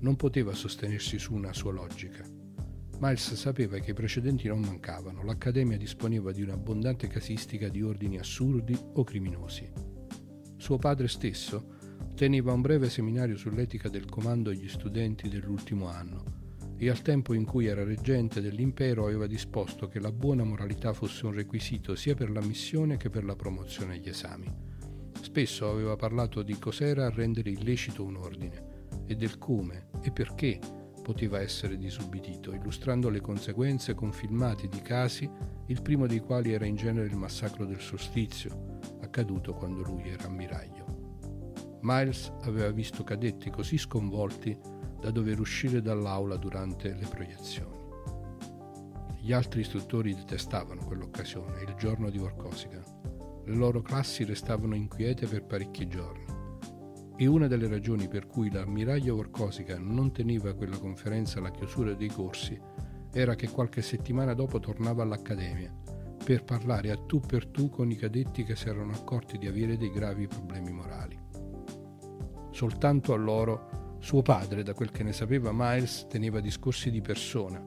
Non 0.00 0.16
poteva 0.16 0.54
sostenersi 0.54 1.18
su 1.18 1.34
una 1.34 1.52
sua 1.52 1.72
logica. 1.72 2.26
Miles 3.02 3.32
sapeva 3.32 3.78
che 3.78 3.92
i 3.92 3.94
precedenti 3.94 4.46
non 4.46 4.60
mancavano, 4.60 5.24
l'Accademia 5.24 5.78
disponeva 5.78 6.32
di 6.32 6.42
un'abbondante 6.42 7.06
casistica 7.06 7.70
di 7.70 7.80
ordini 7.80 8.18
assurdi 8.18 8.78
o 8.92 9.02
criminosi. 9.04 9.72
Suo 10.58 10.76
padre 10.76 11.08
stesso 11.08 11.78
teneva 12.14 12.52
un 12.52 12.60
breve 12.60 12.90
seminario 12.90 13.38
sull'etica 13.38 13.88
del 13.88 14.04
comando 14.04 14.50
agli 14.50 14.68
studenti 14.68 15.30
dell'ultimo 15.30 15.88
anno 15.88 16.24
e 16.76 16.90
al 16.90 17.00
tempo 17.00 17.32
in 17.32 17.46
cui 17.46 17.64
era 17.64 17.84
reggente 17.84 18.42
dell'impero 18.42 19.06
aveva 19.06 19.26
disposto 19.26 19.88
che 19.88 19.98
la 19.98 20.12
buona 20.12 20.44
moralità 20.44 20.92
fosse 20.92 21.24
un 21.24 21.32
requisito 21.32 21.94
sia 21.94 22.14
per 22.14 22.30
l'ammissione 22.30 22.98
che 22.98 23.08
per 23.08 23.24
la 23.24 23.34
promozione 23.34 23.94
agli 23.94 24.10
esami. 24.10 24.52
Spesso 25.22 25.70
aveva 25.70 25.96
parlato 25.96 26.42
di 26.42 26.58
cos'era 26.58 27.08
rendere 27.08 27.48
illecito 27.48 28.04
un 28.04 28.16
ordine 28.16 28.62
e 29.06 29.16
del 29.16 29.38
come 29.38 29.88
e 30.02 30.10
perché 30.10 30.58
poteva 31.02 31.40
essere 31.40 31.76
disubbidito, 31.76 32.52
illustrando 32.52 33.08
le 33.08 33.20
conseguenze 33.20 33.94
con 33.94 34.12
filmati 34.12 34.68
di 34.68 34.80
casi, 34.80 35.30
il 35.66 35.82
primo 35.82 36.06
dei 36.06 36.20
quali 36.20 36.52
era 36.52 36.66
in 36.66 36.76
genere 36.76 37.06
il 37.06 37.16
massacro 37.16 37.64
del 37.64 37.80
solstizio, 37.80 38.78
accaduto 39.00 39.54
quando 39.54 39.82
lui 39.82 40.08
era 40.08 40.24
ammiraglio. 40.24 41.78
Miles 41.82 42.30
aveva 42.42 42.70
visto 42.70 43.04
cadetti 43.04 43.50
così 43.50 43.78
sconvolti 43.78 44.56
da 45.00 45.10
dover 45.10 45.40
uscire 45.40 45.80
dall'aula 45.80 46.36
durante 46.36 46.94
le 46.94 47.06
proiezioni. 47.06 47.78
Gli 49.22 49.32
altri 49.32 49.60
istruttori 49.60 50.14
detestavano 50.14 50.84
quell'occasione, 50.84 51.62
il 51.62 51.74
giorno 51.78 52.10
di 52.10 52.18
Vorkosigan. 52.18 53.42
Le 53.44 53.54
loro 53.54 53.80
classi 53.82 54.24
restavano 54.24 54.74
inquiete 54.74 55.26
per 55.26 55.44
parecchi 55.44 55.86
giorni. 55.88 56.29
E 57.20 57.26
una 57.26 57.48
delle 57.48 57.68
ragioni 57.68 58.08
per 58.08 58.26
cui 58.26 58.50
l'ammiraglio 58.50 59.14
Vorkosigan 59.16 59.86
non 59.92 60.10
teneva 60.10 60.54
quella 60.54 60.78
conferenza 60.78 61.38
alla 61.38 61.50
chiusura 61.50 61.92
dei 61.92 62.08
corsi 62.08 62.58
era 63.12 63.34
che 63.34 63.50
qualche 63.50 63.82
settimana 63.82 64.32
dopo 64.32 64.58
tornava 64.58 65.02
all'Accademia 65.02 65.70
per 66.24 66.44
parlare 66.44 66.90
a 66.90 66.96
tu 66.96 67.20
per 67.20 67.46
tu 67.48 67.68
con 67.68 67.90
i 67.90 67.96
cadetti 67.96 68.42
che 68.42 68.56
si 68.56 68.70
erano 68.70 68.92
accorti 68.92 69.36
di 69.36 69.46
avere 69.46 69.76
dei 69.76 69.90
gravi 69.90 70.28
problemi 70.28 70.72
morali. 70.72 71.18
Soltanto 72.52 73.12
a 73.12 73.18
loro 73.18 73.96
suo 74.00 74.22
padre, 74.22 74.62
da 74.62 74.72
quel 74.72 74.90
che 74.90 75.02
ne 75.02 75.12
sapeva 75.12 75.50
Miles, 75.52 76.06
teneva 76.08 76.40
discorsi 76.40 76.90
di 76.90 77.02
persona, 77.02 77.62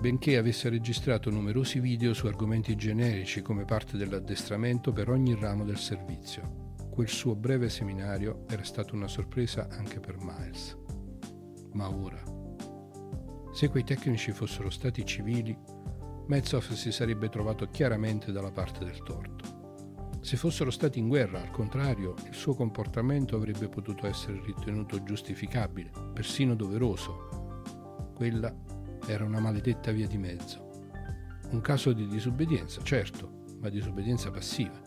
benché 0.00 0.38
avesse 0.38 0.70
registrato 0.70 1.28
numerosi 1.28 1.80
video 1.80 2.14
su 2.14 2.28
argomenti 2.28 2.74
generici 2.76 3.42
come 3.42 3.66
parte 3.66 3.98
dell'addestramento 3.98 4.90
per 4.90 5.10
ogni 5.10 5.34
ramo 5.38 5.64
del 5.64 5.76
servizio. 5.76 6.65
Quel 6.96 7.10
suo 7.10 7.34
breve 7.34 7.68
seminario 7.68 8.46
era 8.48 8.64
stata 8.64 8.94
una 8.94 9.06
sorpresa 9.06 9.68
anche 9.70 10.00
per 10.00 10.16
Miles. 10.18 10.74
Ma 11.74 11.90
ora, 11.94 12.22
se 13.52 13.68
quei 13.68 13.84
tecnici 13.84 14.32
fossero 14.32 14.70
stati 14.70 15.04
civili, 15.04 15.54
Metzoff 16.26 16.72
si 16.72 16.90
sarebbe 16.90 17.28
trovato 17.28 17.68
chiaramente 17.68 18.32
dalla 18.32 18.50
parte 18.50 18.82
del 18.86 19.02
torto. 19.02 20.20
Se 20.22 20.38
fossero 20.38 20.70
stati 20.70 20.98
in 20.98 21.08
guerra, 21.08 21.42
al 21.42 21.50
contrario, 21.50 22.14
il 22.28 22.34
suo 22.34 22.54
comportamento 22.54 23.36
avrebbe 23.36 23.68
potuto 23.68 24.06
essere 24.06 24.40
ritenuto 24.42 25.02
giustificabile, 25.02 25.90
persino 26.14 26.54
doveroso. 26.54 27.60
Quella 28.14 28.56
era 29.06 29.22
una 29.22 29.38
maledetta 29.40 29.92
via 29.92 30.06
di 30.06 30.16
mezzo. 30.16 30.86
Un 31.50 31.60
caso 31.60 31.92
di 31.92 32.08
disobbedienza, 32.08 32.80
certo, 32.82 33.44
ma 33.60 33.68
disobbedienza 33.68 34.30
passiva. 34.30 34.85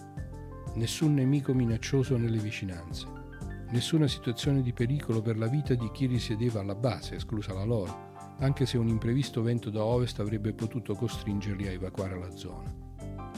Nessun 0.76 1.14
nemico 1.14 1.54
minaccioso 1.54 2.16
nelle 2.16 2.38
vicinanze. 2.38 3.08
Nessuna 3.72 4.08
situazione 4.08 4.62
di 4.62 4.72
pericolo 4.72 5.22
per 5.22 5.38
la 5.38 5.48
vita 5.48 5.74
di 5.74 5.90
chi 5.92 6.06
risiedeva 6.06 6.62
alla 6.62 6.76
base, 6.76 7.16
esclusa 7.16 7.54
la 7.54 7.64
loro, 7.64 8.08
anche 8.40 8.66
se 8.66 8.78
un 8.78 8.88
imprevisto 8.88 9.42
vento 9.42 9.70
da 9.70 9.84
ovest 9.84 10.20
avrebbe 10.20 10.54
potuto 10.54 10.96
costringerli 10.96 11.68
a 11.68 11.72
evacuare 11.72 12.18
la 12.18 12.32
zona. 12.36 12.74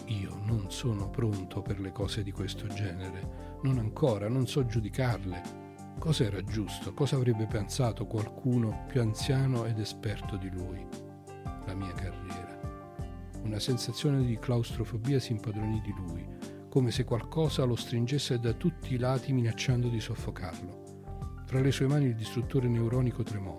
Io 0.07 0.39
non 0.45 0.65
sono 0.69 1.09
pronto 1.09 1.61
per 1.61 1.79
le 1.79 1.91
cose 1.91 2.21
di 2.21 2.31
questo 2.31 2.67
genere, 2.67 3.59
non 3.63 3.77
ancora, 3.77 4.27
non 4.27 4.45
so 4.45 4.65
giudicarle. 4.65 5.59
Cosa 5.97 6.25
era 6.25 6.43
giusto? 6.43 6.93
Cosa 6.93 7.15
avrebbe 7.15 7.45
pensato 7.45 8.05
qualcuno 8.05 8.85
più 8.87 9.01
anziano 9.01 9.65
ed 9.65 9.79
esperto 9.79 10.35
di 10.35 10.49
lui? 10.49 10.85
La 11.65 11.73
mia 11.73 11.93
carriera. 11.93 12.59
Una 13.43 13.59
sensazione 13.59 14.23
di 14.23 14.37
claustrofobia 14.37 15.19
si 15.19 15.31
impadronì 15.31 15.81
di 15.81 15.93
lui, 15.95 16.25
come 16.71 16.89
se 16.89 17.03
qualcosa 17.03 17.65
lo 17.65 17.75
stringesse 17.75 18.39
da 18.39 18.53
tutti 18.53 18.93
i 18.93 18.97
lati 18.97 19.33
minacciando 19.33 19.89
di 19.89 19.99
soffocarlo. 19.99 21.43
Fra 21.45 21.59
le 21.59 21.69
sue 21.69 21.85
mani 21.85 22.05
il 22.05 22.15
distruttore 22.15 22.69
neuronico 22.69 23.23
tremò. 23.23 23.57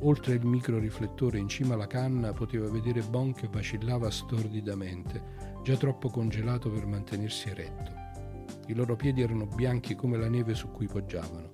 Oltre 0.00 0.34
il 0.34 0.44
microriflettore 0.44 1.38
in 1.38 1.46
cima 1.46 1.74
alla 1.74 1.86
canna 1.86 2.32
poteva 2.32 2.68
vedere 2.68 3.02
Bon 3.02 3.32
che 3.32 3.46
vacillava 3.46 4.10
stordidamente, 4.10 5.22
già 5.62 5.76
troppo 5.76 6.08
congelato 6.08 6.72
per 6.72 6.86
mantenersi 6.86 7.50
eretto. 7.50 7.92
I 8.66 8.74
loro 8.74 8.96
piedi 8.96 9.22
erano 9.22 9.46
bianchi 9.46 9.94
come 9.94 10.18
la 10.18 10.28
neve 10.28 10.54
su 10.54 10.72
cui 10.72 10.88
poggiavano. 10.88 11.52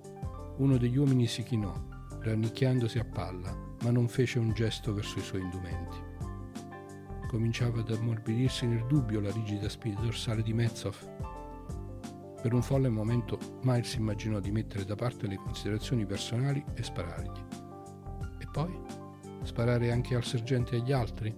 Uno 0.57 0.77
degli 0.77 0.97
uomini 0.97 1.27
si 1.27 1.43
chinò, 1.43 1.71
rannicchiandosi 2.21 2.97
a 2.97 3.05
palla, 3.05 3.55
ma 3.83 3.91
non 3.91 4.07
fece 4.07 4.39
un 4.39 4.51
gesto 4.53 4.95
verso 4.95 5.19
i 5.19 5.21
suoi 5.21 5.41
indumenti. 5.41 6.09
Cominciava 7.31 7.79
ad 7.79 7.89
ammorbidirsi 7.89 8.67
nel 8.67 8.85
dubbio 8.87 9.21
la 9.21 9.31
rigida 9.31 9.69
spina 9.69 10.01
dorsale 10.01 10.41
di 10.43 10.51
Metzoff. 10.51 11.07
Per 12.41 12.53
un 12.53 12.61
folle 12.61 12.89
momento 12.89 13.39
Miles 13.61 13.93
immaginò 13.93 14.41
di 14.41 14.51
mettere 14.51 14.83
da 14.83 14.95
parte 14.95 15.27
le 15.27 15.37
considerazioni 15.37 16.05
personali 16.05 16.61
e 16.73 16.83
sparargli. 16.83 17.39
E 18.37 18.47
poi? 18.51 18.77
Sparare 19.43 19.93
anche 19.93 20.13
al 20.13 20.25
sergente 20.25 20.75
e 20.75 20.79
agli 20.79 20.91
altri? 20.91 21.33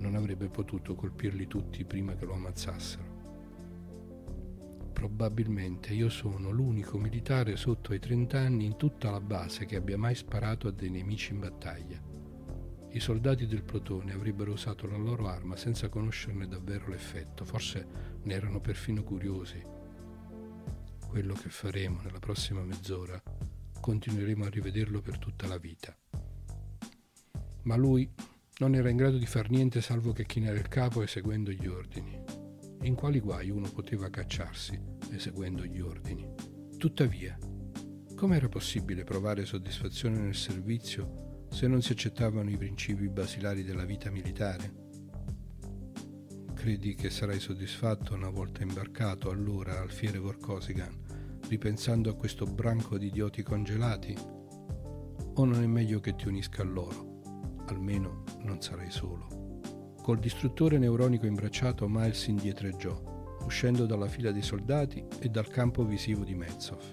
non 0.00 0.16
avrebbe 0.16 0.50
potuto 0.50 0.94
colpirli 0.94 1.46
tutti 1.46 1.82
prima 1.86 2.14
che 2.14 2.26
lo 2.26 2.34
ammazzassero. 2.34 3.14
Probabilmente 4.92 5.94
io 5.94 6.10
sono 6.10 6.50
l'unico 6.50 6.98
militare 6.98 7.56
sotto 7.56 7.92
ai 7.92 8.00
30 8.00 8.38
anni 8.38 8.66
in 8.66 8.76
tutta 8.76 9.10
la 9.10 9.20
base 9.22 9.64
che 9.64 9.76
abbia 9.76 9.96
mai 9.96 10.14
sparato 10.14 10.68
a 10.68 10.72
dei 10.72 10.90
nemici 10.90 11.32
in 11.32 11.40
battaglia. 11.40 11.98
I 12.90 13.00
soldati 13.00 13.46
del 13.46 13.62
plotone 13.62 14.12
avrebbero 14.12 14.52
usato 14.52 14.86
la 14.86 14.96
loro 14.96 15.28
arma 15.28 15.56
senza 15.56 15.88
conoscerne 15.88 16.48
davvero 16.48 16.88
l'effetto, 16.88 17.44
forse 17.44 17.86
ne 18.22 18.34
erano 18.34 18.60
perfino 18.60 19.02
curiosi. 19.02 19.62
Quello 21.06 21.34
che 21.34 21.48
faremo 21.48 22.00
nella 22.00 22.18
prossima 22.18 22.62
mezz'ora 22.62 23.22
continueremo 23.80 24.44
a 24.44 24.48
rivederlo 24.48 25.00
per 25.00 25.18
tutta 25.18 25.46
la 25.46 25.58
vita. 25.58 25.96
Ma 27.62 27.76
lui 27.76 28.10
non 28.58 28.74
era 28.74 28.88
in 28.88 28.96
grado 28.96 29.18
di 29.18 29.26
far 29.26 29.50
niente 29.50 29.80
salvo 29.82 30.12
che 30.12 30.24
chinare 30.24 30.58
il 30.58 30.68
capo 30.68 31.02
eseguendo 31.02 31.50
gli 31.50 31.66
ordini. 31.66 32.18
In 32.82 32.94
quali 32.94 33.20
guai 33.20 33.50
uno 33.50 33.68
poteva 33.70 34.08
cacciarsi 34.08 34.80
eseguendo 35.10 35.64
gli 35.64 35.80
ordini? 35.80 36.26
Tuttavia, 36.78 37.36
come 38.14 38.36
era 38.36 38.48
possibile 38.48 39.04
provare 39.04 39.44
soddisfazione 39.44 40.18
nel 40.18 40.34
servizio 40.34 41.25
se 41.56 41.66
non 41.66 41.80
si 41.80 41.92
accettavano 41.92 42.50
i 42.50 42.56
principi 42.58 43.08
basilari 43.08 43.64
della 43.64 43.86
vita 43.86 44.10
militare? 44.10 44.74
Credi 46.52 46.94
che 46.94 47.08
sarai 47.08 47.40
soddisfatto 47.40 48.12
una 48.12 48.28
volta 48.28 48.62
imbarcato 48.62 49.30
allora 49.30 49.80
al 49.80 49.90
fiere 49.90 50.18
Vorkosigan, 50.18 50.94
ripensando 51.48 52.10
a 52.10 52.14
questo 52.14 52.44
branco 52.44 52.98
di 52.98 53.06
idioti 53.06 53.42
congelati? 53.42 54.14
O 55.32 55.44
non 55.46 55.62
è 55.62 55.66
meglio 55.66 55.98
che 55.98 56.14
ti 56.14 56.28
unisca 56.28 56.60
a 56.60 56.66
loro? 56.66 57.22
almeno 57.68 58.24
non 58.42 58.60
sarai 58.60 58.90
solo. 58.90 59.60
Col 60.02 60.18
distruttore 60.18 60.76
neuronico 60.76 61.24
imbracciato 61.24 61.88
Miles 61.88 62.26
indietreggiò, 62.26 63.34
uscendo 63.46 63.86
dalla 63.86 64.08
fila 64.08 64.30
dei 64.30 64.42
soldati 64.42 65.02
e 65.20 65.30
dal 65.30 65.48
campo 65.48 65.86
visivo 65.86 66.22
di 66.22 66.34
Metzoff. 66.34 66.84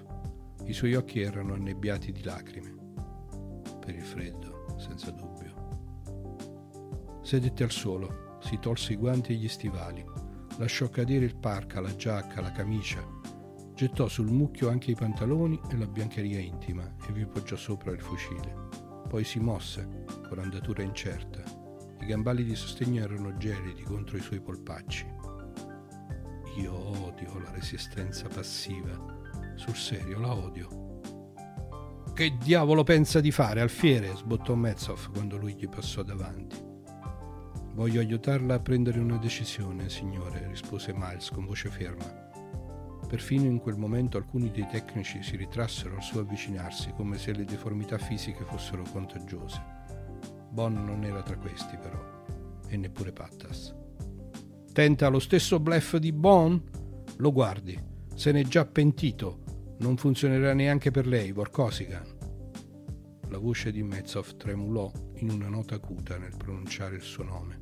I 0.63 0.71
suoi 0.71 0.95
occhi 0.95 1.19
erano 1.19 1.53
annebbiati 1.53 2.13
di 2.13 2.23
lacrime. 2.23 2.73
Per 3.83 3.93
il 3.93 4.01
freddo, 4.01 4.52
senza 4.83 5.11
dubbio. 5.11 5.51
Sedette 7.21 7.63
al 7.63 7.71
suolo, 7.71 8.37
si 8.41 8.59
tolse 8.59 8.93
i 8.93 8.97
guanti 8.97 9.31
e 9.31 9.35
gli 9.35 9.47
stivali, 9.47 10.03
lasciò 10.57 10.89
cadere 10.89 11.23
il 11.23 11.37
parca, 11.37 11.79
la 11.79 11.95
giacca, 11.95 12.41
la 12.41 12.51
camicia, 12.51 13.01
gettò 13.73 14.09
sul 14.09 14.29
mucchio 14.29 14.69
anche 14.69 14.91
i 14.91 14.95
pantaloni 14.95 15.59
e 15.71 15.77
la 15.77 15.87
biancheria 15.87 16.39
intima 16.39 16.95
e 17.07 17.13
vi 17.13 17.25
poggiò 17.25 17.55
sopra 17.55 17.91
il 17.91 18.01
fucile. 18.01 18.69
Poi 19.07 19.23
si 19.23 19.39
mosse, 19.39 20.03
con 20.27 20.39
andatura 20.39 20.83
incerta. 20.83 21.41
I 22.01 22.05
gambali 22.05 22.43
di 22.43 22.55
sostegno 22.55 23.03
erano 23.03 23.37
gelidi 23.37 23.83
contro 23.83 24.17
i 24.17 24.21
suoi 24.21 24.41
polpacci. 24.41 25.05
Io 26.57 26.73
odio 27.05 27.39
la 27.39 27.51
resistenza 27.51 28.27
passiva. 28.27 29.21
Sul 29.55 29.75
serio 29.75 30.19
la 30.19 30.33
odio. 30.33 30.82
Che 32.13 32.37
diavolo 32.37 32.83
pensa 32.83 33.19
di 33.19 33.31
fare, 33.31 33.59
Alfiere? 33.59 34.15
sbottò 34.15 34.53
Mezzoff 34.53 35.09
quando 35.11 35.35
lui 35.35 35.55
gli 35.55 35.67
passò 35.67 36.03
davanti. 36.03 36.55
Voglio 37.73 37.99
aiutarla 38.01 38.53
a 38.53 38.59
prendere 38.59 38.99
una 38.99 39.17
decisione, 39.17 39.89
signore, 39.89 40.47
rispose 40.47 40.93
Miles 40.95 41.31
con 41.31 41.47
voce 41.47 41.69
ferma. 41.69 42.05
Perfino 43.07 43.45
in 43.45 43.57
quel 43.57 43.77
momento 43.77 44.17
alcuni 44.17 44.51
dei 44.51 44.67
tecnici 44.69 45.23
si 45.23 45.35
ritrassero 45.35 45.95
al 45.95 46.03
suo 46.03 46.19
avvicinarsi, 46.19 46.91
come 46.95 47.17
se 47.17 47.33
le 47.33 47.45
deformità 47.45 47.97
fisiche 47.97 48.43
fossero 48.43 48.83
contagiose. 48.91 49.59
Bon 50.51 50.71
non 50.71 51.03
era 51.03 51.23
tra 51.23 51.35
questi, 51.35 51.77
però, 51.77 51.99
e 52.67 52.77
neppure 52.77 53.11
Pattas. 53.11 53.73
Tenta 54.71 55.07
lo 55.07 55.19
stesso 55.19 55.59
bluff 55.59 55.95
di 55.95 56.11
Bon? 56.11 56.61
Lo 57.17 57.31
guardi, 57.31 57.75
se 58.13 58.31
n'è 58.31 58.43
già 58.43 58.65
pentito. 58.65 59.42
Non 59.83 59.97
funzionerà 59.97 60.53
neanche 60.53 60.91
per 60.91 61.05
lei, 61.05 61.33
Vorkosigan. 61.33 62.07
La 63.27 63.37
voce 63.37 63.69
di 63.69 63.83
Mezzoff 63.83 64.37
tremulò 64.37 64.89
in 65.15 65.29
una 65.29 65.49
nota 65.49 65.75
acuta 65.75 66.17
nel 66.17 66.37
pronunciare 66.37 66.95
il 66.95 67.01
suo 67.01 67.25
nome. 67.25 67.61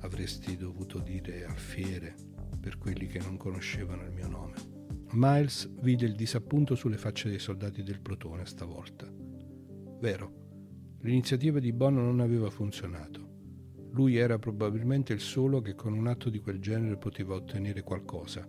Avresti 0.00 0.56
dovuto 0.56 0.98
dire 0.98 1.44
Alfiere 1.44 2.16
per 2.60 2.76
quelli 2.76 3.06
che 3.06 3.20
non 3.20 3.36
conoscevano 3.36 4.02
il 4.02 4.10
mio 4.10 4.26
nome. 4.26 4.54
Miles 5.12 5.72
vide 5.80 6.06
il 6.06 6.16
disappunto 6.16 6.74
sulle 6.74 6.98
facce 6.98 7.28
dei 7.28 7.38
soldati 7.38 7.84
del 7.84 8.00
plotone 8.00 8.44
stavolta. 8.44 9.08
Vero, 10.00 10.96
l'iniziativa 11.02 11.60
di 11.60 11.72
Bonno 11.72 12.02
non 12.02 12.18
aveva 12.18 12.50
funzionato. 12.50 13.28
Lui 13.92 14.16
era 14.16 14.40
probabilmente 14.40 15.12
il 15.12 15.20
solo 15.20 15.60
che 15.60 15.76
con 15.76 15.92
un 15.92 16.08
atto 16.08 16.30
di 16.30 16.40
quel 16.40 16.58
genere 16.58 16.96
poteva 16.96 17.36
ottenere 17.36 17.82
qualcosa, 17.82 18.44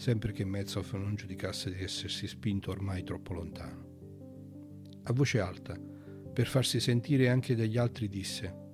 sempre 0.00 0.32
che 0.32 0.46
Mezzoff 0.46 0.94
non 0.94 1.14
giudicasse 1.14 1.70
di 1.70 1.82
essersi 1.82 2.26
spinto 2.26 2.70
ormai 2.70 3.02
troppo 3.02 3.34
lontano. 3.34 3.88
A 5.02 5.12
voce 5.12 5.40
alta, 5.40 5.78
per 6.32 6.46
farsi 6.46 6.80
sentire 6.80 7.28
anche 7.28 7.54
dagli 7.54 7.76
altri, 7.76 8.08
disse 8.08 8.68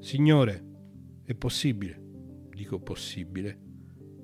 Signore, 0.00 0.62
è 1.24 1.34
possibile, 1.34 1.98
dico 2.50 2.78
possibile, 2.78 3.58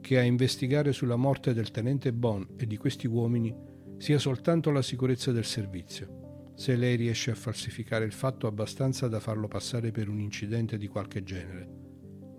che 0.03 0.19
a 0.19 0.23
investigare 0.23 0.93
sulla 0.93 1.17
morte 1.17 1.55
del 1.55 1.71
tenente 1.71 2.13
Bon 2.13 2.47
e 2.59 2.67
di 2.67 2.77
questi 2.77 3.07
uomini 3.07 3.57
sia 3.97 4.19
soltanto 4.19 4.71
la 4.71 4.83
sicurezza 4.83 5.33
del 5.33 5.47
servizio, 5.47 6.53
se 6.55 6.77
lei 6.77 6.97
riesce 6.97 7.31
a 7.31 7.35
falsificare 7.35 8.05
il 8.05 8.13
fatto 8.13 8.47
abbastanza 8.47 9.09
da 9.09 9.21
farlo 9.21 9.49
passare 9.49 9.91
per 9.91 10.11
un 10.11 10.21
incidente 10.21 10.77
di 10.77 10.87
qualche 10.87 11.23
genere. 11.23 11.80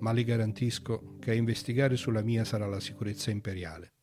Ma 0.02 0.12
le 0.12 0.24
garantisco 0.24 1.16
che 1.20 1.32
a 1.32 1.36
investigare 1.36 1.96
sulla 1.96 2.22
mia 2.22 2.44
sarà 2.44 2.68
la 2.68 2.80
sicurezza 2.80 3.32
imperiale. 3.32 3.94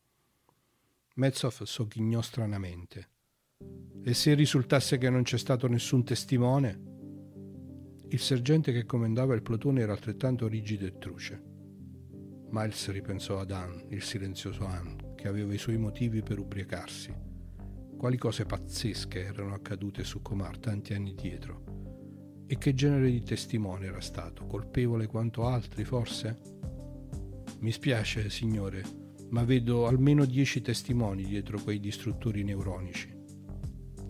Mezzoff 1.15 1.63
sogghignò 1.63 2.21
stranamente. 2.21 3.09
E 4.03 4.13
se 4.13 4.33
risultasse 4.33 4.97
che 4.97 5.09
non 5.09 5.23
c'è 5.23 5.37
stato 5.37 5.67
nessun 5.67 6.05
testimone? 6.05 6.87
Il 8.07 8.19
sergente 8.19 8.71
che 8.71 8.85
comandava 8.85 9.35
il 9.35 9.41
plotone 9.41 9.81
era 9.81 9.91
altrettanto 9.91 10.47
rigido 10.47 10.85
e 10.85 10.97
truce. 10.97 11.43
Miles 12.51 12.89
ripensò 12.89 13.39
ad 13.39 13.51
Ann, 13.51 13.77
il 13.89 14.01
silenzioso 14.01 14.65
Ann, 14.65 15.15
che 15.15 15.27
aveva 15.27 15.53
i 15.53 15.59
suoi 15.59 15.77
motivi 15.77 16.23
per 16.23 16.39
ubriacarsi. 16.39 17.13
Quali 17.97 18.17
cose 18.17 18.45
pazzesche 18.45 19.25
erano 19.25 19.53
accadute 19.53 20.03
su 20.05 20.21
Comar 20.21 20.57
tanti 20.57 20.93
anni 20.93 21.13
dietro? 21.13 21.68
E 22.51 22.57
che 22.57 22.73
genere 22.73 23.11
di 23.11 23.21
testimone 23.21 23.85
era 23.85 24.01
stato? 24.01 24.47
Colpevole 24.47 25.05
quanto 25.05 25.45
altri, 25.45 25.83
forse? 25.83 26.39
Mi 27.59 27.71
spiace, 27.71 28.31
signore, 28.31 28.83
ma 29.29 29.43
vedo 29.43 29.85
almeno 29.85 30.25
dieci 30.25 30.59
testimoni 30.59 31.25
dietro 31.25 31.61
quei 31.61 31.79
distruttori 31.79 32.43
neuronici. 32.43 33.15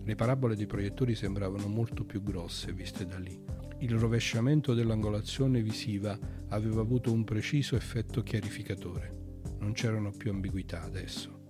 Le 0.02 0.14
parabole 0.14 0.56
dei 0.56 0.64
proiettori 0.64 1.14
sembravano 1.14 1.66
molto 1.66 2.06
più 2.06 2.22
grosse 2.22 2.72
viste 2.72 3.04
da 3.04 3.18
lì. 3.18 3.38
Il 3.80 3.98
rovesciamento 3.98 4.72
dell'angolazione 4.72 5.60
visiva 5.60 6.18
aveva 6.48 6.80
avuto 6.80 7.12
un 7.12 7.24
preciso 7.24 7.76
effetto 7.76 8.22
chiarificatore. 8.22 9.42
Non 9.58 9.72
c'erano 9.72 10.12
più 10.12 10.30
ambiguità 10.30 10.82
adesso. 10.82 11.42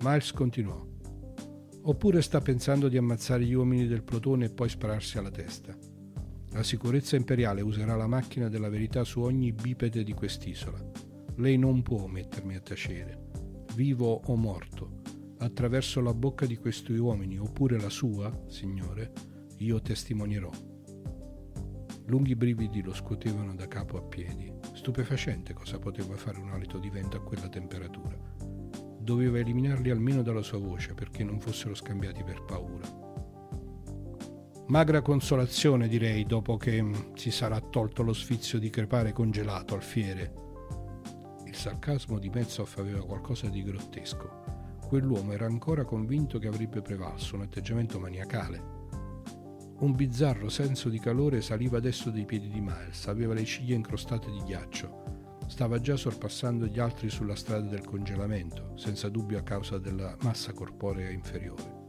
Miles 0.00 0.32
continuò. 0.32 0.87
Oppure 1.82 2.22
sta 2.22 2.40
pensando 2.40 2.88
di 2.88 2.96
ammazzare 2.96 3.44
gli 3.44 3.54
uomini 3.54 3.86
del 3.86 4.02
plotone 4.02 4.46
e 4.46 4.50
poi 4.50 4.68
spararsi 4.68 5.18
alla 5.18 5.30
testa. 5.30 5.76
La 6.52 6.62
sicurezza 6.62 7.16
imperiale 7.16 7.60
userà 7.62 7.94
la 7.96 8.06
macchina 8.06 8.48
della 8.48 8.68
verità 8.68 9.04
su 9.04 9.20
ogni 9.20 9.52
bipede 9.52 10.02
di 10.02 10.12
quest'isola. 10.12 10.78
Lei 11.36 11.56
non 11.56 11.82
può 11.82 12.06
mettermi 12.06 12.56
a 12.56 12.60
tacere. 12.60 13.26
Vivo 13.74 14.20
o 14.24 14.36
morto, 14.36 15.02
attraverso 15.38 16.00
la 16.00 16.12
bocca 16.14 16.46
di 16.46 16.56
questi 16.56 16.92
uomini, 16.92 17.38
oppure 17.38 17.78
la 17.78 17.90
sua, 17.90 18.44
signore, 18.48 19.12
io 19.58 19.80
testimonierò. 19.80 20.50
Lunghi 22.06 22.34
brividi 22.34 22.82
lo 22.82 22.94
scuotevano 22.94 23.54
da 23.54 23.68
capo 23.68 23.98
a 23.98 24.02
piedi. 24.02 24.50
Stupefacente 24.72 25.52
cosa 25.52 25.78
poteva 25.78 26.16
fare 26.16 26.38
un 26.38 26.48
alito 26.48 26.78
di 26.78 26.88
vento 26.88 27.18
a 27.18 27.22
quella 27.22 27.48
temperatura. 27.48 28.18
Doveva 29.08 29.38
eliminarli 29.38 29.88
almeno 29.88 30.20
dalla 30.20 30.42
sua 30.42 30.58
voce 30.58 30.92
perché 30.92 31.24
non 31.24 31.40
fossero 31.40 31.74
scambiati 31.74 32.22
per 32.22 32.44
paura. 32.44 32.86
Magra 34.66 35.00
consolazione, 35.00 35.88
direi, 35.88 36.26
dopo 36.26 36.58
che 36.58 36.82
mm, 36.82 37.14
si 37.14 37.30
sarà 37.30 37.58
tolto 37.58 38.02
lo 38.02 38.12
sfizio 38.12 38.58
di 38.58 38.68
crepare 38.68 39.12
congelato 39.12 39.74
al 39.74 39.82
fiere. 39.82 40.34
Il 41.46 41.54
sarcasmo 41.54 42.18
di 42.18 42.28
Mezzoff 42.28 42.76
aveva 42.76 43.02
qualcosa 43.02 43.48
di 43.48 43.62
grottesco. 43.62 44.76
Quell'uomo 44.86 45.32
era 45.32 45.46
ancora 45.46 45.86
convinto 45.86 46.38
che 46.38 46.48
avrebbe 46.48 46.82
prevalso 46.82 47.34
un 47.36 47.40
atteggiamento 47.40 47.98
maniacale. 47.98 48.62
Un 49.78 49.94
bizzarro 49.94 50.50
senso 50.50 50.90
di 50.90 50.98
calore 50.98 51.40
saliva 51.40 51.78
adesso 51.78 52.10
dai 52.10 52.26
piedi 52.26 52.50
di 52.50 52.60
Miles, 52.60 53.06
aveva 53.06 53.32
le 53.32 53.46
ciglia 53.46 53.74
incrostate 53.74 54.30
di 54.30 54.42
ghiaccio. 54.42 55.07
Stava 55.48 55.80
già 55.80 55.96
sorpassando 55.96 56.66
gli 56.66 56.78
altri 56.78 57.08
sulla 57.08 57.34
strada 57.34 57.66
del 57.66 57.84
congelamento, 57.84 58.72
senza 58.76 59.08
dubbio 59.08 59.38
a 59.38 59.42
causa 59.42 59.78
della 59.78 60.14
massa 60.22 60.52
corporea 60.52 61.10
inferiore. 61.10 61.86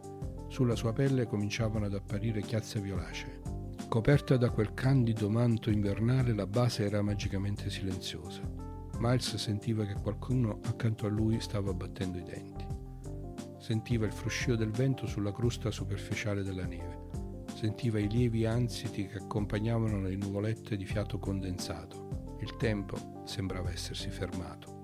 Sulla 0.48 0.76
sua 0.76 0.94
pelle 0.94 1.28
cominciavano 1.28 1.86
ad 1.86 1.94
apparire 1.94 2.42
chiazze 2.42 2.80
violacee. 2.80 3.42
Coperta 3.90 4.38
da 4.38 4.50
quel 4.50 4.74
candido 4.74 5.30
manto 5.30 5.70
invernale, 5.70 6.34
la 6.34 6.48
base 6.48 6.86
era 6.86 7.02
magicamente 7.02 7.70
silenziosa. 7.70 8.42
Miles 8.98 9.36
sentiva 9.36 9.86
che 9.86 9.96
qualcuno 10.02 10.60
accanto 10.64 11.06
a 11.06 11.10
lui 11.10 11.40
stava 11.40 11.74
battendo 11.74 12.18
i 12.18 12.24
denti. 12.24 12.66
Sentiva 13.60 14.06
il 14.06 14.14
fruscio 14.14 14.56
del 14.56 14.72
vento 14.72 15.06
sulla 15.06 15.34
crosta 15.34 15.70
superficiale 15.70 16.44
della 16.44 16.66
neve. 16.66 17.44
Sentiva 17.54 18.00
i 18.00 18.10
lievi 18.10 18.46
ansiti 18.46 19.06
che 19.06 19.18
accompagnavano 19.18 20.02
le 20.02 20.16
nuvolette 20.16 20.78
di 20.78 20.86
fiato 20.86 21.20
condensato. 21.20 22.09
Il 22.40 22.56
tempo 22.56 23.24
sembrava 23.26 23.72
essersi 23.72 24.10
fermato. 24.10 24.78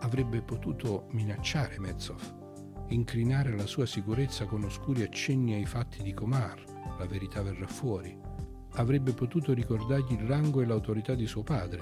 Avrebbe 0.00 0.42
potuto 0.42 1.06
minacciare 1.10 1.78
Mezzoff, 1.78 2.32
incrinare 2.88 3.56
la 3.56 3.66
sua 3.66 3.86
sicurezza 3.86 4.46
con 4.46 4.64
oscuri 4.64 5.02
accenni 5.02 5.54
ai 5.54 5.66
fatti 5.66 6.02
di 6.02 6.12
Comar. 6.12 6.62
La 6.98 7.06
verità 7.06 7.42
verrà 7.42 7.66
fuori. 7.66 8.18
Avrebbe 8.72 9.12
potuto 9.12 9.52
ricordargli 9.52 10.12
il 10.12 10.26
rango 10.26 10.60
e 10.60 10.66
l'autorità 10.66 11.14
di 11.14 11.26
suo 11.26 11.42
padre. 11.42 11.80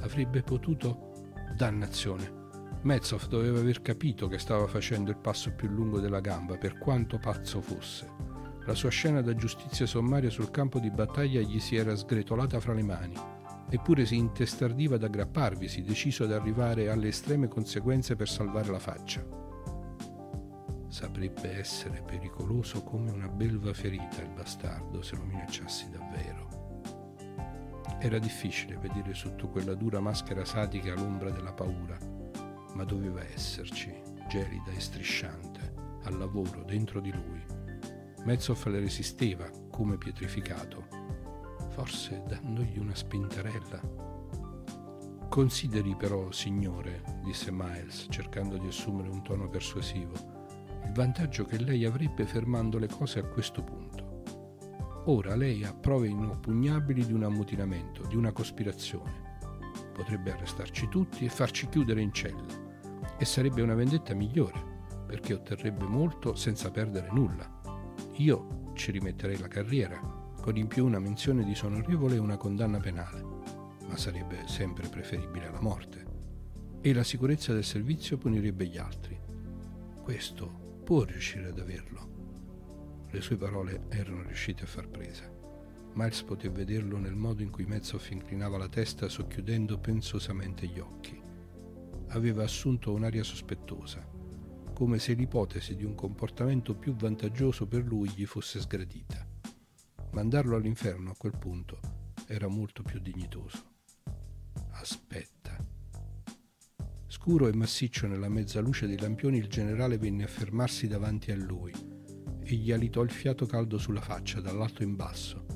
Avrebbe 0.00 0.42
potuto... 0.42 1.10
Dannazione! 1.56 2.40
Mezzoff 2.82 3.26
doveva 3.26 3.60
aver 3.60 3.80
capito 3.80 4.26
che 4.26 4.38
stava 4.38 4.66
facendo 4.66 5.10
il 5.10 5.18
passo 5.18 5.52
più 5.52 5.68
lungo 5.68 6.00
della 6.00 6.20
gamba, 6.20 6.56
per 6.56 6.78
quanto 6.78 7.18
pazzo 7.18 7.60
fosse. 7.60 8.10
La 8.64 8.74
sua 8.74 8.90
scena 8.90 9.20
da 9.22 9.34
giustizia 9.34 9.86
sommaria 9.86 10.30
sul 10.30 10.50
campo 10.50 10.78
di 10.78 10.90
battaglia 10.90 11.40
gli 11.40 11.60
si 11.60 11.76
era 11.76 11.94
sgretolata 11.94 12.58
fra 12.60 12.74
le 12.74 12.82
mani, 12.82 13.14
eppure 13.72 14.04
si 14.04 14.16
intestardiva 14.16 14.96
ad 14.96 15.02
aggrapparvisi, 15.02 15.80
deciso 15.80 16.24
ad 16.24 16.32
arrivare 16.32 16.90
alle 16.90 17.08
estreme 17.08 17.48
conseguenze 17.48 18.16
per 18.16 18.28
salvare 18.28 18.70
la 18.70 18.78
faccia. 18.78 19.24
Saprebbe 20.88 21.56
essere 21.56 22.02
pericoloso 22.02 22.82
come 22.82 23.10
una 23.10 23.28
belva 23.28 23.72
ferita 23.72 24.20
il 24.20 24.28
bastardo 24.28 25.00
se 25.00 25.16
lo 25.16 25.24
minacciassi 25.24 25.88
davvero. 25.88 26.50
Era 27.98 28.18
difficile 28.18 28.76
vedere 28.76 29.14
sotto 29.14 29.48
quella 29.48 29.72
dura 29.72 30.00
maschera 30.00 30.44
satica 30.44 30.92
l'ombra 30.92 31.30
della 31.30 31.54
paura, 31.54 31.96
ma 32.74 32.84
doveva 32.84 33.24
esserci, 33.24 33.90
gelida 34.28 34.70
e 34.70 34.80
strisciante, 34.80 35.72
al 36.02 36.18
lavoro 36.18 36.62
dentro 36.62 37.00
di 37.00 37.10
lui. 37.10 37.42
Mezzoff 38.24 38.66
le 38.66 38.80
resisteva, 38.80 39.48
come 39.70 39.96
pietrificato, 39.96 40.91
forse 41.72 42.22
dandogli 42.28 42.78
una 42.78 42.94
spintarella. 42.94 43.80
Consideri 45.28 45.96
però, 45.96 46.30
signore, 46.30 47.02
disse 47.24 47.50
Miles, 47.50 48.06
cercando 48.10 48.58
di 48.58 48.66
assumere 48.66 49.08
un 49.08 49.22
tono 49.22 49.48
persuasivo, 49.48 50.12
il 50.84 50.92
vantaggio 50.92 51.46
che 51.46 51.58
lei 51.58 51.86
avrebbe 51.86 52.26
fermando 52.26 52.78
le 52.78 52.88
cose 52.88 53.20
a 53.20 53.24
questo 53.24 53.64
punto. 53.64 54.22
Ora 55.06 55.34
lei 55.34 55.64
ha 55.64 55.72
prove 55.72 56.08
inoppugnabili 56.08 57.06
di 57.06 57.14
un 57.14 57.24
ammutinamento, 57.24 58.06
di 58.06 58.16
una 58.16 58.32
cospirazione. 58.32 59.30
Potrebbe 59.94 60.32
arrestarci 60.32 60.88
tutti 60.88 61.24
e 61.24 61.30
farci 61.30 61.66
chiudere 61.68 62.02
in 62.02 62.12
cella. 62.12 62.44
E 63.16 63.24
sarebbe 63.24 63.62
una 63.62 63.74
vendetta 63.74 64.14
migliore, 64.14 64.62
perché 65.06 65.32
otterrebbe 65.32 65.86
molto 65.86 66.34
senza 66.34 66.70
perdere 66.70 67.08
nulla. 67.10 67.60
Io 68.16 68.72
ci 68.74 68.90
rimetterei 68.90 69.38
la 69.38 69.48
carriera, 69.48 70.21
con 70.42 70.56
in 70.56 70.66
più 70.66 70.84
una 70.84 70.98
menzione 70.98 71.44
disonorevole 71.44 72.16
e 72.16 72.18
una 72.18 72.36
condanna 72.36 72.80
penale, 72.80 73.22
ma 73.86 73.96
sarebbe 73.96 74.42
sempre 74.48 74.88
preferibile 74.88 75.46
alla 75.46 75.60
morte. 75.60 76.04
E 76.80 76.92
la 76.92 77.04
sicurezza 77.04 77.52
del 77.52 77.62
servizio 77.62 78.18
punirebbe 78.18 78.66
gli 78.66 78.76
altri. 78.76 79.16
Questo 80.02 80.80
può 80.82 81.04
riuscire 81.04 81.50
ad 81.50 81.60
averlo. 81.60 83.06
Le 83.08 83.20
sue 83.20 83.36
parole 83.36 83.84
erano 83.88 84.22
riuscite 84.22 84.64
a 84.64 84.66
far 84.66 84.88
presa. 84.88 85.30
Miles 85.92 86.22
poté 86.24 86.48
vederlo 86.48 86.98
nel 86.98 87.14
modo 87.14 87.42
in 87.42 87.50
cui 87.50 87.64
Metzoff 87.64 88.10
inclinava 88.10 88.58
la 88.58 88.68
testa 88.68 89.08
socchiudendo 89.08 89.78
pensosamente 89.78 90.66
gli 90.66 90.80
occhi. 90.80 91.22
Aveva 92.08 92.42
assunto 92.42 92.92
un'aria 92.92 93.22
sospettosa, 93.22 94.04
come 94.74 94.98
se 94.98 95.12
l'ipotesi 95.12 95.76
di 95.76 95.84
un 95.84 95.94
comportamento 95.94 96.74
più 96.74 96.96
vantaggioso 96.96 97.68
per 97.68 97.84
lui 97.84 98.08
gli 98.08 98.26
fosse 98.26 98.58
sgradita. 98.58 99.31
Mandarlo 100.12 100.56
all'inferno 100.56 101.10
a 101.10 101.16
quel 101.16 101.38
punto 101.38 101.78
era 102.26 102.46
molto 102.46 102.82
più 102.82 103.00
dignitoso. 103.00 103.64
Aspetta. 104.72 105.56
Scuro 107.06 107.48
e 107.48 107.54
massiccio 107.54 108.06
nella 108.06 108.28
mezza 108.28 108.60
luce 108.60 108.86
dei 108.86 108.98
lampioni, 108.98 109.38
il 109.38 109.48
generale 109.48 109.96
venne 109.96 110.24
a 110.24 110.28
fermarsi 110.28 110.86
davanti 110.86 111.30
a 111.30 111.36
lui 111.36 111.72
e 112.42 112.54
gli 112.56 112.72
alitò 112.72 113.02
il 113.02 113.10
fiato 113.10 113.46
caldo 113.46 113.78
sulla 113.78 114.02
faccia 114.02 114.42
dall'alto 114.42 114.82
in 114.82 114.96
basso. 114.96 115.46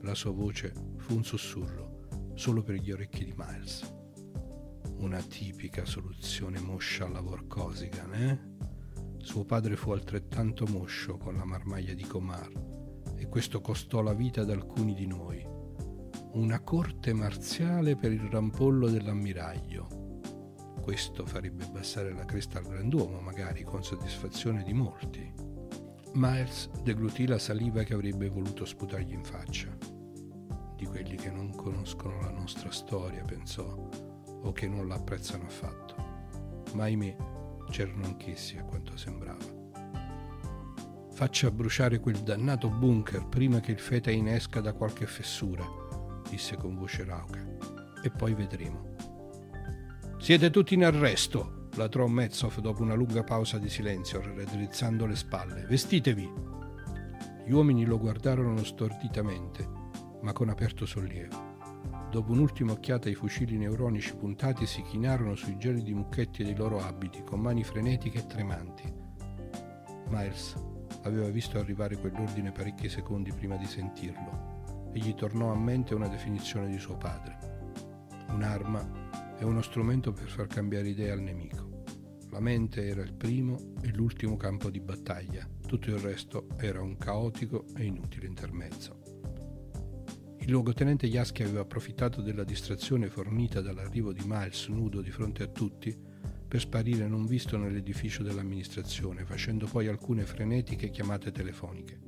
La 0.00 0.14
sua 0.14 0.32
voce 0.32 0.72
fu 0.96 1.16
un 1.16 1.24
sussurro, 1.24 2.30
solo 2.34 2.62
per 2.62 2.76
gli 2.76 2.90
orecchi 2.90 3.26
di 3.26 3.34
Miles. 3.36 3.82
Una 4.96 5.20
tipica 5.20 5.84
soluzione 5.84 6.58
moscia 6.58 7.04
alla 7.04 7.20
Vorkosigan, 7.20 8.14
eh? 8.14 8.48
Suo 9.18 9.44
padre 9.44 9.76
fu 9.76 9.90
altrettanto 9.90 10.64
moscio 10.66 11.18
con 11.18 11.36
la 11.36 11.44
marmaglia 11.44 11.92
di 11.92 12.06
Comar 12.06 12.69
e 13.20 13.28
questo 13.28 13.60
costò 13.60 14.00
la 14.00 14.14
vita 14.14 14.40
ad 14.40 14.50
alcuni 14.50 14.94
di 14.94 15.06
noi. 15.06 15.46
Una 16.32 16.60
corte 16.60 17.12
marziale 17.12 17.94
per 17.94 18.12
il 18.12 18.22
rampollo 18.22 18.88
dell'ammiraglio. 18.88 20.22
Questo 20.80 21.26
farebbe 21.26 21.64
abbassare 21.64 22.14
la 22.14 22.24
cresta 22.24 22.58
al 22.58 22.64
granduomo, 22.64 23.20
magari 23.20 23.62
con 23.62 23.84
soddisfazione 23.84 24.62
di 24.62 24.72
molti. 24.72 25.30
Miles 26.14 26.70
deglutì 26.82 27.26
la 27.26 27.38
saliva 27.38 27.82
che 27.82 27.92
avrebbe 27.92 28.30
voluto 28.30 28.64
sputargli 28.64 29.12
in 29.12 29.22
faccia. 29.22 29.68
Di 30.74 30.86
quelli 30.86 31.16
che 31.16 31.30
non 31.30 31.54
conoscono 31.54 32.22
la 32.22 32.30
nostra 32.30 32.70
storia, 32.70 33.22
pensò, 33.22 33.66
o 34.42 34.52
che 34.52 34.66
non 34.66 34.88
la 34.88 34.94
apprezzano 34.94 35.44
affatto. 35.44 35.94
Ma 36.72 36.84
ahimè, 36.84 37.16
c'erano 37.68 38.06
anch'essi 38.06 38.56
a 38.56 38.64
quanto 38.64 38.96
sembrava. 38.96 39.59
Faccia 41.20 41.50
bruciare 41.50 42.00
quel 42.00 42.16
dannato 42.16 42.70
bunker 42.70 43.26
prima 43.26 43.60
che 43.60 43.72
il 43.72 43.78
feta 43.78 44.10
inesca 44.10 44.62
da 44.62 44.72
qualche 44.72 45.04
fessura, 45.04 45.62
disse 46.30 46.56
con 46.56 46.74
voce 46.74 47.04
rauca, 47.04 47.46
e 48.02 48.10
poi 48.10 48.32
vedremo. 48.32 48.94
Siete 50.16 50.48
tutti 50.48 50.72
in 50.72 50.82
arresto, 50.82 51.68
latrò 51.74 52.06
Metzoff 52.06 52.60
dopo 52.60 52.80
una 52.80 52.94
lunga 52.94 53.22
pausa 53.22 53.58
di 53.58 53.68
silenzio, 53.68 54.22
raddrizzando 54.22 55.04
le 55.04 55.14
spalle. 55.14 55.66
Vestitevi! 55.66 56.32
Gli 57.44 57.52
uomini 57.52 57.84
lo 57.84 57.98
guardarono 57.98 58.64
storditamente, 58.64 59.68
ma 60.22 60.32
con 60.32 60.48
aperto 60.48 60.86
sollievo. 60.86 61.58
Dopo 62.10 62.32
un'ultima 62.32 62.72
occhiata 62.72 63.08
ai 63.08 63.14
fucili 63.14 63.58
neuronici 63.58 64.16
puntati, 64.16 64.64
si 64.64 64.80
chinarono 64.80 65.34
sui 65.34 65.58
gelidi 65.58 65.92
mucchetti 65.92 66.42
dei 66.44 66.56
loro 66.56 66.80
abiti 66.80 67.22
con 67.22 67.40
mani 67.40 67.62
frenetiche 67.62 68.20
e 68.20 68.26
tremanti. 68.26 68.90
Miles 70.08 70.69
aveva 71.02 71.28
visto 71.28 71.58
arrivare 71.58 71.96
quell'ordine 71.96 72.52
parecchi 72.52 72.88
secondi 72.88 73.32
prima 73.32 73.56
di 73.56 73.66
sentirlo 73.66 74.90
e 74.92 74.98
gli 74.98 75.14
tornò 75.14 75.52
a 75.52 75.56
mente 75.56 75.94
una 75.94 76.08
definizione 76.08 76.68
di 76.68 76.78
suo 76.78 76.96
padre. 76.96 77.38
Un'arma 78.28 79.36
è 79.38 79.44
uno 79.44 79.62
strumento 79.62 80.12
per 80.12 80.28
far 80.28 80.46
cambiare 80.46 80.88
idea 80.88 81.12
al 81.12 81.20
nemico. 81.20 81.82
La 82.30 82.40
mente 82.40 82.86
era 82.86 83.02
il 83.02 83.14
primo 83.14 83.72
e 83.82 83.92
l'ultimo 83.92 84.36
campo 84.36 84.70
di 84.70 84.80
battaglia, 84.80 85.48
tutto 85.66 85.90
il 85.90 85.98
resto 85.98 86.46
era 86.58 86.80
un 86.80 86.96
caotico 86.96 87.64
e 87.76 87.84
inutile 87.84 88.26
intermezzo. 88.26 88.98
Il 90.38 90.50
luogotenente 90.50 91.06
Yasky 91.06 91.42
aveva 91.42 91.60
approfittato 91.60 92.22
della 92.22 92.44
distrazione 92.44 93.08
fornita 93.08 93.60
dall'arrivo 93.60 94.12
di 94.12 94.22
Miles 94.24 94.68
nudo 94.68 95.00
di 95.00 95.10
fronte 95.10 95.42
a 95.42 95.48
tutti 95.48 95.96
per 96.50 96.58
sparire 96.58 97.06
non 97.06 97.26
visto 97.26 97.56
nell'edificio 97.56 98.24
dell'amministrazione, 98.24 99.24
facendo 99.24 99.68
poi 99.68 99.86
alcune 99.86 100.26
frenetiche 100.26 100.90
chiamate 100.90 101.30
telefoniche. 101.30 102.00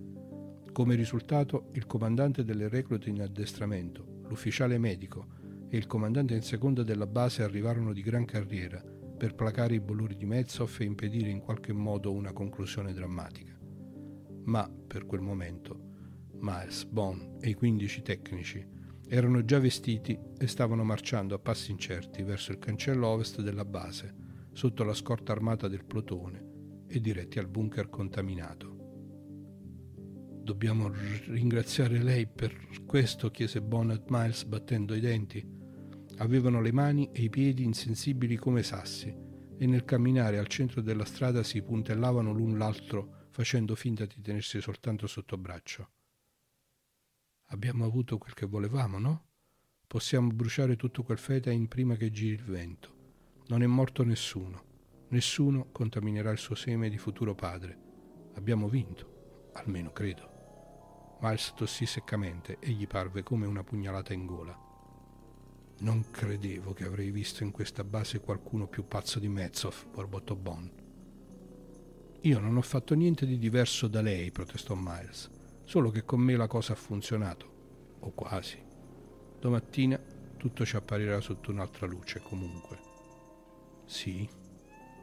Come 0.72 0.96
risultato, 0.96 1.68
il 1.74 1.86
comandante 1.86 2.42
delle 2.42 2.66
reclute 2.66 3.08
in 3.08 3.22
addestramento, 3.22 4.22
l'ufficiale 4.26 4.78
medico 4.78 5.28
e 5.68 5.76
il 5.76 5.86
comandante 5.86 6.34
in 6.34 6.42
seconda 6.42 6.82
della 6.82 7.06
base 7.06 7.44
arrivarono 7.44 7.92
di 7.92 8.02
gran 8.02 8.24
carriera 8.24 8.82
per 9.16 9.36
placare 9.36 9.76
i 9.76 9.80
boluri 9.80 10.16
di 10.16 10.24
Metzoff 10.26 10.80
e 10.80 10.84
impedire 10.86 11.30
in 11.30 11.38
qualche 11.38 11.72
modo 11.72 12.10
una 12.10 12.32
conclusione 12.32 12.92
drammatica. 12.92 13.56
Ma, 14.46 14.68
per 14.68 15.06
quel 15.06 15.20
momento, 15.20 15.90
Miles, 16.40 16.82
Bond 16.86 17.36
e 17.40 17.50
i 17.50 17.54
15 17.54 18.02
tecnici 18.02 18.66
erano 19.06 19.44
già 19.44 19.60
vestiti 19.60 20.18
e 20.36 20.48
stavano 20.48 20.82
marciando 20.82 21.36
a 21.36 21.38
passi 21.38 21.70
incerti 21.70 22.24
verso 22.24 22.50
il 22.50 22.58
cancello 22.58 23.06
ovest 23.06 23.40
della 23.40 23.64
base, 23.64 24.21
sotto 24.52 24.84
la 24.84 24.94
scorta 24.94 25.32
armata 25.32 25.68
del 25.68 25.84
plotone 25.84 26.84
e 26.86 27.00
diretti 27.00 27.38
al 27.38 27.48
bunker 27.48 27.88
contaminato. 27.88 28.72
Dobbiamo 30.42 30.90
ringraziare 31.26 32.02
lei 32.02 32.26
per 32.26 32.84
questo, 32.84 33.30
chiese 33.30 33.62
Bonnet 33.62 34.04
Miles 34.08 34.44
battendo 34.44 34.94
i 34.94 35.00
denti. 35.00 35.60
Avevano 36.16 36.60
le 36.60 36.72
mani 36.72 37.10
e 37.12 37.22
i 37.22 37.30
piedi 37.30 37.64
insensibili 37.64 38.36
come 38.36 38.62
sassi 38.62 39.14
e 39.56 39.66
nel 39.66 39.84
camminare 39.84 40.38
al 40.38 40.48
centro 40.48 40.80
della 40.80 41.04
strada 41.04 41.42
si 41.42 41.62
puntellavano 41.62 42.32
l'un 42.32 42.58
l'altro 42.58 43.26
facendo 43.30 43.74
finta 43.74 44.04
di 44.04 44.20
tenersi 44.20 44.60
soltanto 44.60 45.06
sotto 45.06 45.38
braccio. 45.38 45.90
Abbiamo 47.46 47.84
avuto 47.84 48.18
quel 48.18 48.34
che 48.34 48.46
volevamo, 48.46 48.98
no? 48.98 49.26
Possiamo 49.86 50.30
bruciare 50.30 50.74
tutto 50.76 51.02
quel 51.02 51.18
fetain 51.18 51.68
prima 51.68 51.94
che 51.96 52.10
giri 52.10 52.34
il 52.34 52.44
vento. 52.44 53.01
Non 53.48 53.62
è 53.62 53.66
morto 53.66 54.04
nessuno. 54.04 54.70
Nessuno 55.08 55.68
contaminerà 55.72 56.30
il 56.30 56.38
suo 56.38 56.54
seme 56.54 56.88
di 56.88 56.96
futuro 56.96 57.34
padre. 57.34 57.76
Abbiamo 58.34 58.68
vinto, 58.68 59.50
almeno 59.54 59.92
credo. 59.92 61.18
Miles 61.20 61.52
tossì 61.54 61.84
seccamente 61.84 62.58
e 62.60 62.70
gli 62.70 62.86
parve 62.86 63.22
come 63.22 63.46
una 63.46 63.62
pugnalata 63.62 64.12
in 64.12 64.26
gola. 64.26 64.58
Non 65.80 66.10
credevo 66.10 66.72
che 66.72 66.84
avrei 66.84 67.10
visto 67.10 67.42
in 67.42 67.50
questa 67.50 67.84
base 67.84 68.20
qualcuno 68.20 68.68
più 68.68 68.86
pazzo 68.86 69.18
di 69.18 69.28
Metzoff, 69.28 69.86
borbottò 69.86 70.34
Bon. 70.34 70.70
Io 72.20 72.38
non 72.38 72.56
ho 72.56 72.62
fatto 72.62 72.94
niente 72.94 73.26
di 73.26 73.36
diverso 73.36 73.88
da 73.88 74.00
lei, 74.00 74.30
protestò 74.30 74.74
Miles, 74.76 75.28
solo 75.64 75.90
che 75.90 76.04
con 76.04 76.20
me 76.20 76.36
la 76.36 76.46
cosa 76.46 76.74
ha 76.74 76.76
funzionato, 76.76 77.96
o 77.98 78.10
quasi. 78.12 78.62
Domattina 79.40 80.00
tutto 80.36 80.64
ci 80.64 80.76
apparirà 80.76 81.20
sotto 81.20 81.50
un'altra 81.50 81.86
luce 81.86 82.20
comunque. 82.20 82.81
Sì, 83.84 84.28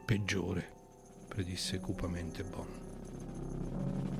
peggiore, 0.04 0.68
predisse 1.28 1.78
cupamente 1.80 2.42
Bon. 2.44 4.19